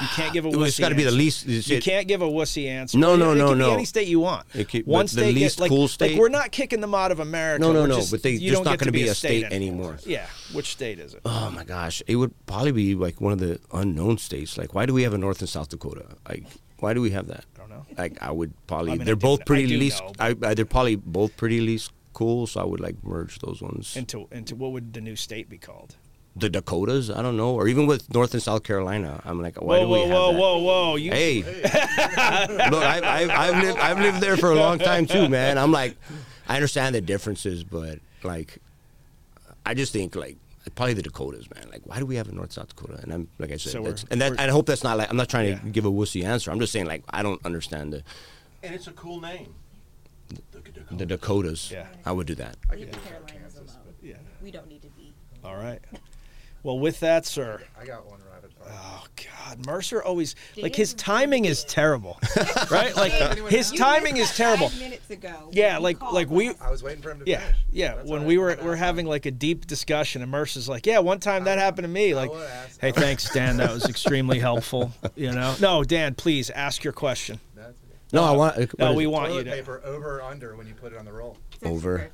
you 0.02 0.08
can't 0.16 0.34
give 0.34 0.46
a 0.46 0.50
Well, 0.50 0.60
wussy 0.60 0.68
it's 0.68 0.80
gotta 0.80 0.96
be 0.96 1.04
the 1.04 1.10
answer. 1.10 1.18
least- 1.18 1.48
You 1.48 1.78
it- 1.78 1.84
can't 1.84 2.08
give 2.08 2.22
a 2.22 2.28
wussy 2.28 2.68
answer. 2.68 2.98
No, 2.98 3.16
no, 3.16 3.32
it 3.32 3.36
no, 3.36 3.54
be 3.54 3.60
no. 3.60 3.74
any 3.74 3.86
state 3.86 4.08
you 4.08 4.20
want. 4.20 4.46
It 4.54 4.70
could- 4.70 4.86
One 4.86 5.06
but 5.06 5.12
the 5.12 5.22
state, 5.22 5.36
get- 5.36 5.60
like, 5.60 5.70
cool 5.70 5.90
like 6.00 6.16
we're 6.18 6.30
not 6.30 6.52
kicking 6.52 6.82
them 6.82 6.94
out 6.96 7.12
of 7.12 7.20
America. 7.20 7.62
No, 7.62 7.72
no, 7.74 7.86
no, 7.86 7.98
just- 7.98 8.12
but 8.12 8.24
they- 8.24 8.38
just 8.38 8.64
not 8.64 8.80
get 8.80 8.86
to 8.86 8.92
be 8.92 9.08
a 9.08 9.12
a 9.12 9.16
state 9.16 9.46
anymore. 9.46 9.98
Yeah, 10.06 10.26
which 10.54 10.72
state 10.72 11.00
is 11.00 11.14
it? 11.14 11.22
Oh 11.26 11.52
my 11.52 11.64
gosh, 11.64 12.02
it 12.08 12.16
would 12.16 12.34
probably 12.46 12.72
be 12.72 12.96
like 12.96 13.20
one 13.22 13.34
of 13.34 13.40
the 13.40 13.60
unknown 13.74 14.18
states. 14.18 14.58
Like, 14.58 14.74
why 14.74 14.86
do 14.86 14.94
we 14.94 15.04
have 15.04 15.14
a 15.14 15.18
North 15.18 15.40
and 15.40 15.50
South 15.50 15.70
Dakota? 15.70 16.06
Like, 16.28 16.46
why 16.80 16.94
do 16.94 17.02
we 17.02 17.10
have 17.12 17.28
that? 17.28 17.46
I 17.56 17.60
don't 17.60 17.70
know. 17.70 17.86
Like, 17.98 18.18
I 18.22 18.32
would 18.32 18.54
probably. 18.68 18.94
I 18.94 18.96
mean, 18.96 19.06
they're 19.06 19.16
both 19.16 19.46
pretty 19.46 19.68
least. 19.68 20.02
know, 20.02 20.14
I, 20.20 20.36
I, 20.44 20.54
they're 20.54 20.66
probably 20.66 20.96
both 20.96 21.36
pretty 21.38 21.60
least 21.60 21.92
cool. 22.14 22.48
So 22.48 22.62
I 22.62 22.64
would 22.66 22.80
like 22.80 22.96
merge 23.04 23.40
those 23.40 23.62
ones. 23.62 23.96
Into 23.98 24.28
into 24.32 24.56
what 24.56 24.72
would 24.72 24.94
the 24.94 25.02
new 25.02 25.16
state 25.16 25.50
be 25.50 25.58
called? 25.58 25.96
The 26.36 26.50
Dakotas, 26.50 27.10
I 27.10 27.22
don't 27.22 27.36
know, 27.38 27.54
or 27.56 27.68
even 27.68 27.86
with 27.86 28.14
North 28.14 28.34
and 28.34 28.42
South 28.42 28.64
Carolina, 28.64 29.22
I'm 29.26 29.42
like, 29.42 29.60
why 29.62 29.80
whoa, 29.80 29.84
do 29.86 29.90
we 29.90 30.00
whoa, 30.00 30.08
have 30.08 30.12
whoa, 30.12 30.32
that? 30.34 30.40
whoa, 30.40 30.58
whoa! 30.60 30.96
You 30.96 31.12
Hey, 31.12 31.42
look, 31.44 32.84
I, 32.84 33.00
I, 33.04 33.48
I've 33.48 33.64
lived, 33.64 33.80
I've 33.80 34.00
lived 34.00 34.22
there 34.22 34.38
for 34.38 34.52
a 34.52 34.56
long 34.56 34.80
time 34.80 35.06
too, 35.06 35.28
man. 35.28 35.58
I'm 35.58 35.72
like, 35.72 35.98
I 36.48 36.56
understand 36.56 36.96
the 36.96 37.02
differences, 37.02 37.64
but 37.64 38.00
like, 38.24 38.60
I 39.66 39.74
just 39.74 39.92
think 39.94 40.16
like 40.16 40.38
probably 40.76 40.94
the 40.94 41.02
Dakotas, 41.02 41.50
man. 41.54 41.68
Like, 41.72 41.82
why 41.86 42.00
do 42.00 42.06
we 42.06 42.16
have 42.16 42.30
a 42.30 42.32
North 42.32 42.52
South 42.54 42.70
Dakota? 42.70 43.00
And 43.02 43.12
I'm 43.12 43.28
like 43.40 43.52
I 43.52 43.58
said, 43.58 43.72
So 43.74 43.84
that's, 43.84 44.06
and 44.12 44.22
that 44.22 44.40
I 44.40 44.48
hope 44.50 44.66
that's 44.68 44.84
not 44.84 44.98
like 44.98 45.10
I'm 45.10 45.18
not 45.18 45.30
trying 45.30 45.46
to 45.58 45.66
Yeah. 45.66 45.72
give 45.72 45.86
a 45.86 45.92
wussy 45.92 46.24
answer. 46.24 46.52
I'm 46.52 46.60
just 46.60 46.72
saying 46.72 46.86
like 46.86 47.04
I 47.10 47.24
don't 47.24 47.44
understand 47.46 47.92
the 47.94 48.04
And 48.64 48.74
it's 48.76 48.88
a 48.88 48.92
cool 48.92 49.20
name. 49.20 49.54
The, 50.30 50.60
Dakota. 50.62 50.96
the 50.96 51.06
Dakotas. 51.06 51.72
Yeah. 51.72 51.88
I 52.06 52.12
would 52.12 52.28
do 52.28 52.36
that. 52.36 52.56
I 52.70 52.76
Leave 52.76 52.86
could 52.86 52.94
the 52.94 52.98
do 53.00 53.04
Carolinas 53.10 53.32
Kansas, 53.32 53.60
alone. 53.76 53.94
Yeah. 54.04 54.14
We 54.44 54.52
don't 54.52 54.70
need 54.70 54.82
to 54.84 54.90
be. 54.90 55.12
All 55.44 55.56
right. 55.56 55.80
Well, 56.64 56.80
with 56.80 57.00
that, 57.00 57.26
sir. 57.26 57.62
I 57.80 57.86
got 57.86 58.06
one 58.10 58.20
rapid 58.32 58.52
fire. 58.54 58.68
Oh 58.72 59.06
God, 59.16 59.66
Mercer 59.66 60.04
always 60.04 60.36
like 60.58 60.76
his 60.76 60.94
timing 60.94 61.46
is 61.46 61.64
terrible, 61.64 62.20
right? 62.72 62.96
Like 62.96 63.14
Anyone 63.14 63.50
his 63.52 63.72
timing 63.72 64.18
is 64.18 64.36
terrible. 64.36 64.70
Five 64.70 64.80
minutes 64.80 65.10
ago. 65.10 65.50
Yeah, 65.54 65.78
like 65.78 66.02
like 66.02 66.30
we. 66.30 66.50
I 66.62 66.70
was 66.70 66.84
waiting 66.84 67.02
for 67.02 67.12
him 67.12 67.20
to 67.20 67.26
Yeah, 67.26 67.40
finish. 67.40 67.56
yeah. 67.72 67.96
That's 67.96 68.10
when 68.10 68.22
all 68.22 68.28
we 68.28 68.38
right. 68.38 68.58
were 68.58 68.62
I'm 68.62 68.66
we're 68.66 68.76
having 68.76 69.06
like 69.06 69.26
a 69.26 69.32
deep 69.32 69.68
discussion, 69.68 70.22
and 70.22 70.30
Mercer's 70.30 70.68
like, 70.70 70.86
"Yeah, 70.86 71.00
one 71.00 71.20
time 71.20 71.46
that 71.46 71.58
happened 71.58 71.86
to 71.86 71.90
me." 71.90 72.12
I 72.14 72.16
Like, 72.16 72.30
will 72.32 72.42
ask- 72.44 72.80
"Hey, 72.80 72.92
thanks, 72.92 73.32
Dan. 73.34 73.58
That 73.58 73.72
was 73.72 73.86
extremely 73.86 74.40
helpful." 74.40 74.92
You 75.16 75.32
know? 75.32 75.56
No, 75.62 75.84
Dan, 75.84 76.14
please 76.16 76.50
ask 76.50 76.84
your 76.84 76.94
question. 76.94 77.40
That's 77.56 77.70
okay. 77.70 77.98
No, 78.14 78.24
I 78.24 78.32
want. 78.32 78.58
Uh, 78.58 78.60
what 78.62 78.80
No, 78.80 78.94
we 78.94 79.08
want 79.08 79.30
you 79.34 79.44
Toilet 79.44 79.44
to. 79.46 79.52
paper 79.52 79.82
over 79.84 80.18
or 80.20 80.22
under 80.24 80.56
when 80.56 80.68
you 80.68 80.74
put 80.74 80.94
it 80.94 81.00
on 81.00 81.06
the 81.06 81.14
roll. 81.14 81.38
That's 81.60 81.74
over. 81.74 82.10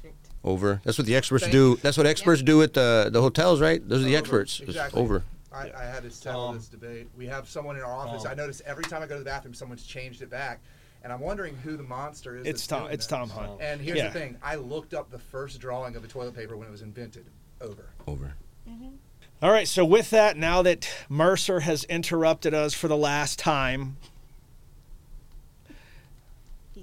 Perfect. 0.46 0.64
over. 0.64 0.82
That's 0.84 0.98
what 0.98 1.08
the 1.08 1.16
experts 1.16 1.44
Thank 1.44 1.52
do. 1.54 1.70
you. 1.72 1.76
That's 1.82 1.98
what 1.98 2.06
experts 2.06 2.42
do 2.42 2.62
at 2.62 2.74
the 2.74 3.10
the 3.12 3.22
hotels, 3.22 3.62
right? 3.62 3.88
Those 3.88 4.02
are 4.02 4.06
the 4.06 4.12
Over. 4.12 4.18
experts. 4.20 4.60
Exactly. 4.62 5.02
over. 5.02 5.24
I, 5.52 5.72
I 5.78 5.84
had 5.86 6.04
to 6.04 6.12
settle 6.12 6.48
Tom. 6.48 6.56
this 6.58 6.68
debate. 6.68 7.08
We 7.18 7.28
have 7.28 7.48
someone 7.48 7.78
in 7.78 7.82
our 7.82 7.94
office. 7.94 8.24
Tom. 8.24 8.32
I 8.32 8.36
notice 8.36 8.62
every 8.66 8.84
time 8.84 9.02
I 9.02 9.08
go 9.08 9.16
to 9.16 9.20
the 9.20 9.26
bathroom, 9.26 9.54
someone's 9.54 9.86
changed 9.86 10.22
it 10.22 10.30
back, 10.30 10.60
and 11.04 11.14
I'm 11.14 11.22
wondering 11.22 11.56
who 11.56 11.78
the 11.78 11.84
monster 11.84 12.36
is. 12.38 12.46
It's 12.46 12.68
Tom. 12.68 12.90
It's 12.92 13.08
that. 13.08 13.16
Tom 13.16 13.30
Hunt. 13.30 13.62
And 13.62 13.80
here's 13.82 13.98
Yeah. 13.98 14.08
the 14.10 14.20
thing: 14.20 14.38
I 14.44 14.56
looked 14.56 14.94
up 14.94 15.10
the 15.12 15.20
first 15.20 15.60
drawing 15.60 15.96
of 15.96 16.04
a 16.04 16.08
toilet 16.08 16.36
paper 16.36 16.58
when 16.58 16.68
it 16.68 16.72
was 16.72 16.82
invented. 16.82 17.26
Over. 17.62 17.86
Over. 18.06 18.34
Mm-hmm. 18.70 18.90
All 19.42 19.52
right. 19.52 19.68
So 19.68 19.86
with 19.86 20.10
that, 20.10 20.36
now 20.38 20.62
that 20.62 20.90
Mercer 21.10 21.62
has 21.62 21.84
interrupted 21.86 22.54
us 22.54 22.74
for 22.74 22.88
the 22.90 22.98
last 22.98 23.40
time, 23.40 23.96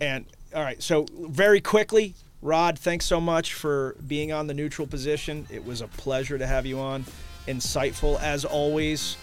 and 0.00 0.24
all 0.54 0.62
right. 0.62 0.82
So 0.82 1.06
very 1.14 1.60
quickly, 1.60 2.14
Rod, 2.42 2.76
thanks 2.76 3.06
so 3.06 3.20
much 3.20 3.54
for 3.54 3.94
being 4.06 4.32
on 4.32 4.48
the 4.48 4.54
neutral 4.54 4.86
position. 4.86 5.46
It 5.48 5.64
was 5.64 5.80
a 5.80 5.86
pleasure 5.86 6.36
to 6.38 6.46
have 6.46 6.66
you 6.66 6.80
on. 6.80 7.04
Insightful 7.46 8.20
as 8.20 8.44
always. 8.44 9.16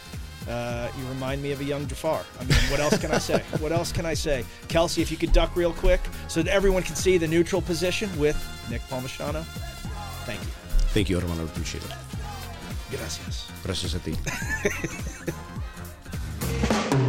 Uh, 0.47 0.89
you 0.97 1.05
remind 1.07 1.43
me 1.43 1.51
of 1.51 1.59
a 1.59 1.63
young 1.63 1.85
Jafar. 1.85 2.23
I 2.39 2.43
mean, 2.45 2.57
what 2.71 2.79
else 2.79 2.97
can 2.97 3.11
I 3.11 3.17
say? 3.17 3.43
What 3.59 3.73
else 3.73 3.91
can 3.91 4.05
I 4.05 4.13
say? 4.13 4.45
Kelsey, 4.69 5.01
if 5.01 5.11
you 5.11 5.17
could 5.17 5.33
duck 5.33 5.53
real 5.55 5.73
quick 5.73 5.99
so 6.29 6.41
that 6.41 6.51
everyone 6.51 6.81
can 6.81 6.95
see 6.95 7.17
the 7.17 7.27
neutral 7.27 7.61
position 7.61 8.09
with 8.17 8.37
Nick 8.69 8.81
Palmisciano. 8.87 9.43
Thank 10.25 10.39
you. 10.41 10.47
Thank 10.93 11.09
you, 11.09 11.19
hermano. 11.19 11.43
Appreciate 11.43 11.83
it. 11.83 11.93
Gracias. 12.89 13.51
Gracias 13.63 13.93
a 13.95 13.99
ti. 13.99 14.15